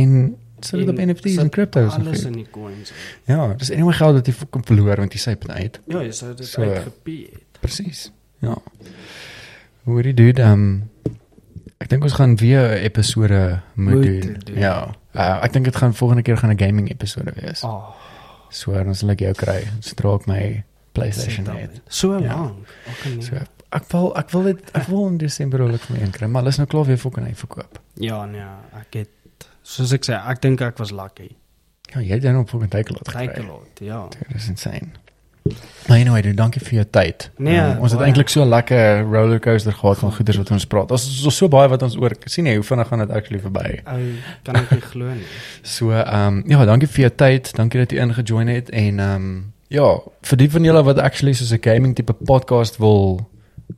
en 0.00 0.36
sit 0.64 0.80
dit 0.80 0.88
op 0.88 0.96
NFT's 0.98 1.36
en 1.36 1.50
cryptos 1.52 1.94
en 1.94 2.06
alles 2.06 2.24
in 2.24 2.32
die 2.40 2.46
coins. 2.50 2.92
Ja, 3.28 3.52
dis 3.54 3.68
enige 3.70 3.98
geld 3.98 4.14
wat 4.14 4.26
jy 4.26 4.32
fucking 4.32 4.64
verloor 4.66 4.96
want 4.96 5.12
jy 5.12 5.18
syp 5.20 5.40
dit 5.46 5.50
uit. 5.50 5.80
Ja, 5.86 6.00
jy 6.02 6.10
sou 6.12 6.34
dit 6.34 6.46
So- 6.46 6.62
uitgepie 6.62 7.28
het. 7.32 7.60
Presies. 7.60 8.10
Ja. 8.40 8.56
Hoe 9.84 10.02
die 10.02 10.14
dude 10.14 10.42
ehm 10.42 10.82
ek 11.80 11.88
dink 11.90 12.02
ons 12.06 12.12
gaan 12.16 12.36
weer 12.40 12.70
'n 12.78 12.84
episode 12.84 13.60
moet, 13.74 13.94
Moet 13.94 14.02
doen. 14.22 14.36
doen. 14.44 14.56
Ja. 14.58 14.94
Uh, 15.14 15.44
ek 15.44 15.52
dink 15.52 15.64
dit 15.64 15.76
gaan 15.76 15.94
volgende 15.94 16.22
keer 16.22 16.36
gaan 16.36 16.50
'n 16.50 16.58
gaming 16.58 16.90
episode 16.90 17.32
wees. 17.40 17.62
Oh, 17.64 17.92
So 18.50 18.72
dan 18.72 18.94
sal 18.94 19.10
ek 19.10 19.18
jou 19.20 19.32
kry 19.34 19.64
sodra 19.80 20.14
ek 20.14 20.26
my 20.26 20.64
PlayStation 20.92 21.46
het. 21.56 21.80
So 21.88 22.18
Ja. 22.18 22.34
lank. 22.36 22.66
Ek 22.86 23.04
nee. 23.12 23.20
So 23.22 23.34
ek 23.74 23.86
wil 23.92 24.10
ek 24.20 24.34
wil 24.34 24.50
dit 24.50 24.74
ek 24.78 24.88
wil 24.90 25.06
in 25.08 25.18
Desember 25.18 25.64
wil 25.66 25.78
ek 25.78 25.86
vir 25.88 25.96
my 25.96 26.02
een 26.02 26.14
kry, 26.14 26.28
maar 26.30 26.44
hulle 26.44 26.54
is 26.54 26.60
nou 26.62 26.66
klaar 26.70 26.86
weer 26.90 27.00
fucking 27.00 27.26
uitverkoop. 27.30 27.80
Ja, 28.02 28.24
nee, 28.30 28.50
ek 28.80 29.00
het 29.02 29.48
soos 29.62 29.94
ek 29.96 30.06
sê, 30.06 30.18
ek 30.18 30.42
dink 30.44 30.62
ek 30.64 30.78
was 30.82 30.92
lucky. 30.94 31.32
Ja, 31.92 32.00
jy 32.00 32.16
het 32.16 32.26
jou 32.26 32.34
nog 32.34 32.50
fucking 32.50 32.70
Takealot 32.70 33.08
gekry. 33.08 33.26
Takealot, 33.30 33.82
ja. 33.84 34.04
Dit 34.14 34.36
is 34.40 34.48
insane. 34.48 34.92
Maar 35.88 35.98
anyway, 35.98 36.22
dude, 36.22 36.34
dankie 36.34 36.60
vir 36.64 36.78
jou 36.78 36.84
tyd. 36.90 37.26
Nee, 37.36 37.58
um, 37.60 37.82
ons 37.84 37.92
het 37.92 38.00
eintlik 38.00 38.30
so 38.32 38.40
'n 38.44 38.48
lekker 38.48 39.02
rollercoaster 39.02 39.72
gehad 39.72 39.98
van 39.98 40.12
goeders 40.12 40.36
wat 40.40 40.50
ons 40.50 40.66
praat. 40.66 40.90
Ons 40.90 41.04
is 41.26 41.36
so 41.36 41.48
baie 41.48 41.68
wat 41.68 41.82
ons 41.82 41.96
oor 41.96 42.16
sien 42.24 42.46
jy 42.46 42.54
hoe 42.54 42.64
vinnig 42.64 42.88
gaan 42.88 42.98
dit 42.98 43.10
actually 43.10 43.40
verby. 43.40 43.82
Ou 43.84 44.00
kan 44.42 44.56
ek 44.56 44.70
nie 44.70 44.80
glo 44.80 45.12
nie. 45.12 45.26
So 45.76 45.90
ehm 45.90 46.38
um, 46.38 46.42
ja, 46.46 46.64
dankie 46.64 46.88
vir 46.88 47.00
jou 47.00 47.10
tyd. 47.16 47.52
Dankie 47.52 47.80
dat 47.80 47.90
jy 47.92 47.98
ingejoin 47.98 48.48
het 48.48 48.70
en 48.70 48.98
ehm 48.98 49.14
um, 49.14 49.52
ja, 49.68 49.98
vir 50.22 50.36
die 50.36 50.50
van 50.50 50.64
julle 50.64 50.82
wat 50.82 50.98
actually 50.98 51.32
soos 51.34 51.52
'n 51.52 51.60
gaming 51.60 51.94
tipe 51.94 52.12
podcast 52.12 52.76
wil 52.76 53.28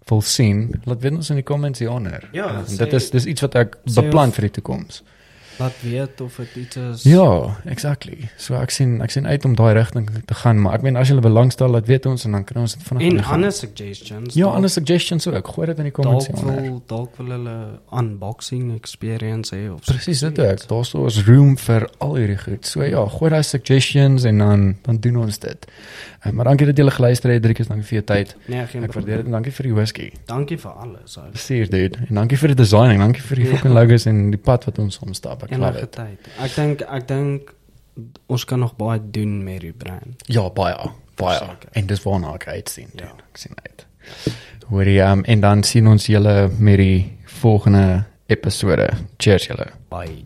wil 0.09 0.21
sien, 0.21 0.81
laat 0.85 1.01
weet 1.01 1.13
ons 1.15 1.31
in 1.31 1.37
die 1.37 1.45
comments 1.45 1.79
hieronder. 1.79 2.29
Ja, 2.33 2.47
Um, 2.59 2.65
sê- 2.67 2.77
dit 2.79 2.93
is 2.93 3.11
dis 3.11 3.25
iets 3.27 3.41
wat 3.41 3.55
ek 3.55 3.77
beplan 3.95 4.29
of- 4.29 4.35
vir 4.35 4.43
die 4.43 4.51
toekoms. 4.51 5.03
laat 5.59 5.73
weet 5.83 6.21
of 6.21 6.37
dit 6.37 6.49
iets 6.57 6.77
is. 6.77 7.03
Ja, 7.03 7.57
exactly. 7.65 8.29
So 8.37 8.55
ek 8.55 8.71
sien 8.71 9.01
ek 9.01 9.11
sien 9.11 9.27
uit 9.27 9.45
om 9.45 9.55
daai 9.55 9.73
rigting 9.75 10.09
te 10.27 10.35
gaan, 10.35 10.61
maar 10.61 10.75
ek 10.75 10.83
meen 10.83 10.97
as 10.97 11.09
jy 11.09 11.15
belangstel, 11.21 11.69
laat 11.69 11.87
weet 11.87 12.07
ons 12.07 12.25
en 12.25 12.33
dan 12.33 12.45
kan 12.45 12.57
ons 12.61 12.75
dit 12.75 12.83
vinnig 12.83 13.07
En 13.07 13.17
aan 13.19 13.25
gaan. 13.25 13.35
ander 13.35 13.53
suggestions. 13.53 14.35
Ja, 14.35 14.45
dalk- 14.45 14.55
ander 14.55 14.71
suggestions 14.71 15.27
ook. 15.27 15.49
Gooi 15.49 15.67
dit 15.67 15.79
in 15.79 15.83
die 15.85 15.93
comments 15.93 16.27
dalk 16.29 16.39
onder. 16.39 16.63
wil 16.63 16.83
dalk 16.87 17.17
wil 17.17 17.27
hulle 17.27 17.79
unboxing 17.91 18.75
experience 18.77 19.55
hê 19.57 19.71
of 19.73 19.81
Presies 19.87 20.19
so 20.19 20.31
dit 20.31 20.39
ook. 20.45 20.69
Daar's 20.69 20.89
so 20.91 21.07
'n 21.07 21.25
room 21.27 21.57
vir 21.59 21.89
al 21.99 22.15
hierdie 22.17 22.39
goed. 22.39 22.67
So 22.67 22.83
ja, 22.83 23.07
gooi 23.09 23.31
daai 23.31 23.43
suggestions 23.43 24.25
en 24.25 24.39
dan 24.39 24.77
dan 24.83 24.97
doen 25.01 25.17
ons 25.17 25.39
dit. 25.39 25.67
Uh, 26.27 26.31
maar 26.33 26.45
dankie 26.45 26.67
dat 26.67 26.77
jy 26.79 26.91
geluister 26.91 27.31
het. 27.31 27.43
Driekies 27.43 27.67
dankie 27.71 27.87
vir 27.87 27.99
jou 28.01 28.05
tyd. 28.05 28.37
Nee, 28.47 28.67
geen 28.67 28.85
Ek 28.85 28.93
waardeer 28.93 28.93
probleem. 28.93 29.17
dit 29.17 29.27
en 29.27 29.33
dankie 29.33 29.53
vir 29.53 29.65
die 29.69 29.75
whisky. 29.75 30.11
Dankie 30.27 30.59
vir 30.59 30.71
alles. 30.71 31.19
Presies, 31.33 31.69
dude. 31.71 31.99
En 32.09 32.15
dankie 32.15 32.39
vir 32.39 32.49
die 32.49 32.57
designing. 32.63 33.01
Dankie 33.01 33.23
vir 33.23 33.37
die 33.37 33.45
Ja. 33.45 33.51
fucking 33.57 33.75
logos 33.75 34.07
en 34.07 34.31
die 34.31 34.39
pad 34.41 34.65
wat 34.65 34.79
ons 34.79 34.99
omstap. 34.99 35.43
Ek 35.43 35.51
love 35.57 35.63
Enige 35.65 35.81
dit. 35.81 35.99
Ek 36.41 36.55
dink 36.55 36.83
ek 36.83 37.07
dink 37.09 37.55
ons 38.27 38.45
kan 38.45 38.59
nog 38.59 38.77
baie 38.77 39.01
doen 39.11 39.45
met 39.45 39.61
die 39.61 39.73
brand. 39.73 40.23
Ja, 40.27 40.51
baie, 40.51 40.75
baie. 41.17 41.39
Verseker. 41.39 41.69
En 41.73 41.87
dis 41.87 42.03
waarna 42.03 42.35
ek 42.35 42.47
uitsien, 42.47 42.89
dude. 42.93 43.05
Ja. 43.05 43.13
Ek 43.33 43.37
sien 43.39 43.53
uit. 43.63 43.87
Hoorie, 44.69 45.01
um, 45.01 45.25
en 45.25 45.41
dan 45.41 45.63
sien 45.63 45.87
ons 45.87 46.07
julle 46.07 46.51
met 46.59 46.77
die 46.79 47.19
volgende 47.25 48.05
episode. 48.27 48.89
Cheers 49.19 49.47
julle. 49.47 49.67
Bye. 49.89 50.25